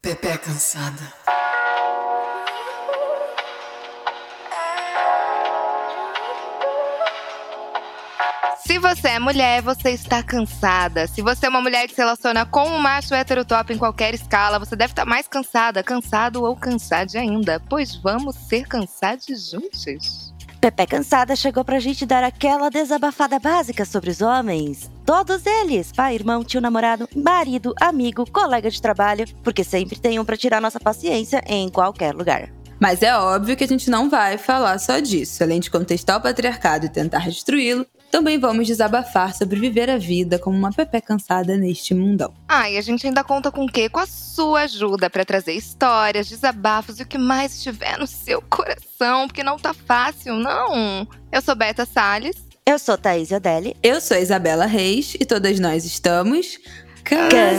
Pepe 0.00 0.28
é 0.28 0.38
cansada. 0.38 1.12
Se 8.64 8.78
você 8.78 9.08
é 9.08 9.18
mulher, 9.18 9.60
você 9.60 9.90
está 9.90 10.22
cansada. 10.22 11.08
Se 11.08 11.20
você 11.20 11.46
é 11.46 11.48
uma 11.48 11.60
mulher 11.60 11.88
que 11.88 11.96
se 11.96 12.00
relaciona 12.00 12.46
com 12.46 12.68
um 12.68 12.78
macho 12.78 13.12
hétero 13.12 13.44
top 13.44 13.72
em 13.72 13.78
qualquer 13.78 14.14
escala, 14.14 14.60
você 14.60 14.76
deve 14.76 14.92
estar 14.92 15.04
mais 15.04 15.26
cansada, 15.26 15.82
cansado 15.82 16.44
ou 16.44 16.54
cansada 16.54 17.18
ainda. 17.18 17.60
Pois 17.68 17.96
vamos 17.96 18.36
ser 18.36 18.68
cansados 18.68 19.50
juntos. 19.50 20.27
Pepe 20.60 20.86
Cansada 20.86 21.36
chegou 21.36 21.64
pra 21.64 21.78
gente 21.78 22.04
dar 22.04 22.24
aquela 22.24 22.68
desabafada 22.68 23.38
básica 23.38 23.84
sobre 23.84 24.10
os 24.10 24.20
homens. 24.20 24.90
Todos 25.06 25.46
eles, 25.46 25.92
pai, 25.92 26.16
irmão, 26.16 26.42
tio, 26.42 26.60
namorado, 26.60 27.08
marido, 27.14 27.72
amigo, 27.80 28.28
colega 28.28 28.68
de 28.68 28.82
trabalho, 28.82 29.24
porque 29.44 29.62
sempre 29.62 30.00
tem 30.00 30.18
um 30.18 30.24
pra 30.24 30.36
tirar 30.36 30.60
nossa 30.60 30.80
paciência 30.80 31.44
em 31.46 31.68
qualquer 31.68 32.12
lugar. 32.12 32.52
Mas 32.80 33.02
é 33.02 33.16
óbvio 33.16 33.56
que 33.56 33.62
a 33.62 33.68
gente 33.68 33.88
não 33.88 34.10
vai 34.10 34.36
falar 34.36 34.78
só 34.78 34.98
disso. 34.98 35.42
Além 35.44 35.60
de 35.60 35.70
contestar 35.70 36.18
o 36.18 36.20
patriarcado 36.20 36.86
e 36.86 36.88
tentar 36.88 37.28
destruí-lo, 37.28 37.86
também 38.10 38.38
vamos 38.38 38.66
desabafar 38.66 39.34
sobre 39.34 39.60
viver 39.60 39.90
a 39.90 39.98
vida 39.98 40.38
como 40.38 40.56
uma 40.56 40.72
pepé 40.72 41.00
cansada 41.00 41.56
neste 41.56 41.94
mundão. 41.94 42.32
Ah, 42.48 42.70
e 42.70 42.76
a 42.76 42.80
gente 42.80 43.06
ainda 43.06 43.22
conta 43.22 43.50
com 43.50 43.64
o 43.64 43.70
quê? 43.70 43.88
Com 43.88 44.00
a 44.00 44.06
sua 44.06 44.62
ajuda 44.62 45.10
para 45.10 45.24
trazer 45.24 45.52
histórias, 45.52 46.28
desabafos 46.28 46.98
e 46.98 47.02
o 47.02 47.06
que 47.06 47.18
mais 47.18 47.54
estiver 47.54 47.98
no 47.98 48.06
seu 48.06 48.42
coração, 48.42 49.26
porque 49.26 49.42
não 49.42 49.58
tá 49.58 49.74
fácil, 49.74 50.34
não. 50.34 51.06
Eu 51.30 51.42
sou 51.42 51.54
Beta 51.54 51.84
Salles. 51.84 52.36
Eu 52.66 52.78
sou 52.78 52.98
Thaís 52.98 53.32
Adeli. 53.32 53.76
Eu 53.82 54.00
sou 54.00 54.16
Isabela 54.16 54.66
Reis 54.66 55.14
e 55.18 55.24
todas 55.24 55.58
nós 55.58 55.84
estamos 55.84 56.58
Cansada. 57.08 57.58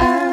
Pepe 0.00 0.23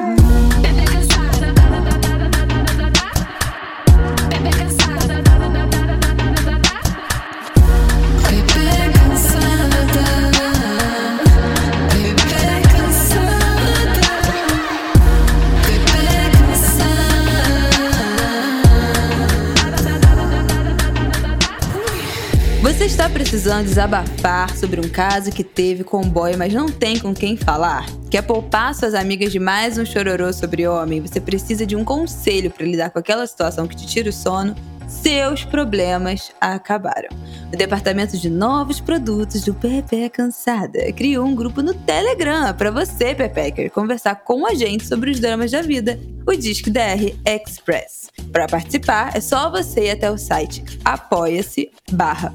Está 23.02 23.12
precisando 23.12 23.66
desabafar 23.66 24.56
sobre 24.56 24.80
um 24.80 24.88
caso 24.88 25.32
que 25.32 25.44
teve 25.44 25.84
com 25.84 26.02
um 26.02 26.08
boy, 26.08 26.38
mas 26.38 26.54
não 26.54 26.68
tem 26.68 27.00
com 27.00 27.16
quem 27.16 27.36
falar? 27.36 27.88
Quer 28.12 28.22
poupar 28.22 28.76
suas 28.76 28.94
amigas 28.94 29.32
de 29.32 29.40
mais 29.40 29.76
um 29.80 29.84
chororô 29.84 30.32
sobre 30.32 30.68
homem? 30.68 31.02
Você 31.02 31.20
precisa 31.20 31.66
de 31.66 31.76
um 31.76 31.84
conselho 31.84 32.52
para 32.52 32.64
lidar 32.64 32.92
com 32.92 33.00
aquela 33.00 33.26
situação 33.26 33.68
que 33.68 33.76
te 33.76 33.88
tira 33.88 34.12
o 34.12 34.14
sono? 34.14 34.56
Seus 34.92 35.46
problemas 35.46 36.32
acabaram. 36.40 37.10
O 37.52 37.56
departamento 37.56 38.18
de 38.18 38.30
novos 38.30 38.82
produtos 38.82 39.42
do 39.42 39.54
Pepe 39.54 40.10
Cansada 40.10 40.92
criou 40.92 41.26
um 41.26 41.34
grupo 41.34 41.62
no 41.62 41.74
Telegram 41.74 42.54
para 42.54 42.70
você, 42.70 43.16
Pepecker, 43.16 43.72
conversar 43.72 44.16
com 44.16 44.46
a 44.46 44.54
gente 44.54 44.86
sobre 44.86 45.10
os 45.10 45.20
dramas 45.20 45.50
da 45.50 45.62
vida, 45.62 45.98
o 46.28 46.36
Disque 46.36 46.70
DR 46.70 47.16
Express. 47.26 48.10
Para 48.34 48.48
participar, 48.48 49.16
é 49.16 49.22
só 49.22 49.50
você 49.50 49.86
ir 49.86 49.92
até 49.92 50.12
o 50.12 50.18
site 50.18 50.64
apoia-se 50.84 51.72
barra 51.92 52.34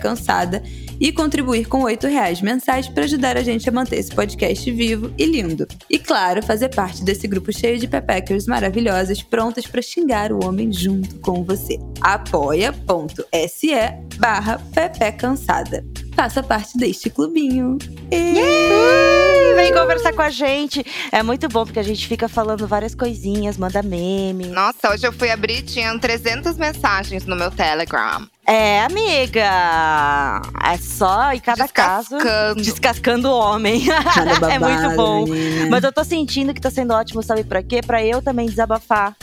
Cansada 0.00 0.62
e 1.00 1.12
contribuir 1.12 1.66
com 1.66 1.82
8 1.82 2.06
reais 2.06 2.40
mensais 2.40 2.88
para 2.88 3.04
ajudar 3.04 3.36
a 3.36 3.42
gente 3.42 3.68
a 3.68 3.72
manter 3.72 3.96
esse 3.96 4.14
podcast 4.14 4.70
vivo 4.70 5.12
e 5.18 5.24
lindo. 5.26 5.66
E 5.90 5.98
claro, 5.98 6.42
fazer 6.42 6.68
parte 6.68 7.04
desse 7.04 7.26
grupo 7.26 7.52
cheio 7.52 7.78
de 7.78 7.88
pepeckers 7.88 8.46
maravilhosas 8.46 9.22
prontas 9.22 9.66
para 9.66 9.82
xingar 9.82 10.32
o 10.32 10.44
homem 10.44 10.72
junto 10.72 11.18
com 11.20 11.44
você. 11.44 11.78
apoia.se 12.00 13.70
barra 14.18 14.60
Pepe 14.74 15.12
Cansada. 15.12 16.05
Faça 16.16 16.42
parte 16.42 16.78
deste 16.78 17.10
clubinho. 17.10 17.76
Ih, 18.10 19.54
Vem 19.54 19.72
conversar 19.72 20.12
com 20.14 20.22
a 20.22 20.30
gente. 20.30 20.84
É 21.12 21.22
muito 21.22 21.46
bom 21.48 21.64
porque 21.64 21.78
a 21.78 21.82
gente 21.82 22.06
fica 22.08 22.26
falando 22.28 22.66
várias 22.66 22.94
coisinhas, 22.94 23.56
manda 23.58 23.82
meme. 23.82 24.46
Nossa, 24.46 24.90
hoje 24.92 25.06
eu 25.06 25.12
fui 25.12 25.30
abrir, 25.30 25.62
tinham 25.62 25.98
300 25.98 26.56
mensagens 26.56 27.26
no 27.26 27.36
meu 27.36 27.50
Telegram. 27.50 28.26
É, 28.46 28.80
amiga. 28.82 30.42
É 30.64 30.76
só 30.78 31.32
em 31.32 31.40
cada 31.40 31.68
caso 31.68 32.16
Descascando. 32.16 32.62
descascando 32.62 33.28
o 33.28 33.36
homem. 33.38 33.84
Cada 34.14 34.32
é 34.52 34.58
muito 34.58 34.74
babado, 34.80 34.96
bom. 34.96 35.24
menina. 35.26 35.68
Mas 35.70 35.84
eu 35.84 35.92
tô 35.92 36.02
sentindo 36.04 36.54
que 36.54 36.60
tá 36.60 36.70
sendo 36.70 36.92
ótimo, 36.94 37.22
sabe 37.22 37.44
pra 37.44 37.62
quê? 37.62 37.80
Pra 37.86 38.02
eu 38.04 38.22
também 38.22 38.46
desabafar. 38.46 39.14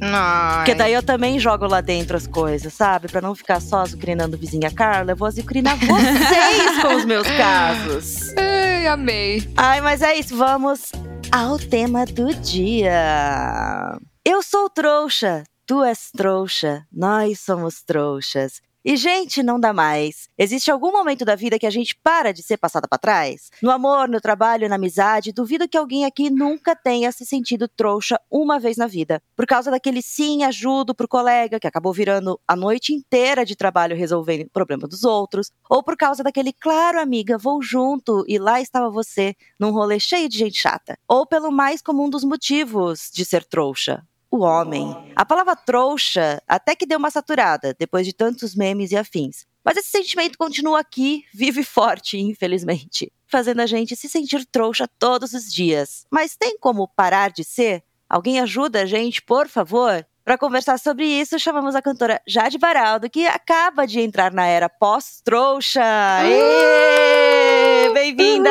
Ai. 0.00 0.56
Porque 0.58 0.74
daí 0.74 0.92
eu 0.92 1.02
também 1.02 1.38
jogo 1.38 1.66
lá 1.66 1.80
dentro 1.80 2.16
as 2.16 2.26
coisas, 2.26 2.72
sabe? 2.72 3.08
Pra 3.08 3.20
não 3.20 3.34
ficar 3.34 3.60
só 3.60 3.80
azucrinando 3.80 4.36
vizinha 4.36 4.70
Carla, 4.70 5.12
eu 5.12 5.16
vou 5.16 5.28
azucrinar 5.28 5.76
vocês 5.78 6.82
com 6.82 6.96
os 6.96 7.04
meus 7.04 7.26
casos. 7.26 8.34
Ai, 8.36 8.86
amei. 8.86 9.48
Ai, 9.56 9.80
mas 9.80 10.02
é 10.02 10.14
isso, 10.14 10.36
vamos 10.36 10.92
ao 11.32 11.58
tema 11.58 12.04
do 12.06 12.34
dia. 12.34 13.98
Eu 14.24 14.42
sou 14.42 14.70
trouxa, 14.70 15.44
tu 15.66 15.82
és 15.82 16.10
trouxa, 16.16 16.84
nós 16.92 17.40
somos 17.40 17.82
trouxas. 17.82 18.60
E, 18.86 18.98
gente, 18.98 19.42
não 19.42 19.58
dá 19.58 19.72
mais. 19.72 20.28
Existe 20.36 20.70
algum 20.70 20.92
momento 20.92 21.24
da 21.24 21.34
vida 21.34 21.58
que 21.58 21.66
a 21.66 21.70
gente 21.70 21.96
para 22.02 22.34
de 22.34 22.42
ser 22.42 22.58
passada 22.58 22.86
pra 22.86 22.98
trás? 22.98 23.48
No 23.62 23.70
amor, 23.70 24.10
no 24.10 24.20
trabalho, 24.20 24.68
na 24.68 24.74
amizade, 24.74 25.32
duvido 25.32 25.66
que 25.66 25.78
alguém 25.78 26.04
aqui 26.04 26.28
nunca 26.28 26.76
tenha 26.76 27.10
se 27.10 27.24
sentido 27.24 27.66
trouxa 27.66 28.20
uma 28.30 28.60
vez 28.60 28.76
na 28.76 28.86
vida. 28.86 29.22
Por 29.34 29.46
causa 29.46 29.70
daquele 29.70 30.02
sim, 30.02 30.44
ajudo 30.44 30.94
pro 30.94 31.08
colega 31.08 31.58
que 31.58 31.66
acabou 31.66 31.94
virando 31.94 32.38
a 32.46 32.54
noite 32.54 32.92
inteira 32.92 33.42
de 33.42 33.56
trabalho 33.56 33.96
resolvendo 33.96 34.48
o 34.48 34.50
problema 34.50 34.86
dos 34.86 35.02
outros. 35.02 35.50
Ou 35.70 35.82
por 35.82 35.96
causa 35.96 36.22
daquele, 36.22 36.52
claro, 36.52 37.00
amiga, 37.00 37.38
vou 37.38 37.62
junto 37.62 38.22
e 38.28 38.38
lá 38.38 38.60
estava 38.60 38.90
você, 38.90 39.34
num 39.58 39.70
rolê 39.70 39.98
cheio 39.98 40.28
de 40.28 40.36
gente 40.36 40.60
chata. 40.60 40.98
Ou 41.08 41.26
pelo 41.26 41.50
mais 41.50 41.80
comum 41.80 42.10
dos 42.10 42.22
motivos 42.22 43.08
de 43.10 43.24
ser 43.24 43.44
trouxa, 43.44 44.04
o 44.36 44.42
homem. 44.42 44.94
A 45.14 45.24
palavra 45.24 45.54
trouxa 45.54 46.42
até 46.46 46.74
que 46.74 46.86
deu 46.86 46.98
uma 46.98 47.10
saturada, 47.10 47.74
depois 47.78 48.06
de 48.06 48.12
tantos 48.12 48.54
memes 48.54 48.90
e 48.90 48.96
afins. 48.96 49.46
Mas 49.64 49.76
esse 49.76 49.88
sentimento 49.88 50.36
continua 50.36 50.80
aqui, 50.80 51.24
vive 51.32 51.62
forte, 51.64 52.18
infelizmente, 52.18 53.10
fazendo 53.26 53.60
a 53.60 53.66
gente 53.66 53.96
se 53.96 54.08
sentir 54.08 54.44
trouxa 54.46 54.88
todos 54.98 55.32
os 55.32 55.52
dias. 55.52 56.04
Mas 56.10 56.36
tem 56.36 56.58
como 56.58 56.88
parar 56.88 57.30
de 57.30 57.44
ser? 57.44 57.82
Alguém 58.08 58.40
ajuda 58.40 58.82
a 58.82 58.86
gente, 58.86 59.22
por 59.22 59.48
favor? 59.48 60.06
Para 60.24 60.38
conversar 60.38 60.78
sobre 60.78 61.04
isso, 61.04 61.38
chamamos 61.38 61.74
a 61.74 61.82
cantora 61.82 62.18
Jade 62.26 62.56
Baraldo, 62.56 63.10
que 63.10 63.26
acaba 63.26 63.86
de 63.86 64.00
entrar 64.00 64.32
na 64.32 64.46
era 64.46 64.70
pós-trouxa. 64.70 65.82
Ê! 66.24 67.90
Bem-vinda! 67.92 68.48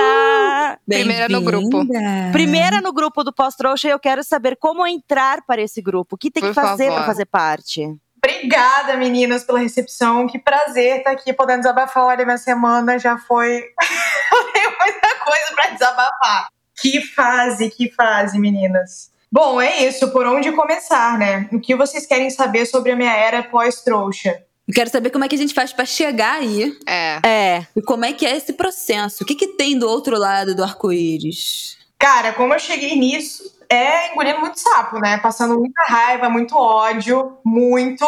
Primeira 0.88 1.28
no 1.28 1.41
grupo. 1.41 1.83
Bem-vinda. 1.83 2.31
Primeira 2.31 2.79
no 2.79 2.94
grupo 2.94 3.23
do 3.23 3.33
pós-trouxa, 3.33 3.88
e 3.88 3.91
eu 3.91 3.97
quero 3.97 4.23
saber 4.23 4.56
como 4.56 4.85
entrar 4.85 5.41
para 5.47 5.63
esse 5.63 5.81
grupo. 5.81 6.13
O 6.13 6.17
que 6.17 6.29
tem 6.29 6.44
que 6.44 6.50
Por 6.50 6.53
fazer 6.53 6.85
favor. 6.89 6.97
para 6.97 7.06
fazer 7.07 7.25
parte? 7.25 7.97
Obrigada, 8.23 8.95
meninas, 8.95 9.44
pela 9.44 9.57
recepção. 9.57 10.28
Que 10.28 10.38
prazer 10.38 11.00
estar 11.00 11.09
aqui 11.09 11.33
podendo 11.33 11.62
desabafar. 11.62 12.03
Olha, 12.03 12.23
minha 12.23 12.38
semana 12.38 13.00
já 13.00 13.17
foi. 13.17 13.63
Eu 14.31 14.53
tenho 14.53 14.69
muita 14.79 15.16
coisa 15.25 15.56
para 15.56 15.72
desabafar. 15.72 16.50
Que 16.79 17.01
fase, 17.01 17.67
que 17.72 17.89
fase, 17.91 18.38
meninas. 18.38 19.12
Bom, 19.33 19.59
é 19.59 19.83
isso. 19.88 20.11
Por 20.11 20.27
onde 20.27 20.51
começar, 20.51 21.17
né? 21.17 21.49
O 21.51 21.59
que 21.59 21.75
vocês 21.75 22.05
querem 22.05 22.29
saber 22.29 22.67
sobre 22.67 22.91
a 22.91 22.95
minha 22.95 23.11
era 23.11 23.41
pós-trouxa? 23.41 24.44
Eu 24.67 24.73
quero 24.75 24.91
saber 24.91 25.09
como 25.09 25.25
é 25.25 25.27
que 25.27 25.33
a 25.33 25.38
gente 25.39 25.55
faz 25.55 25.73
pra 25.73 25.85
chegar 25.85 26.35
aí 26.35 26.77
É. 26.88 27.19
É, 27.25 27.67
e 27.75 27.81
como 27.81 28.05
é 28.05 28.13
que 28.13 28.27
é 28.27 28.38
esse 28.38 28.53
processo. 28.53 29.23
O 29.23 29.25
que, 29.25 29.33
que 29.33 29.47
tem 29.47 29.75
do 29.75 29.89
outro 29.89 30.19
lado 30.19 30.53
do 30.53 30.63
arco-íris? 30.63 31.79
Cara, 31.97 32.31
como 32.33 32.53
eu 32.53 32.59
cheguei 32.59 32.95
nisso, 32.95 33.44
é 33.67 34.11
engolindo 34.11 34.39
muito 34.39 34.59
sapo, 34.59 35.00
né? 35.00 35.18
Passando 35.18 35.57
muita 35.57 35.81
raiva, 35.88 36.29
muito 36.29 36.56
ódio, 36.56 37.36
muito. 37.44 38.06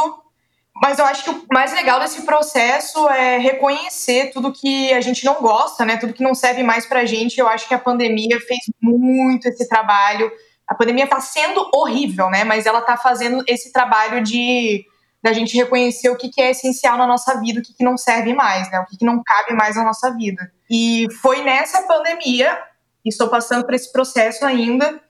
Mas 0.75 0.99
eu 0.99 1.05
acho 1.05 1.23
que 1.23 1.31
o 1.31 1.45
mais 1.51 1.73
legal 1.73 1.99
desse 1.99 2.21
processo 2.21 3.09
é 3.09 3.39
reconhecer 3.39 4.29
tudo 4.31 4.53
que 4.53 4.93
a 4.93 5.01
gente 5.01 5.25
não 5.25 5.41
gosta, 5.41 5.83
né? 5.85 5.97
Tudo 5.97 6.13
que 6.13 6.21
não 6.21 6.35
serve 6.35 6.61
mais 6.61 6.85
pra 6.85 7.03
gente. 7.03 7.39
Eu 7.39 7.47
acho 7.47 7.67
que 7.67 7.73
a 7.73 7.79
pandemia 7.79 8.39
fez 8.41 8.59
muito 8.79 9.47
esse 9.47 9.67
trabalho. 9.67 10.31
A 10.67 10.73
pandemia 10.75 11.07
tá 11.07 11.19
sendo 11.19 11.69
horrível, 11.73 12.29
né? 12.29 12.43
Mas 12.43 12.65
ela 12.65 12.81
tá 12.81 12.97
fazendo 12.97 13.43
esse 13.47 13.71
trabalho 13.71 14.23
de 14.23 14.85
da 15.25 15.33
gente 15.33 15.57
reconhecer 15.57 16.07
o 16.09 16.15
que, 16.15 16.29
que 16.29 16.39
é 16.39 16.51
essencial 16.51 16.99
na 16.99 17.07
nossa 17.07 17.39
vida, 17.41 17.59
o 17.59 17.63
que, 17.63 17.73
que 17.73 17.83
não 17.83 17.97
serve 17.97 18.31
mais, 18.31 18.69
né? 18.69 18.79
O 18.79 18.85
que, 18.85 18.95
que 18.95 19.03
não 19.03 19.23
cabe 19.23 19.55
mais 19.55 19.75
na 19.75 19.83
nossa 19.83 20.15
vida. 20.15 20.51
E 20.69 21.07
foi 21.19 21.41
nessa 21.41 21.81
pandemia, 21.81 22.55
e 23.03 23.09
estou 23.09 23.27
passando 23.27 23.65
por 23.65 23.73
esse 23.73 23.91
processo 23.91 24.45
ainda, 24.45 25.01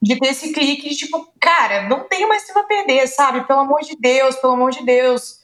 de 0.00 0.16
ter 0.20 0.28
esse 0.28 0.52
clique 0.52 0.90
de 0.90 0.94
tipo, 0.94 1.26
cara, 1.40 1.88
não 1.88 2.06
tenho 2.06 2.28
mais 2.28 2.46
tempo 2.46 2.60
a 2.60 2.64
perder, 2.64 3.08
sabe? 3.08 3.44
Pelo 3.48 3.60
amor 3.60 3.80
de 3.80 3.96
Deus, 3.96 4.36
pelo 4.36 4.52
amor 4.52 4.70
de 4.70 4.84
Deus. 4.84 5.40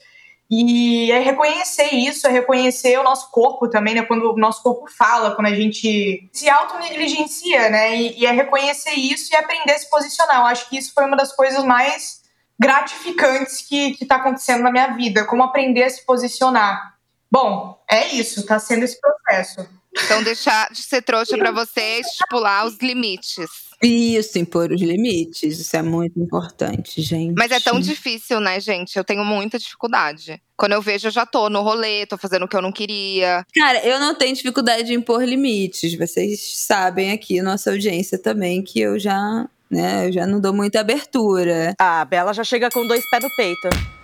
E 0.51 1.13
é 1.13 1.21
reconhecer 1.21 1.95
isso, 1.95 2.27
é 2.27 2.31
reconhecer 2.31 2.99
o 2.99 3.05
nosso 3.05 3.31
corpo 3.31 3.69
também, 3.69 3.95
né? 3.95 4.03
Quando 4.03 4.33
o 4.33 4.37
nosso 4.37 4.63
corpo 4.63 4.91
fala, 4.91 5.37
quando 5.37 5.47
a 5.47 5.55
gente 5.55 6.29
se 6.33 6.51
auto-negligencia, 6.51 7.71
né? 7.71 7.95
E, 7.95 8.19
e 8.19 8.27
é 8.27 8.33
reconhecer 8.33 8.95
isso 8.95 9.33
e 9.33 9.37
aprender 9.37 9.73
a 9.73 9.79
se 9.79 9.89
posicionar. 9.89 10.39
Eu 10.39 10.47
acho 10.47 10.69
que 10.69 10.77
isso 10.77 10.93
foi 10.93 11.05
uma 11.05 11.17
das 11.17 11.33
coisas 11.33 11.63
mais 11.63 12.21
gratificantes 12.59 13.63
que, 13.63 13.93
que 13.93 14.05
tá 14.05 14.17
acontecendo 14.17 14.63
na 14.63 14.73
minha 14.73 14.89
vida, 14.89 15.25
como 15.25 15.45
aprender 15.45 15.85
a 15.85 15.91
se 15.91 16.05
posicionar. 16.05 16.95
Bom, 17.31 17.81
é 17.89 18.09
isso, 18.09 18.45
tá 18.45 18.59
sendo 18.59 18.85
esse 18.85 19.01
processo. 19.01 19.69
Então, 20.05 20.23
deixar 20.23 20.71
de 20.71 20.83
ser 20.83 21.03
trouxa 21.03 21.39
pra 21.39 21.53
você 21.53 22.01
estipular 22.01 22.67
os 22.67 22.77
limites. 22.79 23.70
Isso, 23.83 24.39
impor 24.39 24.71
os 24.71 24.81
limites. 24.81 25.59
Isso 25.59 25.77
é 25.77 25.83
muito 25.83 26.21
importante, 26.21 27.01
gente. 27.01 27.35
Mas 27.37 27.51
é 27.51 27.59
tão 27.59 27.81
difícil, 27.81 28.39
né, 28.39 28.61
gente? 28.61 28.97
Eu 28.97 29.05
tenho 29.05 29.25
muita 29.25 29.59
dificuldade. 29.59 30.41
Quando 30.57 30.73
eu 30.73 30.83
vejo, 30.83 31.09
eu 31.09 31.11
já 31.11 31.25
tô 31.25 31.49
no 31.49 31.63
rolê, 31.63 32.05
tô 32.05 32.19
fazendo 32.19 32.45
o 32.45 32.49
que 32.49 32.55
eu 32.55 32.61
não 32.61 32.71
queria. 32.71 33.45
Cara, 33.55 33.83
eu 33.87 33.99
não 33.99 34.15
tenho 34.15 34.35
dificuldade 34.35 34.85
de 34.85 34.95
impor 34.95 35.25
limites. 35.25 35.97
Vocês 35.97 36.59
sabem 36.59 37.13
aqui, 37.13 37.41
nossa 37.41 37.71
audiência 37.71 38.19
também, 38.19 38.63
que 38.63 38.79
eu 38.79 38.99
já, 38.99 39.49
né, 39.71 40.09
eu 40.09 40.13
já 40.13 40.27
não 40.27 40.39
dou 40.39 40.53
muita 40.53 40.81
abertura. 40.81 41.75
A 41.79 42.05
Bela 42.05 42.35
já 42.35 42.45
chega 42.45 42.69
com 42.71 42.87
dois 42.87 43.03
pés 43.11 43.23
no 43.23 43.31
peito. 43.35 44.00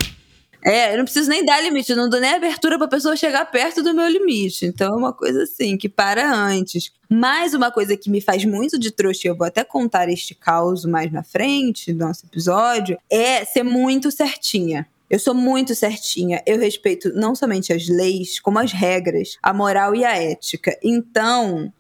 É, 0.67 0.93
eu 0.93 0.99
não 0.99 1.05
preciso 1.05 1.31
nem 1.31 1.45
dar 1.45 1.61
limite, 1.61 1.93
eu 1.93 1.97
não 1.97 2.09
dou 2.09 2.19
nem 2.19 2.35
abertura 2.35 2.77
pra 2.77 2.89
pessoa 2.89 3.15
chegar 3.15 3.49
perto 3.53 3.85
do 3.85 3.95
meu 3.95 4.09
limite. 4.09 4.67
Então 4.67 4.95
é 4.95 4.97
uma 4.97 5.13
coisa 5.13 5.45
assim, 5.45 5.77
que 5.77 5.89
para 5.89 6.29
antes. 6.29 6.91
Mais 7.09 7.55
uma 7.55 7.71
coisa 7.71 7.97
que 7.97 8.11
me 8.11 8.21
faz 8.21 8.45
muito 8.45 8.77
de 8.77 8.91
trouxa, 8.91 9.29
e 9.29 9.31
eu 9.31 9.37
vou 9.37 9.47
até 9.47 9.63
contar 9.63 10.09
este 10.09 10.35
caos 10.35 10.85
mais 10.85 11.13
na 11.13 11.23
frente 11.23 11.93
do 11.93 12.05
nosso 12.05 12.27
episódio, 12.27 12.99
é 13.09 13.45
ser 13.45 13.63
muito 13.63 14.11
certinha. 14.11 14.89
Eu 15.09 15.21
sou 15.21 15.35
muito 15.35 15.73
certinha. 15.73 16.43
Eu 16.45 16.59
respeito 16.59 17.13
não 17.15 17.37
somente 17.37 17.73
as 17.73 17.89
leis, 17.89 18.41
como 18.41 18.59
as 18.59 18.73
regras, 18.73 19.39
a 19.41 19.55
moral 19.55 19.95
e 19.95 20.05
a 20.05 20.21
ética. 20.21 20.77
Então, 20.83 21.73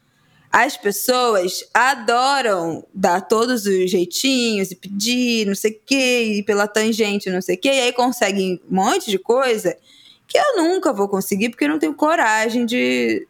as 0.52 0.76
pessoas 0.76 1.68
adoram 1.74 2.86
dar 2.94 3.20
todos 3.20 3.66
os 3.66 3.90
jeitinhos 3.90 4.70
e 4.70 4.76
pedir, 4.76 5.46
não 5.46 5.54
sei 5.54 5.72
o 5.72 5.80
quê, 5.84 6.34
e 6.38 6.42
pela 6.42 6.66
tangente, 6.66 7.30
não 7.30 7.42
sei 7.42 7.56
o 7.56 7.60
quê, 7.60 7.68
e 7.68 7.80
aí 7.80 7.92
conseguem 7.92 8.60
um 8.70 8.74
monte 8.74 9.10
de 9.10 9.18
coisa 9.18 9.76
que 10.26 10.38
eu 10.38 10.56
nunca 10.56 10.92
vou 10.92 11.08
conseguir 11.08 11.50
porque 11.50 11.64
eu 11.64 11.68
não 11.68 11.78
tenho 11.78 11.94
coragem 11.94 12.66
de. 12.66 13.26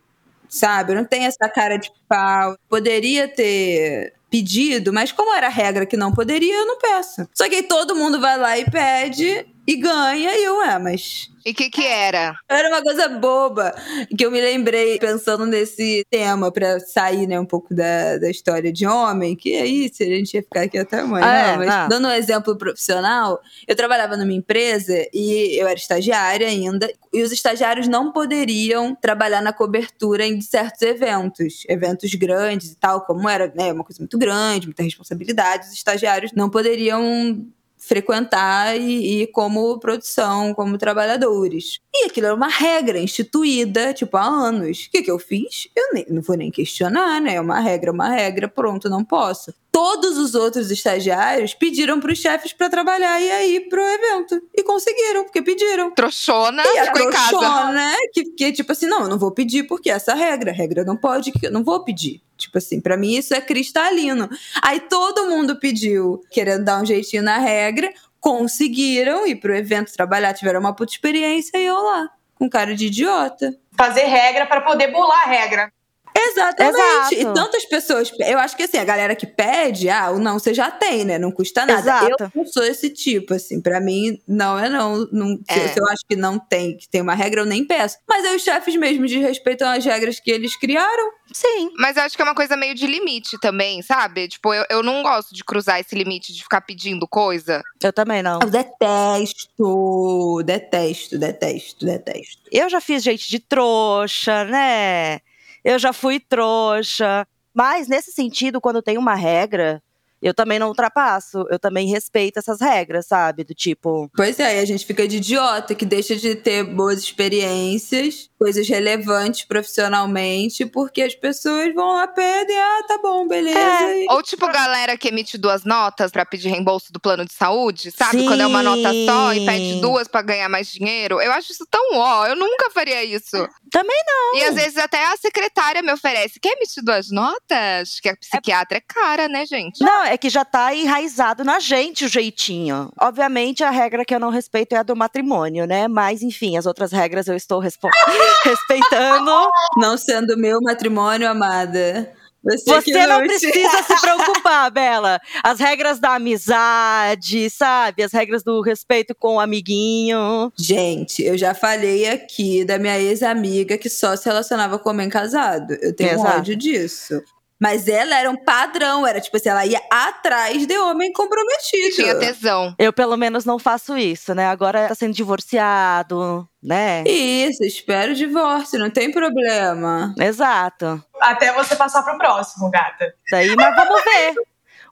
Sabe? 0.49 0.93
Eu 0.93 0.97
não 0.97 1.05
tenho 1.05 1.25
essa 1.25 1.49
cara 1.49 1.77
de 1.77 1.91
pau. 2.09 2.57
Poderia 2.69 3.27
ter 3.27 4.15
pedido, 4.31 4.93
mas 4.93 5.11
como 5.11 5.35
era 5.35 5.49
regra 5.49 5.85
que 5.85 5.97
não 5.97 6.13
poderia, 6.13 6.55
eu 6.55 6.67
não 6.67 6.79
peço. 6.79 7.29
Só 7.35 7.49
que 7.49 7.57
aí 7.57 7.63
todo 7.65 7.97
mundo 7.97 8.21
vai 8.21 8.39
lá 8.39 8.59
e 8.59 8.65
pede 8.71 9.47
e 9.67 9.77
ganha, 9.77 10.37
e 10.37 10.45
eu, 10.45 10.63
é, 10.63 10.79
mas 10.79 11.29
E 11.45 11.51
o 11.51 11.55
que 11.55 11.71
que 11.71 11.85
era? 11.85 12.35
era 12.49 12.69
uma 12.69 12.83
coisa 12.83 13.09
boba 13.09 13.75
que 14.17 14.25
eu 14.25 14.31
me 14.31 14.41
lembrei 14.41 14.99
pensando 14.99 15.47
nesse 15.47 16.05
tema 16.11 16.51
pra 16.53 16.81
sair, 16.81 17.27
né, 17.27 17.39
um 17.39 17.47
pouco 17.47 17.75
da, 17.75 18.19
da 18.19 18.31
história 18.31 18.73
de 18.73 18.87
homem, 18.87 19.37
que 19.37 19.53
é 19.55 19.67
isso, 19.67 20.03
a 20.03 20.07
gente 20.07 20.35
ia 20.35 20.43
ficar 20.43 20.63
aqui 20.63 20.79
até 20.79 21.01
amanhã. 21.01 21.27
Ah, 21.27 21.47
é, 21.53 21.57
mas 21.57 21.67
não. 21.67 21.89
dando 21.89 22.09
um 22.09 22.13
exemplo 22.13 22.57
profissional, 22.57 23.41
eu 23.67 23.77
trabalhava 23.77 24.17
numa 24.17 24.33
empresa 24.33 25.07
e 25.13 25.61
eu 25.61 25.67
era 25.67 25.79
estagiária 25.79 26.47
ainda, 26.47 26.93
e 27.13 27.23
os 27.23 27.33
estagiários 27.33 27.89
não 27.89 28.13
poderiam 28.13 28.95
trabalhar 28.95 29.41
na 29.41 29.53
cobertura 29.53 30.27
em 30.27 30.41
certos 30.41 30.83
eventos, 30.83 31.65
eventos 31.69 32.15
grandes 32.15 32.73
e 32.73 32.77
tal, 32.77 33.03
como 33.03 33.29
era, 33.29 33.53
né, 33.55 33.73
uma 33.73 33.85
coisa 33.85 34.01
muito 34.01 34.19
grande, 34.19 34.67
muita 34.67 34.83
responsabilidade, 34.83 35.67
os 35.67 35.73
estagiários 35.73 36.33
não 36.33 36.51
poderiam 36.51 37.47
frequentar 37.87 38.77
e 38.77 39.23
ir 39.23 39.27
como 39.29 39.79
produção, 39.79 40.53
como 40.53 40.77
trabalhadores. 40.77 41.79
E 41.95 42.07
aquilo 42.07 42.27
era 42.27 42.35
uma 42.35 42.49
regra 42.49 42.99
instituída, 42.99 43.95
tipo, 43.95 44.17
há 44.17 44.25
anos. 44.25 44.87
O 44.87 44.91
que, 44.91 45.03
que 45.03 45.11
eu 45.11 45.19
fiz? 45.19 45.69
Eu 45.75 45.93
nem, 45.93 46.05
não 46.11 46.21
vou 46.21 46.37
nem 46.37 46.51
questionar, 46.51 47.21
né? 47.21 47.37
É 47.37 47.41
uma 47.41 47.61
regra, 47.61 47.93
uma 47.93 48.09
regra, 48.09 48.49
pronto, 48.49 48.91
não 48.91 49.05
posso. 49.05 49.55
Todos 49.77 50.17
os 50.17 50.35
outros 50.35 50.71
estagiários 50.71 51.53
pediram 51.53 52.01
para 52.01 52.11
os 52.11 52.19
chefes 52.19 52.51
para 52.51 52.71
trabalhar 52.71 53.21
e 53.21 53.31
aí 53.31 53.61
pro 53.69 53.79
evento. 53.79 54.41
E 54.57 54.63
conseguiram, 54.63 55.25
porque 55.25 55.43
pediram. 55.43 55.91
Trouxona, 55.91 56.63
E 56.65 56.79
a 56.79 56.85
ficou 56.87 57.03
em 57.03 57.11
casa. 57.11 57.29
trouxona, 57.29 57.73
né? 57.73 57.95
Que, 58.11 58.25
que 58.25 58.53
tipo 58.53 58.73
assim, 58.73 58.87
não, 58.87 59.03
eu 59.03 59.09
não 59.09 59.19
vou 59.19 59.33
pedir 59.33 59.65
porque 59.65 59.91
essa 59.91 60.13
é 60.13 60.15
a 60.15 60.17
regra. 60.17 60.51
A 60.51 60.55
regra 60.55 60.83
não 60.83 60.97
pode, 60.97 61.31
que 61.31 61.49
eu 61.49 61.51
não 61.51 61.63
vou 61.63 61.85
pedir. 61.85 62.23
Tipo 62.39 62.57
assim, 62.57 62.81
pra 62.81 62.97
mim 62.97 63.17
isso 63.17 63.35
é 63.35 63.41
cristalino. 63.43 64.31
Aí 64.63 64.81
todo 64.81 65.29
mundo 65.29 65.61
pediu, 65.61 66.23
querendo 66.31 66.65
dar 66.65 66.81
um 66.81 66.87
jeitinho 66.87 67.23
na 67.23 67.37
regra, 67.37 67.93
conseguiram 68.19 69.27
ir 69.27 69.37
pro 69.37 69.55
evento 69.55 69.93
trabalhar, 69.93 70.33
tiveram 70.33 70.61
uma 70.61 70.75
puta 70.75 70.93
experiência 70.93 71.59
e 71.59 71.67
eu 71.67 71.83
lá, 71.83 72.09
com 72.35 72.49
cara 72.49 72.75
de 72.75 72.87
idiota. 72.87 73.55
Fazer 73.77 74.05
regra 74.05 74.47
para 74.47 74.63
poder 74.63 74.91
bolar 74.91 75.25
a 75.25 75.29
regra. 75.29 75.71
Exatamente. 76.19 77.15
Exato. 77.15 77.15
E 77.15 77.25
tantas 77.35 77.65
pessoas. 77.65 78.13
Eu 78.19 78.39
acho 78.39 78.57
que 78.57 78.63
assim, 78.63 78.79
a 78.79 78.85
galera 78.85 79.15
que 79.15 79.27
pede, 79.27 79.89
ah, 79.91 80.11
o 80.11 80.19
não 80.19 80.39
você 80.39 80.53
já 80.55 80.71
tem, 80.71 81.05
né? 81.05 81.19
Não 81.19 81.31
custa 81.31 81.65
nada. 81.67 81.81
Exato. 81.81 82.23
Eu 82.23 82.31
não 82.35 82.47
sou 82.47 82.65
esse 82.65 82.91
tipo, 82.91 83.35
assim. 83.35 83.61
Pra 83.61 83.81
mim, 83.81 84.21
não 84.27 84.59
é 84.59 84.69
não. 84.69 85.07
não 85.13 85.37
se, 85.37 85.45
É. 85.49 85.69
se 85.69 85.81
eu 85.81 85.87
acho 85.89 86.03
que 86.09 86.17
não 86.17 86.39
tem, 86.39 86.77
que 86.77 86.89
tem 86.89 87.01
uma 87.01 87.15
regra, 87.15 87.41
eu 87.41 87.47
nem 87.47 87.65
peço. 87.65 87.99
Mas 88.09 88.25
aí 88.25 88.37
os 88.37 88.43
chefes 88.43 88.77
mesmo 88.77 89.07
desrespeitam 89.07 89.69
as 89.69 89.85
regras 89.85 90.21
que 90.21 90.31
eles 90.31 90.57
criaram. 90.57 91.11
Sim. 91.33 91.71
Mas 91.79 91.97
eu 91.97 92.05
acho 92.05 92.15
que 92.15 92.23
é 92.23 92.25
uma 92.25 92.35
coisa 92.35 92.57
meio 92.57 92.75
de 92.75 92.87
limite 92.87 93.37
também, 93.41 93.83
sabe? 93.83 94.29
Tipo, 94.29 94.55
eu, 94.55 94.65
eu 94.71 94.83
não 94.83 95.03
gosto 95.03 95.35
de 95.35 95.43
cruzar 95.45 95.81
esse 95.81 95.95
limite 95.95 96.33
de 96.33 96.43
ficar 96.43 96.61
pedindo 96.61 97.07
coisa. 97.09 97.63
Eu 97.83 97.93
também 97.93 98.23
não. 98.23 98.39
Eu 98.41 98.49
detesto, 98.51 100.43
detesto, 100.45 101.19
detesto, 101.19 101.85
detesto. 101.85 102.43
Eu 102.53 102.69
já 102.69 102.81
fiz 102.81 103.03
gente 103.03 103.29
de 103.29 103.39
trouxa, 103.41 104.45
né? 104.45 105.21
Eu 105.67 105.81
já 105.81 105.93
fui 105.93 106.21
trouxa. 106.21 107.27
Mas 107.53 107.89
nesse 107.89 108.13
sentido, 108.13 108.61
quando 108.61 108.81
tem 108.81 108.97
uma 108.97 109.17
regra, 109.17 109.83
eu 110.23 110.33
também 110.33 110.61
não 110.61 110.69
ultrapasso. 110.69 111.45
Eu 111.51 111.59
também 111.59 111.89
respeito 111.89 112.39
essas 112.39 112.61
regras, 112.61 113.07
sabe? 113.07 113.43
Do 113.43 113.53
tipo, 113.53 114.09
Pois 114.15 114.39
é, 114.39 114.61
a 114.61 114.65
gente 114.65 114.87
fica 114.87 115.09
de 115.09 115.17
idiota, 115.17 115.75
que 115.75 115.85
deixa 115.85 116.15
de 116.15 116.37
ter 116.37 116.63
boas 116.63 117.01
experiências, 117.01 118.31
coisas 118.39 118.69
relevantes 118.69 119.45
profissionalmente, 119.45 120.67
porque 120.67 121.03
as 121.03 121.15
pessoas 121.15 121.75
vão 121.75 121.95
lá, 121.95 122.07
pedem, 122.09 122.59
ah, 122.59 122.83
tá 122.87 122.99
bom, 123.03 123.27
beleza. 123.27 123.59
É. 123.59 124.05
e- 124.05 124.07
Ou 124.11 124.23
tipo, 124.23 124.47
galera 124.49 124.97
que 124.97 125.09
emite 125.09 125.39
duas 125.39 125.65
notas 125.65 126.11
pra 126.11 126.25
pedir 126.27 126.49
reembolso 126.49 126.93
do 126.93 127.01
plano 127.01 127.25
de 127.25 127.33
saúde, 127.33 127.91
sabe? 127.91 128.25
Quando 128.27 128.41
é 128.43 128.47
uma 128.47 128.63
nota 128.63 128.91
só 129.07 129.33
e 129.33 129.45
pede 129.45 129.75
Sim. 129.75 129.81
duas 129.81 130.07
pra 130.09 130.23
ganhar 130.23 130.49
mais 130.49 130.69
dinheiro. 130.69 131.21
Eu 131.21 131.33
acho 131.33 131.53
isso 131.53 131.67
tão 131.71 131.95
ó, 131.95 132.27
eu 132.27 132.37
nunca 132.37 132.71
faria 132.71 133.03
isso. 133.05 133.49
Também 133.71 133.97
E 134.35 134.45
às 134.45 134.55
vezes 134.55 134.77
até 134.77 135.05
a 135.07 135.17
secretária 135.17 135.83
me 135.83 135.93
oferece, 135.93 136.39
quer 136.41 136.57
emitir 136.57 136.83
duas 136.85 137.11
notas? 137.11 138.01
Que 138.01 138.09
a 138.11 138.17
psiquiatra 138.17 138.79
é 138.79 138.81
cara, 138.81 139.29
né, 139.29 139.45
gente? 139.47 139.83
Não, 139.83 140.05
é 140.05 140.17
que 140.17 140.29
já 140.29 140.45
tá 140.45 140.75
enraizado 140.75 141.43
na 141.45 141.59
gente 141.59 142.05
o 142.05 142.09
jeitinho. 142.09 142.91
Obviamente, 143.01 143.65
a 143.65 143.71
regra 143.71 144.05
que 144.05 144.15
eu 144.15 144.21
não 144.21 144.31
respeito 144.31 144.75
é 144.75 144.79
a 144.79 144.83
do 144.83 144.95
matrimônio, 144.97 145.67
né? 145.67 145.89
Mas, 145.89 146.23
enfim, 146.23 146.57
as 146.57 146.67
outras 146.67 146.93
regras 146.93 147.27
eu 147.29 147.35
estou 147.37 147.59
respo- 147.61 147.89
respeitando. 148.45 149.51
Não 149.77 149.97
sendo 149.97 150.37
meu 150.37 150.61
matrimônio, 150.61 151.29
amada. 151.29 152.13
Você, 152.47 152.81
Você 152.81 153.07
não 153.09 153.21
precisa 153.23 153.83
se 153.83 153.95
preocupar, 154.01 154.71
Bela. 154.71 155.21
As 155.43 155.59
regras 155.59 155.99
da 155.99 156.15
amizade, 156.15 157.51
sabe? 157.51 158.05
As 158.05 158.13
regras 158.13 158.45
do 158.45 158.61
respeito 158.61 159.17
com 159.17 159.35
o 159.35 159.41
amiguinho. 159.41 160.53
Gente, 160.57 161.25
eu 161.25 161.37
já 161.37 161.55
falei 161.55 162.09
aqui 162.09 162.65
da 162.65 162.79
minha 162.79 163.01
ex-amiga 163.01 163.77
que 163.77 163.91
só 163.91 164.15
se 164.15 164.27
relacionava 164.27 164.79
com 164.79 164.91
homem 164.91 165.09
casado. 165.09 165.77
Eu 165.83 165.95
tenho 165.95 166.13
Exato. 166.13 166.39
ódio 166.39 166.55
disso. 166.55 167.21
Mas 167.61 167.89
ela 167.89 168.19
era 168.19 168.31
um 168.31 168.37
padrão, 168.37 169.07
era 169.07 169.21
tipo 169.21 169.37
assim, 169.37 169.49
ela 169.49 169.65
ia 169.65 169.81
atrás 169.91 170.67
de 170.67 170.77
homem 170.79 171.11
comprometido. 171.13 171.95
Tinha 171.95 172.19
tesão. 172.19 172.75
Eu, 172.79 172.93
pelo 172.93 173.17
menos, 173.17 173.45
não 173.45 173.59
faço 173.59 173.97
isso, 173.97 174.35
né? 174.35 174.47
Agora 174.47 174.89
tá 174.89 174.95
sendo 174.95 175.15
divorciado, 175.15 176.47
né? 176.63 177.03
Isso, 177.07 177.65
espero 177.65 178.13
o 178.13 178.15
divórcio, 178.15 178.79
não 178.79 178.91
tem 178.91 179.11
problema. 179.11 180.15
Exato. 180.19 181.03
Até 181.21 181.53
você 181.53 181.75
passar 181.75 182.03
pro 182.03 182.19
próximo, 182.19 182.71
gata. 182.71 183.15
Daí, 183.31 183.55
mas 183.57 183.75
vamos 183.75 184.05
ver. 184.05 184.35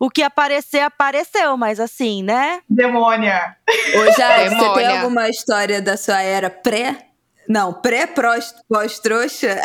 O 0.00 0.10
que 0.10 0.22
aparecer, 0.22 0.80
apareceu, 0.80 1.56
mas 1.56 1.78
assim, 1.78 2.22
né? 2.22 2.60
Demônia. 2.68 3.56
Ô, 3.94 4.12
Jade, 4.12 4.54
você 4.54 4.74
tem 4.74 4.86
alguma 4.86 5.28
história 5.28 5.80
da 5.80 5.96
sua 5.96 6.20
era 6.22 6.50
pré? 6.50 7.08
Não, 7.48 7.72
pré-pós-trouxa? 7.72 9.60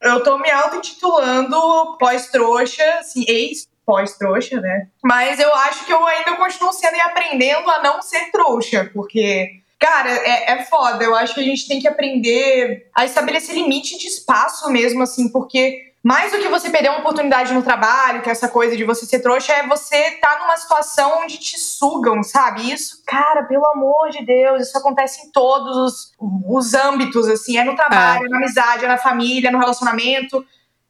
Eu 0.00 0.22
tô 0.22 0.38
me 0.38 0.50
auto-intitulando 0.50 1.96
pós-trouxa, 1.98 2.84
assim, 2.98 3.24
ex-pós-trouxa, 3.26 4.60
né? 4.60 4.88
Mas 5.02 5.40
eu 5.40 5.52
acho 5.54 5.84
que 5.86 5.92
eu 5.92 6.04
ainda 6.06 6.36
continuo 6.36 6.72
sendo 6.72 6.96
e 6.96 7.00
aprendendo 7.00 7.70
a 7.70 7.82
não 7.82 8.02
ser 8.02 8.30
trouxa, 8.30 8.90
porque, 8.92 9.60
cara, 9.78 10.10
é, 10.10 10.52
é 10.52 10.64
foda. 10.64 11.02
Eu 11.02 11.14
acho 11.14 11.34
que 11.34 11.40
a 11.40 11.44
gente 11.44 11.66
tem 11.66 11.80
que 11.80 11.88
aprender 11.88 12.90
a 12.94 13.04
estabelecer 13.04 13.54
limite 13.54 13.98
de 13.98 14.06
espaço 14.06 14.70
mesmo, 14.70 15.02
assim, 15.02 15.30
porque 15.30 15.83
mais 16.04 16.30
do 16.30 16.38
que 16.38 16.48
você 16.48 16.68
perder 16.68 16.90
uma 16.90 16.98
oportunidade 16.98 17.54
no 17.54 17.62
trabalho, 17.62 18.20
que 18.20 18.28
é 18.28 18.32
essa 18.32 18.46
coisa 18.46 18.76
de 18.76 18.84
você 18.84 19.06
ser 19.06 19.20
trouxa, 19.20 19.54
é 19.54 19.66
você 19.66 19.96
estar 19.96 20.36
tá 20.36 20.40
numa 20.40 20.56
situação 20.58 21.22
onde 21.22 21.38
te 21.38 21.58
sugam, 21.58 22.22
sabe? 22.22 22.70
Isso, 22.70 23.02
cara, 23.06 23.44
pelo 23.44 23.64
amor 23.64 24.10
de 24.10 24.22
Deus, 24.22 24.68
isso 24.68 24.76
acontece 24.76 25.26
em 25.26 25.32
todos 25.32 25.74
os, 25.76 26.12
os 26.46 26.74
âmbitos, 26.74 27.26
assim, 27.26 27.56
é 27.56 27.64
no 27.64 27.74
trabalho, 27.74 28.26
é 28.26 28.28
na 28.28 28.36
amizade, 28.36 28.84
é 28.84 28.88
na 28.88 28.98
família, 28.98 29.50
no 29.50 29.58
relacionamento 29.58 30.44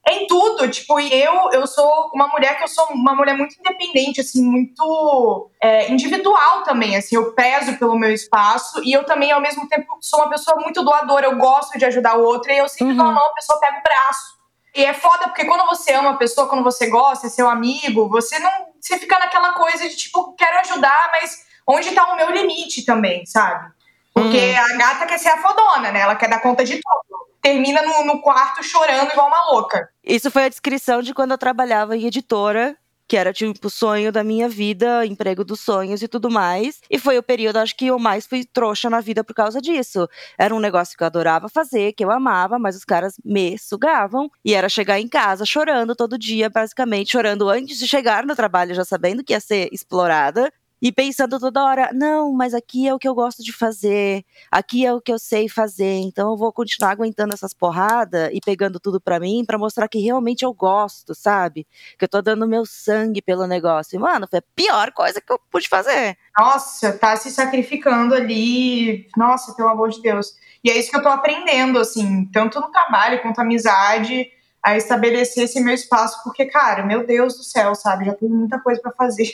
em 0.06 0.26
tudo, 0.26 0.68
tipo, 0.68 1.00
e 1.00 1.10
eu, 1.14 1.50
eu 1.52 1.66
sou 1.66 2.10
uma 2.12 2.28
mulher 2.28 2.58
que 2.58 2.64
eu 2.64 2.68
sou 2.68 2.86
uma 2.90 3.14
mulher 3.14 3.34
muito 3.34 3.56
independente, 3.58 4.20
assim, 4.20 4.44
muito 4.44 5.50
é, 5.62 5.90
individual 5.90 6.62
também, 6.62 6.94
assim, 6.94 7.16
eu 7.16 7.32
prezo 7.32 7.78
pelo 7.78 7.98
meu 7.98 8.12
espaço 8.12 8.82
e 8.84 8.92
eu 8.92 9.04
também, 9.04 9.32
ao 9.32 9.40
mesmo 9.40 9.66
tempo, 9.66 9.96
sou 10.02 10.20
uma 10.20 10.28
pessoa 10.28 10.60
muito 10.60 10.84
doadora, 10.84 11.26
eu 11.26 11.36
gosto 11.36 11.78
de 11.78 11.86
ajudar 11.86 12.18
o 12.18 12.22
outro 12.22 12.52
e 12.52 12.58
eu 12.58 12.68
sempre 12.68 12.92
uhum. 12.92 12.96
dou 12.96 13.06
a 13.06 13.12
mão, 13.12 13.26
a 13.26 13.34
pessoa 13.34 13.58
pega 13.58 13.78
o 13.78 13.82
braço. 13.82 14.43
E 14.74 14.84
é 14.84 14.92
foda 14.92 15.28
porque 15.28 15.44
quando 15.44 15.64
você 15.66 15.92
ama 15.92 16.10
a 16.10 16.16
pessoa, 16.16 16.48
quando 16.48 16.64
você 16.64 16.88
gosta, 16.88 17.28
é 17.28 17.30
seu 17.30 17.48
amigo, 17.48 18.08
você 18.08 18.38
não. 18.38 18.50
Você 18.80 18.98
fica 18.98 19.18
naquela 19.18 19.52
coisa 19.52 19.88
de 19.88 19.96
tipo, 19.96 20.34
quero 20.34 20.58
ajudar, 20.60 21.10
mas 21.12 21.46
onde 21.66 21.92
tá 21.92 22.12
o 22.12 22.16
meu 22.16 22.30
limite 22.30 22.84
também, 22.84 23.24
sabe? 23.24 23.72
Porque 24.12 24.36
uhum. 24.36 24.74
a 24.74 24.76
gata 24.76 25.06
quer 25.06 25.18
ser 25.18 25.30
a 25.30 25.40
fodona, 25.40 25.90
né? 25.90 26.00
Ela 26.00 26.16
quer 26.16 26.28
dar 26.28 26.40
conta 26.40 26.64
de 26.64 26.74
tudo. 26.74 27.24
Termina 27.40 27.82
no, 27.82 28.04
no 28.04 28.20
quarto 28.20 28.62
chorando 28.62 29.10
igual 29.12 29.28
uma 29.28 29.52
louca. 29.52 29.88
Isso 30.02 30.30
foi 30.30 30.44
a 30.44 30.48
descrição 30.48 31.02
de 31.02 31.14
quando 31.14 31.32
eu 31.32 31.38
trabalhava 31.38 31.96
em 31.96 32.06
editora 32.06 32.76
que 33.06 33.16
era 33.16 33.32
tipo 33.32 33.66
o 33.66 33.70
sonho 33.70 34.10
da 34.10 34.24
minha 34.24 34.48
vida, 34.48 35.04
emprego 35.06 35.44
dos 35.44 35.60
sonhos 35.60 36.02
e 36.02 36.08
tudo 36.08 36.30
mais. 36.30 36.80
E 36.90 36.98
foi 36.98 37.18
o 37.18 37.22
período, 37.22 37.58
acho 37.58 37.76
que 37.76 37.86
eu 37.86 37.98
mais 37.98 38.26
fui 38.26 38.44
trouxa 38.44 38.88
na 38.88 39.00
vida 39.00 39.22
por 39.22 39.34
causa 39.34 39.60
disso. 39.60 40.08
Era 40.38 40.54
um 40.54 40.60
negócio 40.60 40.96
que 40.96 41.02
eu 41.02 41.06
adorava 41.06 41.48
fazer, 41.48 41.92
que 41.92 42.04
eu 42.04 42.10
amava, 42.10 42.58
mas 42.58 42.76
os 42.76 42.84
caras 42.84 43.14
me 43.24 43.58
sugavam. 43.58 44.30
E 44.44 44.54
era 44.54 44.68
chegar 44.68 45.00
em 45.00 45.08
casa 45.08 45.44
chorando 45.44 45.94
todo 45.94 46.18
dia, 46.18 46.48
basicamente, 46.48 47.12
chorando 47.12 47.48
antes 47.48 47.78
de 47.78 47.86
chegar 47.86 48.24
no 48.26 48.34
trabalho, 48.34 48.74
já 48.74 48.84
sabendo 48.84 49.22
que 49.22 49.32
ia 49.32 49.40
ser 49.40 49.68
explorada 49.72 50.52
e 50.80 50.92
pensando 50.92 51.38
toda 51.38 51.64
hora, 51.64 51.90
não, 51.92 52.32
mas 52.32 52.54
aqui 52.54 52.86
é 52.86 52.94
o 52.94 52.98
que 52.98 53.08
eu 53.08 53.14
gosto 53.14 53.42
de 53.42 53.52
fazer, 53.52 54.24
aqui 54.50 54.84
é 54.84 54.92
o 54.92 55.00
que 55.00 55.12
eu 55.12 55.18
sei 55.18 55.48
fazer, 55.48 56.00
então 56.00 56.32
eu 56.32 56.36
vou 56.36 56.52
continuar 56.52 56.90
aguentando 56.90 57.32
essas 57.32 57.54
porradas 57.54 58.30
e 58.32 58.40
pegando 58.40 58.78
tudo 58.78 59.00
para 59.00 59.18
mim 59.18 59.44
para 59.46 59.58
mostrar 59.58 59.88
que 59.88 59.98
realmente 59.98 60.44
eu 60.44 60.52
gosto, 60.52 61.14
sabe? 61.14 61.66
Que 61.98 62.04
eu 62.04 62.08
tô 62.08 62.20
dando 62.20 62.46
meu 62.46 62.66
sangue 62.66 63.22
pelo 63.22 63.46
negócio. 63.46 63.96
E, 63.96 63.98
mano, 63.98 64.26
foi 64.28 64.40
a 64.40 64.44
pior 64.54 64.92
coisa 64.92 65.20
que 65.20 65.32
eu 65.32 65.40
pude 65.50 65.68
fazer. 65.68 66.16
Nossa, 66.36 66.92
tá 66.92 67.16
se 67.16 67.30
sacrificando 67.30 68.14
ali. 68.14 69.08
Nossa, 69.16 69.54
pelo 69.54 69.68
amor 69.68 69.90
de 69.90 70.02
Deus. 70.02 70.34
E 70.62 70.70
é 70.70 70.78
isso 70.78 70.90
que 70.90 70.96
eu 70.96 71.02
tô 71.02 71.08
aprendendo, 71.08 71.78
assim, 71.78 72.26
tanto 72.32 72.60
no 72.60 72.70
trabalho 72.70 73.20
quanto 73.22 73.40
amizade, 73.40 74.30
a 74.62 74.76
estabelecer 74.76 75.44
esse 75.44 75.60
meu 75.60 75.74
espaço, 75.74 76.22
porque, 76.24 76.46
cara, 76.46 76.84
meu 76.84 77.06
Deus 77.06 77.36
do 77.36 77.44
céu, 77.44 77.74
sabe? 77.74 78.06
Já 78.06 78.14
tem 78.14 78.28
muita 78.28 78.58
coisa 78.58 78.80
para 78.80 78.92
fazer. 78.92 79.30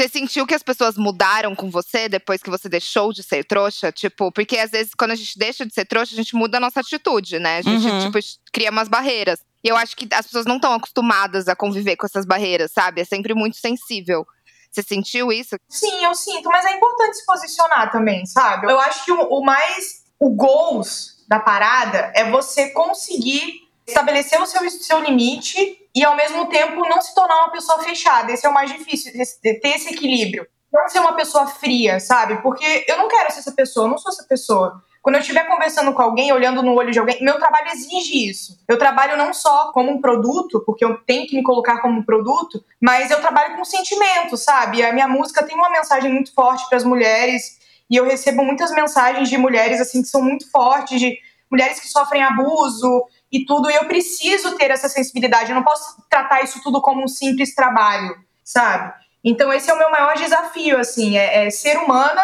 Você 0.00 0.08
sentiu 0.08 0.46
que 0.46 0.54
as 0.54 0.62
pessoas 0.62 0.96
mudaram 0.96 1.54
com 1.54 1.70
você 1.70 2.08
depois 2.08 2.42
que 2.42 2.48
você 2.48 2.70
deixou 2.70 3.12
de 3.12 3.22
ser 3.22 3.44
trouxa? 3.44 3.92
Tipo, 3.92 4.32
porque 4.32 4.56
às 4.56 4.70
vezes 4.70 4.94
quando 4.94 5.10
a 5.10 5.14
gente 5.14 5.38
deixa 5.38 5.66
de 5.66 5.74
ser 5.74 5.84
trouxa, 5.84 6.14
a 6.14 6.16
gente 6.16 6.34
muda 6.34 6.56
a 6.56 6.60
nossa 6.60 6.80
atitude, 6.80 7.38
né? 7.38 7.58
A 7.58 7.60
gente, 7.60 7.86
uhum. 7.86 8.10
tipo, 8.10 8.18
cria 8.50 8.70
umas 8.70 8.88
barreiras. 8.88 9.40
E 9.62 9.68
eu 9.68 9.76
acho 9.76 9.94
que 9.94 10.08
as 10.14 10.24
pessoas 10.24 10.46
não 10.46 10.56
estão 10.56 10.72
acostumadas 10.72 11.48
a 11.48 11.54
conviver 11.54 11.96
com 11.96 12.06
essas 12.06 12.24
barreiras, 12.24 12.72
sabe? 12.72 13.02
É 13.02 13.04
sempre 13.04 13.34
muito 13.34 13.58
sensível. 13.58 14.26
Você 14.72 14.82
sentiu 14.82 15.30
isso? 15.30 15.56
Sim, 15.68 16.02
eu 16.02 16.14
sinto, 16.14 16.48
mas 16.48 16.64
é 16.64 16.72
importante 16.72 17.18
se 17.18 17.26
posicionar 17.26 17.92
também, 17.92 18.24
sabe? 18.24 18.72
Eu 18.72 18.80
acho 18.80 19.04
que 19.04 19.12
o, 19.12 19.20
o 19.20 19.44
mais. 19.44 20.00
O 20.18 20.30
goals 20.30 21.24
da 21.28 21.40
parada 21.40 22.10
é 22.14 22.30
você 22.30 22.70
conseguir 22.70 23.59
estabelecer 23.90 24.40
o 24.40 24.46
seu, 24.46 24.68
seu 24.70 25.00
limite 25.00 25.78
e 25.94 26.04
ao 26.04 26.16
mesmo 26.16 26.46
tempo 26.46 26.88
não 26.88 27.00
se 27.00 27.14
tornar 27.14 27.36
uma 27.42 27.52
pessoa 27.52 27.82
fechada. 27.82 28.32
Esse 28.32 28.46
é 28.46 28.48
o 28.48 28.54
mais 28.54 28.72
difícil, 28.72 29.12
ter 29.42 29.60
esse 29.64 29.92
equilíbrio. 29.92 30.46
Não 30.72 30.88
ser 30.88 31.00
uma 31.00 31.14
pessoa 31.14 31.46
fria, 31.46 31.98
sabe? 31.98 32.40
Porque 32.42 32.84
eu 32.86 32.96
não 32.96 33.08
quero 33.08 33.32
ser 33.32 33.40
essa 33.40 33.52
pessoa, 33.52 33.86
eu 33.86 33.90
não 33.90 33.98
sou 33.98 34.12
essa 34.12 34.24
pessoa. 34.24 34.82
Quando 35.02 35.14
eu 35.14 35.20
estiver 35.22 35.48
conversando 35.48 35.92
com 35.94 36.02
alguém, 36.02 36.30
olhando 36.30 36.62
no 36.62 36.74
olho 36.74 36.92
de 36.92 36.98
alguém, 36.98 37.22
meu 37.22 37.38
trabalho 37.38 37.68
exige 37.72 38.28
isso. 38.28 38.58
Eu 38.68 38.78
trabalho 38.78 39.16
não 39.16 39.32
só 39.32 39.72
como 39.72 39.90
um 39.90 40.00
produto, 40.00 40.62
porque 40.66 40.84
eu 40.84 40.98
tenho 41.04 41.26
que 41.26 41.34
me 41.34 41.42
colocar 41.42 41.80
como 41.80 41.98
um 41.98 42.04
produto, 42.04 42.62
mas 42.80 43.10
eu 43.10 43.20
trabalho 43.20 43.56
com 43.56 43.64
sentimento, 43.64 44.36
sabe? 44.36 44.84
A 44.84 44.92
minha 44.92 45.08
música 45.08 45.42
tem 45.42 45.56
uma 45.56 45.70
mensagem 45.70 46.12
muito 46.12 46.34
forte 46.34 46.68
para 46.68 46.76
as 46.76 46.84
mulheres 46.84 47.58
e 47.90 47.96
eu 47.96 48.04
recebo 48.04 48.44
muitas 48.44 48.70
mensagens 48.70 49.28
de 49.28 49.38
mulheres 49.38 49.80
assim 49.80 50.02
que 50.02 50.08
são 50.08 50.22
muito 50.22 50.48
fortes, 50.50 51.00
de 51.00 51.18
mulheres 51.50 51.80
que 51.80 51.88
sofrem 51.88 52.22
abuso, 52.22 53.04
e 53.32 53.44
tudo, 53.44 53.70
e 53.70 53.74
eu 53.74 53.84
preciso 53.84 54.56
ter 54.56 54.70
essa 54.70 54.88
sensibilidade, 54.88 55.50
eu 55.50 55.54
não 55.54 55.62
posso 55.62 56.02
tratar 56.08 56.42
isso 56.42 56.60
tudo 56.62 56.80
como 56.80 57.04
um 57.04 57.08
simples 57.08 57.54
trabalho, 57.54 58.16
sabe? 58.44 58.92
Então 59.22 59.52
esse 59.52 59.70
é 59.70 59.74
o 59.74 59.78
meu 59.78 59.90
maior 59.90 60.16
desafio, 60.16 60.78
assim, 60.78 61.16
é, 61.16 61.46
é 61.46 61.50
ser 61.50 61.78
humana, 61.78 62.22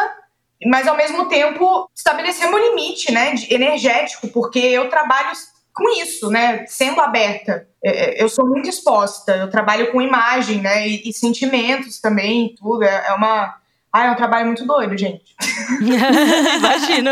mas 0.66 0.88
ao 0.88 0.96
mesmo 0.96 1.28
tempo 1.28 1.88
estabelecer 1.94 2.48
meu 2.48 2.58
limite, 2.58 3.12
né, 3.12 3.34
de, 3.34 3.52
energético, 3.54 4.28
porque 4.28 4.58
eu 4.58 4.88
trabalho 4.88 5.30
com 5.72 5.88
isso, 6.00 6.30
né, 6.30 6.64
sendo 6.66 7.00
aberta. 7.00 7.68
É, 7.84 8.20
é 8.20 8.22
eu 8.22 8.28
sou 8.28 8.46
muito 8.46 8.68
exposta, 8.68 9.36
eu 9.36 9.50
trabalho 9.50 9.92
com 9.92 10.00
imagem, 10.02 10.60
né, 10.60 10.88
e, 10.88 11.08
e 11.08 11.12
sentimentos 11.12 12.00
também, 12.00 12.54
tudo, 12.56 12.82
é, 12.82 13.06
é 13.08 13.12
uma... 13.12 13.54
Ah, 13.92 14.06
é 14.06 14.10
um 14.10 14.16
trabalho 14.16 14.46
muito 14.46 14.66
doido, 14.66 14.96
gente. 14.98 15.24
Imagino. 16.56 17.10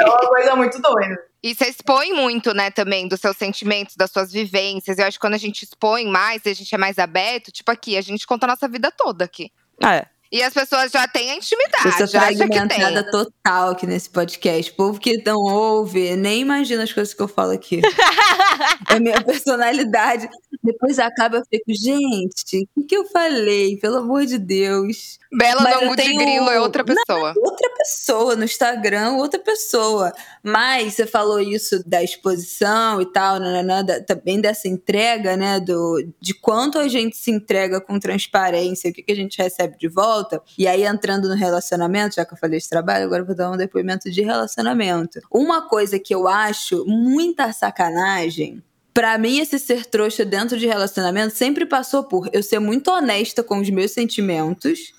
É 0.00 0.04
uma 0.04 0.28
coisa 0.28 0.56
muito 0.56 0.80
doida. 0.80 1.25
E 1.42 1.54
você 1.54 1.66
expõe 1.68 2.12
muito, 2.12 2.52
né, 2.54 2.70
também, 2.70 3.06
dos 3.06 3.20
seus 3.20 3.36
sentimentos, 3.36 3.94
das 3.96 4.10
suas 4.10 4.32
vivências. 4.32 4.98
Eu 4.98 5.06
acho 5.06 5.18
que 5.18 5.20
quando 5.20 5.34
a 5.34 5.38
gente 5.38 5.62
expõe 5.62 6.06
mais, 6.06 6.42
a 6.46 6.52
gente 6.52 6.74
é 6.74 6.78
mais 6.78 6.98
aberto, 6.98 7.52
tipo 7.52 7.70
aqui, 7.70 7.96
a 7.96 8.00
gente 8.00 8.26
conta 8.26 8.46
a 8.46 8.48
nossa 8.48 8.68
vida 8.68 8.90
toda 8.90 9.24
aqui. 9.24 9.52
Ah, 9.82 9.96
é. 9.96 10.15
E 10.30 10.42
as 10.42 10.52
pessoas 10.52 10.90
já 10.90 11.06
têm 11.06 11.30
a 11.30 11.36
intimidade. 11.36 11.88
Essa 11.88 12.06
já 12.06 12.20
fragmentada 12.20 13.04
que 13.04 13.10
total 13.10 13.70
aqui 13.70 13.86
nesse 13.86 14.10
podcast. 14.10 14.72
O 14.72 14.74
povo 14.74 15.00
que 15.00 15.22
não 15.24 15.38
ouve, 15.38 16.16
nem 16.16 16.40
imagina 16.40 16.82
as 16.82 16.92
coisas 16.92 17.14
que 17.14 17.22
eu 17.22 17.28
falo 17.28 17.52
aqui. 17.52 17.80
é 18.90 18.98
minha 18.98 19.22
personalidade. 19.22 20.28
Depois 20.62 20.98
acaba, 20.98 21.36
eu 21.36 21.42
fico, 21.48 21.72
gente, 21.72 22.68
o 22.76 22.80
que, 22.80 22.86
que 22.88 22.96
eu 22.96 23.04
falei? 23.06 23.76
Pelo 23.78 23.98
amor 23.98 24.26
de 24.26 24.38
Deus. 24.38 25.18
Bela 25.32 25.62
Mas 25.62 25.82
no 25.82 25.96
tenho... 25.96 26.18
de 26.18 26.24
grilo 26.24 26.50
é 26.50 26.60
outra 26.60 26.82
pessoa. 26.82 27.34
Não, 27.34 27.42
outra 27.42 27.68
pessoa, 27.76 28.36
no 28.36 28.44
Instagram, 28.44 29.12
outra 29.12 29.38
pessoa. 29.38 30.12
Mas 30.42 30.94
você 30.94 31.06
falou 31.06 31.40
isso 31.40 31.86
da 31.86 32.02
exposição 32.02 33.00
e 33.00 33.06
tal, 33.12 33.38
nanana, 33.38 33.84
da, 33.84 34.00
também 34.02 34.40
dessa 34.40 34.66
entrega, 34.66 35.36
né? 35.36 35.60
Do, 35.60 36.02
de 36.20 36.34
quanto 36.34 36.78
a 36.78 36.88
gente 36.88 37.16
se 37.16 37.30
entrega 37.30 37.80
com 37.80 37.98
transparência, 37.98 38.90
o 38.90 38.94
que, 38.94 39.02
que 39.02 39.12
a 39.12 39.16
gente 39.16 39.40
recebe 39.40 39.76
de 39.78 39.88
volta. 39.88 40.15
E 40.58 40.66
aí, 40.66 40.84
entrando 40.84 41.28
no 41.28 41.34
relacionamento, 41.34 42.16
já 42.16 42.24
que 42.24 42.34
eu 42.34 42.38
falei 42.38 42.58
de 42.58 42.68
trabalho, 42.68 43.04
agora 43.04 43.24
vou 43.24 43.34
dar 43.34 43.50
um 43.50 43.56
depoimento 43.56 44.10
de 44.10 44.22
relacionamento. 44.22 45.20
Uma 45.30 45.68
coisa 45.68 45.98
que 45.98 46.14
eu 46.14 46.28
acho 46.28 46.84
muita 46.86 47.52
sacanagem 47.52 48.62
Pra 48.96 49.18
mim, 49.18 49.40
esse 49.40 49.58
ser 49.58 49.84
trouxa 49.84 50.24
dentro 50.24 50.56
de 50.56 50.66
relacionamento 50.66 51.36
sempre 51.36 51.66
passou 51.66 52.04
por 52.04 52.30
eu 52.32 52.42
ser 52.42 52.58
muito 52.58 52.90
honesta 52.90 53.42
com 53.42 53.58
os 53.58 53.68
meus 53.68 53.90
sentimentos, 53.90 54.94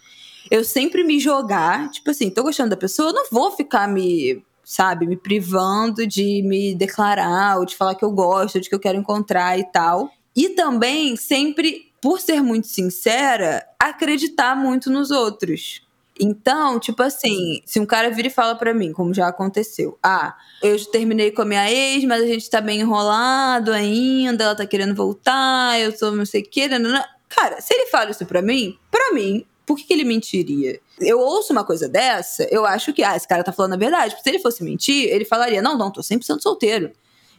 eu 0.52 0.64
sempre 0.64 1.04
me 1.04 1.20
jogar, 1.20 1.90
tipo 1.90 2.12
assim, 2.12 2.30
tô 2.30 2.44
gostando 2.44 2.70
da 2.70 2.78
pessoa, 2.78 3.10
eu 3.10 3.14
não 3.16 3.26
vou 3.32 3.50
ficar 3.50 3.88
me, 3.88 4.46
sabe, 4.64 5.08
me 5.08 5.18
privando 5.18 6.06
de 6.06 6.44
me 6.44 6.76
declarar, 6.76 7.58
ou 7.58 7.66
de 7.66 7.76
falar 7.76 7.96
que 7.96 8.06
eu 8.06 8.12
gosto, 8.12 8.62
de 8.62 8.70
que 8.70 8.76
eu 8.76 8.80
quero 8.80 9.00
encontrar 9.00 9.58
e 9.58 9.64
tal. 9.72 10.12
E 10.36 10.50
também, 10.50 11.16
sempre, 11.16 11.87
por 12.02 12.20
ser 12.20 12.42
muito 12.42 12.68
sincera, 12.68 13.66
acreditar 13.80 14.56
muito 14.56 14.90
nos 14.90 15.12
outros. 15.12 15.82
Então, 16.20 16.80
tipo 16.80 17.04
assim, 17.04 17.62
se 17.66 17.80
um 17.80 17.86
cara 17.86 18.10
vira 18.10 18.28
e 18.28 18.32
fala 18.32 18.56
para 18.56 18.74
mim, 18.74 18.92
como 18.92 19.14
já 19.14 19.28
aconteceu, 19.28 19.98
ah, 20.02 20.36
eu 20.64 20.84
terminei 20.86 21.32
com 21.32 21.44
a 21.44 21.46
minha 21.46 21.72
ex, 21.72 22.04
mas 22.06 22.24
a 22.24 22.26
gente 22.26 22.50
tá 22.50 22.60
bem 22.60 22.80
enrolado 22.80 23.72
ainda, 23.72 24.46
ela 24.46 24.56
tá 24.56 24.66
querendo 24.66 24.96
voltar, 24.96 25.80
eu 25.80 25.96
sou 25.96 26.12
não 26.12 26.26
sei 26.26 26.42
o 26.42 26.50
que, 26.50 26.68
não, 26.68 27.04
cara, 27.30 27.62
se 27.62 27.74
ele 27.74 27.88
fala 27.88 28.10
isso 28.10 28.26
pra 28.26 28.42
mim, 28.42 28.78
pra 28.90 29.14
mim, 29.14 29.46
por 29.68 29.78
que, 29.78 29.84
que 29.84 29.94
ele 29.94 30.06
mentiria? 30.06 30.80
Eu 30.98 31.20
ouço 31.20 31.52
uma 31.52 31.64
coisa 31.64 31.90
dessa, 31.90 32.48
eu 32.50 32.66
acho 32.66 32.94
que, 32.94 33.04
ah, 33.04 33.18
esse 33.18 33.28
cara 33.28 33.44
tá 33.44 33.52
falando 33.52 33.74
a 33.74 33.78
verdade. 33.78 34.16
Porque 34.16 34.24
se 34.24 34.30
ele 34.30 34.40
fosse 34.42 34.64
mentir, 34.64 35.10
ele 35.10 35.26
falaria, 35.26 35.62
não, 35.62 35.78
não, 35.78 35.92
tô 35.92 36.00
100% 36.00 36.40
solteiro. 36.40 36.92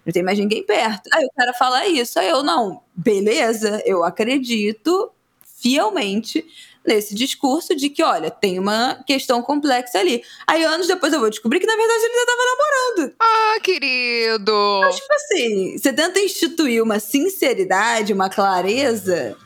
Não 0.08 0.12
tem 0.14 0.22
mais 0.22 0.38
ninguém 0.38 0.62
perto. 0.62 1.10
Aí 1.12 1.22
o 1.22 1.30
cara 1.36 1.52
fala 1.52 1.86
isso, 1.86 2.18
aí 2.18 2.30
eu, 2.30 2.42
não, 2.42 2.80
beleza, 2.96 3.82
eu 3.84 4.02
acredito 4.02 5.12
fielmente 5.60 6.42
nesse 6.82 7.14
discurso 7.14 7.76
de 7.76 7.90
que, 7.90 8.02
olha, 8.02 8.30
tem 8.30 8.58
uma 8.58 9.04
questão 9.06 9.42
complexa 9.42 9.98
ali. 9.98 10.22
Aí 10.46 10.64
anos 10.64 10.86
depois 10.86 11.12
eu 11.12 11.20
vou 11.20 11.28
descobrir 11.28 11.60
que, 11.60 11.66
na 11.66 11.76
verdade, 11.76 12.04
ele 12.04 12.14
já 12.14 12.24
tava 12.24 12.42
namorando. 12.46 13.14
Ah, 13.20 13.60
querido! 13.60 14.80
Mas, 14.80 14.96
tipo 14.96 15.12
assim, 15.12 15.76
você 15.76 15.92
tenta 15.92 16.18
instituir 16.20 16.82
uma 16.82 16.98
sinceridade, 16.98 18.14
uma 18.14 18.30
clareza, 18.30 19.36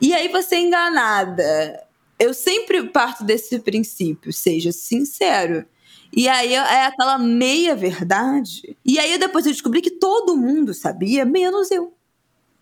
e 0.00 0.12
aí 0.12 0.26
você 0.26 0.56
é 0.56 0.60
enganada. 0.60 1.86
Eu 2.18 2.34
sempre 2.34 2.82
parto 2.88 3.22
desse 3.22 3.60
princípio, 3.60 4.32
seja 4.32 4.72
sincero. 4.72 5.64
E 6.16 6.28
aí 6.28 6.54
é 6.54 6.86
aquela 6.86 7.18
meia 7.18 7.74
verdade. 7.74 8.76
E 8.84 8.98
aí 8.98 9.18
depois 9.18 9.44
eu 9.46 9.52
descobri 9.52 9.80
que 9.82 9.90
todo 9.90 10.36
mundo 10.36 10.72
sabia, 10.72 11.24
menos 11.24 11.70
eu. 11.70 11.92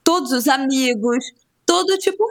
todos 0.04 0.32
os 0.32 0.48
amigos, 0.48 1.24
todo 1.66 1.98
tipo 1.98 2.24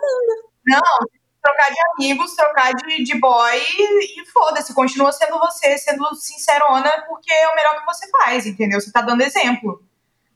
Trocar 1.41 1.71
de 1.71 1.77
amigos, 1.95 2.35
trocar 2.35 2.73
de, 2.73 3.03
de 3.03 3.19
boy 3.19 3.57
e, 3.57 4.25
foda-se. 4.31 4.73
Continua 4.75 5.11
sendo 5.11 5.39
você, 5.39 5.77
sendo 5.77 6.13
sincerona, 6.15 6.91
porque 7.07 7.33
é 7.33 7.47
o 7.47 7.55
melhor 7.55 7.79
que 7.79 7.85
você 7.85 8.07
faz, 8.11 8.45
entendeu? 8.45 8.79
Você 8.79 8.91
tá 8.91 9.01
dando 9.01 9.21
exemplo. 9.21 9.83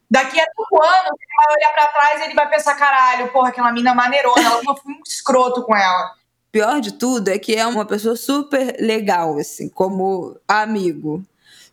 Daqui 0.10 0.40
a 0.40 0.44
cinco 0.44 0.84
anos, 0.84 1.12
ele 1.20 1.46
vai 1.46 1.56
olhar 1.56 1.74
pra 1.74 1.88
trás 1.88 2.22
e 2.22 2.24
ele 2.26 2.34
vai 2.34 2.50
pensar, 2.50 2.76
caralho, 2.76 3.32
porra, 3.32 3.50
aquela 3.50 3.72
mina 3.72 3.94
maneirona, 3.94 4.42
ela 4.42 4.76
fui 4.76 4.94
um 4.94 5.02
escroto 5.06 5.64
com 5.64 5.76
ela. 5.76 6.16
Pior 6.56 6.80
de 6.80 6.94
tudo 6.94 7.28
é 7.28 7.38
que 7.38 7.54
é 7.54 7.68
uma 7.68 7.84
pessoa 7.84 8.16
super 8.16 8.78
legal, 8.80 9.38
assim, 9.38 9.68
como 9.68 10.38
amigo. 10.48 11.22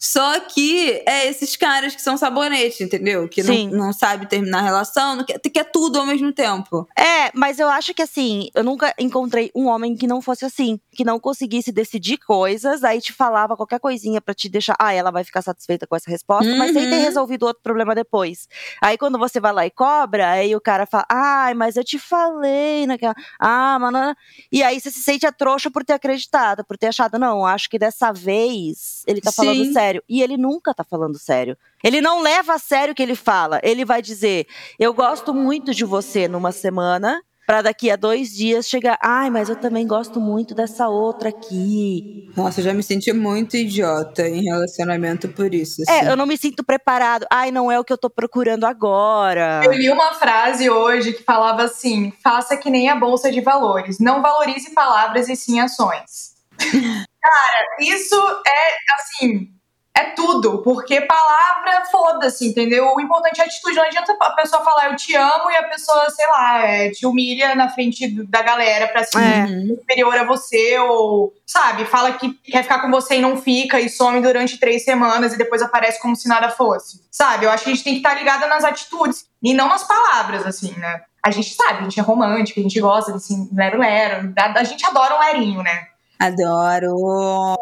Só 0.04 0.40
que 0.40 1.00
é 1.06 1.28
esses 1.28 1.54
caras 1.54 1.94
que 1.94 2.02
são 2.02 2.16
sabonete, 2.16 2.82
entendeu? 2.82 3.28
Que 3.28 3.40
Sim. 3.40 3.68
não, 3.70 3.86
não 3.86 3.92
sabe 3.92 4.26
terminar 4.26 4.58
a 4.58 4.62
relação, 4.62 5.14
não 5.14 5.24
quer, 5.24 5.38
quer 5.38 5.70
tudo 5.70 6.00
ao 6.00 6.04
mesmo 6.04 6.32
tempo. 6.32 6.88
É, 6.98 7.30
mas 7.32 7.60
eu 7.60 7.68
acho 7.68 7.94
que 7.94 8.02
assim, 8.02 8.48
eu 8.52 8.64
nunca 8.64 8.92
encontrei 8.98 9.52
um 9.54 9.68
homem 9.68 9.94
que 9.94 10.08
não 10.08 10.20
fosse 10.20 10.44
assim, 10.44 10.80
que 10.90 11.04
não 11.04 11.20
conseguisse 11.20 11.70
decidir 11.70 12.18
coisas, 12.18 12.82
aí 12.82 13.00
te 13.00 13.12
falava 13.12 13.56
qualquer 13.56 13.78
coisinha 13.78 14.20
pra 14.20 14.34
te 14.34 14.48
deixar, 14.48 14.74
ah, 14.76 14.92
ela 14.92 15.12
vai 15.12 15.22
ficar 15.22 15.40
satisfeita 15.40 15.86
com 15.86 15.94
essa 15.94 16.10
resposta, 16.10 16.52
mas 16.56 16.72
sem 16.72 16.82
ter 16.90 16.96
Uhum. 16.96 17.02
resolvido 17.02 17.46
outro 17.46 17.62
problema 17.62 17.94
depois. 17.94 18.48
Aí 18.80 18.98
quando 18.98 19.18
você 19.20 19.38
vai 19.38 19.52
lá 19.52 19.64
e 19.66 19.70
cobra, 19.70 20.30
aí 20.32 20.56
o 20.56 20.60
cara 20.60 20.84
fala, 20.84 21.06
ai, 21.08 21.54
mas 21.54 21.76
eu 21.76 21.84
te 21.84 22.00
falei 22.00 22.88
naquela, 22.88 23.14
ah, 23.38 23.78
mano, 23.78 24.16
e 24.50 24.64
aí 24.64 24.80
você 24.80 24.90
se 24.90 25.00
sente 25.00 25.24
a 25.24 25.30
trouxa 25.30 25.70
por 25.70 25.84
ter 25.84 25.92
acreditado, 25.92 26.64
por 26.64 26.76
ter 26.76 26.88
achado, 26.88 27.20
não, 27.20 27.46
acho 27.46 27.70
que 27.70 27.78
dessa 27.78 28.10
vez 28.10 29.04
ele 29.06 29.20
tá 29.20 29.30
falando 29.30 29.64
Sim. 29.64 29.72
Sério, 29.92 30.02
e 30.08 30.22
ele 30.22 30.36
nunca 30.36 30.72
tá 30.74 30.84
falando 30.84 31.18
sério. 31.18 31.56
Ele 31.84 32.00
não 32.00 32.22
leva 32.22 32.54
a 32.54 32.58
sério 32.58 32.92
o 32.92 32.94
que 32.94 33.02
ele 33.02 33.14
fala. 33.14 33.60
Ele 33.62 33.84
vai 33.84 34.00
dizer: 34.00 34.46
Eu 34.78 34.94
gosto 34.94 35.34
muito 35.34 35.74
de 35.74 35.84
você 35.84 36.28
numa 36.28 36.52
semana, 36.52 37.20
pra 37.46 37.60
daqui 37.60 37.90
a 37.90 37.96
dois 37.96 38.32
dias 38.32 38.66
chegar. 38.66 38.98
Ai, 39.02 39.28
mas 39.28 39.48
eu 39.48 39.56
também 39.56 39.86
gosto 39.86 40.20
muito 40.20 40.54
dessa 40.54 40.88
outra 40.88 41.28
aqui. 41.28 42.30
Nossa, 42.36 42.60
eu 42.60 42.64
já 42.64 42.72
me 42.72 42.82
senti 42.82 43.12
muito 43.12 43.56
idiota 43.56 44.26
em 44.26 44.42
relacionamento 44.44 45.28
por 45.28 45.52
isso. 45.52 45.82
assim. 45.82 45.92
É, 45.92 46.10
eu 46.10 46.16
não 46.16 46.24
me 46.26 46.38
sinto 46.38 46.64
preparado. 46.64 47.26
Ai, 47.30 47.50
não 47.50 47.70
é 47.70 47.78
o 47.78 47.84
que 47.84 47.92
eu 47.92 47.98
tô 47.98 48.08
procurando 48.08 48.64
agora. 48.64 49.60
Eu 49.64 49.72
li 49.72 49.90
uma 49.90 50.14
frase 50.14 50.70
hoje 50.70 51.12
que 51.12 51.22
falava 51.22 51.64
assim: 51.64 52.12
faça 52.22 52.56
que 52.56 52.70
nem 52.70 52.88
a 52.88 52.96
bolsa 52.96 53.30
de 53.30 53.40
valores. 53.40 53.98
Não 53.98 54.22
valorize 54.22 54.70
palavras 54.70 55.28
e 55.28 55.36
sim 55.36 55.60
ações. 55.60 56.32
Cara, 57.22 57.76
isso 57.80 58.16
é 58.16 58.94
assim. 59.00 59.48
É 59.94 60.04
tudo, 60.04 60.62
porque 60.62 61.02
palavra, 61.02 61.84
foda-se, 61.90 62.48
entendeu? 62.48 62.94
O 62.94 63.00
importante 63.00 63.40
é 63.40 63.44
a 63.44 63.46
atitude. 63.46 63.76
Não 63.76 63.84
adianta 63.84 64.16
a 64.18 64.30
pessoa 64.30 64.64
falar 64.64 64.90
eu 64.90 64.96
te 64.96 65.14
amo 65.14 65.50
e 65.50 65.56
a 65.56 65.68
pessoa, 65.68 66.08
sei 66.08 66.26
lá, 66.28 66.66
é, 66.66 66.90
te 66.90 67.04
humilha 67.04 67.54
na 67.54 67.68
frente 67.68 68.08
da 68.24 68.40
galera 68.40 68.88
pra 68.88 69.04
se 69.04 69.18
É. 69.18 69.46
Superior 69.76 70.16
a 70.16 70.24
você, 70.24 70.78
ou, 70.78 71.34
sabe, 71.46 71.84
fala 71.84 72.12
que 72.12 72.32
quer 72.44 72.62
ficar 72.62 72.80
com 72.80 72.90
você 72.90 73.16
e 73.16 73.20
não 73.20 73.36
fica, 73.36 73.78
e 73.80 73.90
some 73.90 74.22
durante 74.22 74.58
três 74.58 74.82
semanas 74.82 75.34
e 75.34 75.38
depois 75.38 75.60
aparece 75.60 76.00
como 76.00 76.16
se 76.16 76.26
nada 76.26 76.48
fosse. 76.48 77.02
Sabe? 77.10 77.44
Eu 77.44 77.50
acho 77.50 77.64
que 77.64 77.70
a 77.70 77.74
gente 77.74 77.84
tem 77.84 77.92
que 77.94 77.98
estar 77.98 78.14
ligada 78.14 78.46
nas 78.46 78.64
atitudes 78.64 79.26
e 79.42 79.52
não 79.52 79.68
nas 79.68 79.84
palavras, 79.84 80.46
assim, 80.46 80.72
né? 80.78 81.02
A 81.24 81.30
gente 81.30 81.54
sabe, 81.54 81.80
a 81.80 81.82
gente 81.82 82.00
é 82.00 82.02
romântico, 82.02 82.58
a 82.58 82.62
gente 82.62 82.80
gosta 82.80 83.12
desse 83.12 83.34
lero-lero. 83.52 84.32
A, 84.36 84.58
a 84.58 84.64
gente 84.64 84.84
adora 84.86 85.16
um 85.16 85.20
lerinho, 85.20 85.62
né? 85.62 85.86
Adoro. 86.18 87.56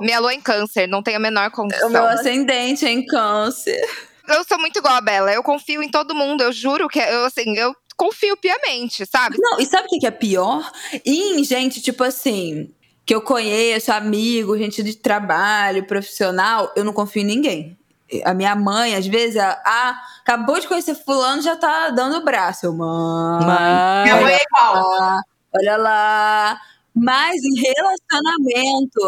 Minha 0.00 0.18
lua 0.20 0.34
em 0.34 0.40
câncer, 0.40 0.86
não 0.86 1.02
tem 1.02 1.14
a 1.14 1.18
menor 1.18 1.48
O 1.48 1.52
condição. 1.52 1.90
meu 1.90 2.06
ascendente 2.06 2.86
é 2.86 2.90
em 2.90 3.04
câncer. 3.04 3.80
Eu 4.28 4.44
sou 4.44 4.58
muito 4.58 4.78
igual 4.78 4.94
a 4.94 5.00
Bela, 5.00 5.32
eu 5.32 5.42
confio 5.42 5.82
em 5.82 5.90
todo 5.90 6.14
mundo, 6.14 6.42
eu 6.42 6.52
juro 6.52 6.88
que 6.88 6.98
eu, 6.98 7.24
assim, 7.24 7.56
eu 7.56 7.74
confio 7.96 8.36
piamente, 8.36 9.04
sabe? 9.04 9.36
Não, 9.38 9.60
e 9.60 9.66
sabe 9.66 9.86
o 9.90 9.98
que 9.98 10.06
é 10.06 10.10
pior? 10.10 10.70
Em 11.04 11.42
gente, 11.44 11.80
tipo 11.82 12.02
assim, 12.04 12.72
que 13.04 13.14
eu 13.14 13.20
conheço, 13.20 13.92
amigo, 13.92 14.56
gente 14.56 14.82
de 14.82 14.96
trabalho, 14.96 15.84
profissional, 15.84 16.72
eu 16.76 16.84
não 16.84 16.92
confio 16.92 17.22
em 17.22 17.26
ninguém. 17.26 17.78
A 18.24 18.34
minha 18.34 18.54
mãe, 18.54 18.94
às 18.94 19.06
vezes, 19.06 19.36
ela, 19.36 19.60
ah, 19.64 20.00
acabou 20.20 20.60
de 20.60 20.68
conhecer 20.68 20.94
fulano, 20.94 21.40
já 21.42 21.56
tá 21.56 21.88
dando 21.90 22.16
o 22.16 22.24
braço. 22.24 22.66
Eu, 22.66 22.74
mãe, 22.74 23.44
Minha 23.44 24.14
Mas... 24.16 24.22
mãe 24.22 24.34
é 24.34 24.42
igual. 24.42 24.88
lá, 24.90 25.20
olha 25.54 25.76
lá. 25.78 26.60
Mas 26.94 27.42
em 27.42 27.60
relacionamento, 27.60 29.00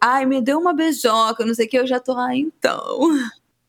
ai, 0.00 0.26
me 0.26 0.40
deu 0.40 0.58
uma 0.58 0.74
beijoca, 0.74 1.44
não 1.44 1.54
sei 1.54 1.66
o 1.66 1.68
que, 1.68 1.78
eu 1.78 1.86
já 1.86 2.00
tô, 2.00 2.12
ah, 2.12 2.34
então. 2.34 2.98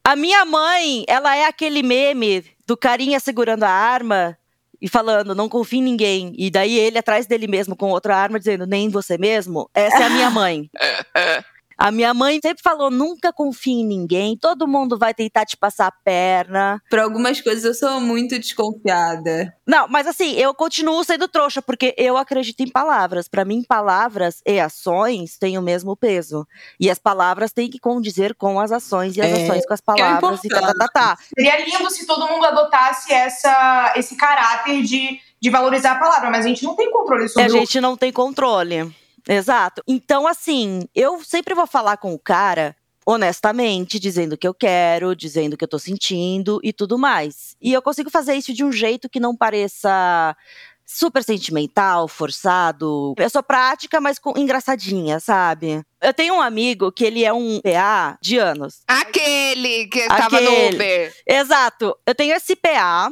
A 0.04 0.16
minha 0.16 0.44
mãe, 0.44 1.06
ela 1.08 1.36
é 1.36 1.46
aquele 1.46 1.84
meme 1.84 2.44
do 2.66 2.76
carinha 2.76 3.20
segurando 3.20 3.64
a 3.64 3.70
arma 3.70 4.38
e 4.82 4.88
falando, 4.88 5.36
não 5.36 5.50
confia 5.50 5.80
em 5.80 5.84
ninguém. 5.84 6.34
E 6.38 6.50
daí 6.50 6.78
ele 6.78 6.98
atrás 6.98 7.28
dele 7.28 7.48
mesmo 7.48 7.76
com 7.76 7.92
outra 7.92 8.16
arma, 8.16 8.40
dizendo, 8.40 8.66
nem 8.66 8.86
em 8.86 8.90
você 8.90 9.18
mesmo. 9.18 9.70
Essa 9.74 10.04
é 10.04 10.04
a 10.06 10.10
minha 10.10 10.30
mãe. 10.30 10.70
A 11.80 11.92
minha 11.92 12.14
mãe 12.14 12.40
sempre 12.44 12.62
falou: 12.62 12.92
nunca 12.92 13.32
confie 13.32 13.72
em 13.80 13.86
ninguém, 13.86 14.38
todo 14.38 14.68
mundo 14.68 14.98
vai 14.98 15.14
tentar 15.14 15.46
te 15.46 15.56
passar 15.56 15.88
a 15.88 15.92
perna. 15.92 16.82
Pra 16.90 17.04
algumas 17.04 17.40
coisas 17.40 17.64
eu 17.64 17.74
sou 17.74 18.02
muito 18.02 18.38
desconfiada. 18.38 19.56
Não, 19.66 19.88
mas 19.88 20.06
assim, 20.06 20.34
eu 20.36 20.54
continuo 20.54 21.02
sendo 21.06 21.28
trouxa, 21.28 21.62
porque 21.62 21.96
eu 21.98 22.18
acredito 22.18 22.60
em 22.62 22.70
palavras. 22.70 23.30
Pra 23.30 23.46
mim, 23.46 23.64
palavras 23.64 24.42
e 24.46 24.60
ações 24.60 25.38
têm 25.38 25.58
o 25.58 25.62
mesmo 25.62 25.96
peso. 25.96 26.46
E 26.80 26.90
as 26.90 27.00
palavras 27.00 27.54
têm 27.54 27.70
que 27.70 27.80
condizer 27.80 28.36
com 28.36 28.60
as 28.60 28.72
ações 28.74 29.16
e 29.16 29.22
as 29.22 29.28
É, 29.28 29.44
ações 29.44 29.66
com 29.66 29.74
as 29.74 29.82
palavras 29.82 30.44
e 30.44 30.50
tá, 30.50 30.60
tá, 30.62 30.74
tá, 30.74 30.88
tá. 30.88 31.18
Seria 31.34 31.64
lindo 31.64 31.90
se 31.92 32.06
todo 32.06 32.28
mundo 32.28 32.46
adotasse 32.46 33.14
essa, 33.14 33.94
esse 33.96 34.18
caráter 34.18 34.82
de, 34.82 35.20
de 35.40 35.50
valorizar 35.50 35.94
a 35.94 36.00
palavra, 36.00 36.30
mas 36.30 36.46
a 36.46 36.50
gente 36.50 36.64
não 36.64 36.76
tem 36.76 36.92
controle 36.92 37.26
E 37.26 37.30
sobre 37.30 37.44
a 37.44 37.48
o 37.56 37.60
gente 37.60 37.80
não 37.80 37.96
tem 37.96 38.12
controle. 38.12 38.94
Exato. 39.30 39.84
Então, 39.88 40.28
assim, 40.28 40.82
eu 40.96 41.24
sempre 41.24 41.54
vou 41.54 41.68
falar 41.68 41.98
com 41.98 42.14
o 42.14 42.20
cara 42.20 42.76
honestamente, 43.06 44.00
dizendo 44.00 44.34
o 44.34 44.38
que 44.38 44.48
eu 44.48 44.54
quero, 44.54 45.16
dizendo 45.16 45.54
o 45.54 45.58
que 45.58 45.64
eu 45.64 45.70
tô 45.70 45.80
sentindo 45.80 46.60
e 46.64 46.72
tudo 46.72 46.98
mais. 46.98 47.56
E 47.60 47.74
eu 47.74 47.82
consigo 47.82 48.10
fazer 48.10 48.36
isso 48.36 48.54
de 48.54 48.64
um 48.64 48.72
jeito 48.72 49.10
que 49.10 49.20
não 49.20 49.36
pareça 49.36 50.36
super 50.86 51.24
sentimental, 51.24 52.08
forçado. 52.08 53.14
Eu 53.18 53.30
sou 53.30 53.42
prática, 53.44 54.00
mas 54.02 54.20
com 54.20 54.38
engraçadinha, 54.38 55.20
sabe? 55.20 55.84
Eu 56.02 56.14
tenho 56.14 56.36
um 56.36 56.42
amigo 56.42 56.92
que 56.92 57.04
ele 57.04 57.24
é 57.24 57.34
um 57.34 57.60
PA 57.62 58.18
de 58.22 58.38
anos. 58.38 58.82
Aquele 58.88 59.88
que 59.88 60.08
tava 60.08 60.42
no. 60.42 60.68
Uber. 60.70 61.14
Exato. 61.28 61.96
Eu 62.06 62.16
tenho 62.16 62.36
esse 62.36 62.56
PA. 62.56 63.12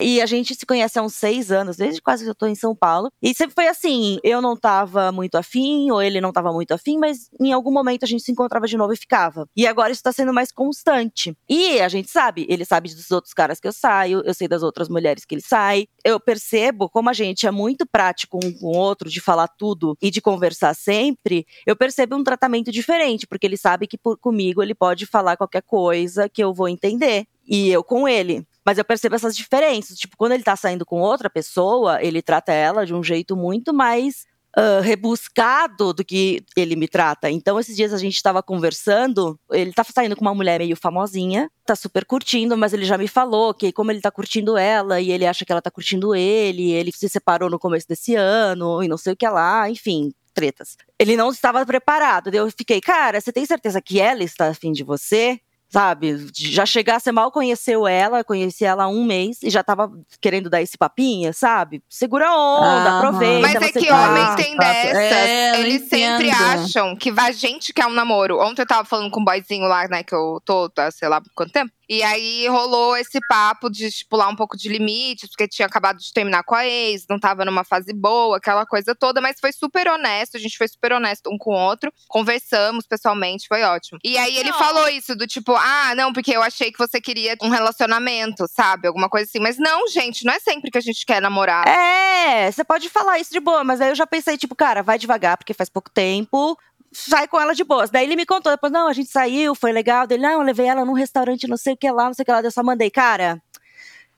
E 0.00 0.20
a 0.20 0.26
gente 0.26 0.54
se 0.54 0.66
conhece 0.66 0.98
há 0.98 1.02
uns 1.02 1.14
seis 1.14 1.50
anos, 1.50 1.76
desde 1.76 2.00
quase 2.00 2.24
que 2.24 2.30
eu 2.30 2.34
tô 2.34 2.46
em 2.46 2.54
São 2.54 2.74
Paulo. 2.74 3.10
E 3.22 3.34
sempre 3.34 3.54
foi 3.54 3.68
assim: 3.68 4.18
eu 4.22 4.40
não 4.40 4.56
tava 4.56 5.10
muito 5.12 5.36
afim, 5.36 5.90
ou 5.90 6.02
ele 6.02 6.20
não 6.20 6.32
tava 6.32 6.52
muito 6.52 6.72
afim, 6.72 6.98
mas 6.98 7.28
em 7.40 7.52
algum 7.52 7.72
momento 7.72 8.04
a 8.04 8.06
gente 8.06 8.22
se 8.22 8.32
encontrava 8.32 8.66
de 8.66 8.76
novo 8.76 8.92
e 8.92 8.96
ficava. 8.96 9.46
E 9.56 9.66
agora 9.66 9.92
isso 9.92 10.02
tá 10.02 10.12
sendo 10.12 10.32
mais 10.32 10.52
constante. 10.52 11.36
E 11.48 11.80
a 11.80 11.88
gente 11.88 12.10
sabe, 12.10 12.46
ele 12.48 12.64
sabe 12.64 12.92
dos 12.94 13.10
outros 13.10 13.34
caras 13.34 13.60
que 13.60 13.68
eu 13.68 13.72
saio, 13.72 14.22
eu 14.24 14.34
sei 14.34 14.48
das 14.48 14.62
outras 14.62 14.88
mulheres 14.88 15.24
que 15.24 15.34
ele 15.34 15.42
sai. 15.42 15.86
Eu 16.04 16.18
percebo 16.18 16.88
como 16.88 17.10
a 17.10 17.12
gente 17.12 17.46
é 17.46 17.50
muito 17.50 17.86
prático 17.86 18.38
um 18.42 18.52
com 18.52 18.66
o 18.66 18.76
outro, 18.76 19.08
de 19.08 19.20
falar 19.20 19.48
tudo 19.48 19.96
e 20.00 20.10
de 20.10 20.20
conversar 20.20 20.74
sempre. 20.74 21.46
Eu 21.66 21.76
percebo 21.76 22.16
um 22.16 22.24
tratamento 22.24 22.70
diferente, 22.70 23.26
porque 23.26 23.46
ele 23.46 23.56
sabe 23.56 23.86
que 23.86 23.98
por, 23.98 24.18
comigo 24.18 24.62
ele 24.62 24.74
pode 24.74 25.06
falar 25.06 25.36
qualquer 25.36 25.62
coisa 25.62 26.28
que 26.28 26.42
eu 26.42 26.52
vou 26.52 26.68
entender. 26.68 27.26
E 27.46 27.68
eu 27.70 27.82
com 27.82 28.06
ele. 28.06 28.46
Mas 28.64 28.78
eu 28.78 28.84
percebo 28.84 29.14
essas 29.14 29.36
diferenças. 29.36 29.98
Tipo, 29.98 30.16
quando 30.16 30.32
ele 30.32 30.42
tá 30.42 30.56
saindo 30.56 30.84
com 30.84 31.00
outra 31.00 31.30
pessoa, 31.30 32.02
ele 32.02 32.22
trata 32.22 32.52
ela 32.52 32.84
de 32.84 32.94
um 32.94 33.02
jeito 33.02 33.36
muito 33.36 33.72
mais 33.72 34.26
ah, 34.56 34.80
rebuscado 34.80 35.92
do 35.92 36.04
que 36.04 36.42
ele 36.56 36.74
me 36.74 36.88
trata. 36.88 37.30
Então, 37.30 37.58
esses 37.60 37.76
dias 37.76 37.92
a 37.92 37.98
gente 37.98 38.20
tava 38.20 38.42
conversando, 38.42 39.38
ele 39.52 39.72
tá 39.72 39.84
saindo 39.84 40.16
com 40.16 40.22
uma 40.22 40.34
mulher 40.34 40.58
meio 40.58 40.76
famosinha, 40.76 41.48
tá 41.64 41.76
super 41.76 42.04
curtindo, 42.04 42.56
mas 42.56 42.72
ele 42.72 42.84
já 42.84 42.98
me 42.98 43.06
falou 43.06 43.54
que 43.54 43.70
como 43.70 43.92
ele 43.92 44.00
tá 44.00 44.10
curtindo 44.10 44.56
ela 44.56 45.00
e 45.00 45.12
ele 45.12 45.24
acha 45.24 45.44
que 45.44 45.52
ela 45.52 45.62
tá 45.62 45.70
curtindo 45.70 46.16
ele, 46.16 46.72
ele 46.72 46.90
se 46.92 47.08
separou 47.08 47.48
no 47.48 47.60
começo 47.60 47.86
desse 47.86 48.16
ano 48.16 48.82
e 48.82 48.88
não 48.88 48.96
sei 48.96 49.12
o 49.12 49.16
que 49.16 49.28
lá, 49.28 49.70
enfim. 49.70 50.12
Tretas. 50.32 50.76
Ele 50.98 51.16
não 51.16 51.30
estava 51.30 51.64
preparado. 51.66 52.32
Eu 52.32 52.48
fiquei, 52.50 52.80
cara, 52.80 53.20
você 53.20 53.32
tem 53.32 53.44
certeza 53.44 53.82
que 53.82 54.00
ela 54.00 54.22
está 54.22 54.48
afim 54.48 54.70
de 54.72 54.84
você? 54.84 55.40
Sabe? 55.70 56.26
Já 56.34 56.66
chegar, 56.66 56.98
você 57.00 57.12
mal 57.12 57.30
conheceu 57.30 57.86
ela, 57.86 58.24
conheci 58.24 58.64
ela 58.64 58.84
há 58.84 58.88
um 58.88 59.04
mês 59.04 59.38
e 59.40 59.48
já 59.50 59.62
tava 59.62 59.88
querendo 60.20 60.50
dar 60.50 60.60
esse 60.60 60.76
papinho, 60.76 61.32
sabe? 61.32 61.80
Segura 61.88 62.26
a 62.28 62.34
onda, 62.36 62.66
Aham. 62.90 62.98
aproveita. 62.98 63.40
Mas 63.40 63.54
é 63.54 63.60
você 63.60 63.80
que 63.80 63.86
tá- 63.86 64.10
homem 64.10 64.36
tem 64.36 64.56
tá- 64.56 64.64
dessas. 64.72 64.96
É, 64.98 65.60
Eles 65.60 65.88
sempre 65.88 66.28
acham 66.30 66.96
que 66.96 67.12
a 67.16 67.30
gente 67.30 67.72
quer 67.72 67.86
um 67.86 67.92
namoro. 67.92 68.40
Ontem 68.40 68.62
eu 68.62 68.66
tava 68.66 68.84
falando 68.84 69.12
com 69.12 69.20
um 69.20 69.24
boyzinho 69.24 69.66
lá, 69.68 69.86
né, 69.86 70.02
que 70.02 70.14
eu 70.14 70.40
tô, 70.44 70.68
tá, 70.68 70.90
sei 70.90 71.08
lá, 71.08 71.22
quanto 71.36 71.52
tempo. 71.52 71.70
E 71.90 72.04
aí 72.04 72.46
rolou 72.46 72.96
esse 72.96 73.18
papo 73.28 73.68
de 73.68 73.86
estipular 73.86 74.28
um 74.28 74.36
pouco 74.36 74.56
de 74.56 74.68
limites, 74.68 75.28
porque 75.28 75.48
tinha 75.48 75.66
acabado 75.66 75.98
de 75.98 76.12
terminar 76.12 76.44
com 76.44 76.54
a 76.54 76.64
ex, 76.64 77.04
não 77.10 77.18
tava 77.18 77.44
numa 77.44 77.64
fase 77.64 77.92
boa, 77.92 78.36
aquela 78.36 78.64
coisa 78.64 78.94
toda, 78.94 79.20
mas 79.20 79.40
foi 79.40 79.50
super 79.50 79.88
honesto, 79.88 80.36
a 80.36 80.40
gente 80.40 80.56
foi 80.56 80.68
super 80.68 80.92
honesto 80.92 81.28
um 81.28 81.36
com 81.36 81.50
o 81.50 81.58
outro. 81.58 81.92
Conversamos 82.06 82.86
pessoalmente, 82.86 83.48
foi 83.48 83.64
ótimo. 83.64 83.98
E 84.04 84.16
aí 84.16 84.36
ele 84.36 84.50
Não. 84.50 84.58
falou 84.58 84.88
isso 84.88 85.16
do 85.16 85.26
tipo, 85.26 85.52
ah, 85.56 85.92
não, 85.96 86.12
porque 86.12 86.30
eu 86.30 86.42
achei 86.44 86.70
que 86.70 86.78
você 86.78 87.00
queria 87.00 87.36
um 87.42 87.48
relacionamento, 87.48 88.46
sabe? 88.46 88.86
Alguma 88.86 89.08
coisa 89.08 89.28
assim. 89.28 89.40
Mas 89.40 89.58
não, 89.58 89.88
gente, 89.88 90.24
não 90.24 90.32
é 90.32 90.38
sempre 90.38 90.70
que 90.70 90.78
a 90.78 90.82
gente 90.82 91.04
quer 91.04 91.20
namorar. 91.20 91.66
É, 91.66 92.52
você 92.52 92.62
pode 92.62 92.88
falar 92.88 93.18
isso 93.18 93.32
de 93.32 93.40
boa, 93.40 93.64
mas 93.64 93.80
aí 93.80 93.88
eu 93.88 93.96
já 93.96 94.06
pensei, 94.06 94.38
tipo, 94.38 94.54
cara, 94.54 94.80
vai 94.80 94.96
devagar, 94.96 95.36
porque 95.36 95.52
faz 95.52 95.68
pouco 95.68 95.90
tempo. 95.90 96.56
Sai 96.92 97.28
com 97.28 97.40
ela 97.40 97.54
de 97.54 97.62
boas. 97.62 97.90
Daí 97.90 98.04
ele 98.04 98.16
me 98.16 98.26
contou, 98.26 98.52
depois, 98.52 98.72
não, 98.72 98.88
a 98.88 98.92
gente 98.92 99.10
saiu, 99.10 99.54
foi 99.54 99.72
legal. 99.72 100.06
Dele, 100.06 100.22
não, 100.22 100.32
eu 100.32 100.42
levei 100.42 100.66
ela 100.66 100.84
num 100.84 100.92
restaurante, 100.92 101.46
não 101.46 101.56
sei 101.56 101.74
o 101.74 101.76
que 101.76 101.90
lá, 101.90 102.06
não 102.06 102.14
sei 102.14 102.22
o 102.22 102.26
que 102.26 102.32
lá. 102.32 102.40
Eu 102.40 102.50
só 102.50 102.62
mandei, 102.62 102.90
cara, 102.90 103.40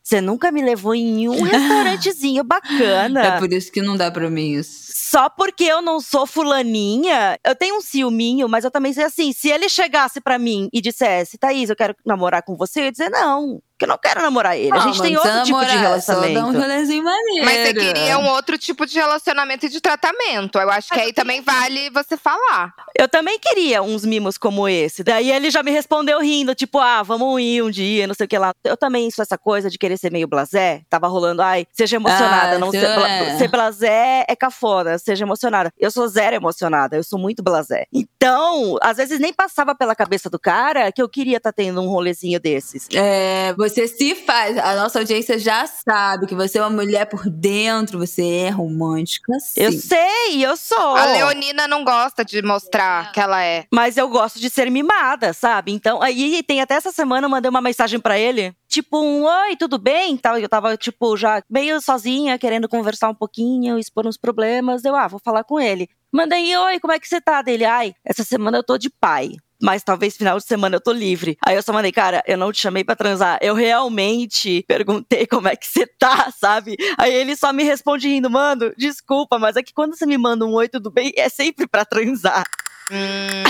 você 0.02 0.20
nunca 0.20 0.50
me 0.50 0.60
levou 0.60 0.94
em 0.94 1.28
um 1.28 1.42
restaurantezinho 1.42 2.42
bacana. 2.42 3.22
É 3.22 3.38
por 3.38 3.52
isso 3.52 3.70
que 3.70 3.80
não 3.80 3.96
dá 3.96 4.10
pra 4.10 4.28
mim 4.28 4.54
isso. 4.54 4.92
Só 4.94 5.28
porque 5.28 5.64
eu 5.64 5.80
não 5.80 6.00
sou 6.00 6.26
fulaninha, 6.26 7.38
eu 7.44 7.54
tenho 7.54 7.76
um 7.76 7.80
ciúminho, 7.80 8.48
mas 8.48 8.64
eu 8.64 8.70
também 8.70 8.92
sei 8.92 9.04
assim, 9.04 9.32
se 9.32 9.48
ele 9.48 9.68
chegasse 9.68 10.20
pra 10.20 10.38
mim 10.38 10.68
e 10.72 10.80
dissesse, 10.80 11.38
Thaís, 11.38 11.70
eu 11.70 11.76
quero 11.76 11.94
namorar 12.04 12.42
com 12.42 12.56
você, 12.56 12.80
eu 12.80 12.84
ia 12.86 12.92
dizer, 12.92 13.10
não, 13.10 13.62
que 13.82 13.84
eu 13.84 13.88
não 13.88 13.98
quero 13.98 14.22
namorar 14.22 14.56
ele. 14.56 14.72
a 14.72 14.78
gente 14.80 15.02
tem 15.02 15.16
outro 15.16 15.42
tipo 15.42 15.64
de 15.64 15.76
relacionamento. 15.76 16.34
Só 16.40 16.40
dá 16.40 16.46
um 16.46 16.60
rolezinho 16.60 17.02
maneiro. 17.02 17.44
Mas 17.44 17.56
você 17.66 17.74
queria 17.74 18.18
um 18.18 18.28
outro 18.28 18.56
tipo 18.56 18.86
de 18.86 18.94
relacionamento 18.94 19.66
e 19.66 19.68
de 19.68 19.80
tratamento. 19.80 20.56
Eu 20.58 20.70
acho 20.70 20.88
que 20.92 21.00
aí 21.00 21.12
também 21.12 21.40
vale 21.40 21.90
você 21.90 22.16
falar. 22.16 22.72
Eu 22.96 23.08
também 23.08 23.38
queria 23.40 23.82
uns 23.82 24.04
mimos 24.04 24.38
como 24.38 24.68
esse. 24.68 25.02
Daí 25.02 25.32
ele 25.32 25.50
já 25.50 25.62
me 25.64 25.70
respondeu 25.72 26.20
rindo, 26.20 26.54
tipo, 26.54 26.78
ah, 26.78 27.02
vamos 27.02 27.40
ir 27.40 27.62
um 27.62 27.70
dia, 27.70 28.06
não 28.06 28.14
sei 28.14 28.26
o 28.26 28.28
que 28.28 28.38
lá. 28.38 28.52
Eu 28.62 28.76
também 28.76 29.10
sou 29.10 29.22
essa 29.22 29.36
coisa 29.36 29.68
de 29.68 29.76
querer 29.78 29.96
ser 29.98 30.12
meio 30.12 30.28
blasé. 30.28 30.82
Tava 30.88 31.08
rolando, 31.08 31.42
ai, 31.42 31.66
seja 31.72 31.96
emocionada. 31.96 32.56
Ah, 32.56 32.58
não 32.58 32.70
ser, 32.70 32.80
bla- 32.94 33.08
é. 33.10 33.38
ser 33.38 33.48
blasé 33.48 34.24
é 34.28 34.36
cafona, 34.36 34.96
seja 34.98 35.24
emocionada. 35.24 35.72
Eu 35.78 35.90
sou 35.90 36.06
zero 36.06 36.36
emocionada, 36.36 36.96
eu 36.96 37.02
sou 37.02 37.18
muito 37.18 37.42
blasé. 37.42 37.86
Então, 37.92 38.76
às 38.80 38.96
vezes 38.98 39.18
nem 39.18 39.32
passava 39.32 39.74
pela 39.74 39.94
cabeça 39.94 40.30
do 40.30 40.38
cara 40.38 40.92
que 40.92 41.02
eu 41.02 41.08
queria 41.08 41.38
estar 41.38 41.52
tendo 41.52 41.80
um 41.82 41.88
rolezinho 41.88 42.38
desses. 42.38 42.86
É, 42.94 43.52
você 43.54 43.71
se 43.72 44.14
faz. 44.14 44.56
A 44.58 44.76
nossa 44.76 44.98
audiência 44.98 45.38
já 45.38 45.66
sabe 45.66 46.26
que 46.26 46.34
você 46.34 46.58
é 46.58 46.62
uma 46.62 46.70
mulher 46.70 47.06
por 47.06 47.28
dentro, 47.28 47.98
você 47.98 48.22
é 48.22 48.48
romântica, 48.50 49.32
sim. 49.40 49.60
Eu 49.60 49.72
sei, 49.72 50.44
eu 50.44 50.56
sou. 50.56 50.96
A 50.96 51.06
Leonina 51.06 51.66
não 51.66 51.84
gosta 51.84 52.24
de 52.24 52.42
mostrar 52.42 53.12
que 53.12 53.20
ela 53.20 53.42
é. 53.42 53.66
Mas 53.72 53.96
eu 53.96 54.08
gosto 54.08 54.38
de 54.38 54.48
ser 54.50 54.70
mimada, 54.70 55.32
sabe? 55.32 55.72
Então, 55.72 56.02
aí 56.02 56.42
tem 56.42 56.60
até 56.60 56.74
essa 56.74 56.92
semana 56.92 57.26
eu 57.26 57.30
mandei 57.30 57.48
uma 57.48 57.60
mensagem 57.60 57.98
pra 57.98 58.18
ele, 58.18 58.54
tipo 58.68 59.00
um 59.00 59.24
oi, 59.24 59.56
tudo 59.56 59.78
bem? 59.78 60.16
Tal, 60.16 60.38
eu 60.38 60.48
tava 60.48 60.76
tipo 60.76 61.16
já 61.16 61.42
meio 61.48 61.80
sozinha, 61.80 62.38
querendo 62.38 62.68
conversar 62.68 63.08
um 63.08 63.14
pouquinho, 63.14 63.78
expor 63.78 64.06
uns 64.06 64.16
problemas. 64.16 64.84
Eu, 64.84 64.94
ah, 64.94 65.08
vou 65.08 65.20
falar 65.22 65.44
com 65.44 65.60
ele. 65.60 65.88
Mandei 66.12 66.54
oi, 66.56 66.78
como 66.78 66.92
é 66.92 66.98
que 66.98 67.08
você 67.08 67.20
tá? 67.20 67.40
Dele, 67.40 67.64
ai, 67.64 67.94
essa 68.04 68.22
semana 68.22 68.58
eu 68.58 68.62
tô 68.62 68.76
de 68.76 68.90
pai. 68.90 69.36
Mas 69.62 69.84
talvez 69.84 70.16
final 70.16 70.38
de 70.38 70.44
semana 70.44 70.76
eu 70.76 70.80
tô 70.80 70.90
livre. 70.90 71.38
Aí 71.46 71.54
eu 71.54 71.62
só 71.62 71.72
mandei, 71.72 71.92
cara, 71.92 72.22
eu 72.26 72.36
não 72.36 72.50
te 72.50 72.60
chamei 72.60 72.82
pra 72.82 72.96
transar. 72.96 73.38
Eu 73.40 73.54
realmente 73.54 74.64
perguntei 74.66 75.24
como 75.26 75.46
é 75.46 75.54
que 75.54 75.66
você 75.66 75.86
tá, 75.86 76.30
sabe? 76.36 76.76
Aí 76.98 77.14
ele 77.14 77.36
só 77.36 77.52
me 77.52 77.62
responde 77.62 78.08
rindo, 78.08 78.28
mano, 78.28 78.72
desculpa, 78.76 79.38
mas 79.38 79.56
é 79.56 79.62
que 79.62 79.72
quando 79.72 79.96
você 79.96 80.04
me 80.04 80.18
manda 80.18 80.44
um 80.44 80.52
oi, 80.54 80.68
tudo 80.68 80.90
bem, 80.90 81.12
é 81.16 81.28
sempre 81.28 81.66
pra 81.68 81.84
transar. 81.84 82.44
Hum, 82.92 83.42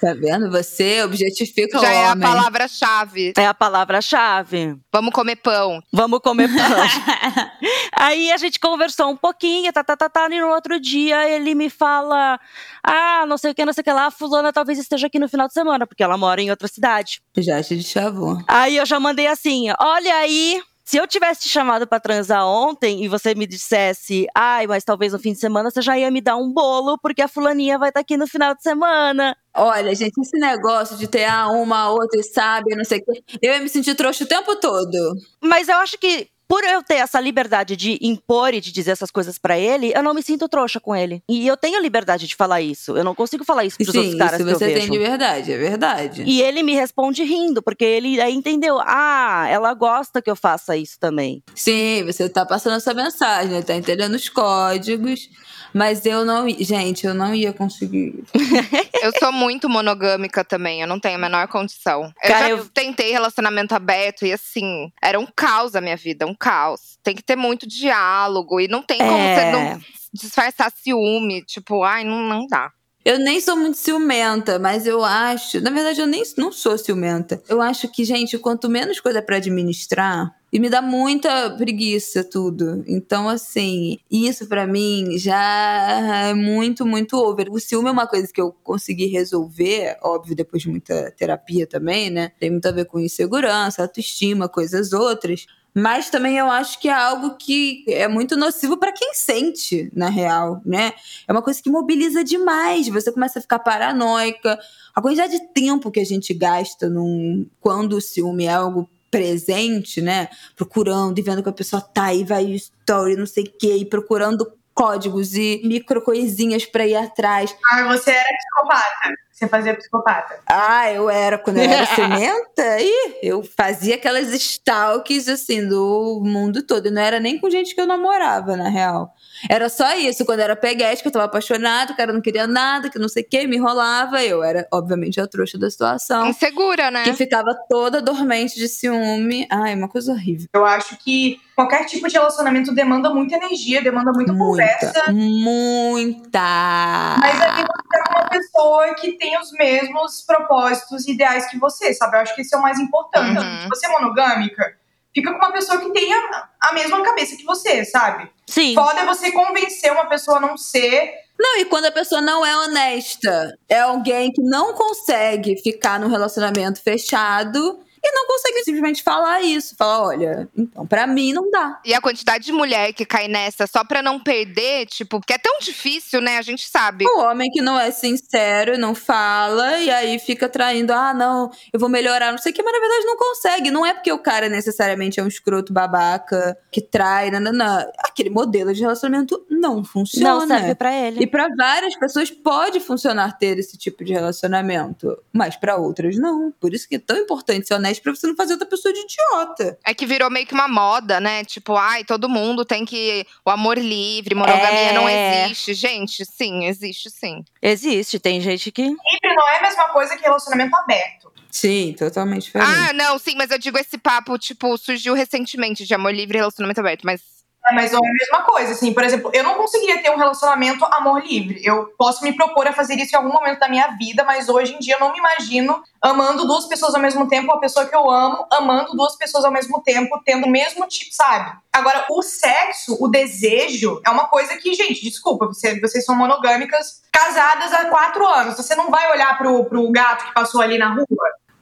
Tá 0.00 0.14
vendo? 0.14 0.48
Você 0.52 1.02
objetifica 1.02 1.78
já 1.80 1.88
o 1.88 1.90
é 1.90 2.08
a 2.10 2.16
palavra-chave. 2.16 3.32
É 3.36 3.46
a 3.46 3.52
palavra-chave. 3.54 4.76
Vamos 4.92 5.12
comer 5.12 5.36
pão. 5.36 5.82
Vamos 5.92 6.20
comer 6.20 6.48
pão. 6.54 7.68
Aí 7.96 8.30
a 8.30 8.36
gente 8.36 8.60
conversou 8.60 9.10
um 9.10 9.16
pouquinho, 9.16 9.72
tá, 9.72 9.82
tá, 9.82 9.96
tá, 9.96 10.08
tá, 10.08 10.28
e 10.30 10.40
no 10.40 10.48
outro 10.48 10.78
dia 10.78 11.28
ele 11.28 11.54
me 11.54 11.68
fala: 11.68 12.38
Ah, 12.82 13.24
não 13.26 13.36
sei 13.36 13.50
o 13.50 13.54
que, 13.54 13.64
não 13.64 13.72
sei 13.72 13.82
o 13.82 13.84
que 13.84 13.92
lá, 13.92 14.06
a 14.06 14.10
fulana 14.10 14.52
talvez 14.52 14.78
esteja 14.78 15.08
aqui 15.08 15.18
no 15.18 15.28
final 15.28 15.48
de 15.48 15.54
semana, 15.54 15.86
porque 15.86 16.02
ela 16.02 16.16
mora 16.16 16.40
em 16.40 16.50
outra 16.50 16.68
cidade. 16.68 17.20
Já 17.36 17.62
te 17.62 17.82
chavou. 17.82 18.38
Aí 18.46 18.76
eu 18.76 18.86
já 18.86 19.00
mandei 19.00 19.26
assim: 19.26 19.66
olha 19.80 20.14
aí. 20.16 20.62
Se 20.84 20.98
eu 20.98 21.06
tivesse 21.06 21.42
te 21.42 21.48
chamado 21.48 21.86
pra 21.86 21.98
transar 21.98 22.46
ontem 22.46 23.02
e 23.02 23.08
você 23.08 23.34
me 23.34 23.46
dissesse, 23.46 24.26
ai, 24.34 24.66
mas 24.66 24.84
talvez 24.84 25.14
no 25.14 25.18
fim 25.18 25.32
de 25.32 25.38
semana 25.38 25.70
você 25.70 25.80
já 25.80 25.98
ia 25.98 26.10
me 26.10 26.20
dar 26.20 26.36
um 26.36 26.52
bolo, 26.52 26.98
porque 26.98 27.22
a 27.22 27.28
fulaninha 27.28 27.78
vai 27.78 27.88
estar 27.88 28.00
aqui 28.00 28.18
no 28.18 28.26
final 28.26 28.54
de 28.54 28.62
semana. 28.62 29.34
Olha, 29.54 29.94
gente, 29.94 30.20
esse 30.20 30.38
negócio 30.38 30.98
de 30.98 31.08
ter 31.08 31.24
ah, 31.24 31.48
uma, 31.48 31.88
outra 31.88 32.20
e 32.20 32.22
sabe, 32.22 32.76
não 32.76 32.84
sei 32.84 32.98
o 32.98 33.04
quê. 33.04 33.24
Eu 33.40 33.54
ia 33.54 33.60
me 33.60 33.68
sentir 33.70 33.94
trouxa 33.94 34.24
o 34.24 34.28
tempo 34.28 34.56
todo. 34.56 35.14
Mas 35.40 35.68
eu 35.68 35.76
acho 35.76 35.96
que 35.96 36.28
por 36.48 36.62
eu 36.64 36.82
ter 36.82 36.94
essa 36.96 37.20
liberdade 37.20 37.76
de 37.76 37.98
impor 38.00 38.54
e 38.54 38.60
de 38.60 38.72
dizer 38.72 38.92
essas 38.92 39.10
coisas 39.10 39.38
pra 39.38 39.58
ele, 39.58 39.92
eu 39.94 40.02
não 40.02 40.14
me 40.14 40.22
sinto 40.22 40.48
trouxa 40.48 40.78
com 40.80 40.94
ele. 40.94 41.22
E 41.28 41.46
eu 41.46 41.56
tenho 41.56 41.80
liberdade 41.80 42.26
de 42.26 42.34
falar 42.34 42.60
isso. 42.60 42.96
Eu 42.96 43.04
não 43.04 43.14
consigo 43.14 43.44
falar 43.44 43.64
isso 43.64 43.76
pros 43.76 43.90
Sim, 43.90 43.98
outros 43.98 44.14
caras 44.16 44.40
isso 44.40 44.46
que 44.46 44.54
eu 44.54 44.58
você 44.58 44.66
tem 44.66 44.74
vejo. 44.74 44.92
de 44.92 44.98
verdade, 44.98 45.52
é 45.52 45.58
verdade. 45.58 46.22
E 46.26 46.42
ele 46.42 46.62
me 46.62 46.74
responde 46.74 47.22
rindo, 47.24 47.62
porque 47.62 47.84
ele 47.84 48.20
aí 48.20 48.34
entendeu. 48.34 48.78
Ah, 48.80 49.46
ela 49.48 49.72
gosta 49.74 50.20
que 50.20 50.30
eu 50.30 50.36
faça 50.36 50.76
isso 50.76 50.98
também. 50.98 51.42
Sim, 51.54 52.04
você 52.04 52.28
tá 52.28 52.44
passando 52.44 52.76
essa 52.76 52.92
mensagem, 52.94 53.62
tá 53.62 53.74
entendendo 53.74 54.14
os 54.14 54.28
códigos. 54.28 55.28
Mas 55.74 56.06
eu 56.06 56.24
não. 56.24 56.48
Gente, 56.48 57.04
eu 57.06 57.12
não 57.12 57.34
ia 57.34 57.52
conseguir. 57.52 58.22
Eu 59.02 59.12
sou 59.18 59.30
muito 59.32 59.68
monogâmica 59.68 60.42
também, 60.42 60.80
eu 60.80 60.86
não 60.86 60.98
tenho 60.98 61.16
a 61.16 61.18
menor 61.18 61.46
condição. 61.48 62.04
Eu 62.22 62.28
Cara, 62.30 62.46
já 62.46 62.50
eu- 62.50 62.64
tentei 62.72 63.10
relacionamento 63.12 63.74
aberto 63.74 64.24
e 64.24 64.32
assim, 64.32 64.90
era 65.02 65.20
um 65.20 65.26
caos 65.36 65.74
a 65.76 65.80
minha 65.82 65.96
vida, 65.96 66.26
um 66.26 66.34
caos. 66.34 66.96
Tem 67.02 67.14
que 67.14 67.22
ter 67.22 67.36
muito 67.36 67.66
diálogo 67.66 68.58
e 68.60 68.66
não 68.68 68.80
tem 68.82 68.96
como 68.96 69.10
É. 69.12 69.34
você 69.34 69.52
não 69.52 69.80
disfarçar 70.14 70.72
ciúme, 70.82 71.42
tipo, 71.44 71.82
ai, 71.82 72.02
não, 72.02 72.22
não 72.22 72.46
dá. 72.46 72.70
Eu 73.04 73.18
nem 73.18 73.38
sou 73.42 73.54
muito 73.56 73.76
ciumenta, 73.76 74.58
mas 74.58 74.86
eu 74.86 75.04
acho. 75.04 75.60
Na 75.60 75.68
verdade, 75.70 76.00
eu 76.00 76.06
nem 76.06 76.22
não 76.38 76.50
sou 76.50 76.78
ciumenta. 76.78 77.42
Eu 77.46 77.60
acho 77.60 77.86
que, 77.88 78.02
gente, 78.02 78.38
quanto 78.38 78.70
menos 78.70 78.98
coisa 79.00 79.20
pra 79.20 79.36
administrar. 79.36 80.30
E 80.54 80.60
me 80.60 80.70
dá 80.70 80.80
muita 80.80 81.50
preguiça 81.50 82.22
tudo. 82.22 82.84
Então, 82.86 83.28
assim, 83.28 83.98
isso 84.08 84.46
pra 84.46 84.68
mim 84.68 85.18
já 85.18 86.28
é 86.28 86.32
muito, 86.32 86.86
muito 86.86 87.16
over. 87.16 87.48
O 87.50 87.58
ciúme 87.58 87.88
é 87.88 87.90
uma 87.90 88.06
coisa 88.06 88.32
que 88.32 88.40
eu 88.40 88.54
consegui 88.62 89.06
resolver, 89.06 89.98
óbvio, 90.00 90.36
depois 90.36 90.62
de 90.62 90.68
muita 90.68 91.10
terapia 91.16 91.66
também, 91.66 92.08
né? 92.08 92.30
Tem 92.38 92.52
muito 92.52 92.68
a 92.68 92.70
ver 92.70 92.84
com 92.84 93.00
insegurança, 93.00 93.82
autoestima, 93.82 94.48
coisas 94.48 94.92
outras. 94.92 95.44
Mas 95.74 96.08
também 96.08 96.38
eu 96.38 96.48
acho 96.48 96.80
que 96.80 96.88
é 96.88 96.92
algo 96.92 97.36
que 97.36 97.84
é 97.88 98.06
muito 98.06 98.36
nocivo 98.36 98.76
pra 98.76 98.92
quem 98.92 99.12
sente, 99.12 99.90
na 99.92 100.08
real, 100.08 100.62
né? 100.64 100.92
É 101.26 101.32
uma 101.32 101.42
coisa 101.42 101.60
que 101.60 101.68
mobiliza 101.68 102.22
demais. 102.22 102.86
Você 102.86 103.10
começa 103.10 103.40
a 103.40 103.42
ficar 103.42 103.58
paranoica. 103.58 104.56
A 104.94 105.02
quantidade 105.02 105.32
de 105.32 105.48
tempo 105.48 105.90
que 105.90 105.98
a 105.98 106.04
gente 106.04 106.32
gasta 106.32 106.88
num, 106.88 107.44
quando 107.60 107.94
o 107.94 108.00
ciúme 108.00 108.44
é 108.44 108.52
algo 108.52 108.88
presente, 109.14 110.00
né? 110.00 110.28
Procurando 110.56 111.16
e 111.16 111.22
vendo 111.22 111.40
que 111.40 111.48
a 111.48 111.52
pessoa 111.52 111.80
tá 111.80 112.06
aí, 112.06 112.24
vai 112.24 112.46
story, 112.46 113.14
não 113.14 113.26
sei 113.26 113.44
o 113.44 113.52
quê, 113.56 113.76
e 113.76 113.84
procurando 113.84 114.52
códigos 114.74 115.36
e 115.36 115.62
micro 115.64 116.02
coisinhas 116.02 116.66
pra 116.66 116.84
ir 116.84 116.96
atrás. 116.96 117.56
Ah, 117.70 117.84
você 117.84 118.10
era 118.10 118.24
psicopata. 118.24 119.14
Você 119.30 119.48
fazia 119.48 119.76
psicopata. 119.76 120.40
Ah, 120.46 120.90
eu 120.90 121.08
era, 121.08 121.38
quando 121.38 121.58
eu 121.58 121.62
era 121.62 121.86
ciumenta, 121.94 122.80
e 122.80 123.20
eu 123.22 123.44
fazia 123.44 123.94
aquelas 123.94 124.32
stalks, 124.32 125.28
assim, 125.28 125.68
do 125.68 126.20
mundo 126.24 126.66
todo. 126.66 126.88
E 126.88 126.90
não 126.90 127.00
era 127.00 127.20
nem 127.20 127.38
com 127.38 127.48
gente 127.48 127.72
que 127.72 127.80
eu 127.80 127.86
namorava, 127.86 128.56
na 128.56 128.68
real. 128.68 129.14
Era 129.48 129.68
só 129.68 129.94
isso, 129.94 130.24
quando 130.24 130.40
era 130.40 130.56
peguete, 130.56 131.02
que 131.02 131.08
eu 131.08 131.12
tava 131.12 131.26
apaixonado, 131.26 131.92
o 131.92 131.96
cara 131.96 132.12
não 132.12 132.20
queria 132.20 132.46
nada, 132.46 132.90
que 132.90 132.98
não 132.98 133.08
sei 133.08 133.22
o 133.22 133.28
que, 133.28 133.46
me 133.46 133.56
enrolava. 133.56 134.22
Eu 134.22 134.42
era, 134.42 134.66
obviamente, 134.72 135.20
a 135.20 135.26
trouxa 135.26 135.58
da 135.58 135.70
situação. 135.70 136.26
Insegura, 136.26 136.90
né? 136.90 137.04
Que 137.04 137.12
ficava 137.12 137.54
toda 137.68 138.00
dormente 138.00 138.56
de 138.56 138.68
ciúme. 138.68 139.46
Ai, 139.50 139.74
uma 139.74 139.88
coisa 139.88 140.12
horrível. 140.12 140.48
Eu 140.52 140.64
acho 140.64 140.96
que 140.98 141.40
qualquer 141.54 141.84
tipo 141.84 142.08
de 142.08 142.14
relacionamento 142.14 142.74
demanda 142.74 143.10
muita 143.10 143.36
energia, 143.36 143.82
demanda 143.82 144.12
muita, 144.12 144.34
conversa. 144.34 145.12
muita. 145.12 147.16
Mas 147.20 147.40
aí 147.40 147.64
você 147.64 147.98
é 147.98 148.10
uma 148.10 148.28
pessoa 148.28 148.94
que 148.94 149.12
tem 149.12 149.38
os 149.38 149.52
mesmos 149.52 150.22
propósitos 150.26 151.06
e 151.06 151.12
ideais 151.12 151.46
que 151.46 151.58
você, 151.58 151.94
sabe? 151.94 152.16
Eu 152.16 152.20
acho 152.20 152.34
que 152.34 152.42
esse 152.42 152.54
é 152.54 152.58
o 152.58 152.62
mais 152.62 152.78
importante. 152.78 153.38
Uhum. 153.38 153.62
Se 153.62 153.68
você 153.68 153.86
é 153.86 153.90
monogâmica, 153.90 154.76
fica 155.14 155.30
com 155.30 155.38
uma 155.38 155.52
pessoa 155.52 155.78
que 155.78 155.90
tenha 155.92 156.48
a 156.60 156.72
mesma 156.72 157.02
cabeça 157.02 157.36
que 157.36 157.44
você, 157.44 157.84
sabe? 157.84 158.28
Sim. 158.46 158.74
Foda 158.74 159.00
é 159.00 159.06
você 159.06 159.30
convencer 159.30 159.92
uma 159.92 160.06
pessoa 160.06 160.38
a 160.38 160.40
não 160.40 160.56
ser. 160.56 161.14
Não, 161.38 161.58
e 161.58 161.64
quando 161.64 161.86
a 161.86 161.92
pessoa 161.92 162.20
não 162.20 162.44
é 162.44 162.56
honesta, 162.56 163.56
é 163.68 163.80
alguém 163.80 164.32
que 164.32 164.42
não 164.42 164.74
consegue 164.74 165.56
ficar 165.62 165.98
num 165.98 166.08
relacionamento 166.08 166.82
fechado 166.82 167.80
e 168.04 168.12
não 168.12 168.26
conseguem 168.26 168.64
simplesmente 168.64 169.02
falar 169.02 169.40
isso. 169.40 169.74
Falar, 169.76 170.02
olha, 170.02 170.48
então, 170.56 170.86
pra 170.86 171.06
mim 171.06 171.32
não 171.32 171.50
dá. 171.50 171.80
E 171.84 171.94
a 171.94 172.00
quantidade 172.00 172.44
de 172.44 172.52
mulher 172.52 172.92
que 172.92 173.04
cai 173.06 173.28
nessa 173.28 173.66
só 173.66 173.84
pra 173.84 174.02
não 174.02 174.20
perder, 174.20 174.86
tipo, 174.86 175.18
porque 175.20 175.32
é 175.32 175.38
tão 175.38 175.58
difícil, 175.60 176.20
né? 176.20 176.38
A 176.38 176.42
gente 176.42 176.68
sabe. 176.68 177.06
O 177.06 177.20
homem 177.20 177.50
que 177.50 177.62
não 177.62 177.78
é 177.78 177.90
sincero, 177.90 178.78
não 178.78 178.94
fala, 178.94 179.78
e 179.78 179.90
aí 179.90 180.18
fica 180.18 180.48
traindo, 180.48 180.92
ah, 180.92 181.14
não, 181.14 181.50
eu 181.72 181.80
vou 181.80 181.88
melhorar, 181.88 182.30
não 182.30 182.38
sei 182.38 182.52
o 182.52 182.54
que, 182.54 182.62
mas 182.62 182.72
na 182.72 182.80
verdade 182.80 183.06
não 183.06 183.16
consegue. 183.16 183.70
Não 183.70 183.86
é 183.86 183.94
porque 183.94 184.12
o 184.12 184.18
cara 184.18 184.48
necessariamente 184.48 185.18
é 185.18 185.22
um 185.22 185.28
escroto 185.28 185.72
babaca, 185.72 186.56
que 186.70 186.80
trai, 186.80 187.30
nananã. 187.30 187.86
Aquele 187.98 188.30
modelo 188.30 188.74
de 188.74 188.80
relacionamento 188.80 189.44
não 189.48 189.82
funciona. 189.84 190.40
Não 190.40 190.46
serve 190.46 190.74
pra 190.74 190.92
ele. 190.92 191.22
E 191.22 191.26
pra 191.26 191.48
várias 191.56 191.96
pessoas 191.96 192.30
pode 192.30 192.80
funcionar 192.80 193.38
ter 193.38 193.58
esse 193.58 193.78
tipo 193.78 194.04
de 194.04 194.12
relacionamento, 194.12 195.16
mas 195.32 195.56
pra 195.56 195.76
outras 195.76 196.16
não. 196.16 196.52
Por 196.60 196.74
isso 196.74 196.88
que 196.88 196.96
é 196.96 196.98
tão 196.98 197.16
importante 197.16 197.66
ser 197.66 197.74
honesto 197.74 197.93
pra 198.02 198.14
você 198.14 198.26
não 198.26 198.36
fazer 198.36 198.54
outra 198.54 198.68
pessoa 198.68 198.92
de 198.92 199.00
idiota. 199.00 199.78
É 199.84 199.94
que 199.94 200.06
virou 200.06 200.30
meio 200.30 200.46
que 200.46 200.54
uma 200.54 200.68
moda, 200.68 201.20
né? 201.20 201.44
Tipo, 201.44 201.76
ai, 201.76 202.04
todo 202.04 202.28
mundo 202.28 202.64
tem 202.64 202.84
que. 202.84 203.26
O 203.44 203.50
amor 203.50 203.78
livre, 203.78 204.34
monogamia 204.34 204.90
É. 204.90 204.92
não 204.92 205.08
existe. 205.08 205.74
Gente, 205.74 206.24
sim, 206.24 206.66
existe 206.66 207.10
sim. 207.10 207.44
Existe, 207.62 208.18
tem 208.18 208.40
gente 208.40 208.70
que. 208.72 208.82
Livre 208.82 209.34
não 209.36 209.48
é 209.48 209.58
a 209.58 209.62
mesma 209.62 209.84
coisa 209.90 210.16
que 210.16 210.22
relacionamento 210.22 210.76
aberto. 210.76 211.32
Sim, 211.50 211.94
totalmente 211.96 212.44
diferente. 212.46 212.68
Ah, 212.68 212.92
não, 212.92 213.16
sim, 213.18 213.34
mas 213.36 213.50
eu 213.50 213.58
digo 213.58 213.78
esse 213.78 213.96
papo, 213.96 214.36
tipo, 214.38 214.76
surgiu 214.76 215.14
recentemente 215.14 215.86
de 215.86 215.94
amor 215.94 216.12
livre 216.12 216.36
e 216.36 216.40
relacionamento 216.40 216.80
aberto, 216.80 217.02
mas. 217.04 217.33
É, 217.66 217.74
Mas 217.74 217.92
não 217.92 218.00
é 218.04 218.08
a 218.08 218.12
mesma 218.12 218.42
coisa, 218.42 218.72
assim, 218.72 218.92
por 218.92 219.02
exemplo, 219.02 219.30
eu 219.32 219.42
não 219.42 219.54
conseguiria 219.54 220.02
ter 220.02 220.10
um 220.10 220.16
relacionamento 220.18 220.84
amor 220.84 221.24
livre. 221.24 221.60
Eu 221.64 221.86
posso 221.96 222.22
me 222.22 222.32
propor 222.32 222.66
a 222.68 222.72
fazer 222.72 222.94
isso 222.96 223.14
em 223.14 223.18
algum 223.18 223.32
momento 223.32 223.58
da 223.58 223.68
minha 223.68 223.88
vida, 223.96 224.22
mas 224.22 224.48
hoje 224.50 224.74
em 224.74 224.78
dia 224.78 224.94
eu 224.96 225.00
não 225.00 225.12
me 225.12 225.18
imagino 225.18 225.82
amando 226.02 226.46
duas 226.46 226.66
pessoas 226.66 226.94
ao 226.94 227.00
mesmo 227.00 227.26
tempo, 227.26 227.50
a 227.50 227.58
pessoa 227.58 227.86
que 227.86 227.96
eu 227.96 228.10
amo, 228.10 228.46
amando 228.52 228.92
duas 228.92 229.16
pessoas 229.16 229.44
ao 229.46 229.50
mesmo 229.50 229.82
tempo, 229.82 230.20
tendo 230.24 230.46
o 230.46 230.50
mesmo 230.50 230.86
tipo, 230.86 231.14
sabe? 231.14 231.52
Agora, 231.72 232.04
o 232.10 232.22
sexo, 232.22 232.96
o 233.00 233.08
desejo, 233.08 234.00
é 234.06 234.10
uma 234.10 234.28
coisa 234.28 234.56
que, 234.58 234.74
gente, 234.74 235.02
desculpa, 235.02 235.46
você- 235.46 235.80
vocês 235.80 236.04
são 236.04 236.14
monogâmicas, 236.14 237.02
casadas 237.10 237.72
há 237.72 237.86
quatro 237.86 238.26
anos. 238.26 238.56
Você 238.56 238.74
não 238.74 238.90
vai 238.90 239.10
olhar 239.10 239.38
pro, 239.38 239.64
pro 239.64 239.90
gato 239.90 240.26
que 240.26 240.34
passou 240.34 240.60
ali 240.60 240.76
na 240.76 240.92
rua? 240.94 241.06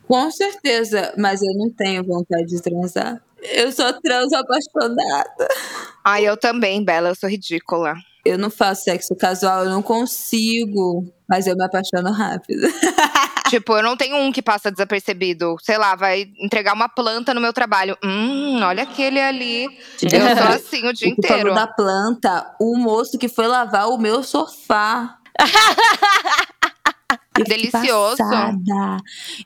Com 0.09 0.31
certeza, 0.31 1.15
mas 1.17 1.41
eu 1.43 1.55
não 1.55 1.71
tenho 1.71 2.05
vontade 2.05 2.47
de 2.47 2.61
transar. 2.61 3.23
Eu 3.43 3.73
sou 3.73 3.93
trans 4.01 4.33
apaixonada. 4.33 5.49
Ai, 6.05 6.25
eu 6.25 6.37
também, 6.37 6.85
Bela, 6.85 7.11
eu 7.11 7.15
sou 7.15 7.29
ridícula. 7.29 7.95
Eu 8.25 8.39
não 8.39 8.51
faço 8.51 8.85
sexo 8.85 9.17
casual, 9.17 9.65
eu 9.65 9.71
não 9.71 9.83
consigo, 9.83 11.13
mas 11.29 11.49
eu 11.49 11.57
me 11.57 11.65
apaixono 11.65 12.13
rápido. 12.13 12.69
tipo, 13.51 13.77
eu 13.77 13.83
não 13.83 13.97
tenho 13.97 14.17
um 14.17 14.31
que 14.31 14.41
passa 14.41 14.71
desapercebido. 14.71 15.57
Sei 15.61 15.77
lá, 15.77 15.97
vai 15.97 16.29
entregar 16.39 16.73
uma 16.73 16.89
planta 16.89 17.35
no 17.35 17.41
meu 17.41 17.53
trabalho. 17.53 17.99
Hum, 18.03 18.61
olha 18.63 18.85
aquele 18.85 19.21
ali. 19.21 19.65
Eu 20.03 20.37
sou 20.37 20.55
assim 20.55 20.89
o 20.89 20.93
dia 20.93 21.09
inteiro. 21.09 21.53
da 21.53 21.67
planta, 21.67 22.55
o 22.61 22.79
moço 22.79 23.19
que 23.19 23.29
foi 23.29 23.49
lavar 23.49 23.89
o 23.89 23.99
meu 23.99 24.23
sofá. 24.23 25.19
Eu 27.39 27.45
fiquei 27.47 27.71
Delicioso. 27.71 28.17
Passada. 28.19 28.97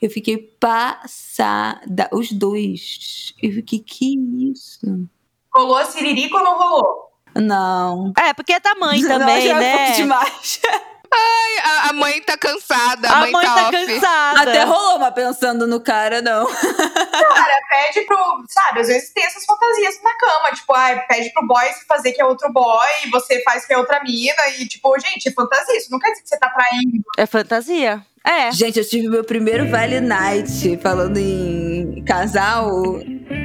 Eu 0.02 0.10
fiquei 0.10 0.38
passada. 0.38 2.08
Os 2.12 2.32
dois. 2.32 3.34
Eu 3.42 3.52
fiquei, 3.52 3.78
que 3.78 4.16
isso? 4.52 5.08
Rolou 5.54 5.76
a 5.76 5.84
siririca 5.84 6.36
ou 6.36 6.42
não 6.44 6.58
rolou? 6.58 7.06
Não. 7.34 8.12
É, 8.18 8.32
porque 8.34 8.52
é 8.52 8.60
tamanho 8.60 9.02
Não, 9.08 9.18
também, 9.18 9.42
já 9.42 9.52
é 9.52 9.54
um 9.54 9.58
né? 9.58 9.76
pouco 9.78 9.96
demais. 9.96 10.60
A, 11.12 11.88
a 11.90 11.92
mãe 11.92 12.20
tá 12.22 12.36
cansada, 12.36 13.08
a, 13.08 13.18
A 13.18 13.20
mãe 13.30 13.32
tá 13.32 13.68
off. 13.68 13.70
cansada. 13.72 14.40
Até 14.42 14.62
rolou, 14.64 14.98
mas 14.98 15.14
pensando 15.14 15.66
no 15.66 15.80
cara, 15.80 16.20
não. 16.22 16.46
Cara, 16.46 17.60
pede 17.68 18.06
pro. 18.06 18.16
Sabe, 18.48 18.80
às 18.80 18.88
vezes 18.88 19.10
tem 19.12 19.24
essas 19.24 19.44
fantasias 19.44 20.00
na 20.02 20.14
cama. 20.16 20.52
Tipo, 20.54 20.72
ai, 20.74 21.00
pede 21.06 21.32
pro 21.32 21.46
boy 21.46 21.64
fazer 21.88 22.12
que 22.12 22.20
é 22.20 22.24
outro 22.24 22.52
boy, 22.52 22.86
e 23.04 23.10
você 23.10 23.42
faz 23.42 23.64
que 23.66 23.72
é 23.72 23.78
outra 23.78 24.02
mina. 24.02 24.48
E, 24.58 24.66
tipo, 24.66 24.96
gente, 24.98 25.28
é 25.28 25.32
fantasia. 25.32 25.76
Isso 25.76 25.90
não 25.90 25.98
quer 25.98 26.10
dizer 26.10 26.22
que 26.22 26.28
você 26.28 26.38
tá 26.38 26.48
traindo. 26.50 27.02
É 27.16 27.26
fantasia. 27.26 28.04
É. 28.24 28.50
Gente, 28.50 28.78
eu 28.78 28.88
tive 28.88 29.08
meu 29.08 29.22
primeiro 29.22 29.70
Vale 29.70 30.00
Night, 30.00 30.78
falando 30.82 31.16
em 31.16 32.04
casal, 32.04 32.68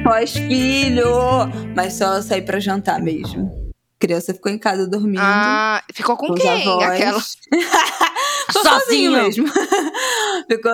pós-filho, 0.02 1.06
mas 1.76 1.94
só 1.94 2.20
saí 2.20 2.42
pra 2.42 2.58
jantar 2.58 3.00
mesmo. 3.00 3.61
Criança 4.02 4.34
ficou 4.34 4.50
em 4.50 4.58
casa 4.58 4.84
dormindo. 4.84 5.20
Ah, 5.22 5.80
ficou 5.94 6.16
com 6.16 6.34
quem? 6.34 6.62
avós. 6.68 6.82
Aquela. 6.90 7.22
Ficou 8.46 8.62
Sozinho. 8.62 9.12
sozinho 9.12 9.12
mesmo. 9.12 9.48
ficou, 10.50 10.72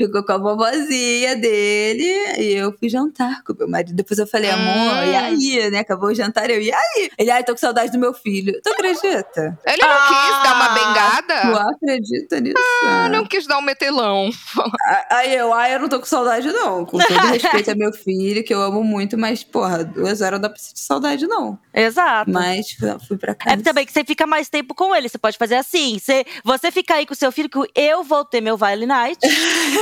ficou 0.00 0.24
com 0.24 0.32
a 0.32 0.38
vovozinha 0.38 1.36
dele 1.36 2.04
e 2.38 2.54
eu 2.54 2.72
fui 2.78 2.88
jantar 2.88 3.42
com 3.44 3.54
meu 3.54 3.68
marido. 3.68 3.94
Depois 3.94 4.18
eu 4.18 4.26
falei, 4.26 4.50
amor, 4.50 5.04
e 5.06 5.16
aí, 5.16 5.70
né? 5.70 5.78
Acabou 5.80 6.10
o 6.10 6.14
jantar, 6.14 6.50
eu, 6.50 6.60
e 6.60 6.72
aí? 6.72 7.10
Ele, 7.18 7.30
ai, 7.30 7.44
tô 7.44 7.52
com 7.52 7.58
saudade 7.58 7.92
do 7.92 7.98
meu 7.98 8.12
filho. 8.14 8.60
Tu 8.62 8.68
acredita? 8.70 9.58
Ele 9.66 9.82
não 9.82 10.06
quis 10.08 10.42
dar 10.42 10.54
uma 10.56 10.64
Ah, 10.66 10.74
bengada? 10.74 11.40
Tu 11.42 11.74
acredita 11.74 12.40
nisso? 12.40 12.54
Ah, 12.84 13.08
não 13.08 13.24
quis 13.26 13.46
dar 13.46 13.58
um 13.58 13.62
metelão. 13.62 14.30
Aí 15.10 15.34
eu, 15.34 15.52
ai, 15.52 15.74
eu 15.74 15.80
não 15.80 15.88
tô 15.88 15.98
com 15.98 16.06
saudade, 16.06 16.50
não. 16.52 16.84
Com 16.84 16.98
todo 16.98 17.08
respeito 17.28 17.70
a 17.70 17.74
meu 17.74 17.92
filho, 17.92 18.42
que 18.44 18.52
eu 18.52 18.60
amo 18.62 18.82
muito, 18.82 19.16
mas, 19.18 19.42
porra, 19.44 19.84
duas 19.84 20.20
horas 20.20 20.34
não 20.34 20.40
dá 20.42 20.48
pra 20.50 20.58
sentir 20.58 20.80
saudade, 20.80 21.26
não. 21.26 21.58
Exato. 21.74 22.30
Mas 22.30 22.72
fui, 22.72 22.88
fui 23.08 23.16
pra 23.18 23.34
casa. 23.34 23.54
É 23.56 23.62
também 23.62 23.84
que 23.86 23.92
você 23.92 24.04
fica 24.04 24.26
mais 24.26 24.48
tempo 24.48 24.74
com 24.74 24.94
ele. 24.94 25.08
Você 25.08 25.18
pode 25.18 25.36
fazer 25.38 25.56
assim. 25.56 25.98
Você, 25.98 26.24
você 26.44 26.61
fica 26.70 26.94
aí 26.94 27.06
com 27.06 27.14
o 27.14 27.16
seu 27.16 27.32
filho, 27.32 27.48
que 27.48 27.58
eu 27.74 28.04
vou 28.04 28.24
ter 28.24 28.40
meu 28.40 28.56
Vale 28.56 28.86
Night. 28.86 29.18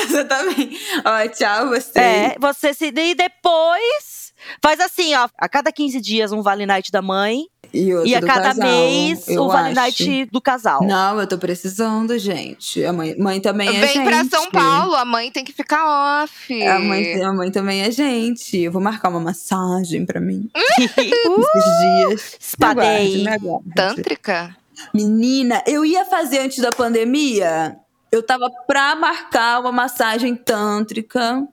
Exatamente. 0.09 0.81
Ó, 1.05 1.29
tchau, 1.29 1.69
você. 1.69 1.99
é, 1.99 2.37
você 2.41 2.73
se. 2.73 2.87
E 2.87 3.15
depois. 3.15 4.21
Faz 4.63 4.81
assim, 4.81 5.15
ó. 5.15 5.29
A 5.39 5.49
cada 5.49 5.71
15 5.71 6.01
dias, 6.01 6.33
um 6.33 6.43
Vale 6.43 6.65
Night 6.65 6.91
da 6.91 7.03
mãe. 7.03 7.45
E, 7.73 7.95
outro 7.95 8.09
e 8.09 8.15
a 8.17 8.21
do 8.21 8.27
cada 8.27 8.43
casal, 8.55 8.67
mês, 8.69 9.29
o 9.29 9.47
Vale. 9.49 9.75
Night 9.75 10.25
do 10.33 10.41
casal. 10.41 10.83
Não, 10.83 11.21
eu 11.21 11.27
tô 11.27 11.39
precisando, 11.39 12.19
gente. 12.19 12.85
A 12.85 12.93
mãe, 12.93 13.17
mãe 13.17 13.41
também 13.41 13.69
é 13.69 13.81
Vem 13.81 13.93
gente. 13.95 14.05
pra 14.09 14.25
São 14.25 14.51
Paulo, 14.51 14.95
a 14.97 15.05
mãe 15.05 15.31
tem 15.31 15.45
que 15.45 15.53
ficar 15.53 16.23
off. 16.25 16.63
A 16.67 16.79
mãe, 16.81 17.23
a 17.23 17.33
mãe 17.33 17.51
também 17.51 17.83
é 17.83 17.91
gente. 17.91 18.59
Eu 18.59 18.73
vou 18.73 18.83
marcar 18.83 19.09
uma 19.11 19.21
massagem 19.21 20.05
pra 20.05 20.21
mim 20.21 20.51
esses 20.79 20.99
dias. 20.99 22.39
Me 22.59 22.67
aguarde. 22.67 23.25
Tântrica? 23.77 24.57
Menina, 24.95 25.63
eu 25.67 25.85
ia 25.85 26.05
fazer 26.05 26.41
antes 26.41 26.59
da 26.59 26.71
pandemia. 26.71 27.77
Eu 28.11 28.23
tava 28.23 28.51
pra 28.67 28.95
marcar 28.95 29.61
uma 29.61 29.73
massagem 29.73 30.35
tântrica. 30.35 31.47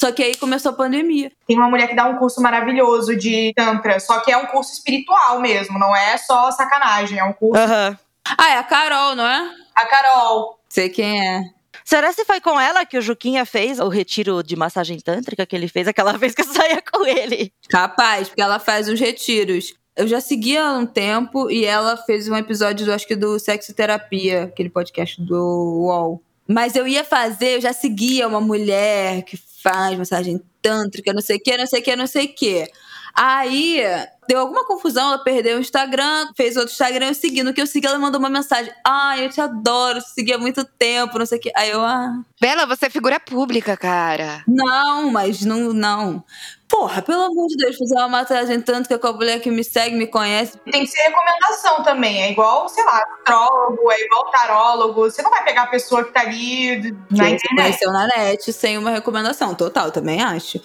Só 0.00 0.10
que 0.10 0.22
aí 0.22 0.34
começou 0.34 0.72
a 0.72 0.74
pandemia. 0.74 1.30
Tem 1.46 1.58
uma 1.58 1.68
mulher 1.68 1.86
que 1.86 1.94
dá 1.94 2.06
um 2.06 2.16
curso 2.16 2.40
maravilhoso 2.40 3.14
de 3.14 3.52
Tantra, 3.54 4.00
só 4.00 4.20
que 4.20 4.32
é 4.32 4.36
um 4.36 4.46
curso 4.46 4.72
espiritual 4.72 5.40
mesmo, 5.40 5.78
não 5.78 5.94
é 5.94 6.16
só 6.16 6.50
sacanagem, 6.50 7.18
é 7.18 7.24
um 7.24 7.34
curso. 7.34 7.62
Aham. 7.62 7.98
Ah, 8.38 8.48
é 8.48 8.56
a 8.56 8.62
Carol, 8.62 9.14
não 9.14 9.26
é? 9.26 9.54
A 9.74 9.84
Carol. 9.84 10.58
Sei 10.70 10.88
quem 10.88 11.28
é. 11.28 11.42
Será 11.84 12.12
se 12.12 12.24
foi 12.24 12.40
com 12.40 12.58
ela 12.58 12.86
que 12.86 12.96
o 12.96 13.02
Juquinha 13.02 13.44
fez 13.44 13.78
o 13.78 13.88
retiro 13.88 14.42
de 14.42 14.56
massagem 14.56 14.98
tântrica 15.00 15.44
que 15.44 15.54
ele 15.54 15.68
fez 15.68 15.86
aquela 15.86 16.12
vez 16.18 16.34
que 16.34 16.42
eu 16.42 16.46
saía 16.46 16.80
com 16.80 17.04
ele? 17.06 17.52
Capaz, 17.68 18.28
porque 18.28 18.40
ela 18.40 18.58
faz 18.58 18.88
uns 18.88 19.00
retiros. 19.00 19.74
Eu 19.96 20.06
já 20.06 20.20
seguia 20.20 20.64
há 20.64 20.78
um 20.78 20.86
tempo 20.86 21.50
e 21.50 21.64
ela 21.64 21.96
fez 21.96 22.28
um 22.28 22.36
episódio, 22.36 22.86
do, 22.86 22.92
acho 22.92 23.06
que 23.06 23.16
do 23.16 23.38
Sexo 23.38 23.74
Terapia, 23.74 24.44
aquele 24.44 24.70
podcast 24.70 25.20
do 25.20 25.84
UOL. 25.84 26.22
Mas 26.48 26.74
eu 26.74 26.86
ia 26.86 27.04
fazer, 27.04 27.56
eu 27.56 27.60
já 27.60 27.72
seguia 27.72 28.26
uma 28.26 28.40
mulher 28.40 29.22
que 29.22 29.36
faz 29.36 29.96
massagem 29.98 30.40
tântrica, 30.62 31.12
não 31.12 31.20
sei 31.20 31.36
o 31.36 31.40
que, 31.40 31.56
não 31.56 31.66
sei 31.66 31.80
o 31.80 31.82
que, 31.82 31.96
não 31.96 32.06
sei 32.06 32.24
o 32.26 32.34
que. 32.34 32.68
Aí 33.14 33.82
deu 34.30 34.38
alguma 34.38 34.64
confusão, 34.64 35.08
ela 35.08 35.18
perdeu 35.18 35.56
o 35.56 35.60
Instagram, 35.60 36.28
fez 36.36 36.56
outro 36.56 36.70
Instagram, 36.70 37.08
eu 37.08 37.14
segui. 37.14 37.42
No 37.42 37.52
que 37.52 37.60
eu 37.60 37.66
segui, 37.66 37.88
ela 37.88 37.98
mandou 37.98 38.20
uma 38.20 38.30
mensagem. 38.30 38.72
Ai, 38.86 39.24
eu 39.24 39.28
te 39.28 39.40
adoro, 39.40 40.00
te 40.00 40.10
segui 40.10 40.32
há 40.32 40.38
muito 40.38 40.64
tempo, 40.64 41.18
não 41.18 41.26
sei 41.26 41.38
o 41.38 41.40
que. 41.40 41.50
Aí 41.56 41.70
eu, 41.70 41.80
ah, 41.80 42.20
Bela, 42.40 42.64
você 42.64 42.86
é 42.86 42.90
figura 42.90 43.18
pública, 43.18 43.76
cara. 43.76 44.44
não, 44.46 45.10
mas 45.10 45.44
não, 45.44 45.72
não. 45.72 46.24
Porra, 46.68 47.02
pelo 47.02 47.24
amor 47.24 47.48
de 47.48 47.56
Deus, 47.56 47.76
fazer 47.76 47.96
uma 47.96 48.08
massagem 48.08 48.60
tântrica 48.60 48.96
com 48.96 49.08
a 49.08 49.12
mulher 49.12 49.40
que 49.40 49.50
me 49.50 49.64
segue, 49.64 49.96
me 49.96 50.06
conhece. 50.06 50.56
Tem 50.70 50.84
que 50.84 50.86
ser 50.86 51.02
recomendação 51.02 51.82
também. 51.82 52.22
É 52.22 52.30
igual, 52.30 52.68
sei 52.68 52.84
lá, 52.84 53.02
astrólogo, 53.18 53.90
é 53.90 54.00
igual 54.00 54.30
tarólogo. 54.30 55.10
Você 55.10 55.20
não 55.22 55.30
vai 55.32 55.42
pegar 55.42 55.64
a 55.64 55.66
pessoa 55.66 56.04
que 56.04 56.12
tá 56.12 56.20
ali 56.20 56.92
na 57.10 57.24
que 57.24 57.32
internet. 57.32 57.56
conheceu 57.56 57.92
na 57.92 58.06
net 58.06 58.52
sem 58.52 58.78
uma 58.78 58.90
recomendação. 58.90 59.56
Total, 59.56 59.90
também 59.90 60.22
acho. 60.22 60.60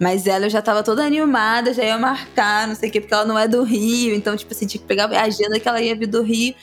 Mas 0.00 0.26
ela 0.26 0.46
eu 0.46 0.50
já 0.50 0.62
tava 0.62 0.82
toda 0.82 1.04
animada, 1.04 1.74
já 1.74 1.84
ia 1.84 1.98
marcar, 1.98 2.66
não 2.66 2.74
sei 2.74 2.88
o 2.88 2.92
quê, 2.92 3.02
porque 3.02 3.12
ela 3.12 3.26
não 3.26 3.38
é 3.38 3.46
do 3.46 3.62
Rio. 3.62 4.14
Então, 4.14 4.34
tipo 4.34 4.50
assim, 4.54 4.66
tinha 4.66 4.80
que 4.80 4.86
pegar 4.86 5.12
a 5.12 5.24
agenda 5.24 5.60
que 5.60 5.68
ela 5.68 5.78
ia 5.78 5.94
vir 5.94 6.06
do 6.06 6.22
Rio. 6.22 6.54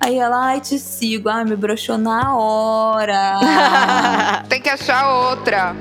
Aí 0.00 0.18
ela, 0.18 0.46
ai, 0.46 0.60
te 0.62 0.78
sigo. 0.78 1.28
Ai, 1.28 1.44
me 1.44 1.56
broxou 1.56 1.98
na 1.98 2.34
hora. 2.34 3.38
Tem 4.48 4.62
que 4.62 4.70
achar 4.70 5.30
outra. 5.30 5.76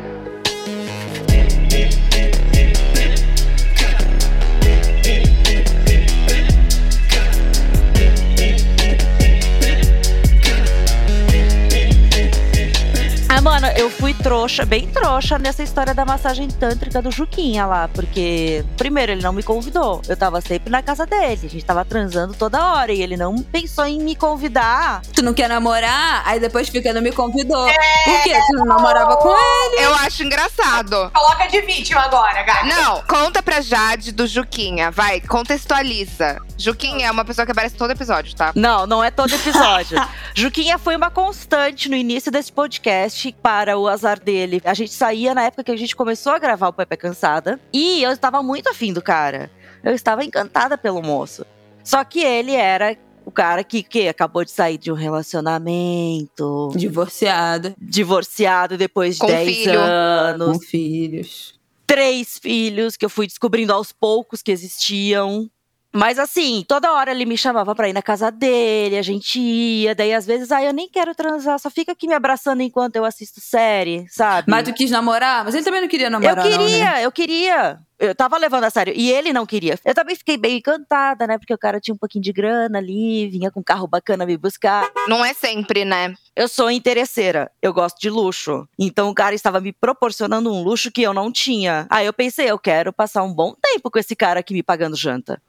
Mano, 13.45 13.67
eu 13.77 13.91
fui 13.91 14.11
trouxa, 14.11 14.65
bem 14.65 14.87
trouxa 14.87 15.37
nessa 15.37 15.61
história 15.61 15.93
da 15.93 16.03
massagem 16.03 16.47
tântrica 16.47 16.99
do 16.99 17.11
Juquinha 17.11 17.67
lá, 17.67 17.87
porque 17.87 18.65
primeiro 18.75 19.11
ele 19.11 19.21
não 19.21 19.31
me 19.31 19.43
convidou. 19.43 20.01
Eu 20.09 20.17
tava 20.17 20.41
sempre 20.41 20.71
na 20.71 20.81
casa 20.81 21.05
dele, 21.05 21.41
a 21.43 21.47
gente 21.47 21.63
tava 21.63 21.85
transando 21.85 22.33
toda 22.33 22.73
hora 22.73 22.91
e 22.91 23.03
ele 23.03 23.15
não 23.15 23.37
pensou 23.37 23.85
em 23.85 23.99
me 23.99 24.15
convidar. 24.15 25.03
Tu 25.13 25.21
não 25.21 25.31
quer 25.31 25.47
namorar? 25.47 26.23
Aí 26.25 26.39
depois 26.39 26.69
fica, 26.69 26.91
não 26.91 27.03
me 27.03 27.11
convidou. 27.11 27.67
Por 27.67 28.23
quê? 28.23 28.33
Tu 28.47 28.57
não 28.57 28.65
namorava 28.65 29.15
com 29.17 29.29
ele? 29.29 29.85
Eu 29.85 29.93
acho 29.93 30.23
engraçado. 30.23 31.11
Coloca 31.13 31.45
de 31.45 31.61
vítima 31.61 32.01
agora, 32.01 32.41
gata. 32.41 32.65
Não, 32.65 33.03
conta 33.03 33.43
pra 33.43 33.61
Jade 33.61 34.11
do 34.11 34.25
Juquinha. 34.25 34.89
Vai, 34.89 35.21
contextualiza. 35.21 36.41
Juquinha 36.57 37.07
é 37.07 37.11
uma 37.11 37.25
pessoa 37.25 37.45
que 37.45 37.51
aparece 37.51 37.75
todo 37.75 37.91
episódio, 37.91 38.35
tá? 38.35 38.51
Não, 38.55 38.87
não 38.87 39.03
é 39.03 39.11
todo 39.11 39.33
episódio. 39.35 39.97
Juquinha 40.33 40.79
foi 40.79 40.95
uma 40.95 41.11
constante 41.11 41.89
no 41.89 41.95
início 41.95 42.31
desse 42.31 42.51
podcast 42.51 43.34
para 43.41 43.77
o 43.77 43.87
azar 43.87 44.19
dele. 44.19 44.61
A 44.65 44.73
gente 44.73 44.91
saía 44.91 45.33
na 45.35 45.43
época 45.43 45.63
que 45.63 45.71
a 45.71 45.75
gente 45.77 45.95
começou 45.95 46.31
a 46.33 46.39
gravar 46.39 46.69
o 46.69 46.73
Pepe 46.73 46.97
Cansada 46.97 47.59
e 47.71 48.01
eu 48.01 48.11
estava 48.11 48.41
muito 48.41 48.69
afim 48.69 48.91
do 48.91 49.01
cara. 49.01 49.51
Eu 49.83 49.93
estava 49.93 50.23
encantada 50.23 50.77
pelo 50.77 51.01
moço. 51.01 51.45
Só 51.83 52.03
que 52.03 52.19
ele 52.21 52.53
era 52.53 52.97
o 53.23 53.31
cara 53.31 53.63
que, 53.63 53.83
que 53.83 54.07
acabou 54.07 54.43
de 54.43 54.51
sair 54.51 54.77
de 54.77 54.91
um 54.91 54.95
relacionamento, 54.95 56.71
Divorciada, 56.75 57.75
divorciado 57.79 58.77
depois 58.77 59.15
de 59.15 59.21
Com 59.21 59.27
10 59.27 59.55
filho. 59.57 59.79
anos, 59.79 60.57
com 60.57 60.59
filhos. 60.63 61.59
três 61.87 62.37
filhos 62.39 62.97
que 62.97 63.05
eu 63.05 63.09
fui 63.09 63.27
descobrindo 63.27 63.73
aos 63.73 63.91
poucos 63.91 64.41
que 64.41 64.51
existiam. 64.51 65.49
Mas 65.95 66.19
assim, 66.19 66.65
toda 66.67 66.91
hora 66.91 67.11
ele 67.11 67.25
me 67.25 67.37
chamava 67.37 67.73
pra 67.73 67.87
ir 67.87 67.93
na 67.93 68.01
casa 68.01 68.29
dele, 68.29 68.97
a 68.97 69.01
gente 69.01 69.39
ia, 69.39 69.95
daí 69.95 70.13
às 70.13 70.25
vezes, 70.25 70.51
ah, 70.51 70.61
eu 70.61 70.73
nem 70.73 70.89
quero 70.89 71.15
transar, 71.15 71.57
só 71.57 71.69
fica 71.69 71.93
aqui 71.93 72.05
me 72.05 72.13
abraçando 72.13 72.61
enquanto 72.61 72.97
eu 72.97 73.05
assisto 73.05 73.39
série, 73.39 74.05
sabe? 74.09 74.51
Mas 74.51 74.67
tu 74.67 74.73
quis 74.73 74.91
namorar? 74.91 75.45
Mas 75.45 75.55
ele 75.55 75.63
também 75.63 75.79
não 75.79 75.87
queria 75.87 76.09
namorar, 76.09 76.45
eu 76.45 76.51
não, 76.51 76.65
queria, 76.65 76.91
né? 76.91 77.05
eu 77.05 77.11
queria. 77.13 77.79
Eu 77.97 78.13
tava 78.13 78.37
levando 78.37 78.65
a 78.65 78.69
sério. 78.69 78.93
E 78.93 79.09
ele 79.09 79.31
não 79.31 79.45
queria. 79.45 79.79
Eu 79.85 79.93
também 79.93 80.17
fiquei 80.17 80.35
bem 80.35 80.57
encantada, 80.57 81.25
né? 81.25 81.37
Porque 81.37 81.53
o 81.53 81.57
cara 81.57 81.79
tinha 81.79 81.95
um 81.95 81.97
pouquinho 81.97 82.23
de 82.23 82.33
grana 82.33 82.77
ali, 82.77 83.29
vinha 83.29 83.49
com 83.49 83.61
um 83.61 83.63
carro 83.63 83.87
bacana 83.87 84.25
me 84.25 84.35
buscar. 84.35 84.91
Não 85.07 85.23
é 85.23 85.33
sempre, 85.33 85.85
né? 85.85 86.13
Eu 86.35 86.49
sou 86.49 86.69
interesseira, 86.69 87.49
eu 87.61 87.71
gosto 87.71 87.97
de 87.97 88.09
luxo. 88.09 88.67
Então 88.77 89.09
o 89.09 89.15
cara 89.15 89.33
estava 89.33 89.61
me 89.61 89.71
proporcionando 89.71 90.53
um 90.53 90.61
luxo 90.61 90.91
que 90.91 91.03
eu 91.03 91.13
não 91.13 91.31
tinha. 91.31 91.87
Aí 91.89 92.05
eu 92.05 92.11
pensei, 92.11 92.51
eu 92.51 92.59
quero 92.59 92.91
passar 92.91 93.23
um 93.23 93.33
bom 93.33 93.55
tempo 93.61 93.89
com 93.89 93.97
esse 93.97 94.13
cara 94.13 94.41
aqui 94.41 94.53
me 94.53 94.61
pagando 94.61 94.97
janta. 94.97 95.41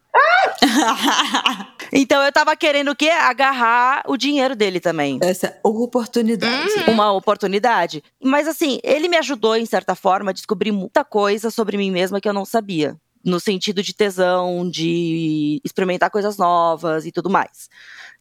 Então 1.93 2.23
eu 2.23 2.33
tava 2.33 2.57
querendo 2.57 2.91
o 2.91 2.97
quê? 2.97 3.09
Agarrar 3.09 4.03
o 4.07 4.17
dinheiro 4.17 4.57
dele 4.57 4.81
também. 4.81 5.19
Essa 5.23 5.57
oportunidade. 5.63 6.73
Uma 6.89 7.13
oportunidade. 7.13 8.03
Mas 8.23 8.49
assim, 8.49 8.79
ele 8.83 9.09
me 9.09 9.17
ajudou, 9.17 9.57
em 9.57 9.67
certa 9.67 9.95
forma, 9.95 10.31
a 10.31 10.35
descobrir 10.35 10.73
muita 10.73 11.05
coisa 11.05 11.51
sobre 11.51 11.77
mim 11.77 11.91
mesma 11.91 12.21
que 12.21 12.29
eu 12.29 12.33
não 12.33 12.45
sabia. 12.45 12.97
No 13.25 13.41
sentido 13.41 13.83
de 13.83 13.93
tesão, 13.93 14.69
de 14.69 15.61
experimentar 15.65 16.11
coisas 16.11 16.37
novas 16.37 17.07
e 17.07 17.13
tudo 17.13 17.29
mais. 17.29 17.69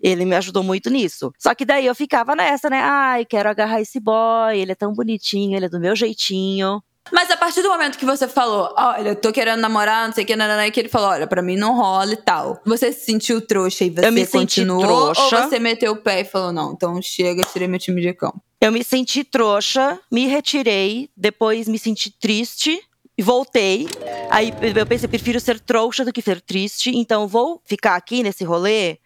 Ele 0.01 0.25
me 0.25 0.35
ajudou 0.35 0.63
muito 0.63 0.89
nisso. 0.89 1.31
Só 1.37 1.53
que 1.53 1.65
daí 1.65 1.85
eu 1.85 1.93
ficava 1.93 2.35
nessa, 2.35 2.69
né? 2.69 2.79
Ai, 2.81 3.25
quero 3.25 3.49
agarrar 3.49 3.81
esse 3.81 3.99
boy, 3.99 4.57
ele 4.57 4.71
é 4.71 4.75
tão 4.75 4.93
bonitinho, 4.93 5.55
ele 5.55 5.65
é 5.65 5.69
do 5.69 5.79
meu 5.79 5.95
jeitinho. 5.95 6.81
Mas 7.11 7.29
a 7.29 7.37
partir 7.37 7.61
do 7.61 7.69
momento 7.69 7.97
que 7.97 8.05
você 8.05 8.27
falou, 8.27 8.73
olha, 8.75 9.09
eu 9.09 9.15
tô 9.15 9.31
querendo 9.31 9.59
namorar, 9.59 10.07
não 10.07 10.13
sei 10.13 10.23
o 10.23 10.27
que, 10.27 10.35
nananã, 10.35 10.65
e 10.65 10.71
que 10.71 10.79
ele 10.79 10.89
falou, 10.89 11.09
olha, 11.09 11.27
pra 11.27 11.41
mim 11.41 11.55
não 11.55 11.75
rola 11.75 12.13
e 12.13 12.17
tal. 12.17 12.59
Você 12.65 12.91
se 12.91 13.05
sentiu 13.05 13.39
trouxa 13.41 13.85
e 13.85 13.89
você 13.89 14.07
Eu 14.07 14.11
me 14.11 14.25
senti 14.25 14.61
continuou? 14.65 15.11
trouxa. 15.13 15.21
Ou 15.43 15.49
você 15.49 15.59
meteu 15.59 15.91
o 15.93 15.97
pé 15.97 16.21
e 16.21 16.25
falou, 16.25 16.51
não, 16.51 16.71
então 16.73 16.99
chega, 17.01 17.43
tirei 17.43 17.67
meu 17.67 17.79
time 17.79 18.01
de 18.01 18.13
campo. 18.13 18.41
Eu 18.59 18.71
me 18.71 18.83
senti 18.83 19.23
trouxa, 19.23 19.99
me 20.11 20.25
retirei, 20.27 21.09
depois 21.15 21.67
me 21.67 21.77
senti 21.77 22.09
triste 22.09 22.81
e 23.17 23.21
voltei. 23.21 23.87
Aí 24.29 24.51
eu 24.75 24.85
pensei, 24.87 25.07
prefiro 25.07 25.39
ser 25.39 25.59
trouxa 25.59 26.03
do 26.03 26.11
que 26.11 26.21
ser 26.21 26.41
triste, 26.41 26.89
então 26.95 27.27
vou 27.27 27.61
ficar 27.65 27.95
aqui 27.95 28.23
nesse 28.23 28.43
rolê 28.43 28.97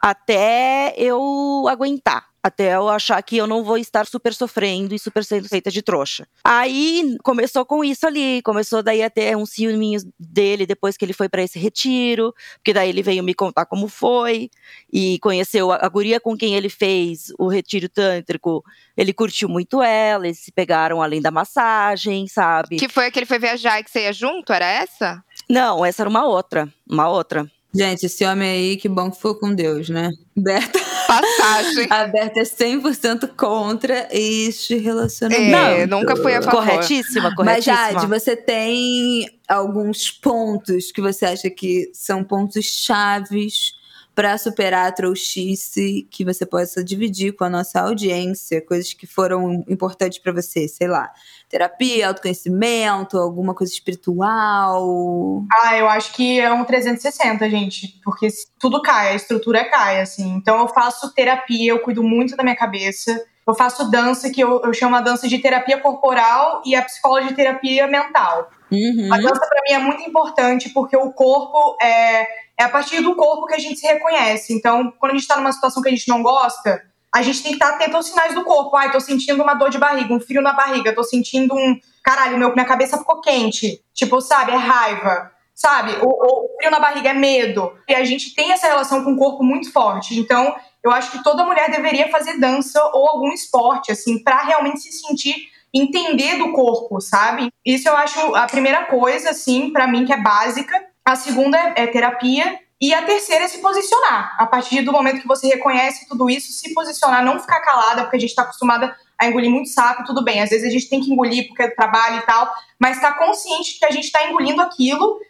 até 0.00 0.94
eu 0.96 1.66
aguentar. 1.68 2.26
Até 2.46 2.76
eu 2.76 2.88
achar 2.88 3.20
que 3.24 3.36
eu 3.36 3.44
não 3.44 3.64
vou 3.64 3.76
estar 3.76 4.06
super 4.06 4.32
sofrendo 4.32 4.94
e 4.94 5.00
super 5.00 5.24
sendo 5.24 5.48
feita 5.48 5.68
de 5.68 5.82
trouxa. 5.82 6.28
Aí 6.44 7.16
começou 7.24 7.66
com 7.66 7.82
isso 7.82 8.06
ali. 8.06 8.40
Começou 8.42 8.84
daí 8.84 9.02
a 9.02 9.10
ter 9.10 9.36
uns 9.36 9.50
ciúminhos 9.50 10.06
dele 10.16 10.64
depois 10.64 10.96
que 10.96 11.04
ele 11.04 11.12
foi 11.12 11.28
pra 11.28 11.42
esse 11.42 11.58
retiro. 11.58 12.32
Porque 12.58 12.72
daí 12.72 12.88
ele 12.88 13.02
veio 13.02 13.24
me 13.24 13.34
contar 13.34 13.66
como 13.66 13.88
foi. 13.88 14.48
E 14.92 15.18
conheceu 15.18 15.72
a, 15.72 15.84
a 15.84 15.88
guria 15.88 16.20
com 16.20 16.36
quem 16.36 16.54
ele 16.54 16.68
fez 16.68 17.32
o 17.36 17.48
retiro 17.48 17.88
tântrico. 17.88 18.62
Ele 18.96 19.12
curtiu 19.12 19.48
muito 19.48 19.82
ela, 19.82 20.28
eles 20.28 20.38
se 20.38 20.52
pegaram 20.52 21.02
além 21.02 21.20
da 21.20 21.32
massagem, 21.32 22.28
sabe? 22.28 22.76
Que 22.76 22.88
foi 22.88 23.06
a 23.06 23.10
que 23.10 23.18
ele 23.18 23.26
foi 23.26 23.40
viajar 23.40 23.80
e 23.80 23.82
que 23.82 23.90
você 23.90 24.02
ia 24.02 24.12
junto? 24.12 24.52
Era 24.52 24.66
essa? 24.66 25.20
Não, 25.50 25.84
essa 25.84 26.04
era 26.04 26.08
uma 26.08 26.24
outra. 26.24 26.72
Uma 26.88 27.08
outra. 27.08 27.50
Gente, 27.76 28.06
esse 28.06 28.24
homem 28.24 28.48
aí, 28.48 28.76
que 28.76 28.88
bom 28.88 29.10
que 29.10 29.20
foi 29.20 29.34
com 29.38 29.54
Deus, 29.54 29.88
né? 29.88 30.10
Berta, 30.34 30.78
Passagem. 31.06 31.86
a 31.90 32.06
Berta 32.06 32.40
é 32.40 32.42
100% 32.42 33.30
contra 33.36 34.08
este 34.10 34.76
relacionamento. 34.76 35.56
É, 35.56 35.86
nunca 35.86 36.16
fui 36.16 36.34
a 36.34 36.42
favor. 36.42 36.64
Corretíssima, 36.64 37.28
Mas, 37.28 37.34
corretíssima. 37.34 37.76
Jade, 37.76 38.06
você 38.06 38.36
tem 38.36 39.28
alguns 39.48 40.10
pontos 40.10 40.90
que 40.90 41.00
você 41.00 41.26
acha 41.26 41.50
que 41.50 41.90
são 41.92 42.24
pontos 42.24 42.64
chaves 42.64 43.74
para 44.16 44.38
superar 44.38 44.88
a 44.88 44.92
trouxice 44.92 46.08
que 46.10 46.24
você 46.24 46.46
possa 46.46 46.82
dividir 46.82 47.32
com 47.32 47.44
a 47.44 47.50
nossa 47.50 47.82
audiência, 47.82 48.64
coisas 48.64 48.94
que 48.94 49.06
foram 49.06 49.62
importantes 49.68 50.18
para 50.18 50.32
você, 50.32 50.66
sei 50.66 50.88
lá, 50.88 51.12
terapia, 51.50 52.08
autoconhecimento, 52.08 53.18
alguma 53.18 53.54
coisa 53.54 53.70
espiritual. 53.70 55.44
Ah, 55.52 55.76
eu 55.76 55.86
acho 55.86 56.14
que 56.14 56.40
é 56.40 56.50
um 56.50 56.64
360, 56.64 57.50
gente. 57.50 58.00
Porque 58.02 58.28
tudo 58.58 58.80
cai, 58.80 59.12
a 59.12 59.14
estrutura 59.14 59.62
cai, 59.68 60.00
assim. 60.00 60.30
Então 60.30 60.58
eu 60.60 60.68
faço 60.68 61.12
terapia, 61.12 61.72
eu 61.72 61.80
cuido 61.80 62.02
muito 62.02 62.34
da 62.34 62.42
minha 62.42 62.56
cabeça. 62.56 63.22
Eu 63.46 63.54
faço 63.54 63.90
dança, 63.90 64.30
que 64.30 64.40
eu, 64.40 64.62
eu 64.64 64.72
chamo 64.72 64.96
a 64.96 65.00
dança 65.02 65.28
de 65.28 65.38
terapia 65.38 65.78
corporal 65.78 66.62
e 66.64 66.74
a 66.74 66.82
psicóloga 66.82 67.28
de 67.28 67.34
terapia 67.34 67.86
mental. 67.86 68.48
Uhum. 68.72 69.12
A 69.12 69.18
dança 69.18 69.46
pra 69.46 69.62
mim 69.62 69.72
é 69.72 69.78
muito 69.78 70.02
importante 70.02 70.70
porque 70.70 70.96
o 70.96 71.12
corpo 71.12 71.76
é, 71.80 72.26
é 72.58 72.64
a 72.64 72.68
partir 72.68 73.00
do 73.00 73.14
corpo 73.14 73.46
que 73.46 73.54
a 73.54 73.58
gente 73.58 73.78
se 73.78 73.86
reconhece. 73.86 74.52
Então, 74.54 74.92
quando 74.98 75.12
a 75.12 75.14
gente 75.14 75.26
tá 75.26 75.36
numa 75.36 75.52
situação 75.52 75.82
que 75.82 75.88
a 75.88 75.92
gente 75.92 76.08
não 76.08 76.22
gosta, 76.22 76.82
a 77.14 77.22
gente 77.22 77.42
tem 77.42 77.52
que 77.52 77.56
estar 77.62 77.74
atento 77.74 77.96
aos 77.96 78.06
sinais 78.06 78.34
do 78.34 78.44
corpo. 78.44 78.76
Ai, 78.76 78.90
tô 78.90 79.00
sentindo 79.00 79.42
uma 79.42 79.54
dor 79.54 79.70
de 79.70 79.78
barriga, 79.78 80.12
um 80.12 80.20
frio 80.20 80.42
na 80.42 80.52
barriga, 80.52 80.94
tô 80.94 81.02
sentindo 81.02 81.54
um. 81.54 81.78
Caralho, 82.02 82.38
meu, 82.38 82.52
minha 82.52 82.66
cabeça 82.66 82.98
ficou 82.98 83.20
quente. 83.20 83.82
Tipo, 83.94 84.20
sabe, 84.20 84.52
é 84.52 84.56
raiva. 84.56 85.30
Sabe? 85.54 85.92
O, 86.02 86.08
o 86.08 86.56
frio 86.58 86.70
na 86.70 86.78
barriga 86.78 87.10
é 87.10 87.14
medo. 87.14 87.72
E 87.88 87.94
a 87.94 88.04
gente 88.04 88.34
tem 88.34 88.52
essa 88.52 88.66
relação 88.66 89.02
com 89.02 89.12
o 89.12 89.16
corpo 89.16 89.42
muito 89.42 89.72
forte. 89.72 90.18
Então, 90.18 90.54
eu 90.84 90.90
acho 90.90 91.10
que 91.10 91.22
toda 91.22 91.44
mulher 91.44 91.70
deveria 91.70 92.10
fazer 92.10 92.38
dança 92.38 92.80
ou 92.92 93.08
algum 93.08 93.32
esporte, 93.32 93.90
assim, 93.90 94.22
pra 94.22 94.42
realmente 94.42 94.80
se 94.80 94.92
sentir 94.92 95.34
entender 95.72 96.36
do 96.36 96.52
corpo, 96.52 97.00
sabe? 97.00 97.52
Isso 97.64 97.88
eu 97.88 97.96
acho 97.96 98.34
a 98.34 98.46
primeira 98.46 98.84
coisa, 98.84 99.30
assim, 99.30 99.70
pra 99.70 99.86
mim 99.86 100.04
que 100.04 100.12
é 100.12 100.22
básica. 100.22 100.84
A 101.06 101.14
segunda 101.14 101.56
é, 101.56 101.84
é 101.84 101.86
terapia 101.86 102.58
e 102.80 102.92
a 102.92 103.02
terceira 103.02 103.44
é 103.44 103.48
se 103.48 103.58
posicionar. 103.58 104.34
A 104.38 104.44
partir 104.44 104.82
do 104.82 104.90
momento 104.90 105.20
que 105.20 105.28
você 105.28 105.46
reconhece 105.46 106.08
tudo 106.08 106.28
isso, 106.28 106.52
se 106.52 106.74
posicionar, 106.74 107.24
não 107.24 107.38
ficar 107.38 107.60
calada, 107.60 108.02
porque 108.02 108.16
a 108.16 108.20
gente 108.20 108.34
tá 108.34 108.42
acostumada 108.42 108.92
a 109.16 109.26
engolir 109.28 109.48
muito 109.48 109.68
sapo, 109.68 110.04
tudo 110.04 110.24
bem. 110.24 110.42
Às 110.42 110.50
vezes 110.50 110.66
a 110.66 110.70
gente 110.70 110.88
tem 110.88 111.00
que 111.00 111.12
engolir 111.12 111.46
porque 111.46 111.62
é 111.62 111.68
do 111.68 111.76
trabalho 111.76 112.18
e 112.18 112.22
tal, 112.22 112.52
mas 112.76 113.00
tá 113.00 113.12
consciente 113.12 113.78
que 113.78 113.84
a 113.86 113.90
gente 113.92 114.10
tá 114.10 114.28
engolindo 114.28 114.60
aquilo 114.60 115.20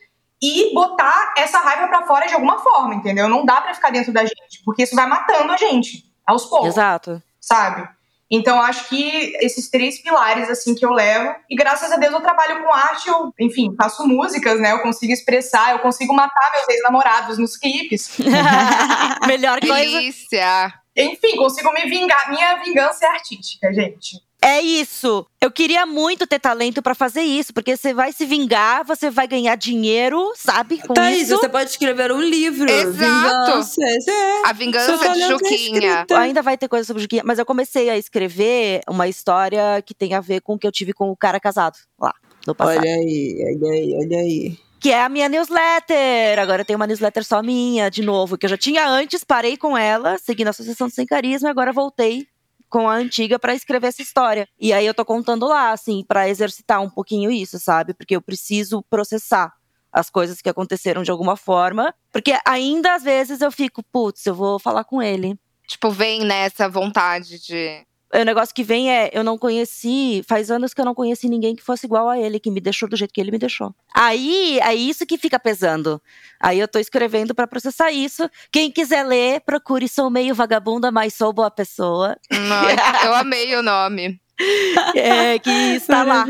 e 0.42 0.72
botar 0.72 1.34
essa 1.36 1.58
raiva 1.58 1.88
pra 1.88 2.06
fora 2.06 2.26
de 2.26 2.32
alguma 2.32 2.58
forma, 2.58 2.94
entendeu? 2.94 3.28
Não 3.28 3.44
dá 3.44 3.60
pra 3.60 3.74
ficar 3.74 3.90
dentro 3.90 4.14
da 4.14 4.22
gente, 4.22 4.62
porque 4.64 4.84
isso 4.84 4.96
vai 4.96 5.06
matando 5.06 5.52
a 5.52 5.58
gente 5.58 6.10
aos 6.26 6.46
poucos 6.46 6.68
Exato. 6.68 7.22
sabe? 7.38 7.86
Então, 8.30 8.60
acho 8.60 8.88
que 8.88 9.36
esses 9.40 9.70
três 9.70 10.02
pilares, 10.02 10.50
assim, 10.50 10.74
que 10.74 10.84
eu 10.84 10.90
levo. 10.90 11.34
E 11.48 11.54
graças 11.54 11.92
a 11.92 11.96
Deus 11.96 12.12
eu 12.12 12.20
trabalho 12.20 12.62
com 12.62 12.72
arte, 12.72 13.08
eu, 13.08 13.32
enfim, 13.38 13.74
faço 13.76 14.06
músicas, 14.06 14.60
né? 14.60 14.72
Eu 14.72 14.82
consigo 14.82 15.12
expressar, 15.12 15.72
eu 15.72 15.78
consigo 15.78 16.12
matar 16.12 16.50
meus 16.52 16.68
ex-namorados 16.68 17.38
nos 17.38 17.56
clipes. 17.56 18.16
Melhor 19.26 19.60
coisa. 19.60 19.74
Delícia. 19.74 20.74
Enfim, 20.96 21.36
consigo 21.36 21.72
me 21.72 21.88
vingar. 21.88 22.30
Minha 22.30 22.56
vingança 22.56 23.06
é 23.06 23.08
artística, 23.08 23.72
gente. 23.72 24.25
É 24.46 24.60
isso. 24.60 25.26
Eu 25.40 25.50
queria 25.50 25.84
muito 25.84 26.24
ter 26.24 26.38
talento 26.38 26.80
pra 26.80 26.94
fazer 26.94 27.22
isso, 27.22 27.52
porque 27.52 27.76
você 27.76 27.92
vai 27.92 28.12
se 28.12 28.24
vingar, 28.24 28.86
você 28.86 29.10
vai 29.10 29.26
ganhar 29.26 29.56
dinheiro, 29.56 30.32
sabe? 30.36 30.78
Com 30.78 30.94
Thaís, 30.94 31.22
isso. 31.22 31.36
você 31.36 31.48
pode 31.48 31.70
escrever 31.70 32.12
um 32.12 32.20
livro. 32.20 32.70
Exato. 32.70 33.50
Vingança. 33.50 33.82
É. 34.08 34.46
A 34.46 34.52
vingança 34.52 35.08
de 35.08 35.20
Juquinha. 35.22 35.56
escrita. 35.56 36.18
Ainda 36.20 36.42
vai 36.42 36.56
ter 36.56 36.68
coisa 36.68 36.86
sobre 36.86 37.02
Juquinha, 37.02 37.22
mas 37.24 37.40
eu 37.40 37.44
comecei 37.44 37.90
a 37.90 37.98
escrever 37.98 38.82
uma 38.88 39.08
história 39.08 39.82
que 39.84 39.92
tem 39.92 40.14
a 40.14 40.20
ver 40.20 40.40
com 40.42 40.54
o 40.54 40.58
que 40.58 40.66
eu 40.66 40.70
tive 40.70 40.92
com 40.92 41.10
o 41.10 41.16
cara 41.16 41.40
casado 41.40 41.78
lá 42.00 42.14
no 42.46 42.54
passado. 42.54 42.78
Olha 42.78 42.94
aí, 42.94 43.58
olha 43.60 43.72
aí, 43.72 43.96
olha 43.96 44.18
aí. 44.18 44.58
Que 44.78 44.92
é 44.92 45.02
a 45.02 45.08
minha 45.08 45.28
newsletter. 45.28 46.38
Agora 46.38 46.62
eu 46.62 46.64
tenho 46.64 46.78
uma 46.78 46.86
newsletter 46.86 47.24
só 47.24 47.42
minha, 47.42 47.90
de 47.90 48.02
novo, 48.02 48.38
que 48.38 48.46
eu 48.46 48.50
já 48.50 48.56
tinha 48.56 48.88
antes, 48.88 49.24
parei 49.24 49.56
com 49.56 49.76
ela, 49.76 50.18
segui 50.18 50.44
na 50.44 50.50
Associação 50.50 50.88
Sem 50.88 51.04
Carisma, 51.04 51.48
e 51.48 51.50
agora 51.50 51.72
voltei 51.72 52.28
com 52.68 52.88
a 52.88 52.94
antiga 52.94 53.38
pra 53.38 53.54
escrever 53.54 53.88
essa 53.88 54.02
história. 54.02 54.48
E 54.58 54.72
aí 54.72 54.86
eu 54.86 54.94
tô 54.94 55.04
contando 55.04 55.46
lá, 55.46 55.70
assim, 55.72 56.04
pra 56.06 56.28
exercitar 56.28 56.82
um 56.82 56.90
pouquinho 56.90 57.30
isso, 57.30 57.58
sabe? 57.58 57.94
Porque 57.94 58.16
eu 58.16 58.22
preciso 58.22 58.82
processar 58.90 59.52
as 59.92 60.10
coisas 60.10 60.42
que 60.42 60.48
aconteceram 60.48 61.02
de 61.02 61.10
alguma 61.10 61.36
forma. 61.36 61.94
Porque 62.12 62.36
ainda 62.46 62.94
às 62.94 63.02
vezes 63.02 63.40
eu 63.40 63.50
fico, 63.50 63.82
putz, 63.82 64.26
eu 64.26 64.34
vou 64.34 64.58
falar 64.58 64.84
com 64.84 65.02
ele. 65.02 65.38
Tipo, 65.66 65.90
vem 65.90 66.24
nessa 66.24 66.68
vontade 66.68 67.40
de. 67.40 67.85
O 68.14 68.22
negócio 68.22 68.54
que 68.54 68.62
vem 68.62 68.90
é, 68.90 69.10
eu 69.12 69.24
não 69.24 69.36
conheci, 69.36 70.24
faz 70.28 70.50
anos 70.50 70.72
que 70.72 70.80
eu 70.80 70.84
não 70.84 70.94
conheci 70.94 71.28
ninguém 71.28 71.56
que 71.56 71.62
fosse 71.62 71.86
igual 71.86 72.08
a 72.08 72.18
ele, 72.18 72.38
que 72.38 72.50
me 72.50 72.60
deixou 72.60 72.88
do 72.88 72.96
jeito 72.96 73.12
que 73.12 73.20
ele 73.20 73.32
me 73.32 73.38
deixou. 73.38 73.74
Aí, 73.94 74.58
é 74.60 74.74
isso 74.74 75.04
que 75.04 75.18
fica 75.18 75.38
pesando. 75.38 76.00
Aí 76.40 76.58
eu 76.58 76.68
tô 76.68 76.78
escrevendo 76.78 77.34
pra 77.34 77.46
processar 77.46 77.90
isso. 77.90 78.28
Quem 78.52 78.70
quiser 78.70 79.02
ler, 79.04 79.40
procure 79.40 79.88
Sou 79.88 80.08
Meio 80.08 80.34
Vagabunda, 80.34 80.90
mas 80.92 81.14
sou 81.14 81.32
boa 81.32 81.50
pessoa. 81.50 82.16
Nossa, 82.30 83.06
eu 83.06 83.14
amei 83.14 83.54
o 83.56 83.62
nome. 83.62 84.20
É, 84.94 85.38
que 85.38 85.50
está 85.50 86.02
lá. 86.02 86.26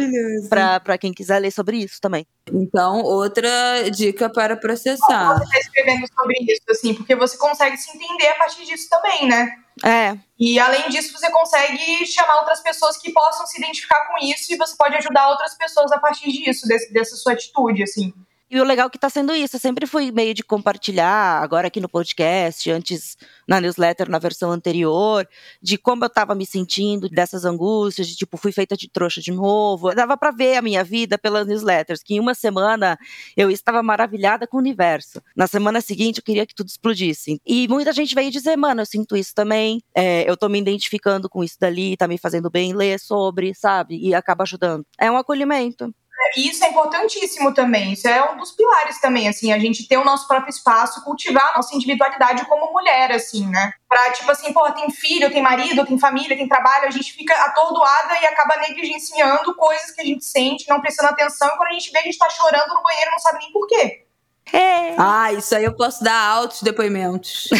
Pra 0.80 0.96
quem 0.98 1.12
quiser 1.12 1.38
ler 1.38 1.50
sobre 1.50 1.78
isso 1.78 2.00
também. 2.00 2.26
Então, 2.52 3.02
outra 3.02 3.50
dica 3.90 4.28
para 4.30 4.56
processar. 4.56 5.38
Você 5.38 5.50
tá 5.50 5.58
escrevendo 5.58 6.06
sobre 6.14 6.36
isso, 6.40 6.62
assim, 6.70 6.94
porque 6.94 7.14
você 7.16 7.36
consegue 7.36 7.76
se 7.76 7.90
entender 7.96 8.28
a 8.28 8.34
partir 8.36 8.64
disso 8.64 8.88
também, 8.88 9.26
né? 9.28 9.48
É, 9.84 10.16
E 10.38 10.58
além 10.58 10.88
disso, 10.88 11.12
você 11.12 11.30
consegue 11.30 12.06
chamar 12.06 12.36
outras 12.38 12.60
pessoas 12.60 12.96
que 12.96 13.12
possam 13.12 13.46
se 13.46 13.58
identificar 13.58 14.06
com 14.06 14.24
isso 14.24 14.52
e 14.52 14.56
você 14.56 14.74
pode 14.76 14.96
ajudar 14.96 15.28
outras 15.28 15.54
pessoas 15.54 15.92
a 15.92 15.98
partir 15.98 16.30
disso, 16.32 16.66
desse- 16.66 16.92
dessa 16.92 17.14
sua 17.16 17.32
atitude, 17.32 17.82
assim. 17.82 18.12
E 18.48 18.60
o 18.60 18.64
legal 18.64 18.88
que 18.88 18.96
tá 18.96 19.10
sendo 19.10 19.34
isso, 19.34 19.56
eu 19.56 19.60
sempre 19.60 19.86
fui 19.88 20.12
meio 20.12 20.32
de 20.32 20.44
compartilhar, 20.44 21.42
agora 21.42 21.66
aqui 21.66 21.80
no 21.80 21.88
podcast, 21.88 22.70
antes 22.70 23.16
na 23.46 23.60
newsletter, 23.60 24.08
na 24.08 24.20
versão 24.20 24.52
anterior, 24.52 25.26
de 25.60 25.76
como 25.76 26.04
eu 26.04 26.08
tava 26.08 26.32
me 26.32 26.46
sentindo, 26.46 27.08
dessas 27.08 27.44
angústias, 27.44 28.06
de 28.06 28.14
tipo, 28.14 28.36
fui 28.36 28.52
feita 28.52 28.76
de 28.76 28.88
trouxa 28.88 29.20
de 29.20 29.32
novo. 29.32 29.92
Dava 29.96 30.16
pra 30.16 30.30
ver 30.30 30.56
a 30.56 30.62
minha 30.62 30.84
vida 30.84 31.18
pelas 31.18 31.44
newsletters, 31.44 32.04
que 32.04 32.14
em 32.14 32.20
uma 32.20 32.34
semana 32.34 32.96
eu 33.36 33.50
estava 33.50 33.82
maravilhada 33.82 34.46
com 34.46 34.58
o 34.58 34.60
universo. 34.60 35.20
Na 35.34 35.48
semana 35.48 35.80
seguinte 35.80 36.18
eu 36.18 36.24
queria 36.24 36.46
que 36.46 36.54
tudo 36.54 36.68
explodisse. 36.68 37.40
E 37.44 37.66
muita 37.66 37.92
gente 37.92 38.14
veio 38.14 38.30
dizer, 38.30 38.54
mano, 38.56 38.82
eu 38.82 38.86
sinto 38.86 39.16
isso 39.16 39.34
também, 39.34 39.82
é, 39.92 40.28
eu 40.30 40.36
tô 40.36 40.48
me 40.48 40.60
identificando 40.60 41.28
com 41.28 41.42
isso 41.42 41.56
dali, 41.58 41.96
tá 41.96 42.06
me 42.06 42.16
fazendo 42.16 42.48
bem, 42.48 42.72
ler 42.72 43.00
sobre, 43.00 43.52
sabe? 43.56 43.98
E 43.98 44.14
acaba 44.14 44.44
ajudando. 44.44 44.86
É 45.00 45.10
um 45.10 45.16
acolhimento. 45.16 45.92
E 46.36 46.48
isso 46.48 46.64
é 46.64 46.68
importantíssimo 46.68 47.52
também. 47.52 47.92
Isso 47.92 48.08
é 48.08 48.30
um 48.30 48.36
dos 48.36 48.52
pilares 48.52 49.00
também, 49.00 49.28
assim, 49.28 49.52
a 49.52 49.58
gente 49.58 49.86
ter 49.86 49.96
o 49.96 50.04
nosso 50.04 50.26
próprio 50.26 50.50
espaço, 50.50 51.02
cultivar 51.04 51.50
a 51.52 51.56
nossa 51.56 51.74
individualidade 51.74 52.44
como 52.46 52.72
mulher, 52.72 53.12
assim, 53.12 53.46
né? 53.48 53.72
Pra, 53.88 54.12
tipo 54.12 54.30
assim, 54.30 54.52
pô, 54.52 54.70
tem 54.72 54.90
filho, 54.90 55.30
tem 55.30 55.42
marido, 55.42 55.84
tem 55.84 55.98
família, 55.98 56.36
tem 56.36 56.48
trabalho, 56.48 56.86
a 56.86 56.90
gente 56.90 57.12
fica 57.12 57.34
atordoada 57.44 58.18
e 58.20 58.26
acaba 58.26 58.56
negligenciando 58.56 59.54
coisas 59.54 59.90
que 59.90 60.00
a 60.00 60.04
gente 60.04 60.24
sente, 60.24 60.68
não 60.68 60.80
prestando 60.80 61.10
atenção, 61.10 61.48
e 61.48 61.56
quando 61.56 61.70
a 61.70 61.72
gente 61.72 61.90
vê, 61.92 61.98
a 61.98 62.02
gente 62.02 62.18
tá 62.18 62.28
chorando 62.30 62.74
no 62.74 62.82
banheiro 62.82 63.08
e 63.08 63.12
não 63.12 63.18
sabe 63.18 63.38
nem 63.38 63.52
por 63.52 63.66
quê. 63.66 64.06
É. 64.52 64.94
Ah, 64.96 65.32
isso 65.32 65.54
aí 65.56 65.64
eu 65.64 65.74
posso 65.74 66.04
dar 66.04 66.20
altos 66.20 66.62
depoimentos. 66.62 67.48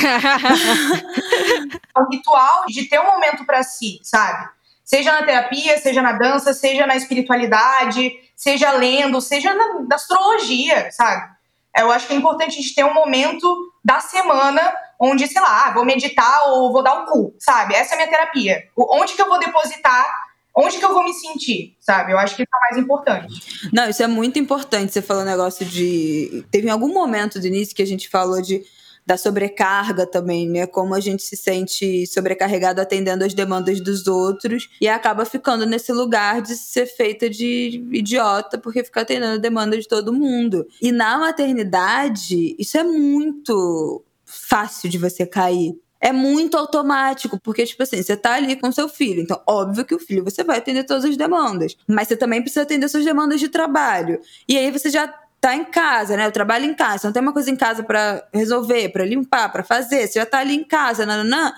É 1.97 2.01
um 2.01 2.09
ritual 2.11 2.67
de 2.67 2.85
ter 2.85 3.01
um 3.01 3.07
momento 3.07 3.47
pra 3.47 3.63
si, 3.63 3.99
sabe? 4.03 4.51
Seja 4.85 5.11
na 5.13 5.25
terapia, 5.25 5.79
seja 5.79 6.03
na 6.03 6.13
dança, 6.13 6.53
seja 6.53 6.87
na 6.87 6.95
espiritualidade, 6.95 8.13
seja 8.37 8.73
lendo, 8.73 9.21
seja 9.21 9.55
na, 9.55 9.87
astrologia, 9.93 10.91
sabe? 10.93 11.35
Eu 11.77 11.91
acho 11.91 12.07
que 12.07 12.13
é 12.13 12.17
importante 12.17 12.59
a 12.59 12.63
gente 12.63 12.75
ter 12.75 12.85
um 12.85 12.95
momento 12.95 13.73
da 13.85 14.01
semana 14.01 14.75
onde, 15.01 15.27
sei 15.27 15.41
lá, 15.41 15.67
ah, 15.67 15.71
vou 15.73 15.85
meditar 15.85 16.49
ou 16.49 16.73
vou 16.73 16.83
dar 16.83 17.03
o 17.03 17.07
cu, 17.07 17.35
sabe? 17.39 17.75
Essa 17.75 17.93
é 17.93 17.95
a 17.95 17.97
minha 17.99 18.11
terapia. 18.11 18.65
Onde 18.77 19.15
que 19.15 19.21
eu 19.21 19.29
vou 19.29 19.39
depositar? 19.39 20.07
Onde 20.55 20.79
que 20.79 20.85
eu 20.85 20.95
vou 20.95 21.05
me 21.05 21.13
sentir, 21.13 21.77
sabe? 21.79 22.13
Eu 22.13 22.19
acho 22.19 22.35
que 22.35 22.43
isso 22.43 22.51
é 22.55 22.61
mais 22.61 22.83
importante. 22.83 23.69
Não, 23.71 23.91
isso 23.91 24.03
é 24.03 24.07
muito 24.07 24.39
importante. 24.39 24.91
Você 24.91 25.03
falou 25.03 25.23
um 25.23 25.27
negócio 25.27 25.67
de. 25.67 26.47
Teve 26.51 26.71
algum 26.71 26.95
momento 26.95 27.39
do 27.39 27.47
início 27.47 27.77
que 27.77 27.83
a 27.83 27.87
gente 27.87 28.09
falou 28.09 28.41
de 28.41 28.65
da 29.07 29.17
sobrecarga 29.17 30.05
também, 30.05 30.49
né? 30.49 30.67
Como 30.67 30.93
a 30.93 31.01
gente 31.01 31.23
se 31.23 31.37
sente 31.37 32.07
sobrecarregado 32.09 32.81
atendendo 32.81 33.25
as 33.25 33.33
demandas 33.33 33.81
dos 33.81 34.09
outros 34.09 34.69
e 34.81 34.89
acaba 34.89 35.25
ficando 35.25 35.65
nesse 35.65 35.93
lugar 35.93 36.43
de 36.43 36.57
ser 36.57 36.87
feita 36.87 37.31
de 37.31 37.87
idiota 37.93 38.59
porque 38.59 38.83
fica 38.83 39.03
atendendo 39.03 39.35
a 39.35 39.39
demanda 39.39 39.79
de 39.79 39.87
todo 39.87 40.13
mundo. 40.13 40.67
E 40.83 40.91
na 40.91 41.19
maternidade, 41.19 42.57
isso 42.59 42.77
é 42.77 42.83
muito 42.83 44.03
fácil 44.25 44.91
de 44.91 44.99
você 44.99 45.25
cair. 45.25 45.79
É 45.99 46.13
muito 46.13 46.57
automático, 46.57 47.41
porque, 47.41 47.65
tipo 47.65 47.83
assim, 47.83 48.03
você 48.03 48.17
tá 48.17 48.35
ali 48.35 48.55
com 48.57 48.71
seu 48.71 48.89
filho. 48.89 49.23
Então, 49.23 49.41
óbvio 49.47 49.85
que 49.85 49.95
o 49.95 49.99
filho 49.99 50.23
você 50.23 50.45
vai 50.45 50.59
atender 50.59 50.85
todas 50.85 51.05
as 51.05 51.17
demandas. 51.17 51.77
Mas 51.87 52.09
você 52.09 52.17
também 52.17 52.43
precisa 52.43 52.63
atender 52.63 52.89
suas 52.89 53.05
demandas 53.05 53.41
de 53.41 53.49
trabalho. 53.49 54.21
E 54.47 54.59
aí 54.59 54.71
você 54.71 54.91
já 54.91 55.13
tá 55.47 55.55
em 55.55 55.65
casa, 55.65 56.17
né? 56.17 56.27
Eu 56.27 56.33
trabalho 56.33 56.65
em 56.65 56.75
casa. 56.75 57.07
Não 57.07 57.13
tem 57.13 57.23
uma 57.23 57.33
coisa 57.33 57.49
em 57.49 57.57
casa 57.57 57.85
pra 57.85 58.27
resolver, 58.35 58.89
pra 58.89 59.05
limpar, 59.05 59.53
pra 59.53 59.63
fazer. 59.63 60.09
Você 60.09 60.19
já 60.19 60.27
tá 60.27 60.39
ali 60.41 60.57
em 60.57 60.65
casa, 60.65 61.07
nananã. 61.07 61.53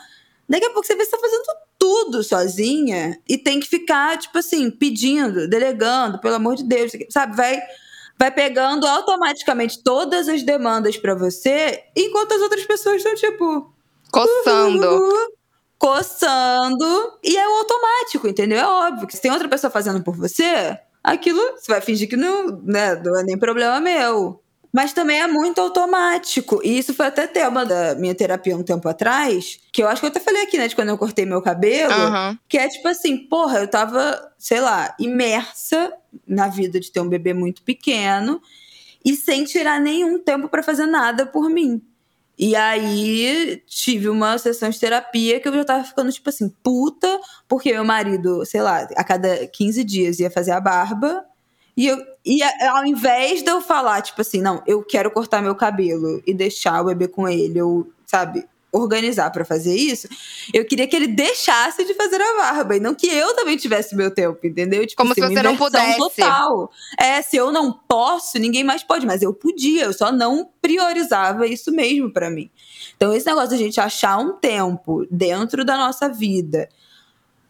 Daqui 0.46 0.66
a 0.66 0.70
pouco 0.70 0.86
você 0.86 0.94
vê 0.94 1.04
que 1.04 1.06
você 1.06 1.16
tá 1.16 1.18
fazendo 1.18 1.42
tudo 1.78 2.22
sozinha 2.22 3.18
e 3.26 3.38
tem 3.38 3.58
que 3.58 3.66
ficar, 3.66 4.18
tipo 4.18 4.36
assim, 4.36 4.70
pedindo, 4.70 5.48
delegando, 5.48 6.18
pelo 6.20 6.34
amor 6.34 6.54
de 6.56 6.64
Deus, 6.64 6.92
sabe? 7.08 7.34
Vai 7.34 7.58
vai 8.18 8.32
pegando 8.32 8.84
automaticamente 8.84 9.80
todas 9.80 10.28
as 10.28 10.42
demandas 10.42 10.96
pra 10.96 11.14
você, 11.14 11.84
enquanto 11.96 12.32
as 12.32 12.42
outras 12.42 12.64
pessoas 12.64 12.96
estão 12.96 13.14
tipo 13.14 13.72
Coçando. 14.10 15.00
Coçando. 15.78 17.12
E 17.22 17.36
é 17.36 17.48
o 17.48 17.58
automático, 17.58 18.26
entendeu? 18.26 18.58
É 18.58 18.66
óbvio 18.66 19.06
que 19.06 19.14
se 19.14 19.22
tem 19.22 19.30
outra 19.30 19.48
pessoa 19.48 19.70
fazendo 19.70 20.02
por 20.02 20.16
você, 20.16 20.76
aquilo 21.12 21.40
você 21.56 21.72
vai 21.72 21.80
fingir 21.80 22.08
que 22.08 22.16
não, 22.16 22.60
né, 22.62 22.94
não 22.96 23.18
é 23.18 23.22
nem 23.22 23.38
problema 23.38 23.80
meu. 23.80 24.42
Mas 24.72 24.92
também 24.92 25.20
é 25.20 25.26
muito 25.26 25.60
automático. 25.60 26.60
E 26.62 26.78
isso 26.78 26.92
foi 26.92 27.06
até 27.06 27.26
tema 27.26 27.64
da 27.64 27.94
minha 27.94 28.14
terapia 28.14 28.56
um 28.56 28.62
tempo 28.62 28.86
atrás, 28.86 29.58
que 29.72 29.82
eu 29.82 29.88
acho 29.88 30.00
que 30.00 30.06
eu 30.06 30.10
até 30.10 30.20
falei 30.20 30.42
aqui, 30.42 30.58
né, 30.58 30.68
de 30.68 30.74
quando 30.74 30.90
eu 30.90 30.98
cortei 30.98 31.24
meu 31.24 31.40
cabelo. 31.40 31.92
Aham. 31.92 32.38
Que 32.46 32.58
é 32.58 32.68
tipo 32.68 32.86
assim, 32.86 33.16
porra, 33.16 33.60
eu 33.60 33.68
tava, 33.68 34.30
sei 34.38 34.60
lá, 34.60 34.94
imersa 35.00 35.92
na 36.26 36.48
vida 36.48 36.78
de 36.78 36.92
ter 36.92 37.00
um 37.00 37.08
bebê 37.08 37.32
muito 37.32 37.62
pequeno 37.62 38.42
e 39.04 39.16
sem 39.16 39.44
tirar 39.44 39.80
nenhum 39.80 40.18
tempo 40.18 40.48
pra 40.48 40.62
fazer 40.62 40.86
nada 40.86 41.24
por 41.24 41.48
mim. 41.48 41.82
E 42.38 42.54
aí 42.54 43.60
tive 43.66 44.08
uma 44.08 44.38
sessão 44.38 44.70
de 44.70 44.78
terapia 44.78 45.40
que 45.40 45.48
eu 45.48 45.52
já 45.54 45.64
tava 45.64 45.82
ficando, 45.84 46.12
tipo 46.12 46.28
assim, 46.28 46.48
puta, 46.62 47.20
porque 47.48 47.72
meu 47.72 47.84
marido, 47.84 48.46
sei 48.46 48.62
lá, 48.62 48.86
a 48.96 49.02
cada 49.02 49.46
15 49.48 49.82
dias 49.82 50.20
ia 50.20 50.30
fazer 50.30 50.52
a 50.52 50.60
barba. 50.60 51.24
E 51.76 51.86
eu, 51.86 51.98
e 52.24 52.40
ao 52.42 52.86
invés 52.86 53.42
de 53.42 53.50
eu 53.50 53.60
falar, 53.60 54.02
tipo 54.02 54.20
assim, 54.20 54.40
não, 54.40 54.62
eu 54.66 54.84
quero 54.84 55.10
cortar 55.10 55.42
meu 55.42 55.54
cabelo 55.54 56.22
e 56.26 56.32
deixar 56.32 56.80
o 56.80 56.86
bebê 56.86 57.08
com 57.08 57.28
ele, 57.28 57.60
ou, 57.60 57.88
sabe, 58.06 58.46
organizar 58.70 59.30
pra 59.30 59.44
fazer 59.44 59.74
isso, 59.74 60.08
eu 60.52 60.64
queria 60.64 60.86
que 60.86 60.94
ele 60.94 61.06
deixasse 61.06 61.84
de 61.84 61.94
fazer 61.94 62.20
a 62.20 62.36
barba 62.36 62.76
e 62.76 62.80
não 62.80 62.94
que 62.94 63.06
eu 63.06 63.34
também 63.34 63.56
tivesse 63.56 63.96
meu 63.96 64.10
tempo, 64.10 64.46
entendeu? 64.46 64.86
Tipo, 64.86 65.02
Como 65.02 65.14
se 65.14 65.20
uma 65.20 65.28
você 65.28 65.42
não 65.42 65.56
pudesse. 65.56 65.96
Total. 65.96 66.70
É, 66.98 67.22
se 67.22 67.36
eu 67.36 67.50
não 67.50 67.72
posso, 67.72 68.38
ninguém 68.38 68.62
mais 68.62 68.82
pode, 68.82 69.06
mas 69.06 69.22
eu 69.22 69.32
podia, 69.32 69.84
eu 69.84 69.92
só 69.92 70.12
não 70.12 70.48
priorizava 70.60 71.46
isso 71.46 71.72
mesmo 71.72 72.12
pra 72.12 72.30
mim. 72.30 72.50
Então, 72.96 73.14
esse 73.14 73.26
negócio 73.26 73.50
da 73.50 73.56
gente 73.56 73.80
achar 73.80 74.18
um 74.18 74.32
tempo 74.32 75.06
dentro 75.10 75.64
da 75.64 75.76
nossa 75.76 76.08
vida 76.08 76.68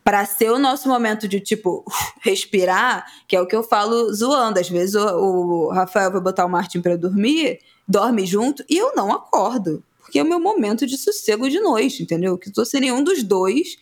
para 0.05 0.25
ser 0.25 0.51
o 0.51 0.59
nosso 0.59 0.89
momento 0.89 1.29
de, 1.29 1.41
tipo, 1.41 1.85
respirar, 2.23 3.07
que 3.27 3.37
é 3.37 3.41
o 3.41 3.47
que 3.47 3.57
eu 3.57 3.63
falo 3.63 4.13
zoando. 4.15 4.59
Às 4.59 4.69
vezes 4.69 4.95
o, 4.95 5.07
o 5.07 5.71
Rafael 5.71 6.11
vai 6.11 6.21
botar 6.21 6.47
o 6.47 6.49
Martin 6.49 6.81
pra 6.81 6.97
dormir, 6.97 7.59
dorme 7.87 8.25
junto, 8.25 8.65
e 8.71 8.79
eu 8.79 8.95
não 8.95 9.13
acordo. 9.13 9.83
Porque 10.09 10.19
é 10.19 10.23
o 10.23 10.27
meu 10.27 10.41
momento 10.41 10.87
de 10.87 10.97
sossego 10.97 11.51
de 11.51 11.61
noite, 11.61 12.03
entendeu? 12.03 12.39
Que 12.39 12.49
eu 12.49 12.53
tô 12.55 12.65
sem 12.65 12.81
nenhum 12.81 13.05
dos 13.05 13.23
dois. 13.23 13.77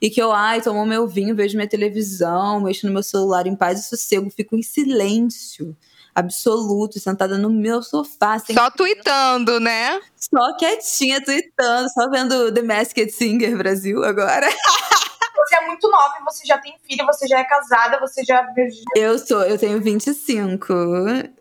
E 0.00 0.08
que 0.08 0.22
eu, 0.22 0.30
ai, 0.30 0.62
tomo 0.62 0.86
meu 0.86 1.08
vinho, 1.08 1.34
vejo 1.34 1.56
minha 1.56 1.68
televisão, 1.68 2.60
mexo 2.60 2.86
no 2.86 2.92
meu 2.92 3.02
celular 3.02 3.48
em 3.48 3.56
paz 3.56 3.80
e 3.80 3.88
sossego, 3.88 4.30
fico 4.30 4.56
em 4.56 4.62
silêncio 4.62 5.76
absoluto, 6.14 7.00
sentada 7.00 7.36
no 7.36 7.50
meu 7.50 7.82
sofá, 7.82 8.38
Só 8.38 8.70
tweetando, 8.70 9.58
né? 9.58 10.00
só 10.16 10.56
quietinha, 10.56 11.24
tweetando, 11.24 11.88
só 11.92 12.08
vendo 12.10 12.52
The 12.52 12.62
Masked 12.62 13.10
Singer 13.10 13.56
Brasil 13.56 14.04
agora. 14.04 14.46
Você 15.46 15.56
é 15.56 15.66
muito 15.66 15.90
nova 15.90 16.14
e 16.20 16.24
você 16.24 16.46
já 16.46 16.58
tem 16.58 16.74
filho, 16.86 17.04
você 17.06 17.26
já 17.26 17.38
é 17.38 17.44
casada, 17.44 17.98
você 17.98 18.22
já. 18.24 18.46
Eu 18.94 19.18
sou, 19.18 19.42
eu 19.42 19.58
tenho 19.58 19.80
25. 19.80 20.72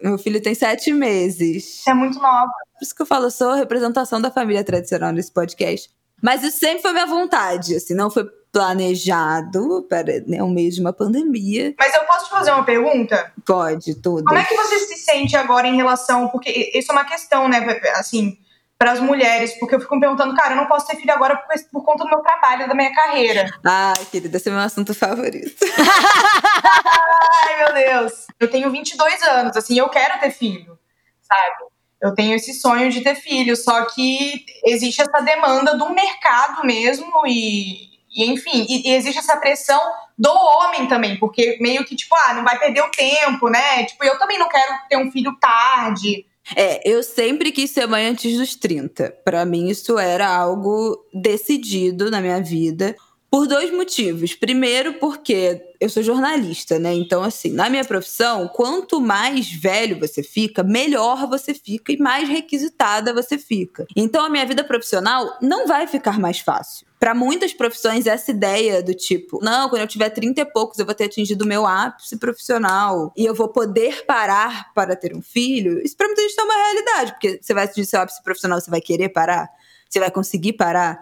Meu 0.02 0.18
filho 0.18 0.42
tem 0.42 0.56
7 0.56 0.92
meses. 0.94 1.82
Você 1.84 1.92
é 1.92 1.94
muito 1.94 2.20
nova. 2.20 2.52
Por 2.74 2.84
isso 2.84 2.96
que 2.96 3.02
eu 3.02 3.06
falo, 3.06 3.26
eu 3.26 3.32
sou 3.32 3.52
a 3.52 3.56
representação 3.56 4.20
da 4.20 4.32
família 4.32 4.64
tradicional 4.64 5.12
nesse 5.12 5.32
podcast. 5.32 5.90
Mas 6.22 6.44
isso 6.44 6.60
sempre 6.60 6.82
foi 6.82 6.94
minha 6.94 7.08
vontade, 7.08 7.76
assim, 7.76 7.96
não 7.96 8.12
foi 8.12 8.30
planejado 8.52 9.86
para 9.90 10.20
né, 10.28 10.44
um 10.44 10.50
mês 10.50 10.76
de 10.76 10.82
uma 10.82 10.94
pandemia. 10.94 11.74
Mas 11.80 11.96
eu 11.96 12.04
posso 12.04 12.26
te 12.26 12.32
fazer 12.32 12.52
uma 12.52 12.64
pergunta? 12.64 13.32
Pode, 13.46 13.96
tudo. 13.96 14.26
Como 14.26 14.38
é 14.38 14.44
que 14.44 14.56
você 14.56 14.80
se 14.80 14.98
sente 14.98 15.36
agora 15.36 15.68
em 15.68 15.76
relação. 15.76 16.28
Porque 16.30 16.72
isso 16.74 16.92
é 16.92 16.96
uma 16.96 17.06
questão, 17.06 17.48
né? 17.48 17.80
Assim, 17.96 18.38
para 18.82 18.94
as 18.94 19.00
mulheres, 19.00 19.54
porque 19.60 19.76
eu 19.76 19.80
fico 19.80 19.94
me 19.94 20.02
perguntando, 20.02 20.34
cara, 20.34 20.54
eu 20.54 20.58
não 20.58 20.66
posso 20.66 20.88
ter 20.88 20.96
filho 20.96 21.14
agora 21.14 21.38
por, 21.38 21.54
por 21.72 21.86
conta 21.86 22.04
do 22.04 22.10
meu 22.10 22.20
trabalho, 22.22 22.68
da 22.68 22.74
minha 22.74 22.92
carreira. 22.92 23.48
Ai, 23.64 24.06
querida, 24.06 24.36
esse 24.36 24.50
é 24.50 24.52
meu 24.52 24.60
assunto 24.60 24.96
favorito. 24.96 25.56
Ai, 27.46 27.58
meu 27.58 27.74
Deus. 27.76 28.26
Eu 28.40 28.50
tenho 28.50 28.72
22 28.72 29.22
anos, 29.22 29.56
assim, 29.56 29.78
eu 29.78 29.88
quero 29.88 30.20
ter 30.20 30.32
filho, 30.32 30.80
sabe? 31.22 31.72
Eu 32.02 32.16
tenho 32.16 32.34
esse 32.34 32.56
sonho 32.56 32.90
de 32.90 33.02
ter 33.02 33.14
filho, 33.14 33.56
só 33.56 33.86
que 33.86 34.44
existe 34.66 35.00
essa 35.00 35.22
demanda 35.22 35.78
do 35.78 35.92
mercado 35.92 36.66
mesmo 36.66 37.22
e, 37.28 37.88
e 38.10 38.32
enfim, 38.32 38.66
e, 38.68 38.90
e 38.90 38.96
existe 38.96 39.20
essa 39.20 39.38
pressão 39.38 39.80
do 40.18 40.32
homem 40.32 40.88
também, 40.88 41.20
porque 41.20 41.60
meio 41.62 41.86
que, 41.86 41.96
tipo, 41.96 42.16
ah, 42.16 42.34
não 42.34 42.44
vai 42.44 42.58
perder 42.58 42.82
o 42.82 42.90
tempo, 42.90 43.48
né? 43.48 43.86
Tipo, 43.86 44.04
eu 44.06 44.18
também 44.18 44.40
não 44.40 44.50
quero 44.50 44.74
ter 44.90 44.98
um 44.98 45.12
filho 45.12 45.38
tarde. 45.40 46.26
É, 46.56 46.90
eu 46.90 47.04
sempre 47.04 47.52
quis 47.52 47.72
ser 47.72 47.88
mãe 47.88 48.08
antes 48.08 48.38
dos 48.38 48.56
30. 48.56 49.12
Pra 49.24 49.46
mim, 49.46 49.70
isso 49.70 49.98
era 49.98 50.28
algo 50.28 51.06
decidido 51.14 52.10
na 52.10 52.22
minha 52.22 52.42
vida. 52.42 52.96
Por 53.30 53.48
dois 53.48 53.72
motivos. 53.72 54.36
Primeiro, 54.36 54.96
porque 54.96 55.62
eu 55.80 55.90
sou 55.90 56.04
jornalista, 56.04 56.78
né? 56.78 56.94
Então, 56.94 57.24
assim, 57.24 57.54
na 57.54 57.70
minha 57.70 57.86
profissão, 57.86 58.50
quanto 58.50 59.00
mais 59.00 59.50
velho 59.50 59.98
você 59.98 60.22
fica, 60.22 60.64
melhor 60.64 61.30
você 61.30 61.54
fica 61.54 61.94
e 61.94 61.98
mais 61.98 62.28
requisitada 62.28 63.14
você 63.14 63.38
fica. 63.38 63.86
Então, 63.96 64.26
a 64.26 64.30
minha 64.30 64.46
vida 64.46 64.66
profissional 64.66 65.38
não 65.42 65.66
vai 65.66 65.88
ficar 65.88 66.20
mais 66.20 66.40
fácil. 66.40 66.91
Para 67.02 67.16
muitas 67.16 67.52
profissões, 67.52 68.06
essa 68.06 68.30
ideia 68.30 68.84
do 68.84 68.94
tipo, 68.94 69.44
não, 69.44 69.68
quando 69.70 69.82
eu 69.82 69.88
tiver 69.88 70.12
30 70.12 70.40
e 70.40 70.46
poucos, 70.46 70.78
eu 70.78 70.86
vou 70.86 70.94
ter 70.94 71.06
atingido 71.06 71.44
o 71.44 71.48
meu 71.48 71.66
ápice 71.66 72.16
profissional 72.16 73.12
e 73.18 73.26
eu 73.26 73.34
vou 73.34 73.48
poder 73.48 74.06
parar 74.06 74.72
para 74.76 74.96
ter 74.96 75.16
um 75.16 75.22
filho, 75.22 75.82
isso 75.84 75.98
para 75.98 76.06
muita 76.06 76.22
gente 76.22 76.40
é 76.40 76.44
uma 76.44 76.54
realidade, 76.54 77.14
porque 77.14 77.40
você 77.42 77.56
vai 77.56 77.64
atingir 77.64 77.88
seu 77.88 78.02
ápice 78.02 78.22
profissional, 78.22 78.62
você 78.62 78.70
vai 78.70 78.80
querer 78.80 79.10
parar? 79.10 79.50
Você 79.90 80.00
vai 80.00 80.12
conseguir 80.12 80.54
parar? 80.54 81.02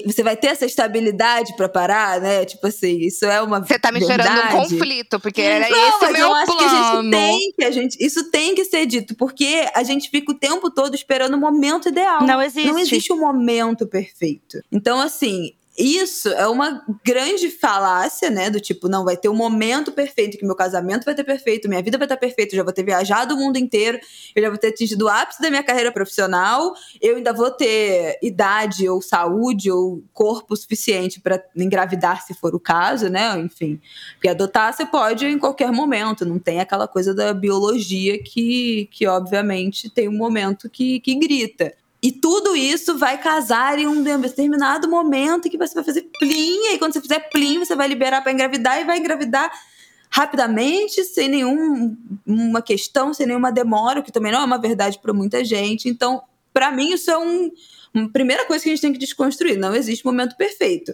Que 0.00 0.06
você 0.06 0.22
vai 0.22 0.36
ter 0.36 0.46
essa 0.48 0.64
estabilidade 0.64 1.54
pra 1.54 1.68
parar, 1.68 2.18
né? 2.18 2.46
Tipo 2.46 2.66
assim, 2.66 2.98
isso 3.00 3.26
é 3.26 3.42
uma 3.42 3.60
Você 3.60 3.78
tá 3.78 3.92
me 3.92 4.00
gerando 4.00 4.30
um 4.30 4.34
verdade. 4.34 4.56
conflito, 4.70 5.20
porque 5.20 5.42
era 5.42 5.68
Não, 5.68 5.88
esse 5.88 5.98
mas 6.00 6.12
meu 6.12 6.28
eu 6.28 6.34
acho 6.34 6.46
plano. 6.56 6.58
que 6.60 6.64
a 6.64 7.02
gente 7.02 7.10
tem 7.10 7.52
que 7.58 7.64
a 7.64 7.70
gente, 7.70 7.96
isso 8.04 8.30
tem 8.30 8.54
que 8.54 8.64
ser 8.64 8.86
dito, 8.86 9.14
porque 9.14 9.68
a 9.74 9.82
gente 9.82 10.08
fica 10.08 10.32
o 10.32 10.34
tempo 10.34 10.70
todo 10.70 10.94
esperando 10.94 11.34
o 11.34 11.38
momento 11.38 11.88
ideal. 11.90 12.22
Não 12.26 12.40
existe. 12.40 12.68
Não 12.68 12.78
existe 12.78 13.12
um 13.12 13.18
momento 13.20 13.86
perfeito. 13.86 14.62
Então, 14.72 14.98
assim, 14.98 15.52
isso 15.76 16.28
é 16.28 16.46
uma 16.46 16.84
grande 17.02 17.50
falácia, 17.50 18.28
né? 18.28 18.50
Do 18.50 18.60
tipo, 18.60 18.88
não, 18.88 19.04
vai 19.04 19.16
ter 19.16 19.28
um 19.28 19.34
momento 19.34 19.90
perfeito, 19.90 20.36
que 20.36 20.44
meu 20.44 20.54
casamento 20.54 21.04
vai 21.04 21.14
ter 21.14 21.24
perfeito, 21.24 21.68
minha 21.68 21.82
vida 21.82 21.96
vai 21.96 22.04
estar 22.04 22.16
perfeita, 22.16 22.54
eu 22.54 22.58
já 22.58 22.62
vou 22.62 22.72
ter 22.72 22.82
viajado 22.82 23.34
o 23.34 23.38
mundo 23.38 23.56
inteiro, 23.56 23.98
eu 24.34 24.42
já 24.42 24.48
vou 24.50 24.58
ter 24.58 24.68
atingido 24.68 25.06
o 25.06 25.08
ápice 25.08 25.40
da 25.40 25.48
minha 25.48 25.62
carreira 25.62 25.90
profissional, 25.90 26.74
eu 27.00 27.16
ainda 27.16 27.32
vou 27.32 27.50
ter 27.50 28.18
idade 28.22 28.86
ou 28.88 29.00
saúde 29.00 29.70
ou 29.70 30.04
corpo 30.12 30.54
suficiente 30.56 31.20
para 31.20 31.42
engravidar, 31.56 32.22
se 32.22 32.34
for 32.34 32.54
o 32.54 32.60
caso, 32.60 33.08
né? 33.08 33.38
Enfim. 33.38 33.80
Porque 34.14 34.28
adotar 34.28 34.74
você 34.74 34.84
pode 34.84 35.26
em 35.26 35.38
qualquer 35.38 35.72
momento, 35.72 36.26
não 36.26 36.38
tem 36.38 36.60
aquela 36.60 36.86
coisa 36.86 37.14
da 37.14 37.32
biologia 37.32 38.22
que, 38.22 38.88
que 38.92 39.06
obviamente, 39.06 39.88
tem 39.88 40.08
um 40.08 40.16
momento 40.16 40.68
que, 40.68 41.00
que 41.00 41.14
grita. 41.14 41.74
E 42.02 42.10
tudo 42.10 42.56
isso 42.56 42.98
vai 42.98 43.16
casar 43.16 43.78
em 43.78 43.86
um 43.86 44.02
determinado 44.02 44.88
momento 44.88 45.48
que 45.48 45.56
você 45.56 45.72
vai 45.72 45.84
fazer 45.84 46.02
plim, 46.18 46.72
e 46.72 46.78
quando 46.78 46.94
você 46.94 47.00
fizer 47.00 47.20
plim, 47.30 47.60
você 47.60 47.76
vai 47.76 47.86
liberar 47.86 48.22
para 48.22 48.32
engravidar 48.32 48.80
e 48.80 48.84
vai 48.84 48.98
engravidar 48.98 49.52
rapidamente, 50.10 51.04
sem 51.04 51.28
nenhuma 51.28 52.60
questão, 52.60 53.14
sem 53.14 53.26
nenhuma 53.26 53.52
demora, 53.52 54.00
o 54.00 54.02
que 54.02 54.12
também 54.12 54.32
não 54.32 54.40
é 54.40 54.44
uma 54.44 54.60
verdade 54.60 54.98
para 54.98 55.12
muita 55.12 55.44
gente. 55.44 55.88
Então, 55.88 56.20
para 56.52 56.70
mim, 56.72 56.92
isso 56.92 57.10
é 57.10 57.16
um, 57.16 57.50
uma 57.94 58.10
primeira 58.10 58.44
coisa 58.46 58.62
que 58.62 58.68
a 58.68 58.72
gente 58.72 58.82
tem 58.82 58.92
que 58.92 58.98
desconstruir. 58.98 59.56
Não 59.56 59.74
existe 59.74 60.04
momento 60.04 60.36
perfeito. 60.36 60.92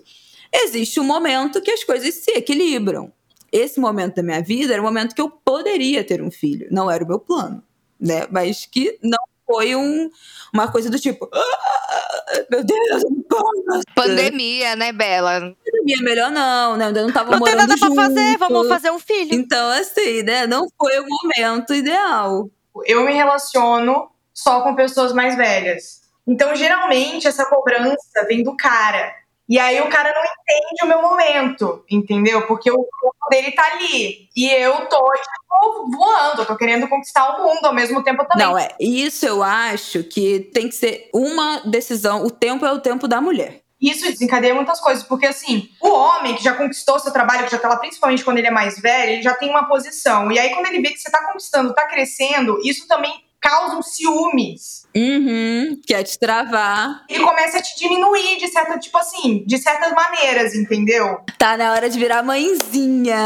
Existe 0.52 1.00
um 1.00 1.04
momento 1.04 1.60
que 1.60 1.70
as 1.70 1.82
coisas 1.82 2.14
se 2.14 2.30
equilibram. 2.32 3.12
Esse 3.50 3.80
momento 3.80 4.16
da 4.16 4.22
minha 4.22 4.42
vida 4.42 4.74
era 4.74 4.82
o 4.82 4.84
momento 4.84 5.14
que 5.14 5.20
eu 5.20 5.30
poderia 5.30 6.04
ter 6.04 6.22
um 6.22 6.30
filho. 6.30 6.68
Não 6.70 6.90
era 6.90 7.02
o 7.02 7.08
meu 7.08 7.18
plano, 7.18 7.62
né? 7.98 8.26
Mas 8.30 8.66
que 8.66 8.98
não 9.02 9.18
foi 9.50 9.74
um, 9.74 10.10
uma 10.52 10.70
coisa 10.70 10.90
do 10.90 10.98
tipo, 10.98 11.28
"Ah, 11.32 12.42
meu 12.50 12.62
Deus, 12.62 13.02
eu 13.02 13.10
não 13.10 13.22
posso. 13.22 13.82
Pandemia, 13.94 14.76
né, 14.76 14.92
Bela? 14.92 15.40
Pandemia 15.64 15.96
é 15.98 16.02
melhor 16.02 16.30
não, 16.30 16.76
né? 16.76 16.86
Ainda 16.86 17.02
não 17.02 17.12
tava 17.12 17.30
Não 17.32 17.40
tem 17.40 17.54
morando 17.54 17.68
nada 17.68 17.78
pra 17.80 17.94
fazer, 17.94 18.28
junto. 18.32 18.38
vamos 18.38 18.68
fazer 18.68 18.90
um 18.90 18.98
filho. 18.98 19.34
Então, 19.34 19.70
assim, 19.70 20.22
né? 20.22 20.46
Não 20.46 20.68
foi 20.78 20.98
o 21.00 21.06
momento 21.08 21.74
ideal. 21.74 22.48
Eu 22.86 23.04
me 23.04 23.12
relaciono 23.14 24.10
só 24.34 24.60
com 24.62 24.74
pessoas 24.74 25.12
mais 25.12 25.34
velhas. 25.36 26.02
Então, 26.26 26.54
geralmente, 26.54 27.26
essa 27.26 27.46
cobrança 27.46 28.24
vem 28.28 28.42
do 28.42 28.54
cara. 28.56 29.12
E 29.48 29.58
aí 29.58 29.80
o 29.80 29.88
cara 29.88 30.12
não 30.12 30.22
entende 30.22 30.84
o 30.84 30.86
meu 30.86 31.00
momento, 31.00 31.82
entendeu? 31.90 32.46
Porque 32.46 32.70
o 32.70 32.76
corpo 32.76 33.28
dele 33.30 33.52
tá 33.52 33.64
ali. 33.72 34.28
E 34.36 34.46
eu 34.46 34.86
tô, 34.86 35.12
tipo, 35.12 35.90
voando. 35.90 36.42
Eu 36.42 36.46
tô 36.46 36.54
querendo 36.54 36.86
conquistar 36.86 37.28
o 37.30 37.44
mundo 37.44 37.64
ao 37.64 37.72
mesmo 37.72 38.02
tempo 38.02 38.26
também. 38.26 38.46
Não, 38.46 38.58
é. 38.58 38.68
Isso 38.78 39.24
eu 39.24 39.42
acho 39.42 40.04
que 40.04 40.40
tem 40.52 40.68
que 40.68 40.74
ser 40.74 41.08
uma 41.14 41.60
decisão. 41.60 42.24
O 42.24 42.30
tempo 42.30 42.66
é 42.66 42.72
o 42.72 42.80
tempo 42.80 43.08
da 43.08 43.22
mulher. 43.22 43.62
Isso 43.80 44.04
desencadeia 44.04 44.54
muitas 44.54 44.80
coisas, 44.80 45.04
porque 45.04 45.24
assim, 45.24 45.68
o 45.80 45.88
homem 45.88 46.34
que 46.34 46.42
já 46.42 46.52
conquistou 46.52 46.98
seu 46.98 47.12
trabalho, 47.12 47.44
que 47.44 47.52
já 47.52 47.58
tá 47.58 47.68
lá, 47.68 47.76
principalmente 47.76 48.24
quando 48.24 48.38
ele 48.38 48.48
é 48.48 48.50
mais 48.50 48.78
velho, 48.80 49.12
ele 49.12 49.22
já 49.22 49.34
tem 49.34 49.48
uma 49.48 49.68
posição. 49.68 50.32
E 50.32 50.38
aí, 50.38 50.52
quando 50.52 50.66
ele 50.66 50.82
vê 50.82 50.90
que 50.90 50.98
você 50.98 51.10
tá 51.10 51.24
conquistando, 51.24 51.72
tá 51.72 51.86
crescendo, 51.86 52.58
isso 52.64 52.88
também 52.88 53.27
causa 53.40 53.76
um 53.76 53.82
ciúmes. 53.82 54.86
Uhum. 54.94 55.80
Quer 55.86 56.02
te 56.02 56.18
travar. 56.18 57.04
Ele 57.08 57.24
começa 57.24 57.58
a 57.58 57.62
te 57.62 57.78
diminuir 57.78 58.38
de 58.38 58.48
certa, 58.48 58.78
tipo 58.78 58.96
assim, 58.98 59.44
de 59.46 59.58
certas 59.58 59.92
maneiras, 59.92 60.54
entendeu? 60.54 61.20
Tá 61.38 61.56
na 61.56 61.72
hora 61.72 61.88
de 61.88 61.98
virar 61.98 62.22
mãezinha. 62.22 63.16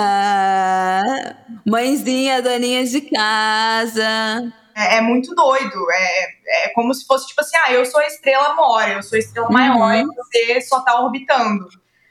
Mãezinha, 1.67 2.43
doninha 2.43 2.85
de 2.85 3.01
casa. 3.03 4.53
É, 4.75 4.99
é 4.99 5.01
muito 5.01 5.35
doido. 5.35 5.87
É, 5.93 6.65
é 6.67 6.69
como 6.71 6.93
se 6.95 7.07
fosse, 7.07 7.27
tipo 7.29 7.41
assim, 7.41 7.57
ah, 7.57 7.73
eu 7.73 7.85
sou 7.85 8.01
a 8.01 8.07
estrela 8.07 8.55
maior, 8.55 8.91
eu 8.91 9.03
sou 9.03 9.17
a 9.17 9.19
estrela 9.19 9.51
maior 9.51 9.95
e 9.95 10.05
você 10.05 10.61
só 10.61 10.81
tá 10.81 11.01
orbitando. 11.01 11.67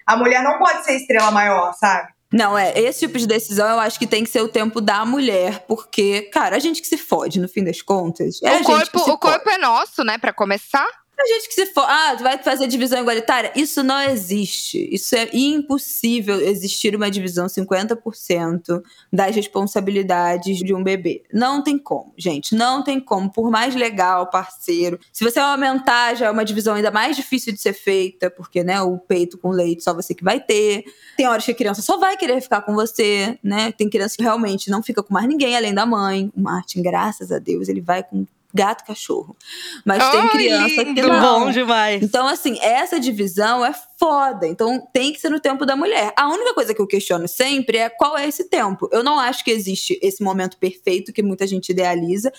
A 0.05 0.15
mulher 0.17 0.43
não 0.43 0.57
pode 0.57 0.83
ser 0.83 0.95
estrela 0.95 1.31
maior, 1.31 1.73
sabe? 1.73 2.09
Não, 2.31 2.57
é, 2.57 2.77
esse 2.79 2.99
tipo 3.01 3.17
de 3.17 3.27
decisão 3.27 3.67
eu 3.69 3.79
acho 3.79 3.99
que 3.99 4.07
tem 4.07 4.23
que 4.23 4.29
ser 4.29 4.41
o 4.41 4.47
tempo 4.47 4.79
da 4.79 5.05
mulher, 5.05 5.65
porque, 5.67 6.23
cara, 6.23 6.55
a 6.55 6.59
gente 6.59 6.81
que 6.81 6.87
se 6.87 6.97
fode, 6.97 7.39
no 7.39 7.49
fim 7.49 7.63
das 7.63 7.81
contas. 7.81 8.41
É 8.41 8.57
o 8.57 8.63
corpo, 8.63 8.99
o 8.99 9.17
corpo 9.17 9.49
é 9.49 9.57
nosso, 9.57 10.03
né, 10.03 10.17
pra 10.17 10.31
começar. 10.31 10.87
A 11.21 11.27
gente 11.27 11.49
que 11.49 11.53
se 11.53 11.67
for, 11.67 11.85
ah, 11.87 12.15
vai 12.15 12.39
fazer 12.39 12.65
divisão 12.65 12.99
igualitária? 12.99 13.51
Isso 13.55 13.83
não 13.83 14.01
existe. 14.01 14.89
Isso 14.91 15.15
é 15.15 15.29
impossível 15.31 16.41
existir 16.41 16.95
uma 16.95 17.11
divisão 17.11 17.45
50% 17.45 18.81
das 19.13 19.35
responsabilidades 19.35 20.57
de 20.57 20.73
um 20.73 20.83
bebê. 20.83 21.23
Não 21.31 21.63
tem 21.63 21.77
como, 21.77 22.11
gente. 22.17 22.55
Não 22.55 22.83
tem 22.83 22.99
como. 22.99 23.31
Por 23.31 23.51
mais 23.51 23.75
legal, 23.75 24.31
parceiro. 24.31 24.99
Se 25.13 25.23
você 25.23 25.39
aumentar, 25.39 26.15
já 26.15 26.25
é 26.25 26.31
uma 26.31 26.43
divisão 26.43 26.73
ainda 26.73 26.89
mais 26.89 27.15
difícil 27.15 27.53
de 27.53 27.61
ser 27.61 27.73
feita, 27.73 28.31
porque, 28.31 28.63
né, 28.63 28.81
o 28.81 28.97
peito 28.97 29.37
com 29.37 29.51
leite 29.51 29.83
só 29.83 29.93
você 29.93 30.15
que 30.15 30.23
vai 30.23 30.39
ter. 30.39 30.83
Tem 31.15 31.27
horas 31.27 31.45
que 31.45 31.51
a 31.51 31.55
criança 31.55 31.83
só 31.83 31.99
vai 31.99 32.17
querer 32.17 32.41
ficar 32.41 32.61
com 32.61 32.73
você, 32.73 33.37
né? 33.43 33.71
Tem 33.71 33.87
criança 33.87 34.17
que 34.17 34.23
realmente 34.23 34.71
não 34.71 34.81
fica 34.81 35.03
com 35.03 35.13
mais 35.13 35.27
ninguém 35.27 35.55
além 35.55 35.73
da 35.73 35.85
mãe. 35.85 36.31
O 36.35 36.41
Martin, 36.41 36.81
graças 36.81 37.31
a 37.31 37.37
Deus, 37.37 37.69
ele 37.69 37.81
vai 37.81 38.01
com 38.01 38.25
gato 38.53 38.85
cachorro. 38.85 39.35
Mas 39.85 40.09
tem 40.11 40.27
criança 40.29 40.83
que 40.85 40.93
lindo. 40.93 41.07
não. 41.07 41.45
Bom 41.45 41.51
demais. 41.51 42.01
Então, 42.01 42.27
assim, 42.27 42.57
essa 42.61 42.99
divisão 42.99 43.65
é 43.65 43.73
foda. 43.97 44.47
Então, 44.47 44.85
tem 44.93 45.13
que 45.13 45.19
ser 45.19 45.29
no 45.29 45.39
tempo 45.39 45.65
da 45.65 45.75
mulher. 45.75 46.13
A 46.17 46.27
única 46.29 46.53
coisa 46.53 46.73
que 46.73 46.81
eu 46.81 46.87
questiono 46.87 47.27
sempre 47.27 47.77
é 47.77 47.89
qual 47.89 48.17
é 48.17 48.27
esse 48.27 48.49
tempo. 48.49 48.89
Eu 48.91 49.03
não 49.03 49.19
acho 49.19 49.43
que 49.43 49.51
existe 49.51 49.99
esse 50.01 50.23
momento 50.23 50.57
perfeito 50.57 51.13
que 51.13 51.23
muita 51.23 51.47
gente 51.47 51.69
idealiza. 51.69 52.31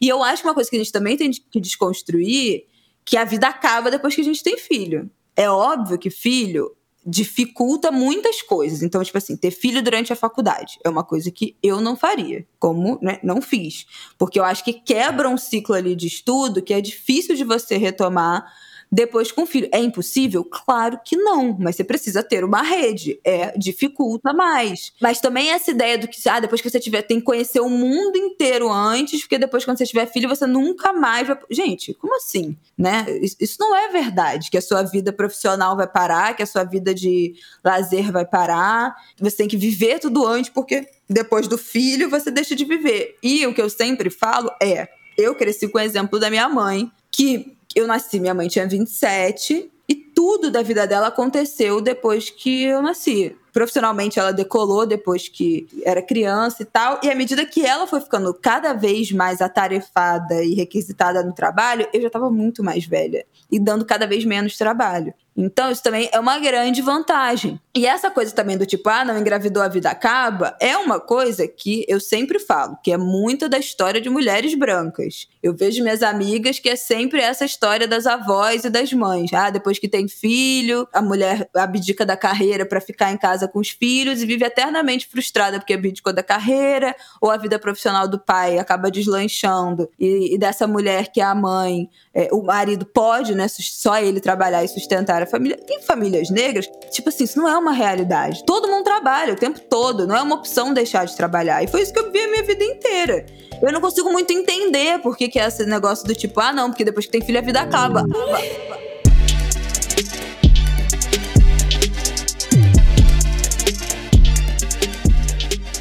E 0.00 0.08
eu 0.08 0.22
acho 0.22 0.42
que 0.42 0.48
uma 0.48 0.54
coisa 0.54 0.70
que 0.70 0.76
a 0.76 0.78
gente 0.78 0.92
também 0.92 1.16
tem 1.16 1.30
que 1.30 1.60
desconstruir 1.60 2.64
que 3.04 3.16
a 3.16 3.24
vida 3.24 3.48
acaba 3.48 3.90
depois 3.90 4.14
que 4.14 4.20
a 4.20 4.24
gente 4.24 4.42
tem 4.42 4.56
filho. 4.58 5.10
É 5.34 5.48
óbvio 5.48 5.98
que 5.98 6.10
filho 6.10 6.76
dificulta 7.06 7.90
muitas 7.90 8.42
coisas. 8.42 8.82
Então, 8.82 9.02
tipo 9.02 9.18
assim, 9.18 9.36
ter 9.36 9.50
filho 9.50 9.82
durante 9.82 10.12
a 10.12 10.16
faculdade 10.16 10.78
é 10.84 10.88
uma 10.88 11.04
coisa 11.04 11.30
que 11.30 11.56
eu 11.62 11.80
não 11.80 11.96
faria, 11.96 12.46
como 12.58 12.98
né, 13.00 13.18
não 13.22 13.40
fiz. 13.40 13.86
Porque 14.18 14.38
eu 14.38 14.44
acho 14.44 14.64
que 14.64 14.72
quebra 14.72 15.28
um 15.28 15.38
ciclo 15.38 15.74
ali 15.74 15.94
de 15.94 16.06
estudo 16.06 16.62
que 16.62 16.74
é 16.74 16.80
difícil 16.80 17.34
de 17.34 17.44
você 17.44 17.76
retomar 17.76 18.46
depois 18.90 19.30
com 19.30 19.46
filho. 19.46 19.68
É 19.72 19.78
impossível? 19.78 20.44
Claro 20.44 20.98
que 21.04 21.16
não, 21.16 21.56
mas 21.58 21.76
você 21.76 21.84
precisa 21.84 22.22
ter 22.22 22.44
uma 22.44 22.62
rede. 22.62 23.20
É, 23.24 23.56
dificulta 23.56 24.32
mais. 24.32 24.92
Mas 25.00 25.20
também 25.20 25.50
essa 25.50 25.70
ideia 25.70 25.98
do 25.98 26.08
que, 26.08 26.28
ah, 26.28 26.40
depois 26.40 26.60
que 26.60 26.68
você 26.68 26.80
tiver, 26.80 27.02
tem 27.02 27.18
que 27.18 27.26
conhecer 27.26 27.60
o 27.60 27.68
mundo 27.68 28.16
inteiro 28.16 28.70
antes, 28.70 29.20
porque 29.20 29.38
depois 29.38 29.64
quando 29.64 29.78
você 29.78 29.86
tiver 29.86 30.06
filho, 30.06 30.28
você 30.28 30.46
nunca 30.46 30.92
mais 30.92 31.26
vai. 31.26 31.38
Gente, 31.50 31.94
como 31.94 32.16
assim? 32.16 32.56
Né? 32.76 33.06
Isso 33.40 33.56
não 33.58 33.76
é 33.76 33.88
verdade, 33.88 34.50
que 34.50 34.58
a 34.58 34.62
sua 34.62 34.82
vida 34.82 35.12
profissional 35.12 35.76
vai 35.76 35.86
parar, 35.86 36.34
que 36.34 36.42
a 36.42 36.46
sua 36.46 36.64
vida 36.64 36.94
de 36.94 37.34
lazer 37.64 38.10
vai 38.10 38.24
parar. 38.24 38.94
Você 39.18 39.36
tem 39.36 39.48
que 39.48 39.56
viver 39.56 39.98
tudo 39.98 40.26
antes, 40.26 40.50
porque 40.50 40.88
depois 41.08 41.46
do 41.46 41.58
filho 41.58 42.08
você 42.08 42.30
deixa 42.30 42.54
de 42.54 42.64
viver. 42.64 43.16
E 43.22 43.46
o 43.46 43.54
que 43.54 43.60
eu 43.60 43.68
sempre 43.68 44.10
falo 44.10 44.50
é: 44.62 44.88
eu 45.16 45.34
cresci 45.34 45.68
com 45.68 45.78
o 45.78 45.80
exemplo 45.80 46.18
da 46.18 46.30
minha 46.30 46.48
mãe, 46.48 46.90
que 47.10 47.57
Eu 47.74 47.86
nasci, 47.86 48.18
minha 48.18 48.34
mãe 48.34 48.48
tinha 48.48 48.66
27 48.66 49.70
e 49.88 49.94
tudo 49.94 50.50
da 50.50 50.62
vida 50.62 50.86
dela 50.86 51.06
aconteceu 51.06 51.80
depois 51.80 52.28
que 52.28 52.64
eu 52.64 52.82
nasci. 52.82 53.34
Profissionalmente, 53.52 54.18
ela 54.18 54.32
decolou 54.32 54.86
depois 54.86 55.28
que 55.28 55.66
era 55.84 56.02
criança 56.02 56.62
e 56.62 56.66
tal. 56.66 57.00
E 57.02 57.10
à 57.10 57.14
medida 57.14 57.44
que 57.46 57.64
ela 57.64 57.86
foi 57.86 58.00
ficando 58.00 58.32
cada 58.34 58.72
vez 58.74 59.10
mais 59.10 59.40
atarefada 59.40 60.44
e 60.44 60.54
requisitada 60.54 61.22
no 61.22 61.32
trabalho, 61.32 61.88
eu 61.92 62.00
já 62.00 62.08
estava 62.08 62.30
muito 62.30 62.62
mais 62.62 62.84
velha 62.84 63.26
e 63.50 63.58
dando 63.58 63.84
cada 63.84 64.06
vez 64.06 64.24
menos 64.24 64.56
trabalho. 64.56 65.14
Então, 65.40 65.70
isso 65.70 65.84
também 65.84 66.10
é 66.12 66.18
uma 66.18 66.36
grande 66.40 66.82
vantagem. 66.82 67.60
E 67.72 67.86
essa 67.86 68.10
coisa 68.10 68.34
também 68.34 68.58
do 68.58 68.66
tipo, 68.66 68.88
ah, 68.88 69.04
não 69.04 69.16
engravidou, 69.16 69.62
a 69.62 69.68
vida 69.68 69.88
acaba, 69.88 70.56
é 70.60 70.76
uma 70.76 70.98
coisa 70.98 71.46
que 71.46 71.84
eu 71.86 72.00
sempre 72.00 72.40
falo, 72.40 72.76
que 72.82 72.90
é 72.90 72.96
muito 72.96 73.48
da 73.48 73.56
história 73.56 74.00
de 74.00 74.10
mulheres 74.10 74.52
brancas. 74.54 75.28
Eu 75.40 75.54
vejo 75.54 75.80
minhas 75.80 76.02
amigas 76.02 76.58
que 76.58 76.68
é 76.68 76.74
sempre 76.74 77.20
essa 77.20 77.44
história 77.44 77.86
das 77.86 78.04
avós 78.04 78.64
e 78.64 78.70
das 78.70 78.92
mães. 78.92 79.32
Ah, 79.32 79.48
depois 79.48 79.78
que 79.78 79.88
tem 79.88 80.08
filho, 80.08 80.88
a 80.92 81.00
mulher 81.00 81.48
abdica 81.54 82.04
da 82.04 82.16
carreira 82.16 82.66
para 82.66 82.80
ficar 82.80 83.12
em 83.12 83.16
casa 83.16 83.46
com 83.46 83.60
os 83.60 83.68
filhos 83.68 84.20
e 84.20 84.26
vive 84.26 84.44
eternamente 84.44 85.06
frustrada 85.06 85.60
porque 85.60 85.74
abdicou 85.74 86.12
da 86.12 86.22
carreira, 86.24 86.96
ou 87.20 87.30
a 87.30 87.36
vida 87.36 87.60
profissional 87.60 88.08
do 88.08 88.18
pai 88.18 88.58
acaba 88.58 88.90
deslanchando. 88.90 89.88
E, 90.00 90.34
e 90.34 90.38
dessa 90.38 90.66
mulher 90.66 91.12
que 91.12 91.20
é 91.20 91.24
a 91.24 91.34
mãe, 91.34 91.88
é, 92.18 92.28
o 92.32 92.42
marido 92.42 92.84
pode, 92.84 93.32
né, 93.32 93.46
só 93.46 93.96
ele 93.96 94.20
trabalhar 94.20 94.64
e 94.64 94.68
sustentar 94.68 95.22
a 95.22 95.26
família. 95.26 95.56
Em 95.70 95.80
famílias 95.82 96.30
negras, 96.30 96.68
tipo 96.90 97.10
assim, 97.10 97.22
isso 97.22 97.38
não 97.38 97.48
é 97.48 97.56
uma 97.56 97.70
realidade. 97.70 98.42
Todo 98.44 98.66
mundo 98.66 98.82
trabalha 98.82 99.34
o 99.34 99.36
tempo 99.36 99.60
todo, 99.60 100.04
não 100.04 100.16
é 100.16 100.20
uma 100.20 100.34
opção 100.34 100.74
deixar 100.74 101.04
de 101.04 101.16
trabalhar. 101.16 101.62
E 101.62 101.68
foi 101.68 101.80
isso 101.80 101.92
que 101.92 102.00
eu 102.00 102.10
vi 102.10 102.18
a 102.18 102.28
minha 102.28 102.42
vida 102.42 102.64
inteira. 102.64 103.24
Eu 103.62 103.72
não 103.72 103.80
consigo 103.80 104.10
muito 104.10 104.32
entender 104.32 104.98
por 104.98 105.16
que, 105.16 105.28
que 105.28 105.38
é 105.38 105.46
esse 105.46 105.64
negócio 105.64 106.04
do 106.08 106.12
tipo, 106.12 106.40
ah, 106.40 106.52
não, 106.52 106.70
porque 106.70 106.84
depois 106.84 107.06
que 107.06 107.12
tem 107.12 107.20
filho 107.20 107.38
a 107.38 107.42
vida 107.42 107.60
acaba. 107.60 108.04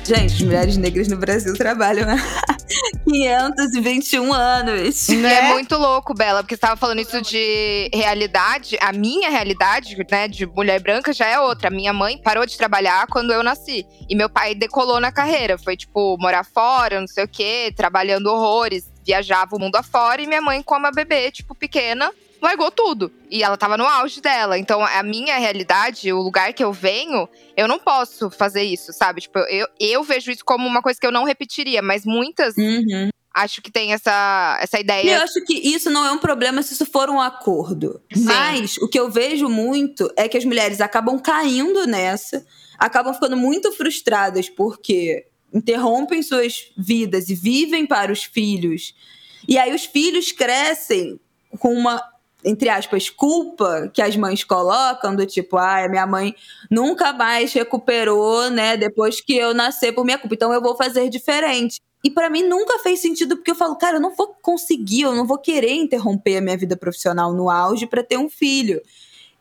Gente, 0.04 0.46
mulheres 0.46 0.78
negras 0.78 1.08
no 1.08 1.18
Brasil 1.18 1.54
trabalham 1.56 2.08
há 2.10 2.57
521 3.08 4.34
anos. 4.34 5.08
E 5.08 5.26
é 5.26 5.54
muito 5.54 5.78
louco, 5.78 6.14
Bela, 6.14 6.44
porque 6.44 6.56
você 6.56 6.62
tava 6.62 6.76
falando 6.76 7.00
isso 7.00 7.22
de 7.22 7.90
realidade. 7.94 8.78
A 8.82 8.92
minha 8.92 9.30
realidade, 9.30 9.96
né, 10.12 10.28
de 10.28 10.46
mulher 10.46 10.82
branca 10.82 11.14
já 11.14 11.26
é 11.26 11.40
outra. 11.40 11.70
A 11.70 11.72
minha 11.72 11.94
mãe 11.94 12.18
parou 12.22 12.46
de 12.46 12.58
trabalhar 12.58 13.08
quando 13.08 13.32
eu 13.32 13.42
nasci. 13.42 13.86
E 14.10 14.16
meu 14.16 14.30
pai 14.30 14.54
decolou 14.54 15.00
na 15.00 15.12
carreira. 15.12 15.58
Foi, 15.58 15.78
tipo, 15.78 16.18
morar 16.20 16.44
fora, 16.44 17.00
não 17.00 17.08
sei 17.08 17.24
o 17.24 17.28
quê, 17.28 17.74
trabalhando 17.76 18.28
horrores. 18.28 18.92
Viajava 19.06 19.56
o 19.56 19.60
mundo 19.60 19.78
afora. 19.78 20.22
E 20.22 20.28
minha 20.28 20.42
mãe, 20.42 20.62
como 20.62 20.86
a 20.86 20.92
bebê, 20.92 21.32
tipo, 21.32 21.56
pequena, 21.56 22.12
largou 22.42 22.72
tudo. 22.72 23.12
E 23.30 23.44
ela 23.44 23.58
tava 23.58 23.78
no 23.78 23.86
auge 23.86 24.22
dela. 24.22 24.58
Então, 24.58 24.84
a 24.84 25.04
minha 25.04 25.38
realidade, 25.38 26.12
o 26.14 26.22
lugar 26.22 26.54
que 26.54 26.64
eu 26.64 26.72
venho, 26.72 27.28
eu 27.56 27.68
não 27.68 27.80
posso 27.80 28.30
fazer 28.30 28.64
isso, 28.64 28.94
sabe? 28.94 29.22
Tipo, 29.22 29.40
eu, 29.40 29.68
eu 29.80 30.04
vejo 30.04 30.32
isso 30.32 30.46
como 30.46 30.68
uma 30.68 30.82
coisa 30.82 31.00
que 31.00 31.06
eu 31.08 31.12
não 31.12 31.24
repetiria, 31.24 31.82
mas 31.82 32.06
muitas 32.06 32.56
Uhum. 32.58 33.10
acho 33.34 33.62
que 33.62 33.72
tem 33.72 33.94
essa, 33.94 34.58
essa 34.62 34.78
E 34.78 34.80
eu 34.80 34.84
ideia. 34.84 35.24
acho 35.24 35.44
que 35.46 35.54
isso 35.54 35.90
não 35.90 36.06
é 36.06 36.12
um 36.12 36.18
problema 36.18 36.62
se 36.64 36.74
isso 36.74 36.86
for 36.86 37.10
um 37.10 37.20
acordo. 37.22 38.02
Sim. 38.14 38.24
Mas 38.26 38.78
o 38.78 38.88
que 38.88 39.00
eu 39.00 39.10
vejo 39.12 39.48
muito 39.50 40.12
é 40.16 40.28
que 40.28 40.38
as 40.38 40.46
mulheres 40.46 40.82
acabam 40.82 41.20
caindo 41.20 41.86
nessa, 41.86 42.46
acabam 42.78 43.14
ficando 43.14 43.38
muito 43.38 43.72
frustradas 43.72 44.50
porque 44.50 45.26
interrompem 45.54 46.22
suas 46.22 46.72
vidas 46.78 47.30
e 47.30 47.36
vivem 47.36 47.86
para 47.86 48.12
os 48.12 48.24
filhos. 48.24 48.94
E 49.48 49.58
aí 49.58 49.74
os 49.74 49.86
filhos 49.86 50.32
crescem 50.32 51.20
com 51.60 51.74
uma 51.74 52.04
entre 52.48 52.70
aspas, 52.70 53.10
culpa 53.10 53.90
que 53.94 54.02
as 54.02 54.16
mães 54.16 54.44
colocam, 54.44 55.16
do 55.16 55.26
tipo, 55.26 55.58
ah, 55.58 55.88
minha 55.90 56.08
mãe 56.08 56.34
nunca 56.72 57.12
mais 57.12 57.52
recuperou, 57.52 58.50
né, 58.50 58.78
depois 58.78 59.20
que 59.20 59.36
eu 59.36 59.54
nascer 59.54 59.92
por 59.92 60.06
minha 60.06 60.18
culpa, 60.18 60.36
então 60.36 60.54
eu 60.54 60.62
vou 60.62 60.76
fazer 60.76 61.10
diferente. 61.10 61.82
E 62.04 62.10
pra 62.10 62.30
mim 62.30 62.44
nunca 62.44 62.80
fez 62.80 63.02
sentido, 63.02 63.36
porque 63.36 63.52
eu 63.52 63.56
falo, 63.56 63.76
cara, 63.76 63.98
eu 63.98 64.02
não 64.02 64.16
vou 64.16 64.36
conseguir, 64.42 65.02
eu 65.02 65.16
não 65.16 65.28
vou 65.28 65.38
querer 65.38 65.74
interromper 65.74 66.38
a 66.38 66.42
minha 66.42 66.58
vida 66.58 66.78
profissional 66.78 67.34
no 67.34 67.50
auge 67.50 67.86
pra 67.86 68.04
ter 68.04 68.18
um 68.18 68.30
filho. 68.30 68.82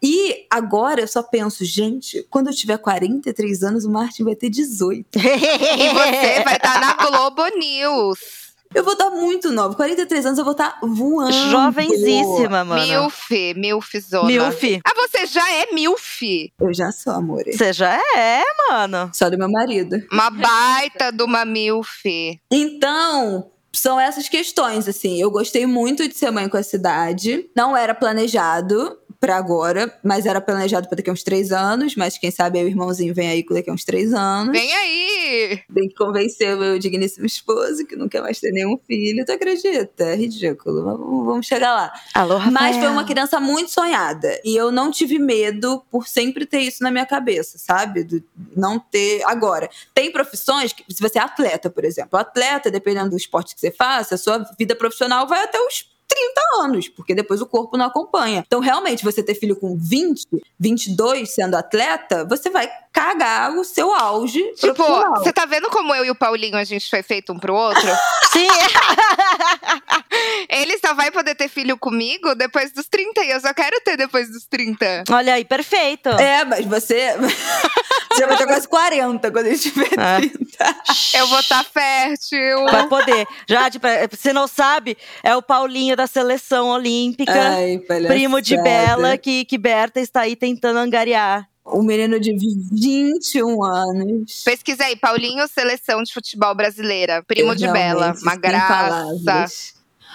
E 0.03 0.47
agora 0.51 1.01
eu 1.01 1.09
só 1.09 1.23
penso, 1.23 1.65
gente, 1.65 2.27
quando 2.29 2.49
eu 2.49 2.55
tiver 2.55 2.79
43 2.79 3.63
anos, 3.63 3.85
o 3.85 3.91
Martin 3.91 4.25
vai 4.25 4.35
ter 4.35 4.51
18. 4.51 5.07
E 5.17 5.89
você 5.89 6.43
vai 6.45 6.57
estar 6.57 6.81
na 6.81 6.95
Globo 6.95 7.47
News. 7.57 8.46
Eu 8.77 8.85
vou 8.85 8.93
estar 8.93 9.09
muito 9.09 9.51
nova. 9.51 9.75
43 9.75 10.27
anos 10.27 10.39
eu 10.39 10.45
vou 10.45 10.53
estar 10.53 10.79
voando. 10.83 11.33
Jovenzíssima, 11.33 12.63
mano. 12.63 12.83
Milf, 12.83 13.31
Milfzona. 13.57 14.27
Milf. 14.27 14.63
Ah, 14.85 14.93
você 14.95 15.25
já 15.25 15.51
é 15.51 15.73
Milf. 15.73 16.23
Eu 16.61 16.75
já 16.75 16.93
sou, 16.93 17.15
amor. 17.15 17.43
Você 17.51 17.73
já 17.73 17.99
é, 18.15 18.43
mano. 18.69 19.11
Só 19.15 19.31
do 19.31 19.39
meu 19.39 19.51
marido. 19.51 19.97
Uma 20.13 20.29
baita 20.29 21.11
de 21.11 21.23
uma 21.23 21.47
Milf. 21.47 22.05
Então, 22.51 23.51
são 23.73 23.99
essas 23.99 24.29
questões, 24.29 24.87
assim. 24.87 25.19
Eu 25.19 25.31
gostei 25.31 25.67
muito 25.67 26.07
de 26.07 26.15
ser 26.15 26.31
mãe 26.31 26.47
com 26.47 26.59
a 26.59 26.63
cidade. 26.63 27.49
Não 27.57 27.75
era 27.75 27.95
planejado 27.95 28.99
pra 29.21 29.37
agora, 29.37 29.93
mas 30.03 30.27
era 30.27 30.41
planejado 30.41 30.89
pra 30.89 30.97
daqui 30.97 31.11
a 31.11 31.13
uns 31.13 31.23
três 31.23 31.53
anos. 31.53 31.95
Mas 31.97 32.19
quem 32.19 32.31
sabe 32.31 32.59
aí 32.59 32.65
o 32.65 32.69
irmãozinho 32.69 33.15
vem 33.15 33.29
aí 33.29 33.43
com 33.43 33.55
daqui 33.55 33.71
a 33.71 33.73
uns 33.73 33.85
três 33.85 34.13
anos. 34.13 34.53
Vem 34.53 34.75
aí! 34.75 35.63
Tem 35.75 35.89
que 35.89 35.95
convencer 35.95 36.55
o 36.55 36.59
meu 36.59 36.79
digníssimo 36.79 37.27
esposo 37.27 37.87
que 37.87 37.97
não 37.97 38.09
quer 38.09 38.23
mais 38.23 38.39
ter 38.39 38.53
nenhum 38.53 38.79
filho. 38.87 39.25
Tu 39.25 39.33
acredita? 39.33 40.05
É 40.05 40.17
ridículo. 40.17 40.85
Vamos, 40.85 41.27
vamos 41.27 41.47
chegar 41.47 41.75
lá. 41.75 41.93
Alô, 42.15 42.37
Rafael. 42.37 42.53
Mas 42.53 42.77
foi 42.77 42.89
uma 42.89 43.05
criança 43.05 43.41
muito 43.41 43.71
sonhada. 43.71 44.41
E 44.45 44.57
eu 44.57 44.71
não 44.71 44.91
tive 44.91 45.19
medo 45.19 45.83
por 45.91 46.07
sempre 46.07 46.47
ter 46.47 46.61
isso 46.61 46.83
na 46.83 46.91
minha 46.91 47.07
cabeça, 47.07 47.59
sabe? 47.59 48.05
Do 48.05 48.23
não 48.57 48.79
ter. 48.79 49.23
Agora, 49.25 49.69
tem 49.95 50.11
profissões 50.11 50.73
que, 50.73 50.85
se 50.89 51.01
você 51.01 51.19
é 51.19 51.23
atleta, 51.23 51.69
por 51.71 51.85
exemplo, 51.85 52.19
atleta, 52.19 52.71
dependendo 52.71 53.11
do 53.11 53.17
esporte 53.17 53.55
que 53.55 53.61
você 53.61 53.71
faça, 53.71 54.15
a 54.15 54.19
sua 54.19 54.39
vida 54.59 54.75
profissional 54.75 55.27
vai 55.27 55.43
até 55.43 55.59
os 55.61 55.96
30 56.09 56.41
anos, 56.65 56.89
porque 56.89 57.15
depois 57.15 57.41
o 57.41 57.47
corpo 57.47 57.77
não 57.77 57.87
acompanha. 57.87 58.45
Então, 58.47 58.61
realmente, 58.61 59.05
você 59.05 59.23
ter 59.23 59.35
filho 59.35 59.57
com 59.57 59.77
20, 59.77 60.25
22 60.59 61.35
sendo 61.35 61.57
atleta, 61.57 62.25
você 62.25 62.49
vai 62.49 62.69
cagar 62.93 63.53
o 63.55 63.65
seu 63.65 63.93
auge 63.95 64.43
Tipo, 64.55 64.75
profissional. 64.75 65.17
você 65.23 65.33
tá 65.33 65.45
vendo 65.45 65.69
como 65.69 65.95
eu 65.95 66.05
e 66.05 66.11
o 66.11 66.15
Paulinho 66.15 66.57
a 66.57 66.65
gente 66.65 66.89
foi 66.89 67.03
feito 67.03 67.33
um 67.33 67.39
pro 67.39 67.55
outro? 67.55 67.83
Sim, 68.33 68.47
Ele 70.49 70.79
só 70.79 70.95
vai 70.95 71.11
poder 71.11 71.35
ter 71.35 71.49
filho 71.49 71.77
comigo 71.77 72.35
depois 72.35 72.73
dos 72.73 72.87
30 72.89 73.25
e 73.25 73.31
eu 73.31 73.41
só 73.41 73.53
quero 73.53 73.79
ter 73.83 73.97
depois 73.97 74.31
dos 74.31 74.47
30. 74.47 75.05
olha 75.11 75.35
aí, 75.35 75.45
perfeito. 75.45 76.09
É, 76.11 76.45
mas 76.45 76.65
você. 76.65 77.15
você 78.13 78.27
vai 78.27 78.37
ter 78.37 78.47
quase 78.47 78.69
40 78.69 79.31
quando 79.31 79.47
a 79.47 79.51
gente 79.51 79.71
tiver 79.71 79.89
É. 79.99 80.21
30. 80.57 80.77
Eu 81.19 81.27
vou 81.29 81.41
estar 81.41 81.65
fértil. 81.65 82.65
Vai 82.71 82.89
poder. 82.89 83.27
Jade, 83.49 83.79
pra- 83.79 84.07
você 84.11 84.33
não 84.33 84.47
sabe, 84.47 84.97
é 85.23 85.35
o 85.37 85.43
Paulinho 85.43 85.97
da 85.97 86.07
seleção 86.07 86.69
olímpica. 86.69 87.33
Ai, 87.33 87.79
Primo 88.07 88.41
de. 88.41 88.57
Bela, 88.63 89.17
que, 89.19 89.45
que 89.45 89.59
Berta 89.59 90.01
está 90.01 90.23
aí 90.23 90.35
tentando 90.35 90.79
angariar. 90.79 91.49
Um 91.67 91.83
menino 91.83 92.19
de 92.21 92.33
21 92.37 93.63
anos. 93.65 94.43
Pesquisa 94.45 94.85
aí, 94.85 94.97
Paulinho, 94.97 95.47
seleção 95.49 96.03
de 96.03 96.13
futebol 96.13 96.55
brasileira. 96.55 97.23
Primo 97.27 97.53
Eu 97.53 97.57
de 97.57 97.69
Bela. 97.69 98.15
Uma 98.23 98.37
graça. 98.37 98.67
palavras. 98.69 99.75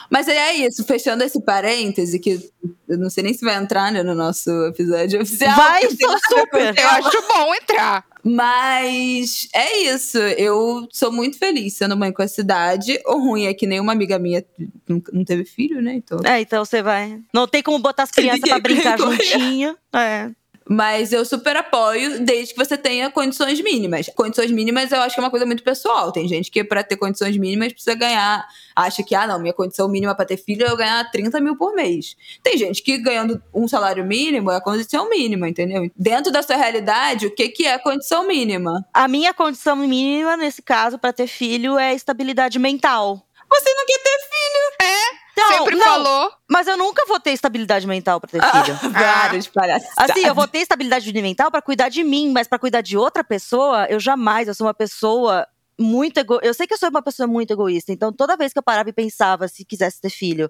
Mas 0.10 0.28
é 0.28 0.54
isso, 0.56 0.84
fechando 0.84 1.24
esse 1.24 1.42
parêntese, 1.42 2.20
que 2.20 2.52
eu 2.88 2.98
não 2.98 3.10
sei 3.10 3.24
nem 3.24 3.34
se 3.34 3.46
vai 3.46 3.56
entrar 3.56 3.92
né, 3.94 4.04
no 4.04 4.14
nosso 4.14 4.50
episódio 4.68 5.22
oficial. 5.22 5.56
Vai, 5.56 5.84
super. 6.28 6.78
Eu 6.78 6.90
acho 6.90 7.22
bom 7.28 7.56
entrar. 7.56 8.04
Mas 8.24 9.48
é 9.54 9.80
isso, 9.80 10.18
eu 10.18 10.88
sou 10.92 11.12
muito 11.12 11.38
feliz 11.38 11.74
sendo 11.74 11.98
mãe 11.98 12.12
com 12.12 12.22
a 12.22 12.28
cidade. 12.28 13.00
O 13.06 13.18
ruim 13.18 13.46
é 13.46 13.54
que 13.54 13.66
nenhuma 13.66 13.92
amiga 13.92 14.20
minha 14.20 14.44
não, 14.88 15.26
teve 15.26 15.46
filho, 15.46 15.82
né? 15.82 15.96
Então. 15.96 16.20
É, 16.24 16.42
então 16.42 16.64
você 16.64 16.82
vai. 16.82 17.20
Não 17.34 17.48
tem 17.48 17.64
como 17.64 17.80
botar 17.80 18.04
as 18.04 18.12
crianças 18.12 18.48
pra 18.48 18.60
brincar 18.62 18.98
juntinho. 18.98 19.76
É. 19.94 20.30
Mas 20.72 21.12
eu 21.12 21.26
super 21.26 21.58
apoio, 21.58 22.22
desde 22.22 22.54
que 22.54 22.66
você 22.66 22.78
tenha 22.78 23.12
condições 23.12 23.60
mínimas. 23.60 24.10
Condições 24.16 24.50
mínimas 24.52 24.90
eu 24.90 25.02
acho 25.02 25.14
que 25.14 25.20
é 25.20 25.24
uma 25.24 25.30
coisa 25.30 25.46
muito 25.46 25.64
pessoal. 25.64 26.14
Tem 26.14 26.26
gente 26.30 26.50
que, 26.50 26.64
pra 26.64 26.82
ter 26.82 26.96
condições 26.96 27.36
mínimas, 27.36 27.74
precisa 27.74 27.94
ganhar. 27.94 28.48
Acha 28.74 29.04
que, 29.04 29.14
ah, 29.14 29.28
não, 29.28 29.38
minha 29.38 29.54
condição 29.54 29.90
mínima 29.90 30.16
pra 30.16 30.24
ter 30.24 30.38
filho 30.38 30.66
é 30.66 30.72
eu 30.72 30.78
ganhar 30.78 31.12
30 31.12 31.42
mil 31.42 31.58
por 31.58 31.76
mês. 31.76 32.16
Tem 32.42 32.58
gente 32.58 32.82
que 32.82 32.98
ganhando 33.00 33.44
um 33.54 33.68
salário 33.68 34.06
mínimo 34.06 34.50
é 34.50 34.56
a 34.56 34.62
condição 34.62 35.10
mínima, 35.10 35.50
entendeu? 35.50 35.92
Dentro 35.94 36.32
da 36.32 36.42
sua 36.42 36.56
realidade, 36.56 37.28
o 37.28 37.36
que, 37.36 37.50
que 37.50 37.68
é 37.68 37.74
a 37.74 37.80
condição 37.80 38.26
mínima? 38.26 38.82
A 38.94 39.10
minha 39.10 39.34
condição 39.34 39.76
mínima, 39.76 40.38
nesse 40.38 40.62
caso, 40.62 40.98
pra 40.98 41.12
ter 41.12 41.28
filho, 41.28 41.78
é 41.78 41.94
estabilidade 41.94 42.58
mental. 42.58 43.22
Você 43.50 43.74
não 43.74 43.86
quer 43.86 43.98
ter 43.98 44.20
filho. 44.20 45.21
Não, 45.42 45.58
Sempre 45.58 45.76
não, 45.76 45.86
falou. 45.86 46.32
Mas 46.50 46.68
eu 46.68 46.78
nunca 46.78 47.06
vou 47.08 47.20
ter 47.20 47.32
estabilidade 47.32 47.88
mental 47.88 48.20
pra 48.20 48.30
ter 48.30 48.42
filho. 48.42 48.78
Vários 48.92 49.48
palhaçadas. 49.48 50.10
Assim, 50.12 50.26
eu 50.26 50.36
vou 50.36 50.48
ter 50.48 50.60
estabilidade 50.60 51.12
mental 51.14 51.50
pra 51.50 51.62
cuidar 51.62 51.90
de 51.90 52.04
mim, 52.04 52.32
mas 52.32 52.48
pra 52.48 52.60
cuidar 52.60 52.82
de 52.82 52.98
outra 52.98 53.24
pessoa, 53.24 53.86
eu 53.90 54.00
jamais. 54.00 54.48
Eu 54.48 54.54
sou 54.54 54.68
uma 54.68 54.74
pessoa 54.74 55.48
muito 55.80 56.20
ego... 56.20 56.40
Eu 56.42 56.54
sei 56.54 56.68
que 56.68 56.74
eu 56.74 56.78
sou 56.78 56.90
uma 56.90 57.02
pessoa 57.02 57.28
muito 57.28 57.52
egoísta, 57.52 57.92
então 57.92 58.14
toda 58.14 58.38
vez 58.38 58.54
que 58.54 58.60
eu 58.60 58.64
parava 58.64 58.90
e 58.90 58.94
pensava 58.94 59.48
se 59.48 59.66
quisesse 59.66 60.00
ter 60.00 60.10
filho, 60.10 60.50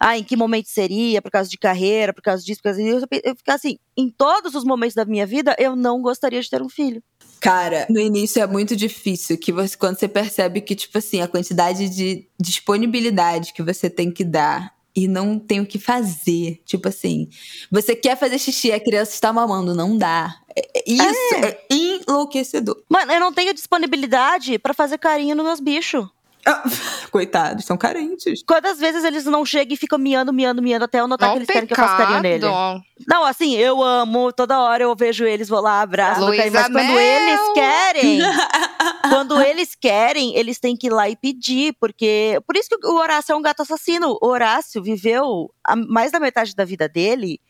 ah, 0.00 0.18
em 0.18 0.24
que 0.24 0.36
momento 0.36 0.68
seria, 0.68 1.22
por 1.22 1.30
causa 1.30 1.48
de 1.48 1.56
carreira, 1.56 2.12
por 2.12 2.22
causa 2.22 2.42
disso, 2.44 2.60
por 2.60 2.70
causa 2.70 2.82
disso, 2.82 3.06
eu, 3.10 3.20
eu 3.24 3.36
ficava 3.36 3.56
assim, 3.56 3.78
em 3.96 4.10
todos 4.10 4.54
os 4.54 4.64
momentos 4.64 4.94
da 4.94 5.04
minha 5.04 5.26
vida, 5.26 5.54
eu 5.58 5.76
não 5.76 6.02
gostaria 6.02 6.40
de 6.40 6.50
ter 6.50 6.60
um 6.60 6.68
filho. 6.68 7.02
Cara, 7.44 7.86
no 7.90 8.00
início 8.00 8.42
é 8.42 8.46
muito 8.46 8.74
difícil 8.74 9.36
que 9.36 9.52
você, 9.52 9.76
quando 9.76 9.98
você 9.98 10.08
percebe 10.08 10.62
que, 10.62 10.74
tipo 10.74 10.96
assim, 10.96 11.20
a 11.20 11.28
quantidade 11.28 11.90
de 11.90 12.26
disponibilidade 12.40 13.52
que 13.52 13.62
você 13.62 13.90
tem 13.90 14.10
que 14.10 14.24
dar 14.24 14.72
e 14.96 15.06
não 15.06 15.38
tem 15.38 15.60
o 15.60 15.66
que 15.66 15.78
fazer. 15.78 16.62
Tipo 16.64 16.88
assim, 16.88 17.28
você 17.70 17.94
quer 17.94 18.16
fazer 18.16 18.38
xixi, 18.38 18.72
a 18.72 18.80
criança 18.80 19.12
está 19.12 19.30
mamando, 19.32 19.74
não 19.74 19.98
dá. 19.98 20.36
É- 20.56 20.78
é- 20.78 20.82
Isso 20.86 21.34
é, 21.34 21.58
enlouquecedor. 21.70 22.82
Mano, 22.88 23.12
eu 23.12 23.20
não 23.20 23.32
tenho 23.32 23.52
disponibilidade 23.52 24.58
pra 24.58 24.72
fazer 24.72 24.96
carinho 24.98 25.34
nos 25.34 25.44
meus 25.44 25.60
bichos. 25.60 26.06
Ah, 26.46 26.62
coitados, 27.10 27.64
são 27.64 27.76
carentes. 27.76 28.42
Quantas 28.46 28.78
vezes 28.78 29.04
eles 29.04 29.24
não 29.24 29.44
chegam 29.46 29.74
e 29.74 29.76
ficam 29.76 29.98
miando, 29.98 30.32
miando, 30.32 30.60
miando, 30.62 30.84
até 30.84 31.00
eu 31.00 31.08
notar 31.08 31.30
que 31.30 31.34
Ó, 31.34 31.38
eles 31.38 31.46
querem 31.48 31.66
que 31.66 31.72
eu 31.72 31.76
faça 31.76 31.96
carinho 31.96 32.20
nele. 32.20 32.40
pecado. 32.44 32.82
Não, 33.08 33.24
assim, 33.24 33.54
eu 33.56 33.82
amo, 33.82 34.32
toda 34.32 34.60
hora 34.60 34.82
eu 34.84 34.94
vejo 34.94 35.24
eles, 35.24 35.48
vou 35.48 35.60
lá, 35.60 35.80
abraço, 35.80 36.20
carinho, 36.26 36.52
mas 36.52 36.66
quando 36.66 36.74
Mel. 36.76 36.98
eles 37.00 37.40
querem, 37.54 38.18
quando 39.08 39.40
eles 39.40 39.74
querem, 39.74 40.36
eles 40.36 40.58
têm 40.60 40.76
que 40.76 40.86
ir 40.88 40.90
lá 40.90 41.08
e 41.08 41.16
pedir, 41.16 41.74
porque. 41.80 42.40
Por 42.46 42.56
isso 42.56 42.68
que 42.68 42.86
o 42.86 42.94
Horácio 42.96 43.32
é 43.32 43.36
um 43.36 43.42
gato 43.42 43.62
assassino. 43.62 44.18
O 44.20 44.26
Horácio 44.26 44.82
viveu 44.82 45.50
a- 45.64 45.76
mais 45.76 46.12
da 46.12 46.20
metade 46.20 46.54
da 46.54 46.64
vida 46.64 46.88
dele 46.88 47.40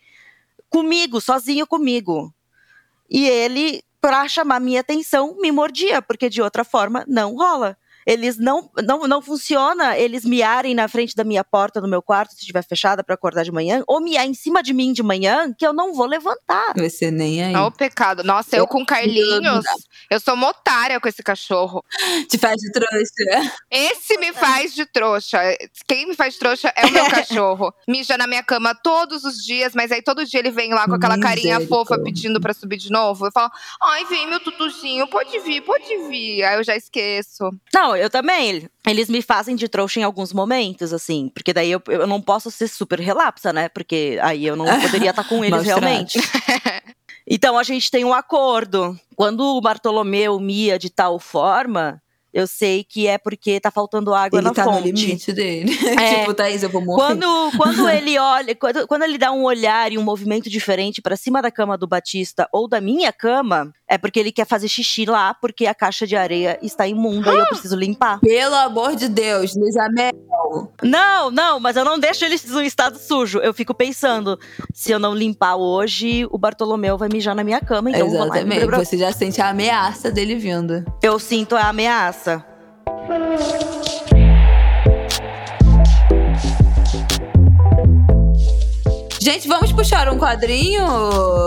comigo, 0.71 1.21
sozinho 1.21 1.67
comigo. 1.67 2.33
E 3.11 3.29
ele, 3.29 3.83
pra 4.01 4.27
chamar 4.29 4.61
minha 4.61 4.81
atenção, 4.81 5.37
me 5.41 5.53
mordia, 5.53 6.01
porque 6.03 6.29
de 6.29 6.41
outra 6.43 6.65
forma 6.65 7.05
não 7.07 7.35
rola. 7.37 7.77
Eles 8.07 8.39
não, 8.39 8.71
não, 8.85 9.07
não 9.07 9.23
funciona 9.23 9.97
eles 9.97 10.25
miarem 10.25 10.75
na 10.75 10.89
frente 10.89 11.15
da 11.15 11.25
minha 11.25 11.45
porta 11.45 11.81
no 11.81 11.89
meu 11.89 12.03
quarto, 12.03 12.33
se 12.33 12.41
estiver 12.41 12.65
fechada 12.65 13.03
pra 13.03 13.15
acordar 13.15 13.45
de 13.45 13.53
manhã, 13.53 13.83
ou 13.87 14.01
miar 14.01 14.27
em 14.27 14.35
cima 14.35 14.63
de 14.63 14.73
mim 14.73 14.93
de 14.93 15.03
manhã, 15.03 15.53
que 15.53 15.67
eu 15.67 15.73
não 15.73 15.95
vou 15.95 16.07
levantar. 16.07 16.75
Você 16.77 17.11
nem 17.11 17.43
aí. 17.43 17.55
Ó 17.57 17.69
o 17.69 17.73
pecado. 17.73 18.23
Nossa, 18.23 18.57
eu 18.57 18.67
com 18.67 18.85
Carlinhos, 18.85 19.65
eu 20.15 20.21
sou 20.21 20.35
uma 20.35 20.49
otária 20.49 21.01
com 21.01 21.09
esse 21.09 21.23
cachorro. 21.23 21.85
Te 22.29 22.39
faz 22.39 22.57
de 22.57 22.71
trouxa. 22.71 23.53
Esse 23.71 24.17
me 24.19 24.33
faz 24.33 24.75
de 24.75 24.87
trouxa. 24.87 25.39
Quem 25.87 26.07
me 26.07 26.15
faz 26.15 26.35
de 26.35 26.41
trouxa 26.41 26.73
é 26.77 26.87
o 26.87 26.93
meu 26.93 27.07
cachorro. 27.11 27.75
Mija 27.89 28.17
na 28.17 28.27
minha 28.27 28.43
cama 28.43 28.75
todos 28.75 29.25
os 29.25 29.43
dias, 29.45 29.75
mas 29.75 29.91
aí 29.91 30.03
todo 30.03 30.25
dia 30.25 30.39
ele 30.39 30.51
vem 30.51 30.73
lá 30.73 30.87
com 30.87 30.95
aquela 30.95 31.19
carinha 31.19 31.61
fofa 31.67 31.99
pedindo 31.99 32.41
pra 32.41 32.55
subir 32.55 32.77
de 32.77 32.91
novo. 32.91 33.27
Eu 33.27 33.33
falo, 33.33 33.51
ai, 33.83 34.05
vem 34.05 34.29
meu 34.29 34.39
tutuzinho, 34.39 35.09
pode 35.09 35.37
vir, 35.41 35.61
pode 35.63 36.09
vir. 36.09 36.45
Aí 36.45 36.57
eu 36.57 36.65
já 36.65 36.77
esqueço. 36.77 37.51
Não, 37.75 37.97
eu 37.97 38.09
também. 38.09 38.69
Eles 38.87 39.09
me 39.09 39.21
fazem 39.23 39.57
de 39.57 39.69
trouxa 39.69 39.99
em 39.99 40.05
alguns 40.05 40.33
momentos, 40.33 40.93
assim, 40.93 41.31
porque 41.35 41.53
daí 41.53 41.71
eu, 41.71 41.83
eu 41.89 42.07
não 42.07 42.21
posso 42.21 42.51
ser 42.51 42.69
super 42.69 43.01
relapsa, 43.01 43.53
né? 43.53 43.69
Porque 43.69 44.19
aí 44.23 44.47
eu 44.47 44.55
não 44.55 44.67
poderia 44.81 45.11
estar 45.11 45.25
com 45.29 45.45
eles 45.45 45.63
realmente. 45.63 46.21
Então 47.27 47.59
a 47.59 47.63
gente 47.63 47.91
tem 47.91 48.05
um 48.05 48.13
acordo. 48.13 48.99
Quando 49.17 49.41
o 49.41 49.61
Bartolomeu 49.61 50.39
mia 50.39 50.79
de 50.79 50.91
tal 50.91 51.19
forma, 51.19 52.03
eu 52.33 52.47
sei 52.47 52.83
que 52.85 53.07
é 53.07 53.17
porque 53.17 53.61
tá 53.61 53.71
faltando 53.71 54.13
água 54.13 54.39
Ele 54.41 54.49
na 54.49 54.53
tá 54.53 54.65
no 54.67 54.73
fonte. 54.73 54.91
limite 54.91 55.33
dele. 55.33 55.73
É. 55.99 56.19
tipo, 56.19 56.35
Thaís, 56.35 56.63
eu 56.63 56.69
vou 56.69 56.85
morrer. 56.85 57.01
Quando, 57.01 57.51
quando 57.57 57.89
ele 57.89 58.19
olha, 58.19 58.55
quando, 58.57 58.87
quando 58.89 59.03
ele 59.05 59.17
dá 59.17 59.31
um 59.33 59.45
olhar 59.45 59.93
e 59.93 59.97
um 59.97 60.03
movimento 60.03 60.51
diferente 60.51 61.01
pra 61.01 61.17
cima 61.17 61.41
da 61.41 61.51
cama 61.51 61.79
do 61.79 61.87
Batista 61.87 62.49
ou 62.53 62.69
da 62.69 62.81
minha 62.81 63.13
cama, 63.13 63.73
é 63.95 63.99
porque 63.99 64.19
ele 64.19 64.33
quer 64.33 64.45
fazer 64.45 64.67
xixi 64.67 65.05
lá, 65.05 65.33
porque 65.35 65.67
a 65.67 65.75
caixa 65.75 66.05
de 66.05 66.17
areia 66.17 66.59
está 66.61 66.85
imunda 66.85 67.33
e 67.33 67.39
eu 67.39 67.47
preciso 67.47 67.77
limpar. 67.77 68.19
Pelo 68.19 68.57
amor 68.57 68.97
de 68.97 69.09
Deus, 69.09 69.55
Luísa 69.55 69.89
Mel. 69.91 70.13
Não, 70.83 71.31
não, 71.31 71.61
mas 71.61 71.77
eu 71.77 71.85
não 71.85 71.97
deixo 71.97 72.25
ele 72.25 72.37
no 72.49 72.61
estado 72.61 72.99
sujo. 72.99 73.39
Eu 73.39 73.55
fico 73.55 73.73
pensando, 73.73 74.37
se 74.73 74.91
eu 74.91 74.99
não 74.99 75.15
limpar 75.15 75.55
hoje, 75.55 76.27
o 76.33 76.37
Bartolomeu 76.37 76.99
vai 76.99 77.09
mijar 77.09 77.37
na 77.37 77.45
minha 77.45 77.61
cama, 77.61 77.91
então 77.91 78.01
eu 78.01 78.11
vou 78.11 78.19
lá. 78.19 78.37
Exatamente. 78.37 78.67
Você 78.67 78.99
já 78.99 79.13
sente 79.13 79.41
a 79.41 79.51
ameaça 79.51 80.11
dele 80.11 80.35
vindo. 80.35 80.85
Eu 81.01 81.21
sinto 81.21 81.55
a 81.55 81.69
ameaça. 81.69 82.45
Gente, 89.25 89.49
vamos 89.49 89.73
puxar 89.73 90.07
um 90.11 90.19
quadrinho? 90.19 90.85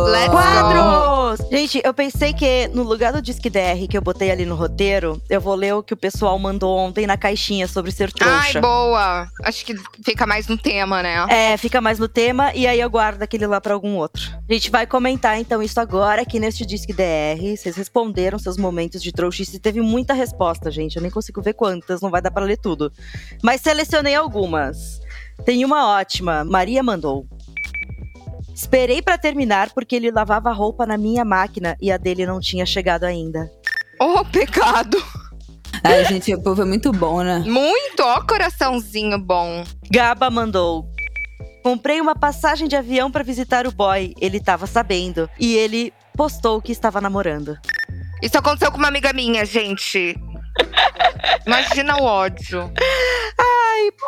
Let's 0.05 0.29
go. 0.29 0.31
Quadros! 0.31 1.47
Gente, 1.51 1.79
eu 1.83 1.93
pensei 1.93 2.33
que 2.33 2.67
no 2.69 2.81
lugar 2.81 3.13
do 3.13 3.21
Disque 3.21 3.51
DR 3.51 3.87
que 3.87 3.95
eu 3.95 4.01
botei 4.01 4.31
ali 4.31 4.47
no 4.47 4.55
roteiro, 4.55 5.21
eu 5.29 5.39
vou 5.39 5.53
ler 5.53 5.75
o 5.75 5.83
que 5.83 5.93
o 5.93 5.97
pessoal 5.97 6.39
mandou 6.39 6.75
ontem 6.75 7.05
na 7.05 7.15
caixinha 7.15 7.67
sobre 7.67 7.91
ser 7.91 8.09
Ai, 8.19 8.49
trouxa. 8.49 8.61
boa. 8.61 9.27
Acho 9.43 9.63
que 9.63 9.75
fica 10.03 10.25
mais 10.25 10.47
no 10.47 10.57
tema, 10.57 11.03
né? 11.03 11.23
É, 11.29 11.55
fica 11.55 11.79
mais 11.79 11.99
no 11.99 12.07
tema 12.07 12.51
e 12.55 12.65
aí 12.65 12.79
eu 12.79 12.89
guardo 12.89 13.21
aquele 13.21 13.45
lá 13.45 13.61
pra 13.61 13.75
algum 13.75 13.97
outro. 13.97 14.23
A 14.49 14.53
gente 14.53 14.71
vai 14.71 14.87
comentar 14.87 15.39
então 15.39 15.61
isso 15.61 15.79
agora 15.79 16.23
aqui 16.23 16.39
neste 16.39 16.65
Disque 16.65 16.93
DR. 16.93 17.55
Vocês 17.55 17.75
responderam 17.75 18.39
seus 18.39 18.57
momentos 18.57 19.03
de 19.03 19.11
trouxice. 19.11 19.59
Teve 19.59 19.81
muita 19.81 20.15
resposta, 20.15 20.71
gente. 20.71 20.95
Eu 20.95 21.03
nem 21.03 21.11
consigo 21.11 21.43
ver 21.43 21.53
quantas, 21.53 22.01
não 22.01 22.09
vai 22.09 22.23
dar 22.23 22.31
pra 22.31 22.43
ler 22.43 22.57
tudo. 22.57 22.91
Mas 23.43 23.61
selecionei 23.61 24.15
algumas. 24.15 24.99
Tem 25.45 25.63
uma 25.63 25.95
ótima. 25.95 26.43
Maria 26.43 26.81
mandou. 26.81 27.27
Esperei 28.57 29.03
pra 29.03 29.19
terminar 29.19 29.69
porque 29.69 29.95
ele 29.95 30.09
lavava 30.09 30.51
roupa 30.51 30.83
na 30.83 30.97
minha 30.97 31.23
máquina 31.23 31.77
e 31.79 31.91
a 31.91 31.97
dele 31.97 32.25
não 32.25 32.39
tinha 32.39 32.65
chegado 32.65 33.03
ainda. 33.03 33.47
Ô, 34.01 34.25
pecado. 34.25 34.97
Ai, 35.83 36.03
gente, 36.05 36.33
o 36.33 36.41
povo 36.41 36.63
é 36.63 36.65
muito 36.65 36.91
bom, 36.91 37.21
né? 37.21 37.43
Muito, 37.45 37.99
ó, 37.99 38.19
coraçãozinho 38.21 39.19
bom. 39.19 39.63
Gaba 39.91 40.31
mandou. 40.31 40.89
Comprei 41.61 42.01
uma 42.01 42.15
passagem 42.15 42.67
de 42.67 42.75
avião 42.75 43.11
pra 43.11 43.21
visitar 43.21 43.67
o 43.67 43.71
boy. 43.71 44.15
Ele 44.19 44.39
tava 44.39 44.65
sabendo. 44.65 45.29
E 45.39 45.55
ele 45.55 45.93
postou 46.15 46.59
que 46.59 46.71
estava 46.71 46.99
namorando. 46.99 47.55
Isso 48.23 48.39
aconteceu 48.39 48.71
com 48.71 48.79
uma 48.79 48.87
amiga 48.87 49.13
minha, 49.13 49.45
gente. 49.45 50.19
Imagina 51.45 51.97
o 51.97 52.03
ódio. 52.03 52.73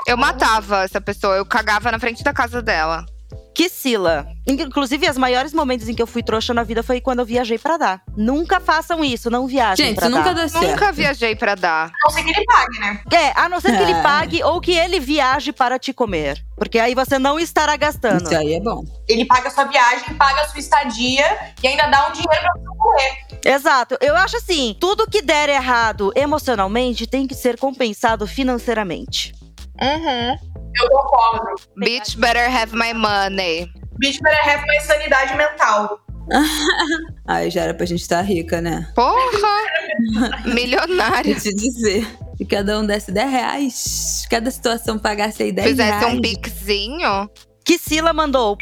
eu 0.07 0.17
matava 0.17 0.85
essa 0.85 0.99
pessoa, 0.99 1.35
eu 1.35 1.45
cagava 1.45 1.91
na 1.91 1.99
frente 1.99 2.23
da 2.23 2.33
casa 2.33 2.63
dela. 2.63 3.05
Que 3.53 3.67
Sila. 3.67 4.25
Inclusive, 4.47 5.09
os 5.09 5.17
maiores 5.17 5.53
momentos 5.53 5.89
em 5.89 5.93
que 5.93 6.01
eu 6.01 6.07
fui 6.07 6.23
trouxa 6.23 6.53
na 6.53 6.63
vida 6.63 6.81
foi 6.81 7.01
quando 7.01 7.19
eu 7.19 7.25
viajei 7.25 7.57
pra 7.59 7.75
dar. 7.77 8.01
Nunca 8.15 8.59
façam 8.59 9.03
isso, 9.03 9.29
não 9.29 9.47
viajem 9.47 9.87
Gente, 9.87 9.95
pra 9.97 10.07
isso 10.07 10.15
nunca 10.17 10.33
dar. 10.33 10.41
dá 10.43 10.47
certo. 10.47 10.67
Nunca 10.71 10.91
viajei 10.93 11.35
pra 11.35 11.55
dar. 11.55 11.87
A 11.87 11.91
não 12.05 12.09
ser 12.11 12.23
que 12.23 12.29
ele 12.29 12.45
pague, 12.45 12.79
né? 12.79 13.01
É, 13.11 13.31
a 13.39 13.49
não 13.49 13.59
ser 13.59 13.75
que 13.75 13.83
ele 13.83 13.91
É. 13.91 14.01
pague 14.01 14.43
ou 14.43 14.61
que 14.61 14.71
ele 14.71 14.99
viaje 14.99 15.51
para 15.51 15.77
te 15.77 15.91
comer. 15.91 16.41
Porque 16.55 16.79
aí 16.79 16.95
você 16.95 17.19
não 17.19 17.37
estará 17.39 17.75
gastando. 17.75 18.23
Isso 18.25 18.35
aí 18.35 18.53
é 18.53 18.59
bom. 18.61 18.83
Ele 19.07 19.25
paga 19.25 19.49
a 19.49 19.51
sua 19.51 19.65
viagem, 19.65 20.13
paga 20.15 20.41
a 20.41 20.47
sua 20.47 20.59
estadia 20.59 21.25
e 21.61 21.67
ainda 21.67 21.87
dá 21.87 22.07
um 22.07 22.13
dinheiro 22.13 22.41
pra 22.41 22.53
você 22.55 22.77
comer. 22.77 23.17
Exato. 23.45 23.97
Eu 23.99 24.15
acho 24.15 24.37
assim, 24.37 24.75
tudo 24.79 25.09
que 25.09 25.21
der 25.21 25.49
errado 25.49 26.11
emocionalmente 26.15 27.05
tem 27.05 27.27
que 27.27 27.35
ser 27.35 27.57
compensado 27.57 28.25
financeiramente. 28.25 29.33
Uhum. 29.81 30.58
Eu 30.75 30.89
concordo. 30.89 31.55
Bitch 31.77 32.15
better 32.17 32.49
have 32.49 32.75
my 32.75 32.93
money. 32.93 33.71
Bitch 33.97 34.19
better 34.21 34.49
have 34.49 34.65
mais 34.67 34.83
sanidade 34.83 35.35
mental. 35.35 35.99
Ai, 37.27 37.49
já 37.49 37.63
era 37.63 37.73
pra 37.73 37.85
gente 37.85 38.01
estar 38.01 38.21
rica, 38.21 38.61
né? 38.61 38.91
Porra! 38.95 40.43
Milionária. 40.53 41.33
Vou 41.33 41.41
te 41.41 41.53
dizer. 41.55 42.07
Se 42.37 42.45
cada 42.45 42.79
um 42.79 42.85
desse 42.85 43.11
10 43.11 43.31
reais, 43.31 44.27
cada 44.29 44.49
situação 44.49 44.97
pagasse 44.97 45.43
aí 45.43 45.51
10 45.51 45.67
Fizesse 45.69 45.99
reais. 45.99 46.13
um 46.13 46.21
pixinho. 46.21 47.29
Que 47.65 47.77
Sila 47.77 48.13
mandou. 48.13 48.55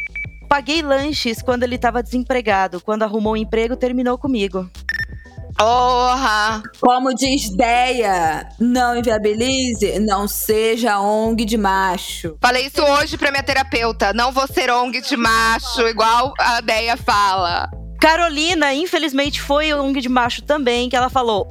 Paguei 0.49 0.82
lanches 0.82 1.41
quando 1.41 1.64
ele 1.64 1.76
estava 1.76 2.01
desempregado. 2.01 2.82
Quando 2.82 3.03
arrumou 3.03 3.34
um 3.34 3.38
emprego, 3.38 3.76
terminou 3.76 4.18
comigo. 4.18 4.68
Porra! 5.58 6.62
Como 6.80 7.16
diz 7.16 7.49
Deia, 7.49 8.47
não 8.60 8.95
inviabilize, 8.95 9.99
não 9.99 10.28
seja 10.28 10.99
ONG 10.99 11.45
de 11.45 11.58
macho. 11.58 12.38
Falei 12.39 12.68
isso 12.68 12.84
hoje 12.84 13.18
pra 13.18 13.32
minha 13.32 13.41
terapeuta. 13.41 14.14
Não 14.14 14.32
vou 14.32 14.47
ser 14.47 14.70
ONG 14.70 15.01
de 15.01 15.18
macho, 15.18 15.82
igual 15.88 16.32
a 16.38 16.62
Deia 16.62 16.95
fala. 16.95 17.70
Carolina, 17.99 18.74
infelizmente, 18.74 19.41
foi 19.41 19.74
um 19.74 19.91
de 19.91 20.08
macho 20.08 20.43
também, 20.43 20.88
que 20.89 20.95
ela 20.95 21.10
falou. 21.10 21.47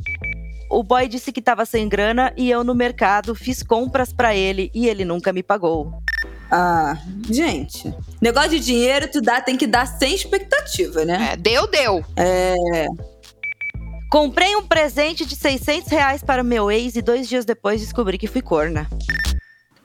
O 0.71 0.83
boy 0.83 1.09
disse 1.09 1.33
que 1.33 1.43
tava 1.43 1.65
sem 1.65 1.89
grana 1.89 2.33
e 2.37 2.51
eu 2.51 2.63
no 2.63 2.75
mercado 2.75 3.35
fiz 3.35 3.63
compras 3.63 4.13
pra 4.13 4.35
ele 4.35 4.71
e 4.73 4.89
ele 4.89 5.05
nunca 5.05 5.33
me 5.33 5.43
pagou. 5.43 6.01
Ah, 6.51 6.97
gente. 7.29 7.93
Negócio 8.21 8.51
de 8.51 8.61
dinheiro, 8.61 9.09
tu 9.11 9.21
dá, 9.21 9.41
tem 9.41 9.57
que 9.57 9.67
dar 9.67 9.87
sem 9.87 10.15
expectativa, 10.15 11.05
né? 11.05 11.31
É, 11.33 11.37
deu, 11.37 11.67
deu. 11.67 12.05
Comprei 14.11 14.55
um 14.57 14.63
presente 14.67 15.27
de 15.27 15.35
600 15.37 15.91
reais 15.91 16.23
para 16.23 16.43
meu 16.43 16.71
ex 16.71 16.95
e 16.97 17.03
dois 17.03 17.29
dias 17.29 17.45
depois 17.45 17.81
descobri 17.81 18.17
que 18.17 18.27
fui 18.27 18.41
corna. 18.41 18.89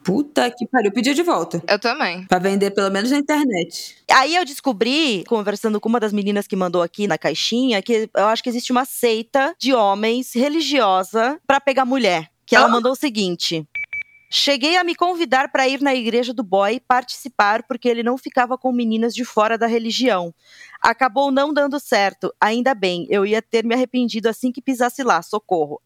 Puta 0.04 0.50
que 0.50 0.66
pariu. 0.66 0.88
Eu 0.88 0.92
pedi 0.92 1.14
de 1.14 1.22
volta. 1.22 1.62
Eu 1.68 1.78
também. 1.78 2.24
Pra 2.26 2.38
vender 2.38 2.70
pelo 2.72 2.90
menos 2.90 3.10
na 3.10 3.18
internet. 3.18 3.96
Aí 4.10 4.34
eu 4.34 4.44
descobri, 4.44 5.24
conversando 5.28 5.80
com 5.80 5.88
uma 5.88 6.00
das 6.00 6.12
meninas 6.12 6.46
que 6.46 6.56
mandou 6.56 6.82
aqui 6.82 7.06
na 7.06 7.16
caixinha, 7.18 7.80
que 7.82 8.08
eu 8.14 8.26
acho 8.26 8.42
que 8.42 8.48
existe 8.48 8.72
uma 8.72 8.84
seita 8.84 9.54
de 9.60 9.72
homens 9.72 10.32
religiosa 10.34 11.38
pra 11.46 11.60
pegar 11.60 11.84
mulher. 11.84 12.28
Que 12.46 12.56
ela 12.56 12.66
Ah. 12.66 12.70
mandou 12.70 12.92
o 12.92 12.96
seguinte. 12.96 13.64
Cheguei 14.34 14.76
a 14.78 14.82
me 14.82 14.94
convidar 14.94 15.52
para 15.52 15.68
ir 15.68 15.80
na 15.82 15.94
igreja 15.94 16.32
do 16.32 16.42
boy 16.42 16.80
participar 16.80 17.62
porque 17.64 17.86
ele 17.86 18.02
não 18.02 18.16
ficava 18.16 18.56
com 18.56 18.72
meninas 18.72 19.14
de 19.14 19.24
fora 19.26 19.58
da 19.58 19.66
religião. 19.66 20.34
Acabou 20.82 21.30
não 21.30 21.54
dando 21.54 21.78
certo. 21.78 22.34
Ainda 22.40 22.74
bem, 22.74 23.06
eu 23.08 23.24
ia 23.24 23.40
ter 23.40 23.64
me 23.64 23.72
arrependido 23.72 24.28
assim 24.28 24.50
que 24.50 24.60
pisasse 24.60 25.04
lá. 25.04 25.22
Socorro. 25.22 25.80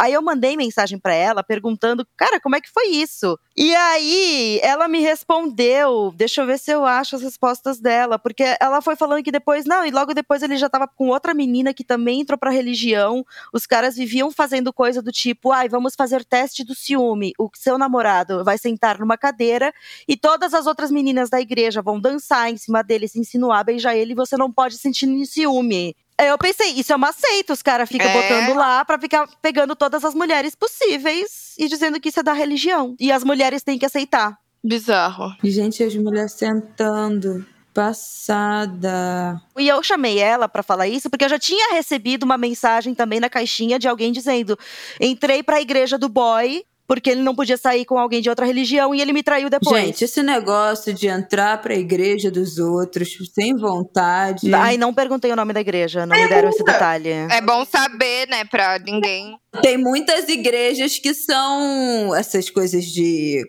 Aí 0.00 0.14
eu 0.14 0.22
mandei 0.22 0.56
mensagem 0.56 0.98
pra 0.98 1.12
ela 1.12 1.42
perguntando, 1.42 2.08
cara, 2.16 2.40
como 2.40 2.56
é 2.56 2.60
que 2.62 2.70
foi 2.70 2.86
isso? 2.88 3.38
E 3.54 3.74
aí 3.74 4.58
ela 4.62 4.88
me 4.88 4.98
respondeu, 4.98 6.10
deixa 6.16 6.40
eu 6.40 6.46
ver 6.46 6.58
se 6.58 6.70
eu 6.70 6.86
acho 6.86 7.16
as 7.16 7.22
respostas 7.22 7.78
dela, 7.78 8.18
porque 8.18 8.56
ela 8.58 8.80
foi 8.80 8.96
falando 8.96 9.22
que 9.22 9.30
depois, 9.30 9.66
não, 9.66 9.84
e 9.84 9.90
logo 9.90 10.14
depois 10.14 10.42
ele 10.42 10.56
já 10.56 10.70
tava 10.70 10.88
com 10.88 11.08
outra 11.08 11.34
menina 11.34 11.74
que 11.74 11.84
também 11.84 12.22
entrou 12.22 12.38
pra 12.38 12.50
religião. 12.50 13.22
Os 13.52 13.66
caras 13.66 13.94
viviam 13.94 14.30
fazendo 14.30 14.72
coisa 14.72 15.02
do 15.02 15.12
tipo, 15.12 15.52
ai, 15.52 15.68
vamos 15.68 15.94
fazer 15.94 16.24
teste 16.24 16.64
do 16.64 16.74
ciúme. 16.74 17.34
O 17.38 17.50
seu 17.54 17.76
namorado 17.76 18.42
vai 18.42 18.56
sentar 18.56 18.98
numa 18.98 19.18
cadeira 19.18 19.70
e 20.08 20.16
todas 20.16 20.54
as 20.54 20.66
outras 20.66 20.90
meninas 20.90 21.28
da 21.28 21.42
igreja 21.42 21.82
vão 21.82 22.00
dançar 22.00 22.50
em 22.50 22.56
cima 22.56 22.82
dele, 22.82 23.06
se 23.06 23.20
insinuar, 23.20 23.66
beijar 23.66 23.94
ele, 23.94 24.12
e 24.12 24.16
você 24.16 24.34
não 24.38 24.50
pode 24.50 24.78
sentir 24.78 25.06
ciúme. 25.26 25.94
Aí 26.20 26.26
Eu 26.26 26.36
pensei, 26.36 26.72
isso 26.72 26.92
é 26.92 26.96
uma 26.96 27.12
seita, 27.12 27.52
os 27.54 27.62
caras 27.62 27.88
ficam 27.88 28.06
É. 28.06 28.12
botando 28.12 28.54
lá 28.54 28.84
pra 28.84 28.98
ficar 28.98 29.26
pegando 29.40 29.74
todas 29.74 30.04
as 30.04 30.14
mulheres 30.14 30.54
possíveis 30.54 31.54
e 31.58 31.66
dizendo 31.66 31.98
que 31.98 32.10
isso 32.10 32.20
é 32.20 32.22
da 32.22 32.34
religião. 32.34 32.94
E 33.00 33.10
as 33.10 33.24
mulheres 33.24 33.62
têm 33.62 33.78
que 33.78 33.86
aceitar. 33.86 34.36
Bizarro. 34.62 35.32
Gente, 35.42 35.82
as 35.82 35.94
mulheres 35.96 36.32
sentando. 36.32 37.46
Passada. 37.72 39.40
E 39.56 39.68
eu 39.68 39.82
chamei 39.82 40.18
ela 40.18 40.48
pra 40.48 40.62
falar 40.62 40.88
isso 40.88 41.08
porque 41.08 41.24
eu 41.24 41.28
já 41.28 41.38
tinha 41.38 41.72
recebido 41.74 42.24
uma 42.24 42.36
mensagem 42.36 42.94
também 42.94 43.20
na 43.20 43.30
caixinha 43.30 43.78
de 43.78 43.86
alguém 43.88 44.10
dizendo: 44.12 44.58
entrei 45.00 45.42
pra 45.42 45.60
igreja 45.60 45.96
do 45.96 46.08
boy 46.08 46.64
porque 46.90 47.08
ele 47.08 47.22
não 47.22 47.36
podia 47.36 47.56
sair 47.56 47.84
com 47.84 47.96
alguém 47.96 48.20
de 48.20 48.28
outra 48.28 48.44
religião 48.44 48.92
e 48.92 49.00
ele 49.00 49.12
me 49.12 49.22
traiu 49.22 49.48
depois. 49.48 49.80
Gente, 49.80 50.02
esse 50.02 50.24
negócio 50.24 50.92
de 50.92 51.06
entrar 51.06 51.62
pra 51.62 51.72
igreja 51.72 52.32
dos 52.32 52.58
outros 52.58 53.16
sem 53.32 53.56
vontade. 53.56 54.52
Aí 54.52 54.76
não 54.76 54.92
perguntei 54.92 55.30
o 55.30 55.36
nome 55.36 55.52
da 55.52 55.60
igreja, 55.60 56.04
não 56.04 56.16
me 56.16 56.26
deram 56.26 56.48
esse 56.48 56.64
detalhe. 56.64 57.10
É 57.10 57.40
bom 57.40 57.64
saber, 57.64 58.26
né, 58.26 58.44
pra 58.44 58.76
ninguém. 58.80 59.38
Tem 59.62 59.78
muitas 59.78 60.28
igrejas 60.28 60.98
que 60.98 61.14
são 61.14 62.12
essas 62.12 62.50
coisas 62.50 62.84
de 62.86 63.40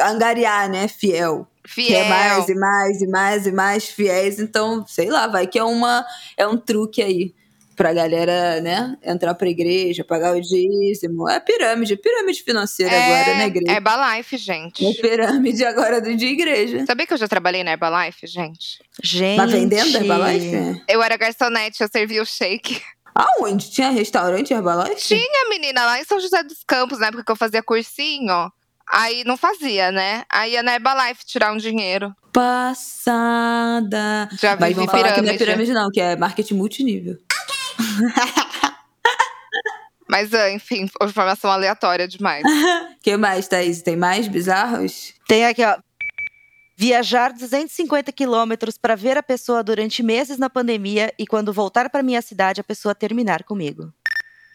angariar, 0.00 0.70
né? 0.70 0.88
Fiel. 0.88 1.46
Fiel. 1.66 1.88
Que 1.88 1.94
é 1.94 2.08
mais 2.08 2.48
e 2.48 2.54
mais 2.54 3.02
e 3.02 3.06
mais 3.06 3.46
e 3.46 3.52
mais 3.52 3.88
fiéis. 3.90 4.38
Então, 4.38 4.86
sei 4.86 5.10
lá, 5.10 5.26
vai 5.26 5.46
que 5.46 5.58
é, 5.58 5.62
uma, 5.62 6.06
é 6.38 6.46
um 6.46 6.56
truque 6.56 7.02
aí 7.02 7.34
pra 7.78 7.92
galera, 7.92 8.60
né? 8.60 8.96
Entrar 9.04 9.34
pra 9.34 9.48
igreja, 9.48 10.04
pagar 10.04 10.36
o 10.36 10.40
dízimo. 10.40 11.28
É 11.28 11.38
pirâmide, 11.38 11.96
pirâmide 11.96 12.42
financeira 12.42 12.92
agora, 12.92 13.34
né, 13.36 13.46
igreja? 13.46 13.72
Herbalife, 13.72 14.36
gente. 14.36 14.84
É 14.84 14.92
pirâmide 14.94 15.64
agora 15.64 16.00
de 16.00 16.26
igreja. 16.26 16.84
Sabia 16.84 17.06
que 17.06 17.14
eu 17.14 17.18
já 17.18 17.28
trabalhei 17.28 17.62
na 17.62 17.70
Herbalife, 17.70 18.26
gente? 18.26 18.80
Gente. 19.00 19.36
Mas 19.36 19.52
vendendo 19.52 19.96
Herbalife? 19.96 20.82
Eu 20.88 21.00
era 21.00 21.16
garçonete, 21.16 21.80
eu 21.80 21.88
servia 21.88 22.20
o 22.20 22.26
shake. 22.26 22.82
Aonde? 23.14 23.70
Tinha 23.70 23.90
restaurante 23.90 24.52
Herbalife? 24.52 24.96
Tinha 24.96 25.48
menina 25.48 25.84
lá 25.84 26.00
em 26.00 26.04
São 26.04 26.18
José 26.18 26.42
dos 26.42 26.64
Campos, 26.66 26.98
na 26.98 27.06
época 27.06 27.24
que 27.24 27.30
eu 27.30 27.36
fazia 27.36 27.62
cursinho. 27.62 28.52
Aí 28.90 29.22
não 29.24 29.36
fazia, 29.36 29.92
né? 29.92 30.24
Aí 30.28 30.54
ia 30.54 30.62
na 30.64 30.74
Herbalife 30.74 31.24
tirar 31.24 31.52
um 31.52 31.58
dinheiro. 31.58 32.12
Passada. 32.32 34.28
Já 34.40 34.56
Mas 34.58 34.74
vão 34.74 34.86
falar 34.86 35.12
que 35.12 35.20
não 35.20 35.28
é 35.28 35.36
pirâmide. 35.36 35.38
pirâmide 35.38 35.72
não, 35.72 35.90
que 35.90 36.00
é 36.00 36.16
marketing 36.16 36.54
multinível. 36.54 37.18
Mas, 40.08 40.32
ah, 40.32 40.50
enfim, 40.50 40.88
informação 41.02 41.50
aleatória 41.50 42.08
demais. 42.08 42.42
O 42.44 42.48
que 43.02 43.16
mais, 43.16 43.46
Thaís? 43.46 43.82
Tem 43.82 43.94
mais 43.94 44.26
bizarros? 44.26 45.12
Tem 45.28 45.44
aqui, 45.44 45.62
ó. 45.62 45.76
Viajar 46.76 47.32
250 47.32 48.12
quilômetros 48.12 48.78
para 48.78 48.94
ver 48.94 49.18
a 49.18 49.22
pessoa 49.22 49.62
durante 49.62 50.02
meses 50.02 50.38
na 50.38 50.48
pandemia 50.48 51.12
e 51.18 51.26
quando 51.26 51.52
voltar 51.52 51.90
para 51.90 52.04
minha 52.04 52.22
cidade 52.22 52.60
a 52.60 52.64
pessoa 52.64 52.94
terminar 52.94 53.42
comigo. 53.42 53.92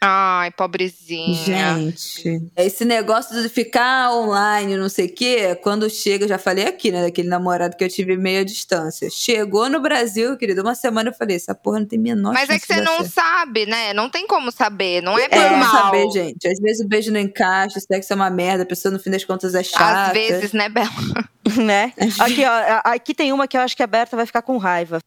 Ai, 0.05 0.51
pobrezinha. 0.51 1.77
Gente, 1.77 2.41
esse 2.57 2.83
negócio 2.83 3.41
de 3.41 3.47
ficar 3.47 4.11
online, 4.13 4.75
não 4.75 4.89
sei 4.89 5.05
o 5.05 5.13
quê, 5.13 5.57
quando 5.63 5.89
chega, 5.89 6.25
eu 6.25 6.29
já 6.29 6.37
falei 6.37 6.65
aqui, 6.65 6.91
né, 6.91 7.03
daquele 7.03 7.29
namorado 7.29 7.77
que 7.77 7.83
eu 7.85 7.87
tive 7.89 8.17
meia 8.17 8.43
distância. 8.43 9.07
Chegou 9.09 9.69
no 9.69 9.79
Brasil, 9.79 10.35
querido, 10.35 10.61
uma 10.61 10.75
semana 10.75 11.09
eu 11.09 11.13
falei, 11.13 11.37
essa 11.37 11.55
porra 11.55 11.79
não 11.79 11.87
tem 11.87 11.97
menor 11.97 12.33
Mas 12.33 12.49
é 12.49 12.59
que 12.59 12.65
você 12.65 12.81
não 12.81 12.97
certo. 12.97 13.13
sabe, 13.13 13.65
né? 13.65 13.93
Não 13.93 14.09
tem 14.09 14.27
como 14.27 14.51
saber. 14.51 15.01
Não 15.01 15.17
é 15.17 15.23
É, 15.23 15.29
por 15.29 15.39
não 15.39 15.57
mal. 15.59 15.71
saber, 15.71 16.11
gente. 16.11 16.47
Às 16.49 16.59
vezes 16.59 16.85
o 16.85 16.87
beijo 16.87 17.09
não 17.09 17.19
encaixa, 17.21 17.79
o 17.79 17.81
sexo 17.81 18.11
é 18.11 18.15
uma 18.17 18.29
merda, 18.29 18.63
a 18.63 18.65
pessoa 18.65 18.91
no 18.91 18.99
fim 18.99 19.09
das 19.09 19.23
contas 19.23 19.55
é 19.55 19.63
chata. 19.63 20.07
Às 20.07 20.11
vezes, 20.13 20.51
né, 20.51 20.67
Bela? 20.67 20.89
né? 21.63 21.93
Aqui, 22.19 22.43
ó, 22.45 22.81
aqui 22.85 23.13
tem 23.13 23.31
uma 23.33 23.47
que 23.47 23.57
eu 23.57 23.61
acho 23.61 23.75
que 23.75 23.83
a 23.83 23.87
Berta 23.87 24.15
vai 24.15 24.25
ficar 24.25 24.41
com 24.41 24.57
raiva. 24.57 24.99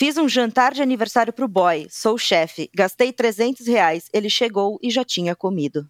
Fiz 0.00 0.16
um 0.16 0.26
jantar 0.26 0.72
de 0.72 0.80
aniversário 0.80 1.30
pro 1.30 1.46
boy, 1.46 1.86
sou 1.90 2.16
chefe, 2.16 2.70
gastei 2.74 3.12
300 3.12 3.66
reais, 3.66 4.04
ele 4.14 4.30
chegou 4.30 4.78
e 4.82 4.90
já 4.90 5.04
tinha 5.04 5.36
comido. 5.36 5.86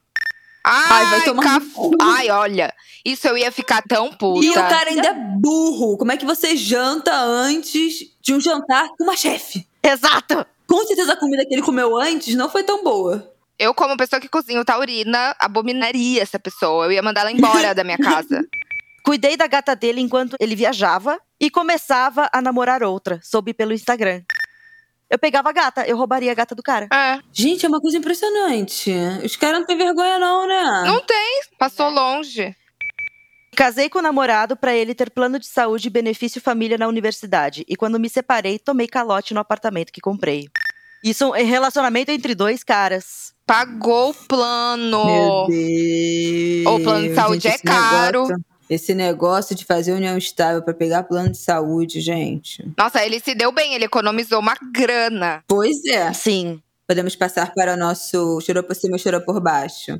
Ai, 0.65 1.07
vai 1.07 1.23
tomar 1.23 1.61
cu. 1.73 1.93
Ai, 2.03 2.29
olha. 2.29 2.75
Isso 3.05 3.29
eu 3.29 3.39
ia 3.39 3.53
ficar 3.53 3.81
tão 3.83 4.11
puta. 4.11 4.45
E 4.45 4.51
o 4.51 4.55
cara 4.55 4.91
ainda 4.91 5.11
é 5.11 5.15
burro. 5.15 5.97
Como 5.97 6.11
é 6.11 6.17
que 6.17 6.27
você 6.27 6.57
janta 6.57 7.15
antes 7.15 8.11
de 8.21 8.35
um 8.35 8.41
jantar 8.41 8.89
com 8.99 9.05
uma 9.05 9.17
chefe? 9.17 9.65
Exato! 9.81 10.45
Com 10.67 10.85
certeza 10.87 11.13
a 11.13 11.17
comida 11.17 11.47
que 11.47 11.55
ele 11.55 11.63
comeu 11.63 11.97
antes 11.97 12.35
não 12.35 12.51
foi 12.51 12.65
tão 12.65 12.83
boa. 12.83 13.33
Eu, 13.57 13.73
como 13.73 13.97
pessoa 13.97 14.19
que 14.19 14.29
cozinha 14.29 14.65
taurina, 14.65 15.37
abominaria 15.39 16.21
essa 16.21 16.37
pessoa. 16.37 16.87
Eu 16.87 16.93
ia 16.93 17.03
mandar 17.03 17.21
ela 17.21 17.31
embora 17.31 17.73
da 17.73 17.85
minha 17.85 17.99
casa. 17.99 18.45
Cuidei 19.05 19.37
da 19.37 19.47
gata 19.47 19.75
dele 19.75 20.01
enquanto 20.01 20.37
ele 20.39 20.55
viajava 20.55 21.19
e 21.41 21.51
começava 21.51 22.29
a 22.33 22.41
namorar 22.43 22.83
outra, 22.83 23.19
soube 23.23 23.55
pelo 23.55 23.73
Instagram. 23.73 24.23
Eu 25.09 25.19
pegava 25.19 25.49
a 25.49 25.53
gata, 25.53 25.85
eu 25.87 25.97
roubaria 25.97 26.31
a 26.31 26.35
gata 26.35 26.55
do 26.55 26.63
cara. 26.63 26.87
É, 26.93 27.19
Gente, 27.33 27.67
é 27.67 27.69
uma 27.69 27.81
coisa 27.81 27.97
impressionante. 27.99 28.93
Os 29.25 29.35
caras 29.37 29.59
não 29.61 29.67
têm 29.67 29.77
vergonha, 29.77 30.19
não, 30.19 30.47
né? 30.47 30.85
não 30.87 31.01
tem. 31.01 31.41
Passou 31.59 31.91
longe. 31.91 32.55
Casei 33.57 33.89
com 33.91 33.99
o 33.99 34.03
namorado 34.03 34.57
pra 34.57 34.73
ele 34.75 34.95
ter 34.95 35.11
plano 35.11 35.39
de 35.39 35.47
saúde 35.47 35.89
e 35.89 35.91
benefício 35.91 36.41
família 36.41 36.79
na 36.79 36.87
universidade. 36.87 37.65
E 37.69 37.75
quando 37.75 37.99
me 37.99 38.09
separei, 38.09 38.59
tomei 38.59 38.87
calote 38.87 39.35
no 39.35 39.41
apartamento 39.41 39.93
que 39.93 40.01
comprei. 40.01 40.47
Isso 41.03 41.35
é 41.35 41.43
relacionamento 41.43 42.13
entre 42.13 42.35
dois 42.35 42.63
caras. 42.63 43.35
Pagou 43.45 44.11
o 44.11 44.15
plano. 44.15 45.05
Meu 45.05 45.47
Deus. 45.49 46.67
O 46.67 46.81
plano 46.85 47.09
de 47.09 47.15
saúde 47.15 47.49
é 47.49 47.55
esse 47.55 47.63
caro. 47.65 48.23
negócio- 48.29 48.45
esse 48.71 48.95
negócio 48.95 49.57
de 49.57 49.65
fazer 49.65 49.93
união 49.93 50.17
estável 50.17 50.63
pra 50.63 50.73
pegar 50.73 51.03
plano 51.03 51.31
de 51.31 51.39
saúde, 51.39 52.01
gente. 52.01 52.65
Nossa, 52.79 53.05
ele 53.05 53.19
se 53.19 53.35
deu 53.35 53.51
bem, 53.51 53.75
ele 53.75 53.87
economizou 53.87 54.39
uma 54.39 54.55
grana. 54.73 55.43
Pois 55.49 55.85
é. 55.85 56.13
Sim. 56.13 56.63
Podemos 56.87 57.17
passar 57.17 57.53
para 57.53 57.75
o 57.75 57.77
nosso 57.77 58.41
chorou 58.41 58.63
por 58.63 58.77
cima, 58.77 58.97
chorou 58.97 59.21
por 59.21 59.41
baixo. 59.41 59.99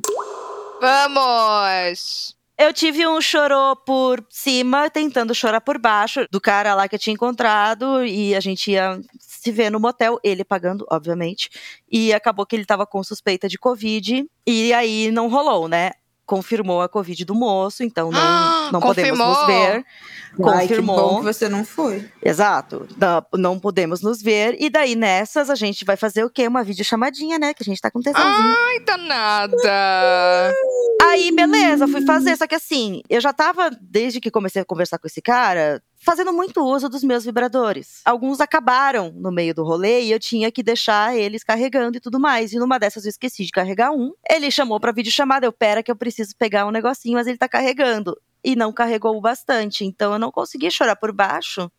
Vamos! 0.79 2.33
Eu 2.57 2.71
tive 2.71 3.05
um 3.07 3.19
chorou 3.19 3.75
por 3.75 4.23
cima, 4.29 4.89
tentando 4.89 5.35
chorar 5.35 5.61
por 5.61 5.77
baixo, 5.77 6.25
do 6.31 6.39
cara 6.39 6.73
lá 6.75 6.87
que 6.87 6.95
eu 6.95 6.99
tinha 6.99 7.13
encontrado, 7.13 8.05
e 8.05 8.35
a 8.35 8.39
gente 8.39 8.71
ia 8.71 9.01
se 9.19 9.51
ver 9.51 9.69
no 9.69 9.79
motel, 9.79 10.19
ele 10.23 10.43
pagando, 10.43 10.85
obviamente. 10.89 11.49
E 11.91 12.13
acabou 12.13 12.45
que 12.45 12.55
ele 12.55 12.65
tava 12.65 12.85
com 12.85 13.03
suspeita 13.03 13.49
de 13.49 13.57
Covid, 13.57 14.25
e 14.45 14.73
aí 14.73 15.11
não 15.11 15.27
rolou, 15.27 15.67
né? 15.67 15.91
Confirmou 16.31 16.81
a 16.81 16.87
Covid 16.87 17.25
do 17.25 17.35
moço, 17.35 17.83
então 17.83 18.09
não, 18.09 18.17
Ah, 18.17 18.69
não 18.71 18.79
podemos 18.79 19.19
nos 19.19 19.45
ver. 19.45 19.75
Ai, 19.75 19.83
que 20.31 20.37
Confirmou. 20.41 20.95
bom 20.95 21.17
que 21.17 21.25
você 21.25 21.49
não 21.49 21.65
foi. 21.65 22.09
Exato. 22.23 22.87
Não, 22.97 23.25
não 23.33 23.59
podemos 23.59 24.01
nos 24.01 24.21
ver. 24.21 24.55
E 24.57 24.69
daí, 24.69 24.95
nessas, 24.95 25.49
a 25.49 25.55
gente 25.55 25.83
vai 25.83 25.97
fazer 25.97 26.23
o 26.23 26.29
quê? 26.29 26.47
Uma 26.47 26.63
videochamadinha, 26.63 27.37
né? 27.37 27.53
Que 27.53 27.63
a 27.63 27.65
gente 27.65 27.81
tá 27.81 27.91
com 27.91 27.99
tesãozinho. 28.01 28.55
Ai, 28.57 28.79
danada! 28.79 30.53
Aí, 31.03 31.31
beleza, 31.35 31.85
fui 31.85 32.05
fazer. 32.05 32.37
Só 32.37 32.47
que 32.47 32.55
assim, 32.55 33.01
eu 33.09 33.19
já 33.19 33.33
tava, 33.33 33.69
desde 33.81 34.21
que 34.21 34.31
comecei 34.31 34.61
a 34.61 34.65
conversar 34.65 34.99
com 34.99 35.07
esse 35.07 35.21
cara, 35.21 35.83
fazendo 36.01 36.33
muito 36.33 36.63
uso 36.63 36.89
dos 36.89 37.03
meus 37.03 37.23
vibradores. 37.23 38.01
Alguns 38.03 38.41
acabaram 38.41 39.11
no 39.15 39.31
meio 39.31 39.53
do 39.53 39.63
rolê 39.63 40.01
e 40.01 40.11
eu 40.11 40.19
tinha 40.19 40.51
que 40.51 40.63
deixar 40.63 41.15
eles 41.15 41.43
carregando 41.43 41.97
e 41.97 42.01
tudo 42.01 42.19
mais. 42.19 42.51
E 42.51 42.57
numa 42.57 42.79
dessas 42.79 43.05
eu 43.05 43.09
esqueci 43.09 43.45
de 43.45 43.51
carregar 43.51 43.91
um. 43.91 44.11
Ele 44.29 44.49
chamou 44.51 44.79
pra 44.79 44.91
videochamada. 44.91 45.45
Eu, 45.45 45.53
pera 45.53 45.83
que 45.83 45.91
eu 45.91 45.95
preciso 45.95 46.35
pegar 46.37 46.65
um 46.65 46.71
negocinho, 46.71 47.15
mas 47.15 47.27
ele 47.27 47.37
tá 47.37 47.47
carregando. 47.47 48.19
E 48.43 48.55
não 48.55 48.73
carregou 48.73 49.15
o 49.15 49.21
bastante. 49.21 49.85
Então 49.85 50.13
eu 50.13 50.19
não 50.19 50.31
consegui 50.31 50.71
chorar 50.71 50.95
por 50.95 51.11
baixo. 51.11 51.71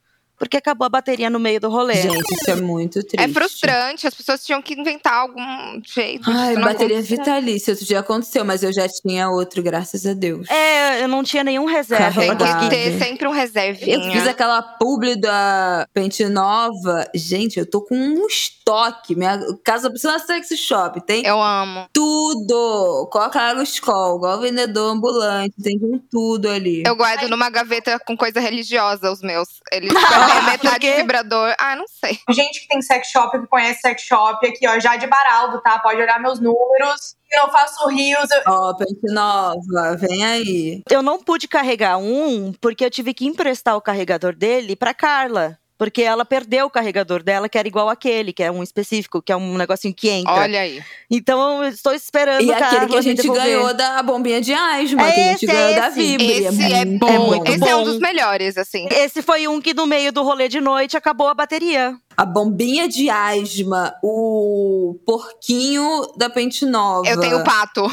Porque 0.43 0.57
acabou 0.57 0.85
a 0.85 0.89
bateria 0.89 1.31
no 1.31 1.39
meio 1.39 1.61
do 1.61 1.71
rolê. 1.71 1.95
Gente, 1.95 2.35
isso 2.35 2.51
é 2.51 2.57
muito 2.57 3.01
triste. 3.05 3.21
É 3.21 3.29
frustrante, 3.29 4.09
as 4.09 4.13
pessoas 4.13 4.45
tinham 4.45 4.61
que 4.61 4.75
inventar 4.75 5.15
algum 5.15 5.81
jeito. 5.87 6.29
Ai, 6.29 6.57
bateria 6.57 6.99
acontecer. 6.99 7.17
vitalícia. 7.17 7.71
Outro 7.71 7.87
dia 7.87 8.01
aconteceu, 8.01 8.45
mas 8.45 8.65
eu 8.65 8.73
já 8.73 8.89
tinha 8.89 9.31
outro, 9.31 9.63
graças 9.63 10.05
a 10.05 10.15
Deus. 10.15 10.51
É, 10.51 11.05
eu 11.05 11.07
não 11.07 11.23
tinha 11.23 11.45
nenhum 11.45 11.65
reserva 11.65 12.21
Tem 12.21 12.37
que 12.37 12.71
ter 12.71 12.99
sempre 12.99 13.29
um 13.29 13.31
reservinha. 13.31 14.05
Eu 14.05 14.11
fiz 14.11 14.27
aquela 14.27 14.61
publi 14.61 15.15
da 15.15 15.87
Pente 15.95 16.25
Nova. 16.25 17.09
Gente, 17.15 17.61
eu 17.61 17.65
tô 17.65 17.81
com 17.81 17.95
um 17.95 18.27
estoque. 18.27 19.15
Minha 19.15 19.39
casa 19.63 19.91
precisa 19.91 20.19
ser 20.19 20.43
sex 20.43 20.59
shop. 20.59 21.01
Tem 21.07 21.25
Eu 21.25 21.41
amo. 21.41 21.87
tudo. 21.93 23.09
Coca 23.13 23.41
água 23.41 23.63
escola, 23.63 24.17
igual 24.17 24.41
vendedor 24.41 24.91
ambulante. 24.91 25.55
Tem 25.63 25.79
com 25.79 26.01
tudo 26.11 26.49
ali. 26.49 26.83
Eu 26.85 26.97
guardo 26.97 27.29
numa 27.29 27.49
gaveta 27.49 27.97
com 28.05 28.17
coisa 28.17 28.41
religiosa 28.41 29.09
os 29.09 29.23
meus. 29.23 29.49
Eles 29.71 29.93
é 30.39 30.43
metade 30.53 30.79
quê? 30.81 30.95
vibrador. 30.97 31.55
Ah, 31.59 31.77
não 31.77 31.87
sei. 31.87 32.19
Gente 32.31 32.61
que 32.63 32.69
tem 32.69 32.81
sex 32.83 33.09
shop, 33.09 33.39
que 33.41 33.47
conhece 33.47 33.81
sex 33.81 34.03
shop 34.03 34.47
aqui, 34.47 34.67
ó, 34.67 34.79
já 34.79 34.97
de 34.97 35.07
Baraldo, 35.07 35.61
tá? 35.63 35.79
Pode 35.79 36.01
olhar 36.01 36.21
meus 36.21 36.41
números. 36.41 37.17
Eu 37.33 37.49
faço 37.51 37.87
rios. 37.89 38.31
eu- 38.31 38.43
Ó, 38.47 38.75
Pente 38.75 39.01
Nova, 39.13 39.97
vem 39.99 40.25
aí. 40.25 40.83
Eu 40.91 41.03
não 41.03 41.23
pude 41.23 41.49
carregar 41.49 41.97
um 41.97 42.53
porque 42.61 42.85
eu 42.85 42.91
tive 42.91 43.15
que 43.15 43.27
emprestar 43.27 43.77
o 43.77 43.81
carregador 43.81 44.35
dele 44.35 44.77
pra 44.77 44.93
Carla. 44.93 45.59
Porque 45.83 46.01
ela 46.01 46.25
perdeu 46.25 46.67
o 46.67 46.71
carregador 46.71 47.25
dela, 47.25 47.49
que 47.49 47.59
era 47.59 47.67
igual 47.67 47.89
aquele, 47.89 48.33
que 48.33 48.41
é 48.41 48.53
um 48.53 48.63
específico, 48.63 49.21
que 49.21 49.33
é 49.33 49.37
um 49.37 49.59
negocinho 49.59 49.93
que 49.93 50.09
entra. 50.09 50.33
Olha 50.33 50.61
aí. 50.61 50.81
Então 51.11 51.65
eu 51.65 51.71
estou 51.71 51.93
esperando 51.93 52.41
E 52.41 52.53
aquele 52.53 52.87
que 52.87 52.97
a 52.97 53.01
gente 53.01 53.29
ganhou 53.29 53.75
da 53.75 54.01
bombinha 54.01 54.41
de 54.41 54.55
asma, 54.55 55.09
É 55.09 55.11
que 55.13 55.21
a 55.21 55.25
gente 55.25 55.45
esse, 55.45 55.51
é 55.51 55.53
ganhou 55.53 55.75
da 55.81 55.89
esse. 55.89 55.99
Vibre. 55.99 56.45
Esse 56.45 56.73
é, 56.73 56.85
muito 56.85 57.05
bom. 57.05 57.27
muito 57.27 57.51
Esse 57.51 57.69
é 57.69 57.75
um 57.75 57.81
bom. 57.81 57.85
dos 57.87 57.99
melhores, 57.99 58.57
assim. 58.57 58.87
Esse 58.93 59.23
foi 59.23 59.49
um 59.49 59.61
que 59.61 59.75
no 59.75 59.85
meio 59.85 60.13
do 60.13 60.23
rolê 60.23 60.49
de 60.49 60.61
noite 60.61 60.97
acabou 60.97 61.27
a 61.27 61.35
bateria. 61.35 61.97
A 62.17 62.25
bombinha 62.25 62.89
de 62.89 63.11
asma, 63.11 63.93
o 64.05 65.01
porquinho 65.05 66.13
da 66.17 66.31
Pente 66.31 66.65
Nova. 66.65 67.09
Eu 67.09 67.19
tenho 67.19 67.43
pato. 67.43 67.91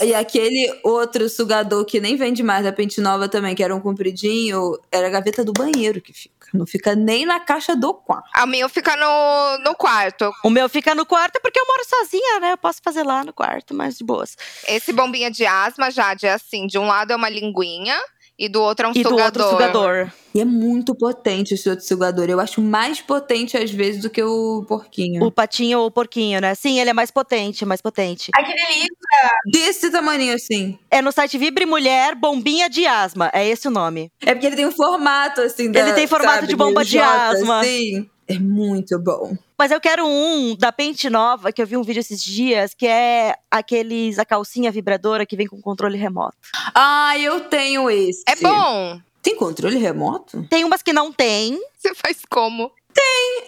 E 0.00 0.14
aquele 0.14 0.78
outro 0.84 1.28
sugador 1.28 1.84
que 1.84 1.98
nem 1.98 2.14
vende 2.14 2.44
mais 2.44 2.62
da 2.62 2.72
Pente 2.72 3.00
Nova 3.00 3.28
também, 3.28 3.56
que 3.56 3.64
era 3.64 3.74
um 3.74 3.80
compridinho, 3.80 4.78
era 4.92 5.08
a 5.08 5.10
gaveta 5.10 5.42
do 5.42 5.52
banheiro 5.52 6.00
que 6.00 6.12
fica. 6.12 6.35
Não 6.56 6.66
fica 6.66 6.94
nem 6.94 7.26
na 7.26 7.38
caixa 7.38 7.76
do 7.76 7.92
quarto. 7.94 8.28
A 8.34 8.46
minha 8.46 8.68
fica 8.68 8.96
no, 8.96 9.58
no 9.64 9.74
quarto. 9.74 10.32
O 10.44 10.50
meu 10.50 10.68
fica 10.68 10.94
no 10.94 11.06
quarto 11.06 11.40
porque 11.40 11.60
eu 11.60 11.66
moro 11.66 11.82
sozinha, 11.88 12.40
né? 12.40 12.52
Eu 12.52 12.58
posso 12.58 12.80
fazer 12.82 13.02
lá 13.02 13.24
no 13.24 13.32
quarto, 13.32 13.74
mas 13.74 13.98
de 13.98 14.04
boas. 14.04 14.36
Esse 14.66 14.92
bombinha 14.92 15.30
de 15.30 15.46
asma, 15.46 15.90
Jade, 15.90 16.26
é 16.26 16.32
assim: 16.32 16.66
de 16.66 16.78
um 16.78 16.86
lado 16.86 17.12
é 17.12 17.16
uma 17.16 17.28
linguinha 17.28 17.98
e 18.38 18.48
do 18.48 18.60
outro 18.60 18.86
é 18.86 18.88
um 18.88 18.92
e 18.94 19.02
do 19.02 19.08
sugador. 19.08 19.24
outro 19.24 19.48
sugador. 19.50 20.12
E 20.34 20.40
é 20.40 20.44
muito 20.44 20.94
potente 20.94 21.54
esse 21.54 21.68
outro 21.70 21.84
sugador. 21.84 22.28
Eu 22.28 22.38
acho 22.38 22.60
mais 22.60 23.00
potente 23.00 23.56
às 23.56 23.70
vezes 23.70 24.02
do 24.02 24.10
que 24.10 24.22
o 24.22 24.64
porquinho. 24.68 25.24
O 25.24 25.30
patinho 25.30 25.78
ou 25.80 25.86
o 25.86 25.90
porquinho, 25.90 26.40
né? 26.40 26.54
Sim, 26.54 26.78
ele 26.78 26.90
é 26.90 26.92
mais 26.92 27.10
potente, 27.10 27.64
mais 27.64 27.80
potente. 27.80 28.30
Ai, 28.36 28.44
que 28.44 28.52
delícia. 28.52 28.90
Desse 29.50 29.90
tamanho 29.90 30.34
assim. 30.34 30.78
É 30.90 31.00
no 31.00 31.10
site 31.10 31.38
Vibre 31.38 31.64
Mulher 31.64 32.14
Bombinha 32.14 32.68
de 32.68 32.86
Asma. 32.86 33.30
É 33.32 33.46
esse 33.48 33.66
o 33.66 33.70
nome. 33.70 34.12
É 34.20 34.34
porque 34.34 34.46
ele 34.46 34.56
tem 34.56 34.66
um 34.66 34.72
formato 34.72 35.40
assim. 35.40 35.72
da- 35.72 35.80
Ele 35.80 35.92
tem 35.94 36.06
formato 36.06 36.34
sabe, 36.40 36.46
de 36.48 36.56
bomba 36.56 36.84
de 36.84 36.90
J, 36.92 37.04
asma. 37.30 37.60
Assim. 37.60 38.10
É 38.28 38.38
muito 38.38 38.98
bom. 38.98 39.36
Mas 39.58 39.70
eu 39.70 39.80
quero 39.80 40.04
um 40.06 40.56
da 40.56 40.72
Pente 40.72 41.08
Nova, 41.08 41.52
que 41.52 41.62
eu 41.62 41.66
vi 41.66 41.76
um 41.76 41.82
vídeo 41.82 42.00
esses 42.00 42.22
dias, 42.22 42.74
que 42.74 42.86
é 42.86 43.36
aqueles, 43.50 44.18
a 44.18 44.24
calcinha 44.24 44.70
vibradora 44.72 45.24
que 45.24 45.36
vem 45.36 45.46
com 45.46 45.60
controle 45.60 45.96
remoto. 45.96 46.36
Ah, 46.74 47.16
eu 47.18 47.40
tenho 47.42 47.88
esse. 47.90 48.22
É 48.26 48.34
bom. 48.36 49.00
Tem 49.22 49.34
controle 49.36 49.76
remoto? 49.78 50.46
Tem 50.50 50.64
umas 50.64 50.82
que 50.82 50.92
não 50.92 51.12
tem, 51.12 51.58
Você 51.78 51.94
faz 51.94 52.18
como? 52.28 52.70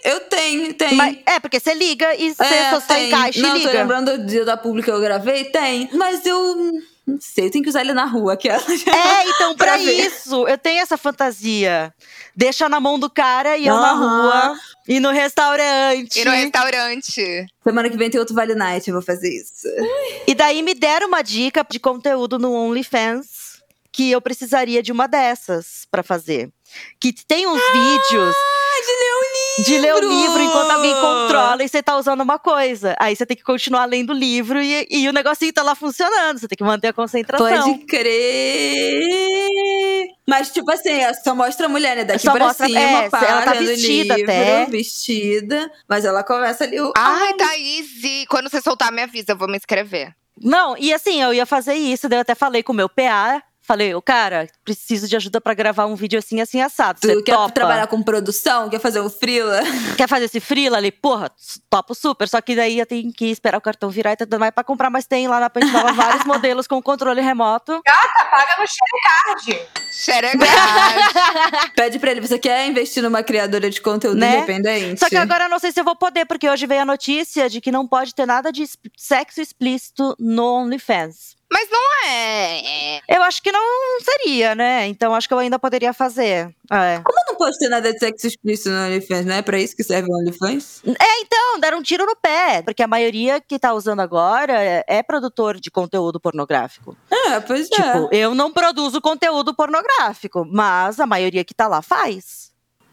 Eu 0.03 0.21
tenho, 0.21 0.73
tem. 0.73 0.93
mas 0.95 1.17
é 1.25 1.39
porque 1.39 1.59
você 1.59 1.73
liga 1.73 2.15
e 2.15 2.33
você 2.33 2.43
É, 2.43 2.69
só, 2.71 2.79
só 2.79 2.93
tem. 2.93 3.07
encaixa 3.07 3.39
Não, 3.41 3.49
e 3.57 3.61
tô 3.63 3.67
liga. 3.67 3.81
lembrando 3.81 4.17
do 4.17 4.25
dia 4.25 4.45
da 4.45 4.55
pública 4.55 4.91
que 4.91 4.97
eu 4.97 5.01
gravei? 5.01 5.45
Tem. 5.45 5.89
Mas 5.93 6.25
eu 6.25 6.71
não 7.09 7.19
sei, 7.21 7.45
eu 7.47 7.51
tenho 7.51 7.63
que 7.63 7.69
usar 7.69 7.81
ele 7.81 7.93
na 7.93 8.05
rua, 8.05 8.33
aquela. 8.33 8.61
É, 8.61 9.29
então, 9.29 9.55
pra, 9.57 9.73
Pra 9.73 9.77
isso, 9.79 10.47
eu 10.47 10.57
tenho 10.57 10.81
essa 10.81 10.97
fantasia. 10.97 11.93
Deixa 12.35 12.69
na 12.69 12.79
mão 12.79 12.97
do 12.97 13.09
cara 13.09 13.57
e 13.57 13.67
eu 13.67 13.75
na 13.75 13.91
rua. 13.93 14.57
E 14.87 14.99
no 14.99 15.11
restaurante. 15.11 16.19
E 16.19 16.25
no 16.25 16.31
restaurante. 16.31 17.45
Semana 17.63 17.89
que 17.89 17.97
vem 17.97 18.09
tem 18.09 18.19
outro 18.19 18.33
Vale 18.35 18.55
Night, 18.55 18.87
eu 18.87 18.93
vou 18.93 19.03
fazer 19.03 19.29
isso. 19.29 19.67
E 20.27 20.33
daí 20.33 20.61
me 20.63 20.73
deram 20.73 21.07
uma 21.07 21.21
dica 21.21 21.65
de 21.69 21.79
conteúdo 21.79 22.39
no 22.39 22.53
OnlyFans 22.53 23.59
que 23.91 24.09
eu 24.11 24.21
precisaria 24.21 24.81
de 24.81 24.91
uma 24.91 25.07
dessas 25.07 25.85
pra 25.91 26.01
fazer. 26.03 26.49
Que 26.99 27.11
tem 27.11 27.45
uns 27.47 27.61
vídeos 27.61 28.35
Ah, 28.35 28.81
de 28.85 28.91
ler 28.91 29.13
o 29.13 29.28
de 29.63 29.77
ler 29.77 29.93
o 29.95 29.99
livro! 29.99 30.41
enquanto 30.41 30.71
alguém 30.71 30.93
controla 30.93 31.63
e 31.63 31.69
você 31.69 31.81
tá 31.83 31.97
usando 31.97 32.21
uma 32.21 32.39
coisa. 32.39 32.95
Aí 32.99 33.15
você 33.15 33.25
tem 33.25 33.37
que 33.37 33.43
continuar 33.43 33.85
lendo 33.85 34.11
o 34.11 34.13
livro 34.13 34.61
e, 34.61 34.87
e 34.89 35.07
o 35.07 35.13
negocinho 35.13 35.53
tá 35.53 35.63
lá 35.63 35.75
funcionando. 35.75 36.39
Você 36.39 36.47
tem 36.47 36.57
que 36.57 36.63
manter 36.63 36.89
a 36.89 36.93
concentração. 36.93 37.73
Pode 37.73 37.85
crer. 37.85 38.99
Mas, 40.27 40.51
tipo 40.51 40.69
assim, 40.71 40.89
é 40.89 41.13
só 41.13 41.33
mostra 41.33 41.65
a 41.65 41.69
mulher, 41.69 41.95
né? 41.95 42.05
Daqui 42.05 42.25
Só 42.25 42.33
pra 42.33 42.45
mostra- 42.45 42.67
cima, 42.67 42.79
é, 42.79 43.09
pá, 43.09 43.25
ela 43.25 43.41
tá 43.41 43.53
vestida 43.53 44.15
livro, 44.15 44.31
até. 44.31 44.65
Vestida. 44.65 45.71
Mas 45.87 46.05
ela 46.05 46.23
começa 46.23 46.63
ali 46.63 46.79
o... 46.79 46.93
Ai, 46.95 47.33
Thaís, 47.33 47.87
e 48.03 48.25
quando 48.27 48.49
você 48.49 48.61
soltar, 48.61 48.91
me 48.91 49.01
avisa, 49.01 49.31
eu 49.31 49.37
vou 49.37 49.49
me 49.49 49.57
inscrever. 49.57 50.13
Não, 50.41 50.77
e 50.77 50.93
assim, 50.93 51.21
eu 51.21 51.33
ia 51.33 51.45
fazer 51.45 51.73
isso, 51.73 52.07
daí 52.07 52.17
eu 52.17 52.21
até 52.21 52.35
falei 52.35 52.63
com 52.63 52.71
o 52.71 52.75
meu 52.75 52.87
PA. 52.87 53.43
Falei, 53.69 53.93
ô 53.93 54.01
cara, 54.01 54.47
preciso 54.65 55.07
de 55.07 55.15
ajuda 55.15 55.39
pra 55.39 55.53
gravar 55.53 55.85
um 55.85 55.93
vídeo 55.93 56.17
assim, 56.17 56.41
assim, 56.41 56.59
assado. 56.59 56.99
Tu 56.99 57.07
Você 57.07 57.21
quer 57.21 57.35
topa? 57.35 57.51
trabalhar 57.53 57.85
com 57.85 58.01
produção? 58.01 58.67
Quer 58.67 58.79
fazer 58.79 58.99
um 58.99 59.11
freela? 59.11 59.61
Quer 59.95 60.09
fazer 60.09 60.25
esse 60.25 60.39
freela 60.39 60.77
ali? 60.77 60.91
Porra, 60.91 61.29
topo 61.69 61.93
super. 61.93 62.27
Só 62.27 62.41
que 62.41 62.55
daí 62.55 62.79
eu 62.79 62.85
tenho 62.87 63.13
que 63.13 63.25
esperar 63.25 63.59
o 63.59 63.61
cartão 63.61 63.91
virar 63.91 64.13
e 64.13 64.17
tudo 64.17 64.39
mais 64.39 64.51
pra 64.51 64.63
comprar. 64.63 64.89
Mas 64.89 65.05
tem 65.05 65.27
lá 65.27 65.39
na 65.39 65.51
Pente 65.51 65.67
Nova 65.71 65.93
vários 65.93 66.25
modelos 66.25 66.65
com 66.65 66.81
controle 66.81 67.21
remoto. 67.21 67.79
Tá, 67.85 68.27
paga 68.31 68.55
no 68.59 68.65
Sharecard. 68.67 69.67
Xeregade. 69.91 71.69
Pede 71.75 71.99
pra 71.99 72.09
ele, 72.09 72.21
você 72.21 72.39
quer 72.39 72.65
investir 72.67 73.03
numa 73.03 73.21
criadora 73.21 73.69
de 73.69 73.79
conteúdo 73.81 74.17
Né? 74.17 74.37
independente? 74.37 74.99
Só 74.99 75.09
que 75.09 75.15
agora 75.15 75.43
eu 75.45 75.49
não 75.49 75.59
sei 75.59 75.71
se 75.71 75.79
eu 75.79 75.83
vou 75.83 75.95
poder, 75.95 76.25
porque 76.25 76.49
hoje 76.49 76.65
veio 76.65 76.81
a 76.81 76.85
notícia 76.85 77.47
de 77.47 77.61
que 77.61 77.71
não 77.71 77.87
pode 77.87 78.15
ter 78.15 78.25
nada 78.25 78.51
de 78.51 78.65
sexo 78.97 79.39
explícito 79.41 80.15
no 80.19 80.43
OnlyFans. 80.63 81.37
Mas 81.51 81.67
não 81.71 82.07
é. 82.07 83.01
Eu 83.07 83.23
acho 83.23 83.41
que 83.41 83.51
não 83.51 83.99
seria, 84.01 84.53
né? 84.53 84.87
Então 84.87 85.15
acho 85.15 85.27
que 85.27 85.33
eu 85.33 85.39
ainda 85.39 85.57
poderia 85.57 85.91
fazer. 85.93 86.53
É. 86.71 87.01
Como 87.03 87.17
não 87.27 87.35
pode 87.35 87.57
ter 87.57 87.69
nada 87.69 87.91
de 87.91 87.97
sexo 87.97 88.27
explícito 88.27 88.69
no 88.69 88.85
OnlyFans? 88.85 89.25
Não 89.25 89.35
é 89.35 89.41
pra 89.41 89.59
isso 89.59 89.75
que 89.75 89.83
serve 89.83 90.09
o 90.11 90.15
OnlyFans? 90.15 90.83
Então, 90.85 91.59
deram 91.59 91.79
um 91.79 91.83
tiro 91.83 92.05
no 92.05 92.15
pé. 92.15 92.61
Porque 92.61 92.83
a 92.83 92.87
maioria 92.87 93.41
que 93.41 93.57
tá 93.57 93.73
usando 93.73 93.99
agora 94.01 94.53
é, 94.53 94.83
é 94.87 95.03
produtor 95.03 95.59
de 95.59 95.71
conteúdo 95.71 96.19
pornográfico. 96.19 96.95
É, 97.11 97.39
pois 97.39 97.67
é. 97.71 97.75
Tipo, 97.75 98.09
eu 98.11 98.35
não 98.35 98.51
produzo 98.51 99.01
conteúdo 99.01 99.55
pornográfico, 99.55 100.45
mas 100.45 100.99
a 100.99 101.07
maioria 101.07 101.43
que 101.43 101.53
tá 101.53 101.67
lá 101.67 101.81
faz. 101.81 102.51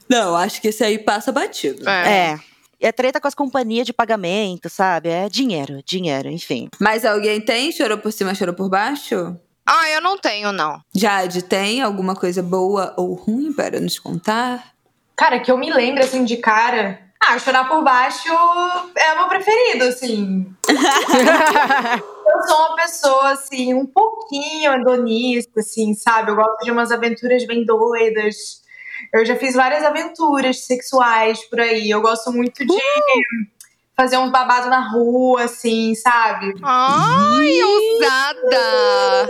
Não, 0.09 0.35
acho 0.35 0.61
que 0.63 0.69
esse 0.69 0.83
aí 0.83 0.99
passa 0.99 1.31
batido. 1.31 1.89
É. 1.89 2.33
É. 2.33 2.41
É 2.81 2.93
treta 2.93 3.21
com 3.21 3.29
as 3.29 3.35
companhias 3.35 3.87
de 3.87 3.93
pagamento, 3.93 4.69
sabe? 4.69 5.09
É 5.09 5.29
dinheiro, 5.29 5.83
dinheiro, 5.85 6.29
enfim. 6.29 6.69
Mas 6.81 7.05
alguém 7.05 7.41
tem? 7.41 7.73
Chorou 7.73 7.99
por 7.99 8.13
cima, 8.13 8.35
chorou 8.35 8.55
por 8.55 8.69
baixo? 8.69 9.37
Ah, 9.67 9.91
eu 9.91 10.01
não 10.01 10.17
tenho, 10.17 10.53
não. 10.53 10.81
Jade, 10.95 11.43
tem 11.43 11.83
alguma 11.83 12.15
coisa 12.15 12.43
boa 12.43 12.95
ou 12.97 13.15
ruim 13.15 13.53
para 13.53 13.81
nos 13.81 13.99
contar? 13.99 14.73
Cara, 15.17 15.41
que 15.41 15.51
eu 15.51 15.59
me 15.59 15.73
lembro, 15.73 16.05
assim, 16.05 16.25
de 16.25 16.37
cara. 16.37 17.01
Ah, 17.21 17.39
chorar 17.39 17.67
por 17.67 17.83
baixo 17.83 18.29
é 18.29 19.13
o 19.15 19.19
meu 19.19 19.29
preferido, 19.29 19.87
assim. 19.87 20.47
eu 20.69 22.43
sou 22.47 22.57
uma 22.59 22.77
pessoa, 22.77 23.31
assim, 23.31 23.75
um 23.75 23.87
pouquinho 23.87 24.73
hedonista, 24.75 25.61
assim, 25.61 25.95
sabe? 25.95 26.31
Eu 26.31 26.37
gosto 26.37 26.63
de 26.63 26.71
umas 26.71 26.93
aventuras 26.93 27.45
bem 27.47 27.65
doidas. 27.65 28.65
Eu 29.13 29.25
já 29.25 29.37
fiz 29.37 29.55
várias 29.55 29.85
aventuras 29.85 30.65
sexuais 30.65 31.45
por 31.49 31.61
aí. 31.61 31.91
Eu 31.91 32.01
gosto 32.01 32.33
muito 32.33 32.65
de 32.67 32.79
fazer 33.97 34.19
uns 34.19 34.31
babados 34.31 34.69
na 34.69 34.91
rua, 34.91 35.45
assim, 35.45 35.95
sabe? 35.95 36.55
Ai, 36.63 37.63
ousada. 37.63 39.29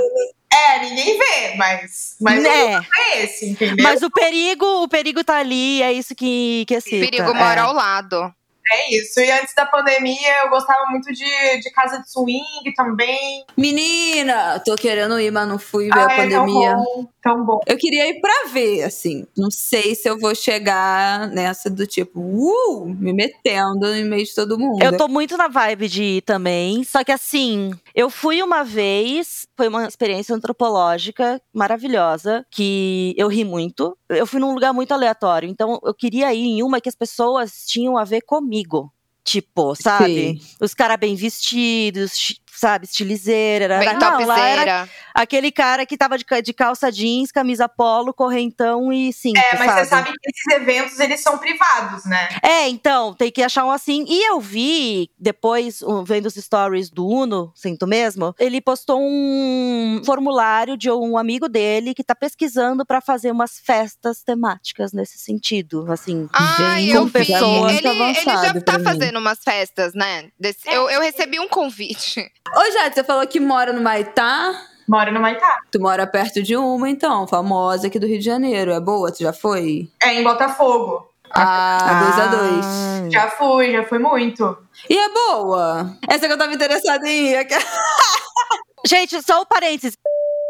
É, 0.53 0.79
ninguém 0.81 1.19
vê, 1.19 1.55
mas, 1.57 2.17
mas 2.21 2.43
né? 2.43 2.81
é 2.99 3.23
esse, 3.23 3.51
entendeu? 3.51 3.85
Mas 3.85 4.03
o 4.03 4.11
perigo, 4.11 4.83
o 4.83 4.89
perigo 4.89 5.23
tá 5.23 5.37
ali, 5.37 5.83
é 5.83 5.93
isso 5.93 6.15
que, 6.15 6.65
que 6.67 6.75
excita. 6.75 7.11
Perigo 7.11 7.35
mora 7.35 7.61
é. 7.61 7.65
ao 7.65 7.73
lado. 7.73 8.35
É 8.73 8.97
isso. 8.97 9.21
E 9.21 9.31
antes 9.31 9.55
da 9.55 9.65
pandemia, 9.65 10.43
eu 10.43 10.51
gostava 10.51 10.87
muito 10.91 11.13
de, 11.13 11.61
de 11.61 11.71
casa 11.71 12.01
de 12.01 12.11
swing 12.11 12.75
também. 12.75 13.45
Menina, 13.57 14.61
tô 14.65 14.75
querendo 14.75 15.21
ir, 15.21 15.31
mas 15.31 15.47
não 15.47 15.59
fui 15.59 15.85
ver 15.85 16.01
a 16.01 16.09
tão 16.09 16.17
pandemia. 16.17 16.75
bom. 16.75 17.07
Tão 17.27 17.45
bom. 17.45 17.61
Eu 17.67 17.77
queria 17.77 18.09
ir 18.09 18.21
pra 18.21 18.49
ver, 18.53 18.85
assim. 18.85 19.27
Não 19.37 19.51
sei 19.51 19.95
se 19.95 20.09
eu 20.09 20.19
vou 20.19 20.35
chegar 20.35 21.29
nessa 21.29 21.69
do 21.69 21.87
tipo, 21.87 22.21
uh, 22.21 22.87
me 22.87 23.13
metendo 23.13 23.93
no 23.95 24.07
meio 24.07 24.25
de 24.25 24.35
todo 24.35 24.59
mundo. 24.59 24.83
Eu 24.83 24.97
tô 24.97 25.09
muito 25.09 25.37
na 25.37 25.49
vibe 25.49 25.89
de 25.89 26.03
ir 26.03 26.23
também, 26.23 26.85
só 26.85 27.03
que 27.03 27.11
assim, 27.11 27.73
eu 27.95 28.09
fui 28.09 28.43
uma 28.43 28.63
vez, 28.63 29.49
foi 29.57 29.67
uma 29.67 29.87
experiência 29.87 30.35
antropológica 30.35 31.41
maravilhosa, 31.53 32.47
que 32.51 33.15
eu 33.17 33.29
ri 33.29 33.45
muito. 33.45 33.97
Eu 34.09 34.27
fui 34.27 34.39
num 34.39 34.55
lugar 34.55 34.73
muito 34.73 34.93
aleatório, 34.93 35.49
então 35.49 35.81
eu 35.83 35.95
queria 35.95 36.33
ir 36.33 36.45
em 36.45 36.63
uma 36.63 36.81
que 36.81 36.89
as 36.89 36.95
pessoas 36.95 37.65
tinham 37.67 37.97
a 37.97 38.05
ver 38.05 38.23
comigo. 38.23 38.93
Tipo, 39.25 39.75
sabe? 39.75 40.41
Os 40.61 40.73
caras 40.73 40.99
bem 40.99 41.17
vestidos, 41.17 42.13
sabe? 42.59 42.87
Estilizeira. 42.87 43.65
era- 43.67 43.79
Bem 43.79 43.95
não, 43.99 44.27
lá 44.27 44.39
era 44.49 44.89
aquele 45.15 45.51
cara 45.53 45.85
que 45.87 45.97
tava 45.97 46.17
de, 46.19 46.25
de 46.43 46.53
calça 46.53 46.91
jeans, 46.91 47.31
camisa 47.33 47.69
polo, 47.69 48.13
correntão 48.13 48.93
e 48.93 49.13
cinto, 49.13 49.39
É, 49.39 49.57
mas 49.59 49.67
sabe? 49.67 49.81
você 49.81 49.87
sabe 49.87 50.13
que 50.13 50.31
esses 50.31 50.61
eventos, 50.61 51.01
eles 51.01 51.21
são 51.21 51.39
privados, 51.39 52.05
né? 52.05 52.29
É, 52.43 52.69
então, 52.69 53.15
tem 53.15 53.31
que 53.31 53.43
achar 53.43 53.65
um 53.65 53.71
assim. 53.71 54.05
E 54.09 54.29
eu 54.31 54.41
vi, 54.41 55.11
depois, 55.19 55.81
vendo 56.05 56.27
os 56.27 56.35
stories 56.35 56.91
do 56.91 57.07
Uno, 57.07 57.53
sinto 57.55 57.87
mesmo, 57.87 58.35
ele 58.39 58.61
postou 58.61 59.01
um 59.01 60.03
formulário 60.05 60.77
de 60.77 60.91
um 60.91 61.17
amigo 61.19 61.49
dele 61.49 61.95
que 61.95 62.05
tá 62.05 62.15
pesquisando 62.15 62.85
pra 62.85 63.01
fazer 63.01 63.31
umas 63.31 63.59
festas 63.59 64.23
temáticas 64.23 64.93
nesse 64.93 65.19
sentido, 65.19 65.91
assim. 65.91 66.29
Ai, 66.33 66.83
Gente, 66.83 66.95
eu 66.95 67.01
com 67.03 67.07
vi. 67.07 67.13
pessoas. 67.13 67.73
Ele, 67.75 67.89
ele 67.89 68.15
já 68.25 68.61
tá 68.61 68.79
fazendo 68.81 69.19
umas 69.19 69.39
festas, 69.43 69.95
né? 69.95 70.29
Desse- 70.39 70.69
eu, 70.69 70.89
eu 70.91 71.01
recebi 71.01 71.39
um 71.41 71.49
convite. 71.49 72.31
Ô, 72.55 72.73
Jade, 72.73 72.95
você 72.95 73.05
falou 73.05 73.27
que 73.27 73.41
mora 73.41 73.73
no 73.73 73.83
Maitá. 73.83 74.55
Mora 74.89 75.11
no 75.11 75.21
Maitá. 75.21 75.59
Tu 75.71 75.81
mora 75.81 76.07
perto 76.07 76.43
de 76.43 76.57
uma, 76.57 76.89
então, 76.89 77.27
famosa 77.27 77.89
aqui 77.89 77.99
do 77.99 78.07
Rio 78.07 78.19
de 78.19 78.25
Janeiro. 78.25 78.71
É 78.73 78.81
boa? 78.81 79.11
Tu 79.13 79.19
já 79.23 79.33
foi? 79.33 79.91
É 80.03 80.15
em 80.15 80.23
Botafogo. 80.23 81.11
Ah, 81.33 82.03
dois 82.05 82.19
a 82.21 82.27
dois. 82.29 82.65
Ah. 82.67 83.09
Já 83.11 83.31
fui, 83.31 83.73
já 83.73 83.83
fui 83.85 83.99
muito. 83.99 84.57
E 84.89 84.97
é 84.97 85.09
boa? 85.09 85.97
Essa 86.09 86.27
que 86.27 86.33
eu 86.33 86.39
tava 86.39 86.53
interessada 86.53 87.07
em 87.09 87.31
ir. 87.33 87.37
aquela- 87.39 87.63
Gente, 88.87 89.21
só 89.23 89.43
um 89.43 89.45
parênteses. 89.45 89.99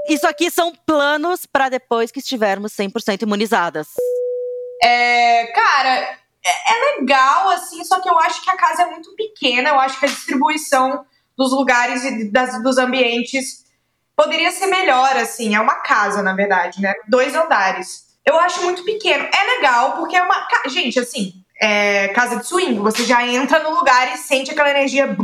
Isso 0.09 0.27
aqui 0.27 0.51
são 0.51 0.73
planos 0.87 1.47
pra 1.47 1.69
depois 1.69 2.13
que 2.13 2.21
estivermos 2.21 2.73
100% 2.73 3.23
imunizadas. 3.23 3.89
É, 4.83 5.47
cara, 5.47 5.91
é, 6.45 6.73
é 6.95 6.99
legal, 7.01 7.49
assim, 7.49 7.83
só 7.83 7.99
que 8.01 8.09
eu 8.09 8.19
acho 8.19 8.43
que 8.45 8.51
a 8.51 8.57
casa 8.57 8.83
é 8.83 8.87
muito 8.87 9.11
pequena. 9.17 9.71
Eu 9.71 9.81
acho 9.81 9.99
que 9.99 10.05
a 10.05 10.09
distribuição 10.09 11.05
dos 11.37 11.53
lugares 11.53 12.05
e 12.05 12.31
das, 12.31 12.63
dos 12.63 12.79
ambientes 12.79 13.67
poderia 14.17 14.51
ser 14.51 14.67
melhor, 14.67 15.17
assim. 15.17 15.55
É 15.55 15.61
uma 15.61 15.77
casa, 15.77 16.23
na 16.23 16.35
verdade, 16.35 16.81
né? 16.81 16.95
Dois 17.09 17.35
andares. 17.35 18.07
Eu 18.25 18.39
acho 18.41 18.63
muito 18.63 18.83
pequeno. 18.85 19.29
É 19.33 19.57
legal, 19.57 19.93
porque 19.93 20.17
é 20.17 20.23
uma. 20.23 20.49
Gente, 20.67 20.99
assim, 20.99 21.35
é 21.61 22.09
casa 22.09 22.37
de 22.37 22.47
swing. 22.47 22.79
Você 22.81 23.05
já 23.05 23.25
entra 23.27 23.63
no 23.63 23.71
lugar 23.71 24.13
e 24.15 24.17
sente 24.17 24.51
aquela 24.51 24.71
energia. 24.71 25.17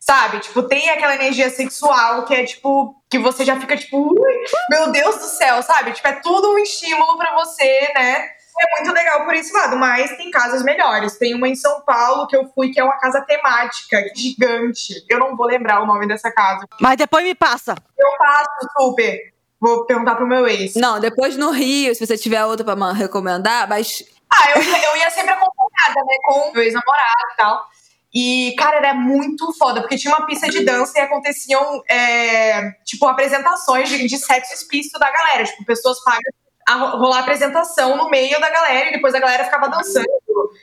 Sabe? 0.00 0.40
Tipo, 0.40 0.62
tem 0.62 0.88
aquela 0.88 1.14
energia 1.14 1.50
sexual 1.50 2.24
que 2.24 2.34
é 2.34 2.44
tipo. 2.44 2.96
Que 3.10 3.18
você 3.18 3.44
já 3.44 3.60
fica 3.60 3.76
tipo. 3.76 4.14
Meu 4.70 4.90
Deus 4.90 5.16
do 5.16 5.26
céu, 5.26 5.62
sabe? 5.62 5.92
Tipo, 5.92 6.08
é 6.08 6.12
tudo 6.14 6.52
um 6.52 6.58
estímulo 6.58 7.16
pra 7.16 7.34
você, 7.36 7.92
né? 7.94 8.37
É 8.60 8.82
muito 8.82 8.92
legal 8.94 9.24
por 9.24 9.34
esse 9.34 9.52
lado, 9.52 9.76
mas 9.76 10.16
tem 10.16 10.30
casas 10.30 10.62
melhores. 10.62 11.16
Tem 11.16 11.34
uma 11.34 11.48
em 11.48 11.54
São 11.56 11.80
Paulo 11.82 12.26
que 12.26 12.36
eu 12.36 12.50
fui, 12.54 12.70
que 12.70 12.80
é 12.80 12.84
uma 12.84 12.98
casa 12.98 13.20
temática, 13.22 14.02
gigante. 14.14 15.04
Eu 15.08 15.18
não 15.18 15.36
vou 15.36 15.46
lembrar 15.46 15.82
o 15.82 15.86
nome 15.86 16.06
dessa 16.08 16.30
casa. 16.30 16.66
Mas 16.80 16.96
depois 16.96 17.24
me 17.24 17.34
passa. 17.34 17.74
Eu 17.98 18.18
passo 18.18 18.68
super. 18.78 19.32
Vou 19.60 19.84
perguntar 19.86 20.14
pro 20.14 20.26
meu 20.26 20.46
ex. 20.46 20.74
Não, 20.76 21.00
depois 21.00 21.36
no 21.36 21.50
Rio, 21.50 21.94
se 21.94 22.06
você 22.06 22.16
tiver 22.16 22.44
outra 22.44 22.64
pra 22.64 22.92
recomendar, 22.92 23.68
mas 23.68 24.04
Ah, 24.32 24.50
eu, 24.56 24.62
ia- 24.62 24.84
eu 24.84 24.96
ia 24.96 25.10
sempre 25.10 25.30
acompanhada, 25.32 26.00
né? 26.06 26.16
Com 26.24 26.52
meu 26.52 26.62
ex-namorado 26.62 27.32
e 27.32 27.36
tal. 27.36 27.66
E, 28.14 28.54
cara, 28.58 28.76
era 28.76 28.94
muito 28.94 29.52
foda, 29.58 29.80
porque 29.80 29.96
tinha 29.98 30.14
uma 30.14 30.26
pista 30.26 30.48
de 30.48 30.64
dança 30.64 30.98
e 30.98 31.02
aconteciam, 31.02 31.82
é, 31.90 32.70
tipo, 32.84 33.06
apresentações 33.06 33.88
de, 33.88 34.06
de 34.06 34.16
sexo 34.18 34.54
explícito 34.54 34.98
da 34.98 35.10
galera. 35.10 35.44
Tipo, 35.44 35.64
pessoas 35.64 36.02
pagam 36.02 36.20
a 36.68 36.74
ro- 36.74 36.98
rolar 36.98 37.20
apresentação 37.20 37.96
no 37.96 38.10
meio 38.10 38.38
da 38.40 38.50
galera 38.50 38.88
e 38.88 38.92
depois 38.92 39.14
a 39.14 39.18
galera 39.20 39.44
ficava 39.44 39.68
dançando. 39.68 40.06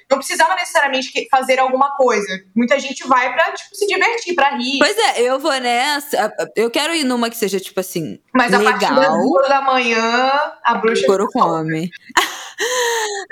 Não 0.10 0.18
precisava 0.18 0.56
necessariamente 0.56 1.12
fazer 1.30 1.60
alguma 1.60 1.95
coisa. 1.97 2.28
Muita 2.56 2.80
gente 2.80 3.06
vai 3.08 3.34
pra, 3.34 3.51
tipo, 3.51 3.76
se 3.76 3.86
divertir, 3.88 4.34
pra 4.36 4.56
rir. 4.56 4.80
Pois 4.80 4.97
é, 4.97 5.22
eu 5.22 5.39
vou 5.39 5.51
nessa. 5.60 6.32
Eu 6.56 6.70
quero 6.72 6.93
ir 6.95 7.03
numa 7.03 7.30
que 7.30 7.36
seja, 7.38 7.60
tipo 7.60 7.80
assim, 7.80 8.20
Mas 8.34 8.53
a 8.53 8.60
partir 8.60 8.88
das 8.89 8.97
legal. 8.99 9.20
duas 9.22 9.47
da 9.49 9.62
manhã, 9.62 10.32
a 10.64 10.76
bruxa. 10.76 11.06
Couro 11.06 11.28
come. 11.32 11.89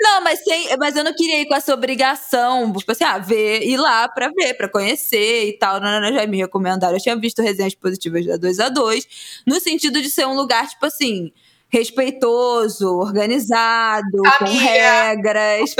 Não, 0.00 0.20
mas, 0.22 0.38
sem, 0.44 0.76
mas 0.76 0.94
eu 0.96 1.02
não 1.04 1.14
queria 1.14 1.40
ir 1.40 1.46
com 1.46 1.54
essa 1.54 1.72
obrigação, 1.72 2.70
tipo 2.74 2.92
assim, 2.92 3.04
ah, 3.04 3.16
ver, 3.18 3.62
ir 3.62 3.78
lá 3.78 4.06
pra 4.06 4.28
ver, 4.28 4.52
pra 4.54 4.68
conhecer 4.68 5.48
e 5.48 5.58
tal. 5.58 5.80
Não, 5.80 5.90
não, 5.92 6.00
não, 6.10 6.12
já 6.12 6.26
me 6.26 6.36
recomendaram. 6.36 6.94
Eu 6.94 7.00
tinha 7.00 7.16
visto 7.16 7.40
resenhas 7.40 7.74
positivas 7.74 8.26
da 8.26 8.36
2 8.36 8.60
a 8.60 8.68
2 8.68 9.06
no 9.46 9.58
sentido 9.60 10.02
de 10.02 10.10
ser 10.10 10.26
um 10.26 10.34
lugar, 10.34 10.68
tipo 10.68 10.84
assim, 10.84 11.32
respeitoso, 11.74 12.98
organizado, 12.98 14.22
com 14.38 14.44
regras. 14.44 15.74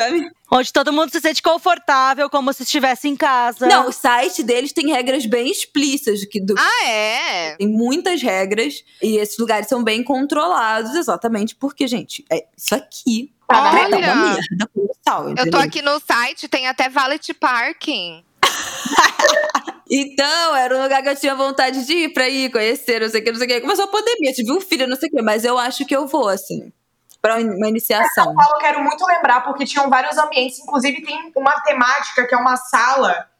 Onde 0.50 0.72
todo 0.72 0.92
mundo 0.92 1.10
se 1.10 1.20
sente 1.20 1.40
confortável, 1.40 2.28
como 2.28 2.52
se 2.52 2.64
estivesse 2.64 3.08
em 3.08 3.16
casa. 3.16 3.66
Não, 3.66 3.88
o 3.88 3.92
site 3.92 4.42
deles 4.42 4.72
tem 4.72 4.88
regras 4.88 5.24
bem 5.24 5.48
explícitas, 5.48 6.24
que 6.24 6.40
do, 6.40 6.54
Ah, 6.58 6.84
é? 6.88 7.56
Tem 7.56 7.68
muitas 7.68 8.20
regras 8.20 8.84
e 9.00 9.16
esses 9.18 9.38
lugares 9.38 9.68
são 9.68 9.84
bem 9.84 10.02
controlados, 10.02 10.96
exatamente 10.96 11.54
porque, 11.54 11.86
gente, 11.86 12.24
é 12.30 12.44
isso 12.56 12.74
aqui 12.74 13.32
Tá 13.46 13.60
na 13.60 13.72
Olha. 13.72 13.90
tá 13.90 14.12
uma 14.14 14.26
merda 14.32 14.70
colossal, 14.74 15.34
Eu 15.36 15.50
tô 15.50 15.58
aqui 15.58 15.82
no 15.82 16.00
site, 16.00 16.48
tem 16.48 16.66
até 16.66 16.88
valet 16.88 17.32
parking. 17.34 18.24
Então, 19.96 20.56
era 20.56 20.76
um 20.76 20.82
lugar 20.82 21.00
que 21.04 21.08
eu 21.08 21.14
tinha 21.14 21.36
vontade 21.36 21.86
de 21.86 21.92
ir 21.92 22.08
pra 22.12 22.28
ir, 22.28 22.50
conhecer, 22.50 23.00
não 23.00 23.08
sei 23.08 23.20
o 23.20 23.24
que, 23.24 23.30
não 23.30 23.38
sei 23.38 23.46
o 23.46 23.50
que. 23.50 23.60
Começou 23.60 23.84
a 23.84 23.88
pandemia, 23.88 24.32
tive 24.32 24.50
um 24.50 24.60
filho, 24.60 24.88
não 24.88 24.96
sei 24.96 25.08
o 25.08 25.12
que, 25.12 25.22
mas 25.22 25.44
eu 25.44 25.56
acho 25.56 25.86
que 25.86 25.94
eu 25.94 26.04
vou, 26.04 26.28
assim, 26.28 26.72
pra 27.22 27.36
uma 27.36 27.68
iniciação. 27.68 28.24
São 28.24 28.34
Paulo 28.34 28.56
eu 28.56 28.58
quero 28.58 28.82
muito 28.82 29.06
lembrar, 29.06 29.42
porque 29.44 29.64
tinham 29.64 29.88
vários 29.88 30.18
ambientes, 30.18 30.58
inclusive 30.58 31.00
tem 31.00 31.30
uma 31.36 31.60
temática 31.60 32.26
que 32.26 32.34
é 32.34 32.38
uma 32.38 32.56
sala. 32.56 33.30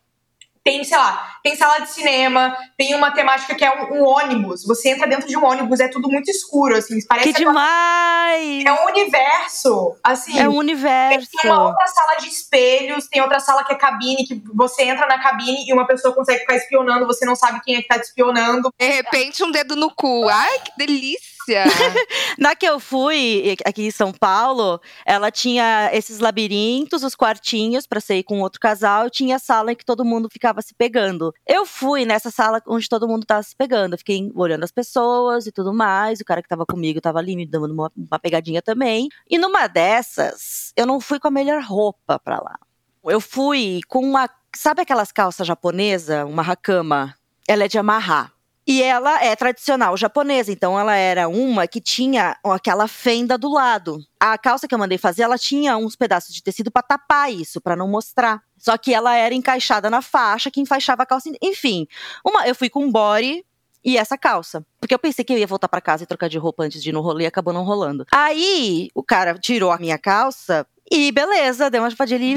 Tem, 0.65 0.83
sei 0.83 0.97
lá, 0.97 1.39
tem 1.43 1.55
sala 1.55 1.81
de 1.81 1.91
cinema, 1.91 2.57
tem 2.79 2.95
uma 2.95 3.11
temática 3.11 3.55
que 3.55 3.63
é 3.63 3.71
um, 3.71 3.99
um 3.99 4.05
ônibus. 4.05 4.65
Você 4.65 4.89
entra 4.89 5.07
dentro 5.07 5.29
de 5.29 5.37
um 5.37 5.45
ônibus, 5.45 5.79
é 5.79 5.89
tudo 5.89 6.09
muito 6.09 6.31
escuro, 6.31 6.75
assim. 6.75 6.99
Parece 7.07 7.35
Que 7.35 7.39
demais! 7.39 8.65
é 8.65 8.73
um 8.73 8.87
universo, 8.87 9.95
assim. 10.03 10.39
É 10.39 10.49
um 10.49 10.57
universo. 10.57 11.29
Tem 11.43 11.51
uma 11.51 11.65
outra 11.69 11.87
sala 11.87 12.17
de 12.19 12.29
espelhos, 12.29 13.07
tem 13.09 13.21
outra 13.21 13.41
sala 13.41 13.63
que 13.63 13.75
é 13.75 13.77
cabine, 13.77 14.27
que 14.27 14.43
você 14.55 14.85
entra 14.85 15.07
na 15.07 15.23
cabine 15.23 15.69
e 15.69 15.73
uma 15.75 15.87
pessoa 15.87 16.15
consegue 16.15 16.41
ficar 16.41 16.57
espionando, 16.57 17.07
você 17.07 17.27
não 17.27 17.37
sabe 17.37 17.61
quem 17.63 17.77
é 17.77 17.83
que 17.83 17.89
tá 17.89 17.99
te 17.99 18.05
espionando. 18.05 18.73
De 18.79 18.89
repente, 18.89 19.45
um 19.45 19.51
dedo 19.51 19.77
no 19.77 19.95
cu. 19.95 20.27
Ai, 20.31 20.61
que 20.61 20.73
delícia! 20.79 21.34
Na 22.39 22.55
que 22.55 22.67
eu 22.67 22.81
fui, 22.81 23.57
aqui 23.65 23.87
em 23.87 23.91
São 23.91 24.13
Paulo, 24.13 24.81
ela 25.05 25.31
tinha 25.31 25.91
esses 25.93 26.19
labirintos, 26.19 27.03
os 27.03 27.15
quartinhos 27.15 27.87
pra 27.87 28.01
sair 28.01 28.23
com 28.23 28.41
outro 28.41 28.61
casal, 28.61 29.07
e 29.07 29.11
tinha 29.11 29.37
a 29.37 29.39
sala 29.39 29.73
em 29.73 29.77
que 29.77 29.85
todo 29.85 30.05
mundo 30.05 30.29
ficava 30.31 30.63
se 30.63 30.75
pegando. 30.75 31.33
Eu 31.47 31.67
fui 31.67 32.05
nessa 32.05 32.31
sala 32.31 32.61
onde 32.67 32.89
todo 32.89 33.09
mundo 33.09 33.27
tava 33.27 33.43
se 33.43 33.55
pegando. 33.57 33.95
Eu 33.95 33.99
fiquei 33.99 34.31
olhando 34.35 34.65
as 34.65 34.73
pessoas 34.73 35.47
e 35.47 35.53
tudo 35.53 35.73
mais. 35.73 36.21
O 36.21 36.25
cara 36.25 36.43
que 36.43 36.49
tava 36.49 36.67
comigo 36.67 37.01
tava 37.01 37.19
ali 37.19 37.37
me 37.37 37.47
dando 37.47 37.73
uma, 37.73 37.91
uma 37.97 38.19
pegadinha 38.19 38.63
também. 38.63 39.09
E 39.29 39.39
numa 39.39 39.67
dessas, 39.67 40.73
eu 40.77 40.87
não 40.87 41.01
fui 41.01 41.19
com 41.19 41.29
a 41.29 41.31
melhor 41.31 41.63
roupa 41.63 42.19
pra 42.19 42.37
lá. 42.37 42.59
Eu 43.05 43.21
fui 43.21 43.81
com 43.87 44.01
uma. 44.01 44.29
Sabe 44.57 44.83
aquelas 44.83 45.13
calças 45.13 45.47
japonesa, 45.47 46.25
uma 46.25 46.43
hakama? 46.43 47.15
Ela 47.47 47.65
é 47.65 47.69
de 47.69 47.79
amarrar. 47.79 48.34
E 48.67 48.83
ela 48.83 49.23
é 49.23 49.37
tradicional 49.37 49.97
japonesa, 49.97 50.51
então 50.51 50.79
ela 50.79 50.95
era 50.95 51.29
uma 51.29 51.67
que 51.67 51.81
tinha 51.81 52.37
aquela 52.43 52.89
fenda 52.89 53.37
do 53.37 53.53
lado. 53.53 53.99
A 54.19 54.39
calça 54.39 54.67
que 54.67 54.75
eu 54.75 54.79
mandei 54.79 54.97
fazer, 54.97 55.23
ela 55.23 55.37
tinha 55.37 55.77
uns 55.77 55.95
pedaços 55.95 56.35
de 56.35 56.43
tecido 56.43 56.71
pra 56.71 56.83
tapar 56.83 57.33
isso, 57.33 57.61
pra 57.61 57.77
não 57.77 57.87
mostrar. 57.87 58.43
Só 58.57 58.79
que 58.79 58.95
ela 58.95 59.15
era 59.15 59.35
encaixada 59.35 59.91
na 59.91 60.01
faixa, 60.01 60.51
que 60.51 60.61
enfaixava 60.61 61.03
a 61.03 61.07
calça. 61.07 61.31
Enfim, 61.43 61.87
uma, 62.25 62.47
eu 62.47 62.55
fui 62.55 62.71
com 62.71 62.85
um 62.85 62.91
body 62.91 63.45
e 63.85 63.99
essa 63.99 64.17
calça. 64.17 64.65
Porque 64.81 64.95
eu 64.95 64.99
pensei 64.99 65.25
que 65.25 65.33
eu 65.33 65.39
ia 65.39 65.47
voltar 65.47 65.69
pra 65.69 65.81
casa 65.81 66.05
e 66.05 66.07
trocar 66.07 66.29
de 66.29 66.39
roupa 66.39 66.65
antes 66.65 66.83
de 66.83 66.89
ir 66.89 66.93
no 66.93 67.03
rolê 67.03 67.25
e 67.25 67.27
acabou 67.27 67.53
não 67.53 67.65
rolando. 67.65 68.07
Aí, 68.11 68.89
o 68.95 69.03
cara 69.03 69.39
tirou 69.39 69.71
a 69.71 69.79
minha 69.79 69.99
calça 69.99 70.67
e 70.91 71.13
beleza, 71.13 71.71
deu 71.71 71.83
uma 71.83 71.89
ali 71.89 72.35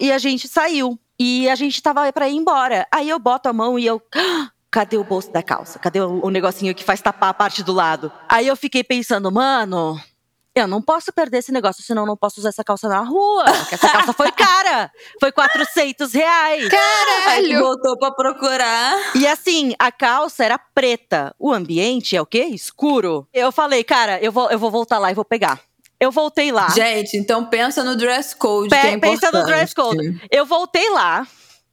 e 0.00 0.10
a 0.10 0.18
gente 0.18 0.48
saiu. 0.48 0.98
E 1.18 1.48
a 1.48 1.54
gente 1.54 1.80
tava 1.80 2.12
pra 2.12 2.28
ir 2.28 2.34
embora. 2.34 2.86
Aí 2.90 3.08
eu 3.08 3.18
boto 3.18 3.48
a 3.48 3.52
mão 3.52 3.78
e 3.78 3.86
eu. 3.86 4.02
"Ah, 4.72 4.80
Cadê 4.80 4.96
o 4.96 5.04
bolso 5.04 5.30
da 5.30 5.42
calça? 5.42 5.78
Cadê 5.78 6.00
o, 6.00 6.24
o 6.24 6.30
negocinho 6.30 6.74
que 6.74 6.82
faz 6.82 7.00
tapar 7.00 7.28
a 7.30 7.34
parte 7.34 7.62
do 7.62 7.72
lado? 7.72 8.10
Aí 8.28 8.46
eu 8.46 8.56
fiquei 8.56 8.82
pensando, 8.82 9.30
mano, 9.30 10.00
eu 10.54 10.66
não 10.66 10.80
posso 10.82 11.12
perder 11.12 11.38
esse 11.38 11.52
negócio, 11.52 11.82
senão 11.82 12.02
eu 12.02 12.06
não 12.06 12.16
posso 12.16 12.40
usar 12.40 12.48
essa 12.50 12.62
calça 12.64 12.88
na 12.88 13.00
rua. 13.00 13.44
Porque 13.60 13.74
essa 13.74 13.88
calça 13.90 14.12
foi 14.12 14.30
cara. 14.32 14.90
Foi 15.20 15.30
400 15.32 16.12
reais. 16.12 16.62
Aí 16.64 16.68
Caralho! 16.70 17.58
voltou 17.60 17.98
pra 17.98 18.10
procurar. 18.12 18.96
E 19.14 19.26
assim, 19.26 19.74
a 19.78 19.92
calça 19.92 20.44
era 20.44 20.58
preta. 20.58 21.34
O 21.38 21.52
ambiente 21.52 22.16
é 22.16 22.20
o 22.22 22.26
quê? 22.26 22.44
Escuro. 22.44 23.26
Eu 23.32 23.52
falei, 23.52 23.84
cara, 23.84 24.18
eu 24.22 24.32
vou, 24.32 24.50
eu 24.50 24.58
vou 24.58 24.70
voltar 24.70 24.98
lá 24.98 25.10
e 25.10 25.14
vou 25.14 25.24
pegar. 25.24 25.60
Eu 26.00 26.10
voltei 26.10 26.50
lá. 26.50 26.68
Gente, 26.70 27.16
então 27.16 27.44
pensa 27.44 27.84
no 27.84 27.94
dress 27.96 28.34
code, 28.34 28.68
Pe- 28.70 28.80
que 28.80 28.86
é 28.88 28.98
pensa 28.98 29.30
no 29.30 29.44
dress 29.44 29.72
code. 29.74 30.20
Eu 30.30 30.44
voltei 30.44 30.90
lá. 30.90 31.26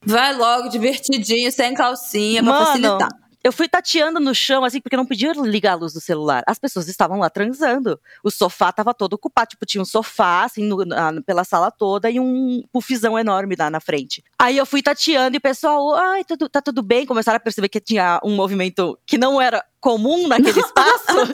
Vai 0.05 0.33
logo, 0.35 0.69
divertidinho, 0.69 1.51
sem 1.51 1.73
calcinha, 1.73 2.41
pra 2.41 2.51
Mano, 2.53 2.65
facilitar. 2.65 3.09
Eu 3.43 3.51
fui 3.53 3.67
tateando 3.69 4.19
no 4.19 4.35
chão, 4.35 4.63
assim, 4.65 4.81
porque 4.81 4.97
não 4.97 5.05
podia 5.05 5.31
ligar 5.33 5.73
a 5.73 5.75
luz 5.75 5.93
do 5.93 6.01
celular. 6.01 6.43
As 6.45 6.59
pessoas 6.59 6.87
estavam 6.87 7.19
lá 7.19 7.29
transando. 7.29 7.99
O 8.23 8.29
sofá 8.29 8.71
tava 8.71 8.93
todo 8.93 9.13
ocupado. 9.13 9.49
Tipo, 9.49 9.65
tinha 9.65 9.81
um 9.81 9.85
sofá, 9.85 10.43
assim, 10.43 10.63
no- 10.63 10.83
na- 10.85 11.21
pela 11.25 11.43
sala 11.43 11.71
toda 11.71 12.09
e 12.09 12.19
um 12.19 12.61
puffzão 12.71 13.17
enorme 13.17 13.55
lá 13.57 13.69
na 13.69 13.79
frente. 13.79 14.23
Aí 14.37 14.57
eu 14.57 14.65
fui 14.65 14.81
tateando 14.81 15.35
e 15.35 15.39
o 15.39 15.41
pessoal, 15.41 15.95
ai, 15.95 16.23
tudo, 16.25 16.49
tá 16.49 16.61
tudo 16.61 16.81
bem. 16.83 17.05
Começaram 17.05 17.37
a 17.37 17.39
perceber 17.39 17.69
que 17.69 17.79
tinha 17.79 18.19
um 18.23 18.35
movimento 18.35 18.99
que 19.05 19.17
não 19.17 19.39
era 19.41 19.63
comum 19.79 20.27
naquele 20.27 20.59
espaço. 20.59 21.33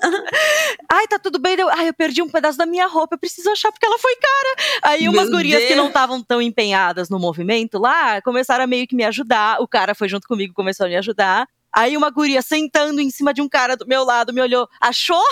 ai, 0.91 1.07
tá 1.07 1.17
tudo 1.19 1.39
bem. 1.39 1.55
Eu, 1.59 1.69
ai, 1.69 1.89
eu 1.89 1.93
perdi 1.93 2.21
um 2.21 2.29
pedaço 2.29 2.57
da 2.57 2.65
minha 2.65 2.87
roupa. 2.87 3.15
Eu 3.15 3.19
preciso 3.19 3.49
achar 3.49 3.71
porque 3.71 3.85
ela 3.85 3.97
foi 3.97 4.15
cara. 4.15 4.55
Aí 4.83 5.07
umas 5.09 5.29
Meu 5.29 5.37
gurias 5.37 5.61
que 5.63 5.67
Deus. 5.69 5.77
não 5.79 5.87
estavam 5.87 6.21
tão 6.21 6.41
empenhadas 6.41 7.09
no 7.09 7.19
movimento 7.19 7.77
lá, 7.79 8.21
começaram 8.21 8.63
a 8.63 8.67
meio 8.67 8.87
que 8.87 8.95
me 8.95 9.03
ajudar. 9.03 9.59
O 9.61 9.67
cara 9.67 9.95
foi 9.95 10.07
junto 10.07 10.27
comigo, 10.27 10.53
começou 10.53 10.85
a 10.85 10.89
me 10.89 10.95
ajudar. 10.97 11.47
Aí 11.75 11.97
uma 11.97 12.09
guria 12.09 12.41
sentando 12.41 13.01
em 13.01 13.09
cima 13.09 13.33
de 13.33 13.41
um 13.41 13.49
cara 13.49 13.75
do 13.75 13.85
meu 13.85 14.05
lado 14.05 14.33
me 14.33 14.41
olhou, 14.41 14.67
achou? 14.79 15.23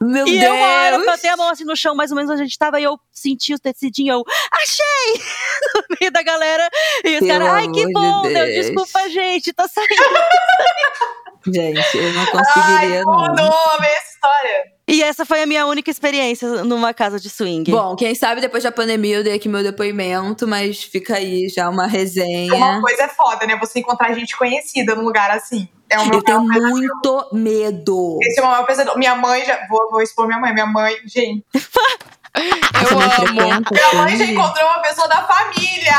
Meu 0.00 0.26
e 0.26 0.38
Deus! 0.38 0.44
eu, 0.44 0.54
uma 0.54 0.66
hora, 0.66 0.96
eu 0.96 1.04
botei 1.04 1.28
a 1.28 1.36
mão 1.36 1.50
assim 1.50 1.64
no 1.64 1.76
chão, 1.76 1.94
mais 1.94 2.10
ou 2.10 2.16
menos 2.16 2.30
onde 2.30 2.40
a 2.40 2.44
gente 2.44 2.58
tava, 2.58 2.80
e 2.80 2.84
eu 2.84 2.98
senti 3.10 3.52
o 3.52 3.58
tecidinho, 3.58 4.14
eu, 4.14 4.24
achei! 4.50 5.22
no 5.74 5.96
meio 6.00 6.10
da 6.10 6.22
galera. 6.22 6.68
E 7.04 7.18
os 7.18 7.26
caras, 7.26 7.48
ai, 7.48 7.68
que 7.68 7.82
amor 7.82 7.86
de 7.86 7.92
bom, 7.92 8.22
Deus, 8.22 8.34
Deus. 8.34 8.66
desculpa, 8.66 9.08
gente, 9.10 9.52
tá 9.52 9.68
saindo. 9.68 9.92
Gente, 11.44 11.98
eu 11.98 12.12
não 12.12 12.20
Ai, 12.20 12.30
conseguiria, 12.30 13.02
não. 13.02 13.26
tudo, 13.26 13.40
amei 13.76 13.90
essa 13.90 14.12
história. 14.14 14.72
E 14.86 15.02
essa 15.02 15.24
foi 15.24 15.42
a 15.42 15.46
minha 15.46 15.66
única 15.66 15.90
experiência 15.90 16.62
numa 16.64 16.94
casa 16.94 17.18
de 17.18 17.28
swing. 17.28 17.70
Bom, 17.70 17.96
quem 17.96 18.14
sabe 18.14 18.40
depois 18.40 18.62
da 18.62 18.70
pandemia 18.70 19.16
eu 19.16 19.24
dei 19.24 19.34
aqui 19.34 19.48
meu 19.48 19.62
depoimento, 19.62 20.46
mas 20.46 20.82
fica 20.82 21.16
aí 21.16 21.48
já 21.48 21.68
uma 21.68 21.86
resenha. 21.86 22.54
Uma 22.54 22.80
coisa 22.80 23.04
é 23.04 23.08
foda, 23.08 23.46
né? 23.46 23.56
Você 23.58 23.80
encontrar 23.80 24.12
gente 24.14 24.36
conhecida 24.36 24.94
num 24.94 25.02
lugar 25.02 25.30
assim. 25.30 25.68
É 25.92 25.98
o 25.98 26.06
meu 26.06 26.18
Eu 26.18 26.22
tenho 26.22 26.40
muito 26.42 27.28
medo. 27.32 28.18
Esse 28.22 28.40
é 28.40 28.42
o 28.42 28.46
maior 28.46 28.64
pesadelo. 28.64 28.98
Minha 28.98 29.14
mãe 29.14 29.44
já. 29.44 29.66
Vou, 29.68 29.90
vou 29.90 30.02
expor 30.02 30.26
minha 30.26 30.38
mãe. 30.38 30.52
Minha 30.52 30.66
mãe, 30.66 30.96
gente. 31.06 31.44
Eu 32.34 32.98
amo. 32.98 33.10
frequenta, 33.10 33.74
Minha 33.74 33.92
mãe 33.94 34.16
já 34.16 34.24
encontrou 34.24 34.64
uma 34.66 34.80
pessoa 34.80 35.06
da 35.06 35.22
família. 35.22 35.94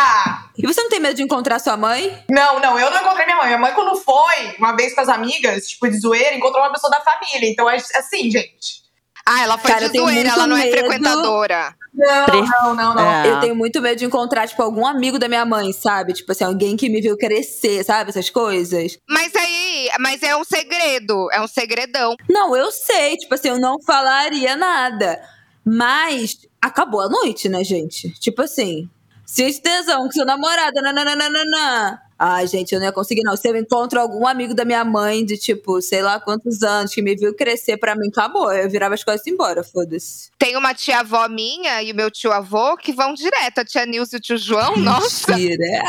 E 0.58 0.66
você 0.66 0.82
não 0.82 0.90
tem 0.90 1.00
medo 1.00 1.16
de 1.16 1.22
encontrar 1.22 1.60
sua 1.60 1.78
mãe? 1.78 2.24
Não, 2.28 2.60
não, 2.60 2.80
eu 2.80 2.90
não 2.90 3.02
encontrei 3.02 3.26
minha 3.26 3.38
mãe. 3.38 3.48
Minha 3.48 3.60
mãe, 3.60 3.72
quando 3.74 3.96
foi, 4.00 4.56
uma 4.58 4.76
vez 4.76 4.96
com 4.96 5.02
as 5.02 5.10
amigas, 5.10 5.68
tipo, 5.68 5.88
de 5.88 5.98
zoeira, 6.00 6.36
encontrou 6.36 6.64
uma 6.64 6.72
pessoa 6.72 6.90
da 6.90 7.02
família. 7.02 7.48
Então, 7.50 7.70
é 7.70 7.76
assim, 7.76 8.32
gente. 8.32 8.82
Ah, 9.26 9.44
ela 9.44 9.58
foi 9.60 9.72
Cara, 9.72 9.90
de 9.90 9.98
zoeira, 9.98 10.30
ela 10.30 10.48
não 10.48 10.58
é 10.58 10.66
medo. 10.66 10.78
frequentadora. 10.78 11.76
Não, 11.94 12.26
Pre- 12.26 12.42
não, 12.42 12.76
não, 12.76 12.96
não. 12.96 13.02
É. 13.02 13.30
Eu 13.30 13.40
tenho 13.40 13.56
muito 13.56 13.82
medo 13.82 14.00
de 14.00 14.06
encontrar, 14.06 14.48
tipo, 14.48 14.62
algum 14.62 14.86
amigo 14.86 15.20
da 15.20 15.28
minha 15.28 15.46
mãe, 15.46 15.72
sabe? 15.72 16.14
Tipo 16.14 16.32
assim, 16.32 16.44
alguém 16.44 16.76
que 16.76 16.90
me 16.90 17.00
viu 17.02 17.16
crescer, 17.16 17.84
sabe? 17.84 18.10
Essas 18.10 18.30
coisas. 18.30 18.98
Mas 19.08 19.34
aí, 19.36 19.90
mas 20.00 20.24
é 20.24 20.36
um 20.36 20.44
segredo, 20.44 21.30
é 21.32 21.40
um 21.40 21.48
segredão. 21.48 22.16
Não, 22.28 22.56
eu 22.56 22.72
sei, 22.72 23.16
tipo 23.18 23.36
assim, 23.36 23.50
eu 23.50 23.60
não 23.60 23.82
falaria 23.82 24.56
nada. 24.56 25.22
Mas 25.66 26.40
acabou 26.62 27.02
a 27.02 27.10
noite, 27.10 27.48
né, 27.48 27.64
gente? 27.64 28.10
Tipo 28.20 28.42
assim, 28.42 28.90
se 29.34 29.42
esse 29.42 29.60
tesão 29.60 30.04
com 30.04 30.12
seu 30.12 30.26
namorado, 30.26 30.80
nananana. 30.80 32.00
Ai, 32.20 32.46
gente, 32.46 32.72
eu 32.72 32.80
não 32.80 32.86
ia 32.86 32.92
conseguir, 32.92 33.24
não. 33.24 33.36
Se 33.36 33.50
eu 33.50 33.56
encontro 33.56 34.00
algum 34.00 34.28
amigo 34.28 34.54
da 34.54 34.64
minha 34.64 34.86
mãe 34.86 35.26
de, 35.26 35.38
tipo, 35.38 35.82
sei 35.82 36.04
lá 36.04 36.20
quantos 36.20 36.62
anos, 36.62 36.94
que 36.94 37.02
me 37.02 37.16
viu 37.16 37.34
crescer 37.34 37.78
pra 37.78 37.96
mim, 37.96 38.10
acabou. 38.10 38.54
Eu 38.54 38.70
virava 38.70 38.94
as 38.94 39.04
coisas 39.04 39.26
e 39.26 39.32
embora, 39.32 39.64
foda-se. 39.64 40.30
Tem 40.38 40.56
uma 40.56 40.76
tia-avó 40.76 41.28
minha 41.28 41.82
e 41.82 41.92
o 41.92 41.96
meu 41.96 42.12
tio-avô 42.12 42.78
que 42.78 42.94
vão 42.94 43.16
direto. 43.16 43.58
A 43.58 43.66
tia 43.66 43.88
Nilce 43.88 44.16
e 44.16 44.20
o 44.20 44.22
tio 44.22 44.38
João, 44.38 44.78
nossa. 44.78 45.36
Mentira. 45.36 45.82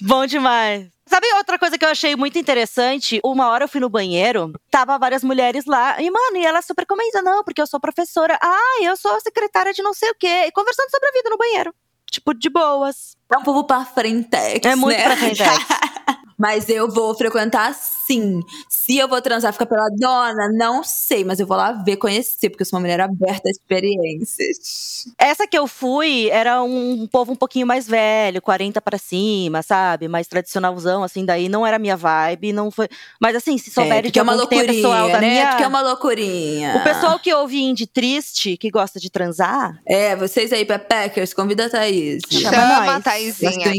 Bom 0.00 0.26
demais. 0.26 0.88
Sabe 1.06 1.32
outra 1.34 1.60
coisa 1.60 1.78
que 1.78 1.84
eu 1.84 1.90
achei 1.90 2.16
muito 2.16 2.40
interessante? 2.40 3.20
Uma 3.24 3.50
hora 3.50 3.64
eu 3.64 3.68
fui 3.68 3.80
no 3.80 3.88
banheiro, 3.88 4.52
tava 4.68 4.98
várias 4.98 5.22
mulheres 5.22 5.64
lá, 5.64 6.02
e 6.02 6.10
mano, 6.10 6.38
e 6.38 6.44
ela 6.44 6.60
super 6.60 6.84
comenta, 6.86 7.22
não, 7.22 7.44
porque 7.44 7.62
eu 7.62 7.68
sou 7.68 7.78
professora. 7.78 8.36
Ah, 8.42 8.80
eu 8.82 8.96
sou 8.96 9.20
secretária 9.20 9.72
de 9.72 9.80
não 9.80 9.94
sei 9.94 10.10
o 10.10 10.16
quê. 10.18 10.46
E 10.48 10.50
conversando 10.50 10.90
sobre 10.90 11.08
a 11.08 11.12
vida 11.12 11.30
no 11.30 11.38
banheiro. 11.38 11.72
Tipo, 12.14 12.32
de 12.32 12.48
boas. 12.48 13.16
É 13.32 13.36
um 13.36 13.42
povo 13.42 13.64
pra 13.64 13.84
frentex, 13.84 14.64
É 14.64 14.76
muito 14.76 14.96
né? 14.96 15.02
pra 15.04 15.16
frente. 15.16 15.42
Mas 16.38 16.68
eu 16.68 16.90
vou 16.90 17.14
frequentar 17.14 17.74
sim. 17.74 18.40
Se 18.68 18.98
eu 18.98 19.08
vou 19.08 19.20
transar, 19.20 19.52
ficar 19.52 19.66
pela 19.66 19.88
dona, 19.90 20.50
não 20.52 20.82
sei. 20.84 21.24
Mas 21.24 21.40
eu 21.40 21.46
vou 21.46 21.56
lá 21.56 21.72
ver, 21.72 21.96
conhecer, 21.96 22.50
porque 22.50 22.62
eu 22.62 22.66
sou 22.66 22.76
uma 22.78 22.82
mulher 22.82 23.00
aberta 23.00 23.48
a 23.48 23.50
experiências. 23.50 25.06
Essa 25.18 25.46
que 25.46 25.56
eu 25.56 25.66
fui 25.66 26.28
era 26.30 26.62
um 26.62 27.06
povo 27.10 27.32
um 27.32 27.36
pouquinho 27.36 27.66
mais 27.66 27.86
velho, 27.86 28.42
40 28.42 28.80
pra 28.80 28.98
cima, 28.98 29.62
sabe? 29.62 30.08
Mais 30.08 30.26
tradicionalzão, 30.26 31.02
assim, 31.02 31.24
daí 31.24 31.48
não 31.48 31.66
era 31.66 31.78
minha 31.78 31.96
vibe, 31.96 32.52
não 32.52 32.70
foi. 32.70 32.88
Mas 33.20 33.36
assim, 33.36 33.56
se 33.58 33.70
É, 33.70 33.72
souberem 33.72 34.02
porque 34.02 34.12
de 34.12 34.18
é 34.18 34.22
uma 34.22 34.32
que 34.32 34.38
loucurinha, 34.38 34.66
pessoal 34.66 35.08
da 35.08 35.20
né? 35.20 35.28
minha... 35.30 35.48
Porque 35.48 35.62
é 35.62 35.66
uma 35.68 35.82
loucurinha. 35.82 36.76
O 36.76 36.82
pessoal 36.82 37.18
que 37.18 37.32
ouve 37.32 37.62
indie 37.62 37.86
triste, 37.86 38.56
que 38.56 38.70
gosta 38.70 38.98
de 39.00 39.10
transar, 39.10 39.80
É, 39.86 40.14
vocês 40.16 40.52
aí, 40.52 40.64
Pepeckers, 40.64 41.32
convida 41.32 41.66
a 41.66 41.70
Thaís. 41.70 42.22
Chama 42.30 42.50
Chama, 42.54 42.96
a 42.96 43.00
Taizinha. 43.00 43.72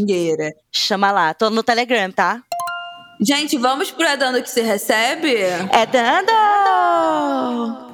Chama 0.78 1.10
lá. 1.10 1.34
Tô 1.34 1.50
no 1.50 1.64
Telegram, 1.64 2.12
tá? 2.12 2.42
Gente, 3.22 3.58
vamos 3.58 3.92
pro 3.92 4.04
É 4.06 4.18
Dando 4.18 4.42
Que 4.44 4.50
Se 4.50 4.60
Recebe? 4.62 5.34
É 5.38 5.86
dando! 5.90 6.34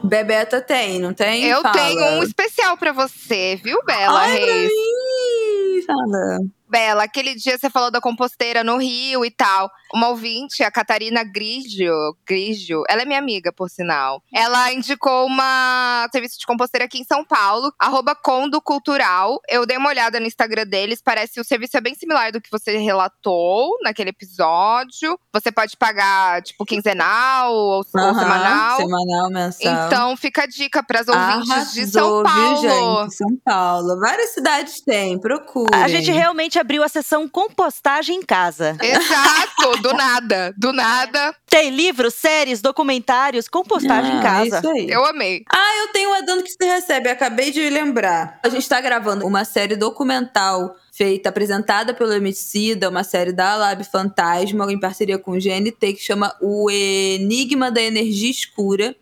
Bebeta 0.03 0.59
tem, 0.59 0.97
não 0.99 1.13
tem? 1.13 1.43
Eu 1.45 1.61
Fala. 1.61 1.75
tenho 1.75 2.03
um 2.13 2.23
especial 2.23 2.75
pra 2.75 2.91
você, 2.91 3.55
viu, 3.63 3.83
Bela 3.85 4.19
Ai, 4.21 4.35
pra 4.35 4.45
Reis? 4.45 4.71
mim. 4.71 5.83
Fala. 5.85 6.39
Bela, 6.71 7.03
aquele 7.03 7.35
dia 7.35 7.57
você 7.57 7.69
falou 7.69 7.91
da 7.91 7.99
composteira 7.99 8.63
no 8.63 8.77
Rio 8.77 9.25
e 9.25 9.29
tal. 9.29 9.69
Uma 9.93 10.07
ouvinte, 10.07 10.63
a 10.63 10.71
Catarina 10.71 11.21
Grigio, 11.21 11.93
Grigio, 12.25 12.83
ela 12.87 13.01
é 13.01 13.05
minha 13.05 13.19
amiga, 13.19 13.51
por 13.51 13.69
sinal. 13.69 14.23
Ela 14.33 14.71
indicou 14.71 15.25
uma 15.25 16.07
serviço 16.13 16.39
de 16.39 16.45
composteira 16.45 16.85
aqui 16.85 16.99
em 16.99 17.03
São 17.03 17.25
Paulo, 17.25 17.73
arroba 17.77 18.15
Condo 18.15 18.61
Cultural. 18.61 19.41
Eu 19.49 19.65
dei 19.65 19.75
uma 19.75 19.89
olhada 19.89 20.17
no 20.17 20.25
Instagram 20.25 20.65
deles, 20.65 21.01
parece 21.03 21.33
que 21.33 21.41
o 21.41 21.43
serviço 21.43 21.75
é 21.75 21.81
bem 21.81 21.93
similar 21.93 22.31
do 22.31 22.39
que 22.39 22.49
você 22.49 22.77
relatou 22.77 23.77
naquele 23.83 24.11
episódio. 24.11 25.19
Você 25.33 25.51
pode 25.51 25.75
pagar, 25.75 26.41
tipo, 26.41 26.63
quinzenal 26.63 27.53
ou, 27.53 27.81
Aham, 27.93 28.13
semanal. 28.17 28.77
Semanal, 28.77 29.29
mensal. 29.29 29.87
Então 29.87 30.15
fica 30.15 30.43
a 30.43 30.47
dica 30.47 30.81
para 30.81 31.01
as 31.01 31.07
ouvintes 31.09 31.73
de 31.73 31.87
São 31.87 32.19
Arrasou, 32.19 32.23
Paulo. 32.23 32.61
Viu, 32.61 32.69
gente? 32.69 33.15
São 33.15 33.37
Paulo. 33.43 33.99
Várias 33.99 34.29
cidades 34.33 34.81
têm, 34.81 35.19
procurem. 35.19 35.83
A 35.83 35.89
gente 35.89 36.09
realmente 36.11 36.60
abriu 36.61 36.83
a 36.83 36.87
sessão 36.87 37.27
compostagem 37.27 38.17
em 38.17 38.21
casa. 38.23 38.77
Exato, 38.81 39.81
do 39.81 39.93
nada, 39.93 40.53
do 40.57 40.71
nada. 40.71 41.35
Tem 41.49 41.69
livros, 41.69 42.13
séries, 42.13 42.61
documentários, 42.61 43.47
compostagem 43.49 44.15
em 44.15 44.19
Ah, 44.19 44.21
casa. 44.21 44.57
Isso 44.59 44.69
aí. 44.69 44.87
Eu 44.89 45.05
amei. 45.05 45.43
Ah, 45.51 45.77
eu 45.81 45.91
tenho 45.91 46.09
um 46.11 46.13
adendo 46.13 46.43
que 46.43 46.51
se 46.51 46.63
recebe, 46.63 47.09
acabei 47.09 47.51
de 47.51 47.69
lembrar. 47.69 48.39
A 48.43 48.49
gente 48.49 48.67
tá 48.69 48.79
gravando 48.79 49.25
uma 49.27 49.43
série 49.43 49.75
documental 49.75 50.75
feita, 50.93 51.29
apresentada 51.29 51.93
pelo 51.93 52.13
Emicida, 52.13 52.89
uma 52.89 53.03
série 53.03 53.31
da 53.31 53.55
Lab 53.55 53.83
Fantasma, 53.83 54.71
em 54.71 54.79
parceria 54.79 55.17
com 55.17 55.31
o 55.31 55.39
GNT, 55.39 55.93
que 55.93 56.01
chama 56.01 56.35
O 56.41 56.69
Enigma 56.69 57.71
da 57.71 57.81
Energia 57.81 58.29
Escura, 58.29 58.95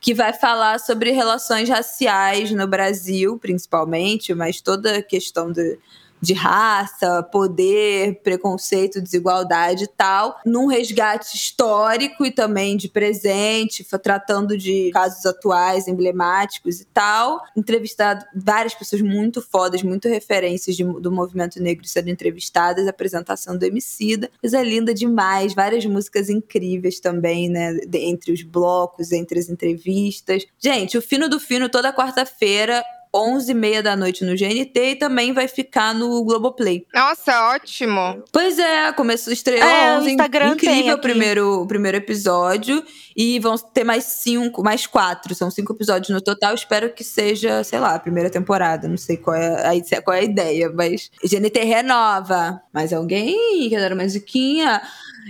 que 0.00 0.14
vai 0.14 0.32
falar 0.32 0.78
sobre 0.80 1.10
relações 1.10 1.68
raciais 1.68 2.50
no 2.50 2.66
Brasil, 2.66 3.38
principalmente, 3.38 4.32
mas 4.34 4.60
toda 4.60 4.98
a 4.98 5.02
questão 5.02 5.52
de, 5.52 5.78
de 6.20 6.34
raça, 6.34 7.22
poder, 7.22 8.20
preconceito, 8.22 9.00
desigualdade 9.00 9.84
e 9.84 9.88
tal, 9.88 10.38
num 10.44 10.66
resgate 10.66 11.36
histórico 11.36 12.24
e 12.24 12.30
também 12.30 12.76
de 12.76 12.88
presente, 12.88 13.86
tratando 14.02 14.56
de 14.56 14.90
casos 14.92 15.24
atuais, 15.26 15.88
emblemáticos 15.88 16.80
e 16.80 16.84
tal. 16.86 17.40
Entrevistado 17.56 18.24
várias 18.34 18.74
pessoas 18.74 19.02
muito 19.02 19.40
fodas, 19.42 19.82
muito 19.82 20.08
referências 20.08 20.76
de- 20.76 20.84
do 20.84 21.10
movimento 21.12 21.62
negro 21.62 21.86
sendo 21.86 22.10
entrevistadas, 22.10 22.86
apresentação 22.86 23.56
do 23.56 23.64
Emicida. 23.64 24.30
Coisa 24.40 24.62
linda 24.62 24.92
demais, 24.94 25.54
várias 25.54 25.84
músicas 25.86 26.28
incríveis 26.28 27.00
também, 27.00 27.48
né? 27.48 27.74
de- 27.74 27.98
entre 27.98 28.32
os 28.32 28.42
blocos, 28.42 29.12
entre 29.12 29.38
as 29.38 29.48
entrevistas. 29.48 30.46
Gente, 30.58 30.96
o 30.96 31.02
Fino 31.02 31.28
do 31.28 31.38
Fino, 31.38 31.68
toda 31.68 31.92
quarta-feira, 31.92 32.84
11h30 33.18 33.82
da 33.82 33.96
noite 33.96 34.24
no 34.24 34.32
GNT 34.36 34.90
e 34.90 34.96
também 34.96 35.32
vai 35.32 35.48
ficar 35.48 35.94
no 35.94 36.24
Globoplay. 36.24 36.86
Nossa, 36.94 37.50
ótimo. 37.54 38.22
Pois 38.32 38.58
é, 38.58 38.92
começou, 38.92 39.32
estreou 39.32 39.62
É, 39.62 39.96
o 39.96 40.00
11, 40.00 40.10
Instagram 40.10 40.48
incrível 40.52 40.94
o 40.94 41.00
primeiro, 41.00 41.62
o 41.62 41.66
primeiro 41.66 41.96
episódio. 41.96 42.82
E 43.16 43.40
vão 43.40 43.56
ter 43.58 43.82
mais 43.82 44.04
cinco, 44.04 44.62
mais 44.62 44.86
quatro. 44.86 45.34
São 45.34 45.50
cinco 45.50 45.72
episódios 45.72 46.10
no 46.10 46.20
total. 46.20 46.54
Espero 46.54 46.92
que 46.92 47.02
seja, 47.02 47.64
sei 47.64 47.80
lá, 47.80 47.94
a 47.94 47.98
primeira 47.98 48.30
temporada. 48.30 48.86
Não 48.86 48.96
sei 48.96 49.16
qual 49.16 49.36
é 49.36 49.66
a, 49.66 50.02
qual 50.02 50.16
é 50.16 50.20
a 50.20 50.24
ideia, 50.24 50.70
mas 50.72 51.10
GNT 51.24 51.64
renova. 51.64 52.60
Mais 52.72 52.92
alguém 52.92 53.68
quer 53.68 53.80
dar 53.80 53.92
uma 53.92 54.04
musiquinha? 54.04 54.80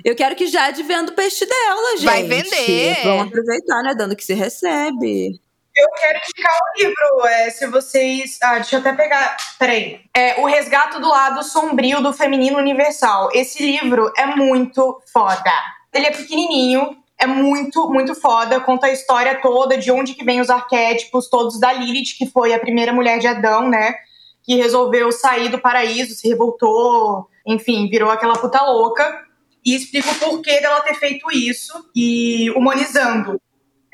Eu 0.04 0.14
quero 0.14 0.36
que 0.36 0.46
Jade 0.46 0.82
venda 0.82 1.10
o 1.10 1.14
peixe 1.14 1.46
dela, 1.46 1.96
gente. 1.96 2.04
Vai 2.04 2.22
vender. 2.24 3.02
Vamos 3.04 3.26
aproveitar, 3.26 3.82
né? 3.82 3.94
Dando 3.94 4.14
que 4.14 4.24
se 4.24 4.34
recebe. 4.34 5.40
Eu 5.78 5.88
quero 5.92 6.18
indicar 6.18 6.52
um 6.52 6.82
livro, 6.82 7.26
é, 7.28 7.50
se 7.50 7.66
vocês. 7.68 8.36
Ah, 8.42 8.54
deixa 8.56 8.74
eu 8.74 8.80
até 8.80 8.92
pegar. 8.92 9.36
Peraí. 9.60 10.00
É 10.12 10.40
O 10.40 10.44
Resgato 10.44 10.98
do 10.98 11.08
Lado 11.08 11.44
Sombrio 11.44 12.02
do 12.02 12.12
Feminino 12.12 12.58
Universal. 12.58 13.28
Esse 13.32 13.64
livro 13.64 14.12
é 14.16 14.26
muito 14.26 15.00
foda. 15.12 15.52
Ele 15.94 16.06
é 16.06 16.10
pequenininho, 16.10 16.96
é 17.16 17.28
muito, 17.28 17.88
muito 17.90 18.16
foda. 18.16 18.58
Conta 18.58 18.88
a 18.88 18.92
história 18.92 19.40
toda 19.40 19.78
de 19.78 19.92
onde 19.92 20.14
que 20.14 20.24
vem 20.24 20.40
os 20.40 20.50
arquétipos 20.50 21.30
todos 21.30 21.60
da 21.60 21.72
Lilith, 21.72 22.18
que 22.18 22.26
foi 22.26 22.52
a 22.52 22.58
primeira 22.58 22.92
mulher 22.92 23.20
de 23.20 23.28
Adão, 23.28 23.68
né? 23.68 23.94
Que 24.42 24.56
resolveu 24.56 25.12
sair 25.12 25.48
do 25.48 25.60
paraíso, 25.60 26.12
se 26.12 26.28
revoltou, 26.28 27.28
enfim, 27.46 27.88
virou 27.88 28.10
aquela 28.10 28.34
puta 28.34 28.60
louca. 28.62 29.26
E 29.64 29.76
explica 29.76 30.10
o 30.10 30.14
porquê 30.16 30.60
dela 30.60 30.80
ter 30.80 30.94
feito 30.94 31.30
isso 31.30 31.88
e 31.94 32.50
humanizando 32.56 33.40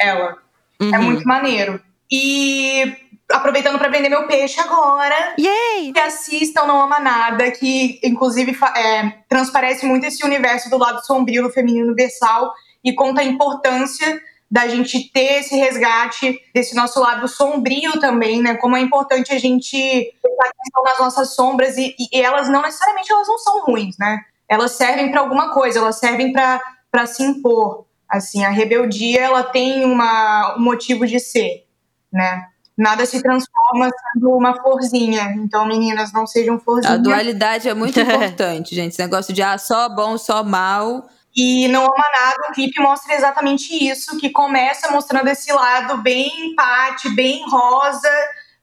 ela. 0.01 0.44
É 0.81 0.85
Uhum. 0.99 1.03
muito 1.03 1.27
maneiro. 1.27 1.81
E 2.11 2.97
aproveitando 3.31 3.79
para 3.79 3.89
vender 3.89 4.09
meu 4.09 4.27
peixe 4.27 4.61
agora, 4.61 5.35
Yay! 5.39 5.93
que 5.93 6.01
assistam 6.01 6.67
Não 6.67 6.81
Ama 6.83 7.01
Nada, 7.01 7.51
que 7.51 7.99
inclusive 8.05 8.57
é, 8.77 9.13
transparece 9.29 9.87
muito 9.87 10.05
esse 10.07 10.25
universo 10.25 10.69
do 10.69 10.77
lado 10.79 11.05
sombrio 11.05 11.43
do 11.43 11.51
feminino 11.51 11.87
universal 11.87 12.53
e 12.85 12.93
conta 12.93 13.23
a 13.23 13.25
importância 13.25 14.21
da 14.51 14.69
gente 14.69 15.11
ter 15.11 15.41
esse 15.41 15.57
resgate 15.57 16.39
desse 16.55 16.77
nosso 16.77 17.01
lado 17.01 17.27
sombrio 17.27 17.99
também, 17.99 18.41
né? 18.41 18.55
Como 18.57 18.77
é 18.77 18.81
importante 18.81 19.33
a 19.33 19.39
gente 19.39 20.13
prestar 20.23 20.45
atenção 20.51 20.85
nas 20.85 20.99
nossas 20.99 21.35
sombras 21.35 21.77
e, 21.79 21.97
e 21.99 22.21
elas 22.21 22.49
não 22.49 22.63
necessariamente 22.63 23.11
elas 23.11 23.27
não 23.27 23.39
são 23.39 23.65
ruins, 23.65 23.97
né? 23.99 24.19
Elas 24.49 24.73
servem 24.73 25.11
para 25.11 25.21
alguma 25.21 25.53
coisa, 25.53 25.79
elas 25.79 25.99
servem 25.99 26.31
para 26.33 27.07
se 27.07 27.23
impor. 27.25 27.87
Assim, 28.09 28.45
a 28.45 28.51
rebeldia 28.51 29.21
ela 29.21 29.43
tem 29.43 29.85
uma, 29.85 30.57
um 30.57 30.63
motivo 30.63 31.07
de 31.07 31.19
ser, 31.19 31.67
né? 32.13 32.47
Nada 32.77 33.07
se 33.07 33.23
transforma 33.23 33.89
sendo 33.89 34.31
uma 34.31 34.61
florzinha. 34.61 35.33
Então, 35.37 35.65
meninas, 35.65 36.13
não 36.13 36.27
sejam 36.27 36.57
A 36.57 36.61
florzinhas. 36.61 37.03
dualidade 37.03 37.69
é 37.69 37.75
muito 37.75 37.99
importante, 38.01 38.75
gente. 38.75 38.93
Esse 38.93 39.03
negócio 39.03 39.33
de 39.33 39.43
ah, 39.43 39.57
só 39.57 39.89
bom, 39.89 40.19
só 40.19 40.43
mal. 40.43 41.09
E 41.37 41.67
não 41.69 41.83
ama 41.83 42.05
nada, 42.21 42.49
o 42.49 42.53
clipe 42.53 42.81
mostra 42.81 43.15
exatamente 43.15 43.73
isso, 43.73 44.17
que 44.19 44.31
começa 44.31 44.91
mostrando 44.93 45.29
esse 45.29 45.53
lado 45.53 45.97
bem 45.99 46.51
empate, 46.51 47.09
bem 47.09 47.45
rosa, 47.51 48.09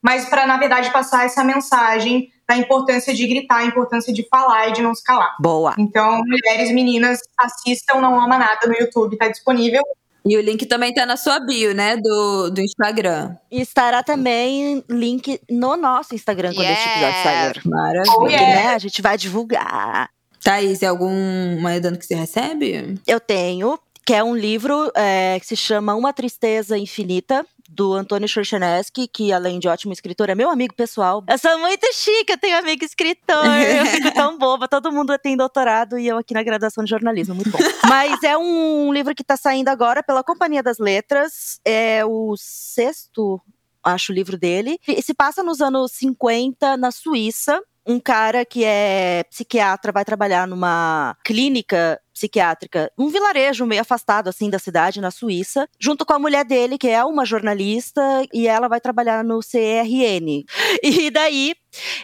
mas 0.01 0.25
para 0.25 0.47
na 0.47 0.57
verdade 0.57 0.89
passar 0.89 1.25
essa 1.25 1.43
mensagem 1.43 2.31
da 2.51 2.57
importância 2.57 3.13
de 3.13 3.25
gritar, 3.25 3.59
a 3.59 3.65
importância 3.65 4.11
de 4.11 4.27
falar 4.27 4.67
e 4.67 4.73
de 4.73 4.81
não 4.81 4.93
se 4.93 5.01
calar. 5.01 5.35
Boa. 5.39 5.73
Então, 5.79 6.21
mulheres, 6.25 6.69
meninas, 6.71 7.19
assistam 7.37 8.01
Não 8.01 8.19
Ama 8.19 8.37
Nada 8.37 8.67
no 8.67 8.73
YouTube, 8.73 9.17
tá 9.17 9.29
disponível. 9.29 9.81
E 10.25 10.37
o 10.37 10.41
link 10.41 10.65
também 10.65 10.93
tá 10.93 11.05
na 11.05 11.15
sua 11.15 11.39
bio, 11.39 11.73
né? 11.73 11.95
Do, 11.95 12.49
do 12.49 12.61
Instagram. 12.61 13.35
E 13.49 13.61
estará 13.61 14.03
também 14.03 14.83
link 14.89 15.39
no 15.49 15.77
nosso 15.77 16.13
Instagram 16.13 16.53
quando 16.53 16.67
este 16.67 16.89
episódio 16.89 17.23
sair. 17.23 17.61
Maravilha. 17.65 18.15
Oh, 18.17 18.27
yeah. 18.27 18.47
né, 18.47 18.75
a 18.75 18.77
gente 18.77 19.01
vai 19.01 19.17
divulgar. 19.17 20.09
Thaís, 20.43 20.83
é 20.83 20.87
alguma 20.87 21.79
dano 21.79 21.97
que 21.97 22.05
você 22.05 22.15
recebe? 22.15 22.99
Eu 23.07 23.19
tenho, 23.19 23.79
que 24.05 24.13
é 24.13 24.23
um 24.23 24.35
livro 24.35 24.91
é, 24.93 25.39
que 25.39 25.45
se 25.45 25.55
chama 25.55 25.95
Uma 25.95 26.11
Tristeza 26.11 26.77
Infinita, 26.77 27.45
do 27.71 27.93
Antônio 27.93 28.27
Chorchenesky, 28.27 29.07
que 29.07 29.31
além 29.31 29.57
de 29.59 29.67
ótimo 29.67 29.93
escritor, 29.93 30.29
é 30.29 30.35
meu 30.35 30.49
amigo 30.49 30.73
pessoal. 30.73 31.23
Eu 31.27 31.37
sou 31.37 31.57
muito 31.59 31.87
chique, 31.93 32.33
eu 32.33 32.37
tenho 32.37 32.57
amigo 32.57 32.83
escritor. 32.83 33.45
Eu 33.45 33.85
fico 33.85 34.11
tão 34.13 34.37
boba, 34.37 34.67
todo 34.67 34.91
mundo 34.91 35.17
tem 35.17 35.37
doutorado 35.37 35.97
e 35.97 36.07
eu 36.07 36.17
aqui 36.17 36.33
na 36.33 36.43
graduação 36.43 36.83
de 36.83 36.89
jornalismo, 36.89 37.33
muito 37.33 37.49
bom. 37.49 37.59
Mas 37.87 38.21
é 38.23 38.37
um 38.37 38.91
livro 38.91 39.15
que 39.15 39.23
tá 39.23 39.37
saindo 39.37 39.69
agora 39.69 40.03
pela 40.03 40.23
Companhia 40.23 40.61
das 40.61 40.79
Letras, 40.79 41.61
é 41.63 42.03
o 42.05 42.35
sexto, 42.37 43.39
acho, 43.83 44.11
livro 44.11 44.37
dele. 44.37 44.77
E 44.85 45.01
se 45.01 45.13
passa 45.13 45.41
nos 45.41 45.61
anos 45.61 45.93
50, 45.93 46.75
na 46.75 46.91
Suíça. 46.91 47.61
Um 47.85 47.99
cara 47.99 48.45
que 48.45 48.63
é 48.63 49.23
psiquiatra 49.29 49.91
vai 49.91 50.05
trabalhar 50.05 50.47
numa 50.47 51.15
clínica 51.23 51.99
psiquiátrica, 52.13 52.91
um 52.97 53.09
vilarejo 53.09 53.65
meio 53.65 53.81
afastado 53.81 54.27
assim 54.27 54.49
da 54.49 54.59
cidade, 54.59 55.01
na 55.01 55.09
Suíça, 55.09 55.67
junto 55.79 56.05
com 56.05 56.13
a 56.13 56.19
mulher 56.19 56.45
dele, 56.45 56.77
que 56.77 56.87
é 56.87 57.03
uma 57.03 57.25
jornalista, 57.25 58.01
e 58.31 58.47
ela 58.47 58.67
vai 58.67 58.79
trabalhar 58.79 59.23
no 59.23 59.39
CRN. 59.39 60.45
E 60.83 61.09
daí 61.09 61.55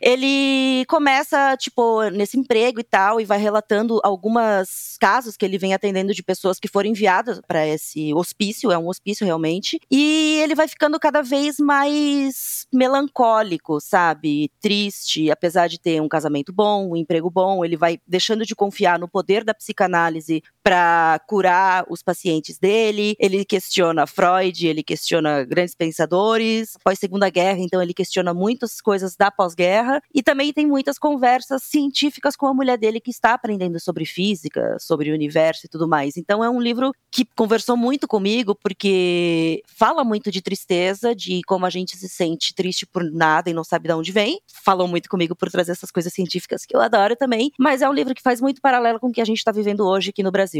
ele 0.02 0.86
começa, 0.88 1.56
tipo, 1.58 2.04
nesse 2.10 2.38
emprego 2.38 2.80
e 2.80 2.84
tal, 2.84 3.20
e 3.20 3.26
vai 3.26 3.38
relatando 3.38 4.00
algumas 4.04 4.98
casos 5.00 5.36
que 5.38 5.46
ele 5.46 5.58
vem 5.58 5.74
atendendo 5.74 6.14
de 6.14 6.24
pessoas 6.24 6.60
que 6.60 6.68
foram 6.68 6.90
enviadas 6.90 7.40
para 7.48 7.66
esse 7.68 8.14
hospício, 8.14 8.72
é 8.72 8.78
um 8.78 8.88
hospício 8.88 9.26
realmente, 9.26 9.80
e 9.90 10.40
ele 10.42 10.56
vai 10.56 10.68
ficando 10.68 11.00
cada 11.00 11.22
vez 11.22 11.58
mais 11.60 12.68
melancólico, 12.74 13.80
sabe? 13.80 14.52
Triste, 14.60 15.30
apesar 15.32 15.68
de 15.68 15.80
ter 15.80 16.02
um 16.02 16.08
casamento 16.08 16.52
bom, 16.52 16.92
um 16.92 16.96
emprego 16.96 17.30
bom, 17.30 17.64
ele 17.64 17.78
vai 17.78 18.00
deixando 18.08 18.46
de 18.46 18.56
confiar 18.56 19.00
no 19.00 19.08
poder 19.08 19.44
da 19.44 19.54
psicanálise 19.54 20.42
para 20.68 21.18
curar 21.26 21.86
os 21.90 22.04
pacientes 22.04 22.60
dele. 22.60 23.16
Ele 23.18 23.46
questiona 23.46 24.06
Freud, 24.06 24.68
ele 24.68 24.84
questiona 24.84 25.46
grandes 25.46 25.74
pensadores. 25.74 26.76
Após 26.76 27.00
Segunda 27.00 27.30
Guerra, 27.30 27.60
então 27.62 27.82
ele 27.82 27.94
questiona 27.94 28.34
muitas 28.34 28.82
coisas 28.82 29.16
da 29.16 29.32
pós-guerra 29.32 30.02
e 30.14 30.22
também 30.22 30.52
tem 30.52 30.68
muitas 30.68 31.00
conversas 31.00 31.64
científicas 31.64 32.36
com 32.36 32.48
a 32.48 32.54
mulher 32.54 32.78
dele 32.78 33.00
que 33.00 33.10
está 33.10 33.34
aprendendo 33.34 33.80
sobre 33.80 34.06
física, 34.06 34.76
sobre 34.78 35.10
o 35.10 35.14
universo 35.14 35.68
e 35.68 35.70
tudo 35.70 35.88
mais. 35.88 36.18
Então 36.18 36.44
é 36.44 36.50
um 36.50 36.60
livro 36.60 36.92
que 37.10 37.24
conversou 37.34 37.78
muito 37.78 38.06
comigo 38.06 38.54
porque 38.54 39.64
fala 39.74 40.04
muito 40.04 40.30
de 40.30 40.42
tristeza, 40.42 41.16
de 41.16 41.40
como 41.48 41.66
a 41.66 41.70
gente 41.70 41.96
se 41.96 42.10
sente 42.10 42.54
triste 42.54 42.86
por 42.86 43.10
nada 43.10 43.50
e 43.50 43.54
não 43.54 43.64
sabe 43.64 43.88
de 43.88 43.94
onde 43.94 44.12
vem. 44.12 44.42
Falou 44.66 44.86
muito 44.86 45.08
comigo 45.08 45.34
por 45.34 45.50
trazer 45.50 45.72
essas 45.72 45.92
coisas 45.92 46.12
científicas 46.12 46.66
que 46.66 46.76
eu 46.76 46.82
adoro 46.82 47.16
também, 47.16 47.54
mas 47.58 47.82
é 47.82 47.88
um 47.88 47.94
livro 47.94 48.14
que 48.14 48.22
faz 48.22 48.42
muito 48.42 48.60
paralelo 48.60 49.00
com 49.00 49.08
o 49.08 49.14
que 49.14 49.22
a 49.22 49.26
gente 49.26 49.38
está 49.38 49.54
vivendo 49.54 49.88
hoje 49.88 50.10
aqui 50.10 50.22
no 50.22 50.30
Brasil. 50.30 50.57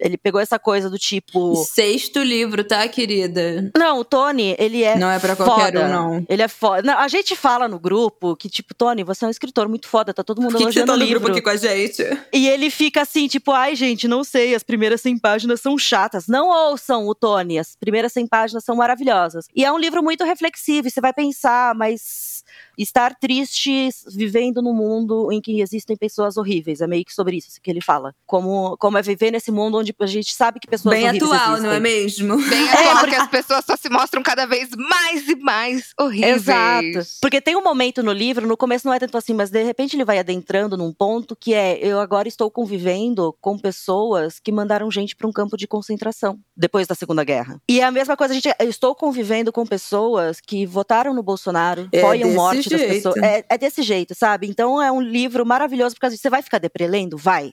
Ele 0.00 0.16
pegou 0.16 0.40
essa 0.40 0.58
coisa 0.58 0.88
do 0.88 0.98
tipo. 0.98 1.54
Sexto 1.56 2.22
livro, 2.22 2.64
tá, 2.64 2.88
querida? 2.88 3.70
Não, 3.76 4.00
o 4.00 4.04
Tony, 4.04 4.56
ele 4.58 4.82
é. 4.82 4.96
Não 4.96 5.10
é 5.10 5.18
pra 5.18 5.36
qualquer 5.36 5.66
foda. 5.66 5.84
um, 5.84 5.88
não. 5.88 6.26
Ele 6.26 6.42
é 6.42 6.48
foda. 6.48 6.82
Não, 6.82 6.98
a 6.98 7.06
gente 7.06 7.36
fala 7.36 7.68
no 7.68 7.78
grupo 7.78 8.34
que, 8.34 8.48
tipo, 8.48 8.74
Tony, 8.74 9.04
você 9.04 9.26
é 9.26 9.28
um 9.28 9.30
escritor 9.30 9.68
muito 9.68 9.86
foda, 9.86 10.14
tá 10.14 10.24
todo 10.24 10.40
mundo 10.40 10.52
que, 10.52 10.56
que 10.56 10.62
você 10.72 10.80
elogiando 10.80 10.92
tá 10.92 10.96
no 10.96 11.04
livro. 11.04 11.20
grupo 11.20 11.32
aqui 11.32 11.42
com 11.42 11.50
a 11.50 11.56
gente? 11.56 12.02
E 12.32 12.48
ele 12.48 12.70
fica 12.70 13.02
assim, 13.02 13.28
tipo, 13.28 13.52
ai, 13.52 13.76
gente, 13.76 14.08
não 14.08 14.24
sei, 14.24 14.54
as 14.54 14.62
primeiras 14.62 15.02
100 15.02 15.18
páginas 15.18 15.60
são 15.60 15.76
chatas. 15.76 16.26
Não 16.26 16.48
ouçam 16.48 17.06
o 17.06 17.14
Tony, 17.14 17.58
as 17.58 17.76
primeiras 17.76 18.12
100 18.14 18.26
páginas 18.26 18.64
são 18.64 18.76
maravilhosas. 18.76 19.46
E 19.54 19.64
é 19.66 19.70
um 19.70 19.78
livro 19.78 20.02
muito 20.02 20.24
reflexivo, 20.24 20.88
e 20.88 20.90
você 20.90 21.00
vai 21.00 21.12
pensar, 21.12 21.74
mas 21.74 22.42
estar 22.82 23.14
triste 23.14 23.88
vivendo 24.08 24.62
num 24.62 24.72
mundo 24.72 25.30
em 25.32 25.40
que 25.40 25.60
existem 25.60 25.96
pessoas 25.96 26.36
horríveis. 26.36 26.80
É 26.80 26.86
meio 26.86 27.04
que 27.04 27.12
sobre 27.12 27.36
isso 27.36 27.60
que 27.62 27.70
ele 27.70 27.80
fala. 27.80 28.14
Como, 28.26 28.76
como 28.78 28.98
é 28.98 29.02
viver 29.02 29.30
nesse 29.30 29.50
mundo 29.50 29.78
onde 29.78 29.94
a 29.98 30.06
gente 30.06 30.34
sabe 30.34 30.60
que 30.60 30.66
pessoas 30.66 30.94
Bem 30.94 31.08
horríveis 31.08 31.30
atual, 31.30 31.48
existem. 31.52 31.68
não 31.68 31.76
é 31.76 31.80
mesmo? 31.80 32.36
Bem 32.48 32.68
atual, 32.70 33.06
que 33.06 33.14
as 33.14 33.28
pessoas 33.28 33.64
só 33.64 33.76
se 33.76 33.88
mostram 33.88 34.22
cada 34.22 34.46
vez 34.46 34.70
mais 34.76 35.28
e 35.28 35.36
mais 35.36 35.92
horríveis. 35.98 36.36
Exato. 36.36 37.08
Porque 37.20 37.40
tem 37.40 37.56
um 37.56 37.62
momento 37.62 38.02
no 38.02 38.12
livro, 38.12 38.46
no 38.46 38.56
começo 38.56 38.86
não 38.86 38.94
é 38.94 38.98
tanto 38.98 39.16
assim, 39.16 39.34
mas 39.34 39.50
de 39.50 39.62
repente 39.62 39.96
ele 39.96 40.04
vai 40.04 40.18
adentrando 40.18 40.76
num 40.76 40.92
ponto 40.92 41.36
que 41.36 41.54
é: 41.54 41.78
eu 41.78 41.98
agora 42.00 42.28
estou 42.28 42.50
convivendo 42.50 43.34
com 43.40 43.58
pessoas 43.58 44.38
que 44.38 44.52
mandaram 44.52 44.90
gente 44.90 45.14
para 45.16 45.26
um 45.26 45.32
campo 45.32 45.56
de 45.56 45.66
concentração 45.66 46.38
depois 46.56 46.86
da 46.86 46.94
Segunda 46.94 47.24
Guerra. 47.24 47.60
E 47.68 47.80
é 47.80 47.84
a 47.84 47.90
mesma 47.90 48.16
coisa, 48.16 48.32
a 48.32 48.34
gente, 48.34 48.48
eu 48.58 48.68
estou 48.68 48.94
convivendo 48.94 49.52
com 49.52 49.66
pessoas 49.66 50.40
que 50.40 50.66
votaram 50.66 51.14
no 51.14 51.22
Bolsonaro, 51.22 51.88
É 51.92 52.00
apoiam 52.00 52.30
desse 52.52 52.69
morte 52.70 52.76
das 52.76 52.80
jeito. 52.80 53.12
pessoas. 53.12 53.16
É, 53.22 53.44
é 53.48 53.58
desse 53.58 53.82
jeito, 53.82 54.14
sabe? 54.14 54.48
Então 54.48 54.80
é 54.80 54.90
um 54.90 55.00
livro 55.00 55.44
maravilhoso, 55.44 55.94
porque 55.94 56.16
você 56.16 56.30
vai 56.30 56.42
ficar 56.42 56.58
deprê 56.58 56.86
lendo? 56.86 57.16
Vai. 57.16 57.52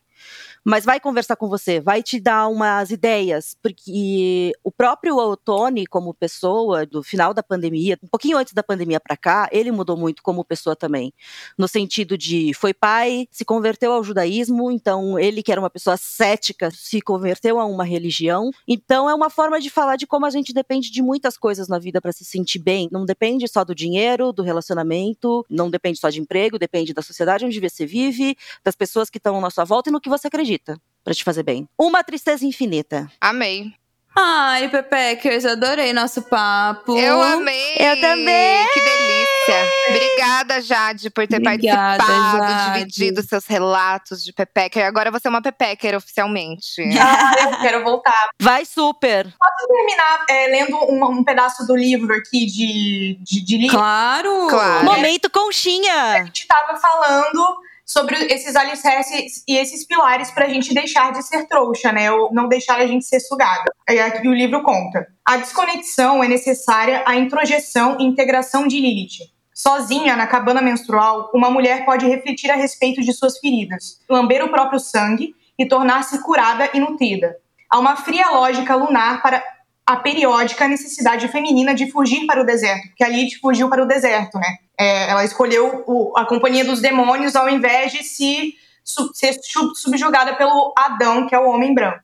Mas 0.64 0.86
vai 0.86 1.00
conversar 1.00 1.36
com 1.36 1.48
você, 1.48 1.80
vai 1.80 2.04
te 2.04 2.20
dar 2.20 2.48
umas 2.48 2.92
ideias, 2.92 3.56
porque 3.62 4.52
o 4.64 4.72
próprio 4.72 5.36
Tony, 5.38 5.86
como 5.86 6.14
pessoa, 6.14 6.86
do 6.86 7.02
final 7.02 7.34
da 7.34 7.42
pandemia, 7.42 7.98
um 8.04 8.08
pouquinho 8.08 8.38
antes 8.38 8.54
da 8.54 8.64
pandemia 8.64 9.00
para 9.00 9.16
cá, 9.16 9.50
ele 9.52 9.72
mudou 9.72 9.96
muito 9.96 10.22
como 10.22 10.44
pessoa 10.44 10.76
também, 10.76 11.14
no 11.58 11.68
sentido 11.68 12.18
de 12.18 12.54
foi 12.54 12.74
pai, 12.74 13.28
se 13.32 13.46
converteu 13.46 13.94
ao 13.94 14.04
judaísmo, 14.04 14.72
então 14.72 15.18
ele 15.18 15.42
que 15.42 15.52
era 15.52 15.62
uma 15.62 15.70
pessoa 15.70 15.98
cética 15.98 16.70
se 16.72 17.02
converteu 17.02 17.60
a 17.60 17.66
uma 17.66 17.84
religião, 17.84 18.52
então 18.68 19.10
é 19.10 19.14
uma 19.14 19.30
forma 19.30 19.60
de 19.60 19.70
falar 19.70 19.96
de 19.96 20.06
como 20.06 20.26
a 20.26 20.30
gente 20.30 20.54
depende 20.54 20.92
de 20.92 21.02
muitas 21.02 21.38
coisas 21.38 21.68
na 21.68 21.80
vida 21.80 22.02
para 22.02 22.12
se 22.12 22.26
sentir 22.26 22.60
bem, 22.60 22.90
não 22.92 23.06
depende 23.06 23.48
só 23.48 23.64
do 23.64 23.74
dinheiro, 23.74 24.34
do 24.34 24.44
relacionamento, 24.44 25.46
não 25.50 25.70
depende 25.70 26.00
só 26.00 26.10
de 26.10 26.20
emprego, 26.20 26.60
depende 26.60 26.94
da 26.94 27.02
sociedade 27.02 27.46
onde 27.46 27.60
você 27.60 27.86
vive, 27.86 28.36
das 28.64 28.76
pessoas 28.76 29.10
que 29.10 29.18
estão 29.18 29.44
à 29.46 29.50
sua 29.50 29.64
volta 29.64 29.90
e 29.90 29.94
no 29.94 30.02
que 30.02 30.07
você 30.08 30.28
acredita 30.28 30.80
para 31.04 31.14
te 31.14 31.24
fazer 31.24 31.44
bem. 31.44 31.68
Uma 31.78 32.04
tristeza 32.04 32.46
infinita. 32.46 33.10
Amei. 33.22 33.74
Ai, 34.20 34.68
Pepeckers, 34.70 35.46
adorei 35.46 35.94
nosso 35.94 36.24
papo. 36.24 36.98
Eu 36.98 37.22
amei. 37.22 37.76
Eu 37.78 38.02
também. 38.02 38.68
Que 38.74 38.82
delícia. 38.82 39.72
Obrigada, 39.90 40.60
Jade, 40.60 41.10
por 41.12 41.28
ter 41.28 41.38
Obrigada, 41.38 42.04
participado, 42.04 42.52
Jade. 42.52 42.80
dividido 42.80 43.22
seus 43.22 43.46
relatos 43.46 44.24
de 44.24 44.34
Pepecker. 44.34 44.88
Agora 44.88 45.12
você 45.12 45.28
é 45.28 45.30
uma 45.30 45.42
Pepecker 45.42 45.96
oficialmente. 45.96 46.82
Ah, 47.00 47.34
eu 47.42 47.60
quero 47.60 47.84
voltar. 47.84 48.30
Vai 48.40 48.66
super. 48.66 49.26
Posso 49.40 49.68
terminar 49.68 50.26
é, 50.30 50.48
lendo 50.48 50.76
um, 50.92 51.20
um 51.20 51.24
pedaço 51.24 51.66
do 51.66 51.76
livro 51.76 52.14
aqui 52.14 52.46
de, 52.48 53.20
de, 53.22 53.46
de 53.46 53.58
livro? 53.58 53.78
Claro! 53.78 54.48
Claro. 54.50 54.86
Momento 54.86 55.30
conchinha. 55.30 56.14
A 56.14 56.24
gente 56.26 56.42
estava 56.42 56.76
falando 56.80 57.58
sobre 57.88 58.18
esses 58.26 58.54
alicerces 58.58 59.44
e 59.48 59.56
esses 59.56 59.88
pilares 59.88 60.30
para 60.30 60.46
a 60.46 60.50
gente 60.50 60.74
deixar 60.74 61.14
de 61.14 61.24
ser 61.24 61.48
trouxa, 61.48 61.92
né? 61.94 62.12
Ou 62.12 62.34
não 62.34 62.50
deixar 62.50 62.80
a 62.80 62.86
gente 62.86 63.06
ser 63.06 63.22
sugada. 63.22 63.72
É 63.88 64.02
aqui 64.02 64.28
o 64.28 64.34
livro 64.34 64.62
conta. 64.62 65.08
A 65.26 65.38
desconexão 65.38 66.22
é 66.22 66.28
necessária 66.28 67.04
à 67.08 67.16
introjeção 67.16 67.98
e 67.98 68.04
integração 68.04 68.68
de 68.68 68.80
Lilith. 68.80 69.32
Sozinha, 69.54 70.16
na 70.16 70.28
cabana 70.28 70.62
menstrual, 70.62 71.32
uma 71.34 71.50
mulher 71.50 71.86
pode 71.86 72.06
refletir 72.06 72.52
a 72.52 72.56
respeito 72.56 73.02
de 73.02 73.14
suas 73.14 73.40
feridas, 73.40 74.00
lamber 74.08 74.44
o 74.44 74.50
próprio 74.50 74.80
sangue 74.80 75.34
e 75.58 75.66
tornar-se 75.66 76.22
curada 76.22 76.70
e 76.74 76.80
nutrida. 76.80 77.38
Há 77.70 77.80
uma 77.80 77.96
fria 77.96 78.30
lógica 78.30 78.76
lunar 78.76 79.22
para 79.22 79.44
a 79.88 79.96
periódica 79.96 80.68
necessidade 80.68 81.28
feminina 81.30 81.74
de 81.74 81.90
fugir 81.90 82.26
para 82.26 82.42
o 82.42 82.46
deserto, 82.46 82.88
porque 82.90 83.04
a 83.04 83.08
Lilith 83.08 83.40
fugiu 83.42 83.70
para 83.70 83.82
o 83.82 83.88
deserto, 83.88 84.38
né? 84.38 84.58
É, 84.78 85.10
ela 85.10 85.24
escolheu 85.24 85.84
o- 85.88 86.14
a 86.18 86.26
companhia 86.26 86.66
dos 86.66 86.82
demônios 86.82 87.36
ao 87.38 87.48
invés 87.50 87.94
de 87.94 88.04
se 88.04 88.54
su- 88.84 89.12
ser 89.14 89.34
su- 89.42 89.74
subjugada 89.76 90.36
pelo 90.36 90.74
Adão, 90.78 91.26
que 91.26 91.34
é 91.34 91.40
o 91.40 91.48
homem 91.50 91.74
branco. 91.74 92.00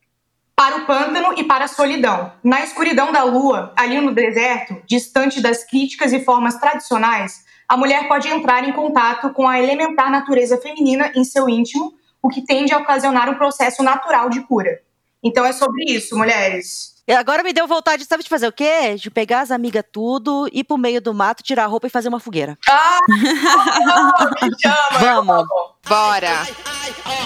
Para 0.55 0.77
o 0.77 0.85
pântano 0.85 1.34
e 1.38 1.43
para 1.43 1.65
a 1.65 1.68
solidão. 1.68 2.31
Na 2.43 2.64
escuridão 2.64 3.11
da 3.11 3.23
lua, 3.23 3.73
ali 3.76 3.99
no 3.99 4.14
deserto, 4.14 4.81
distante 4.85 5.41
das 5.41 5.64
críticas 5.65 6.14
e 6.14 6.23
formas 6.23 6.55
tradicionais, 6.57 7.43
a 7.68 7.76
mulher 7.76 8.07
pode 8.07 8.27
entrar 8.30 8.64
em 8.68 8.72
contato 8.72 9.31
com 9.34 9.47
a 9.47 9.60
elementar 9.60 10.10
natureza 10.11 10.57
feminina 10.57 11.11
em 11.15 11.23
seu 11.26 11.49
íntimo, 11.49 11.93
o 12.22 12.30
que 12.30 12.45
tende 12.45 12.73
a 12.73 12.77
ocasionar 12.77 13.30
um 13.30 13.35
processo 13.35 13.84
natural 13.84 14.30
de 14.30 14.41
cura. 14.41 14.80
Então 15.22 15.43
é 15.45 15.51
sobre 15.51 15.84
isso, 15.89 16.18
mulheres. 16.18 16.92
E 17.05 17.13
Agora 17.13 17.43
me 17.43 17.51
deu 17.51 17.67
vontade, 17.67 18.05
sabe 18.05 18.23
de 18.23 18.30
fazer 18.30 18.47
o 18.47 18.51
quê? 18.51 18.95
De 18.95 19.11
pegar 19.11 19.41
as 19.41 19.51
amigas 19.51 19.84
tudo, 19.91 20.47
ir 20.53 20.63
pro 20.63 20.77
meio 20.77 21.01
do 21.01 21.13
mato, 21.13 21.43
tirar 21.43 21.65
a 21.65 21.67
roupa 21.67 21.88
e 21.88 21.89
fazer 21.89 22.07
uma 22.07 22.19
fogueira. 22.19 22.57
Ah, 22.69 22.99
me 24.41 24.49
chama. 24.61 24.99
Vamos. 24.99 25.72
Bora. 25.88 26.47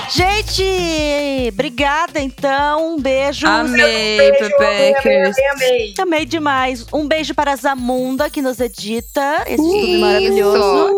Gente, 0.10 0.64
obrigada 1.54 2.20
então. 2.20 2.96
Um 2.96 3.00
beijo. 3.00 3.46
Amei, 3.46 4.18
Beijo, 4.18 4.50
Pepeckers. 4.58 5.38
amei, 5.38 5.50
amei. 5.52 5.94
Amei 6.00 6.26
demais. 6.26 6.86
Um 6.92 7.08
beijo 7.08 7.36
para 7.36 7.52
a 7.52 7.56
Zamunda, 7.56 8.30
que 8.30 8.42
nos 8.42 8.60
edita 8.60 9.44
esse 9.46 9.62
Isso. 9.62 10.00
maravilhoso. 10.02 10.96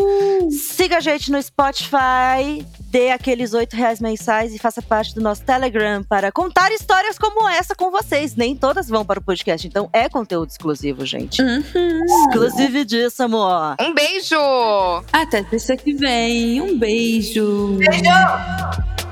Siga 0.51 0.97
a 0.97 0.99
gente 1.01 1.31
no 1.31 1.41
Spotify, 1.41 2.65
dê 2.79 3.11
aqueles 3.11 3.53
oito 3.53 3.75
reais 3.75 3.99
mensais 3.99 4.53
e 4.55 4.57
faça 4.57 4.81
parte 4.81 5.13
do 5.13 5.21
nosso 5.21 5.43
Telegram 5.43 6.01
para 6.03 6.31
contar 6.31 6.71
histórias 6.71 7.19
como 7.19 7.47
essa 7.47 7.75
com 7.75 7.91
vocês. 7.91 8.35
Nem 8.35 8.55
todas 8.55 8.87
vão 8.87 9.03
para 9.03 9.19
o 9.19 9.21
podcast, 9.21 9.67
então 9.67 9.89
é 9.91 10.07
conteúdo 10.07 10.49
exclusivo, 10.49 11.05
gente. 11.05 11.41
Uhum. 11.41 12.05
Exclusividíssimo. 12.25 13.37
Um 13.81 13.93
beijo. 13.93 14.35
Até 15.11 15.43
terça 15.43 15.75
que 15.75 15.93
vem. 15.93 16.61
Um 16.61 16.77
beijo. 16.77 17.48
you. 17.49 17.79
You. 17.81 19.08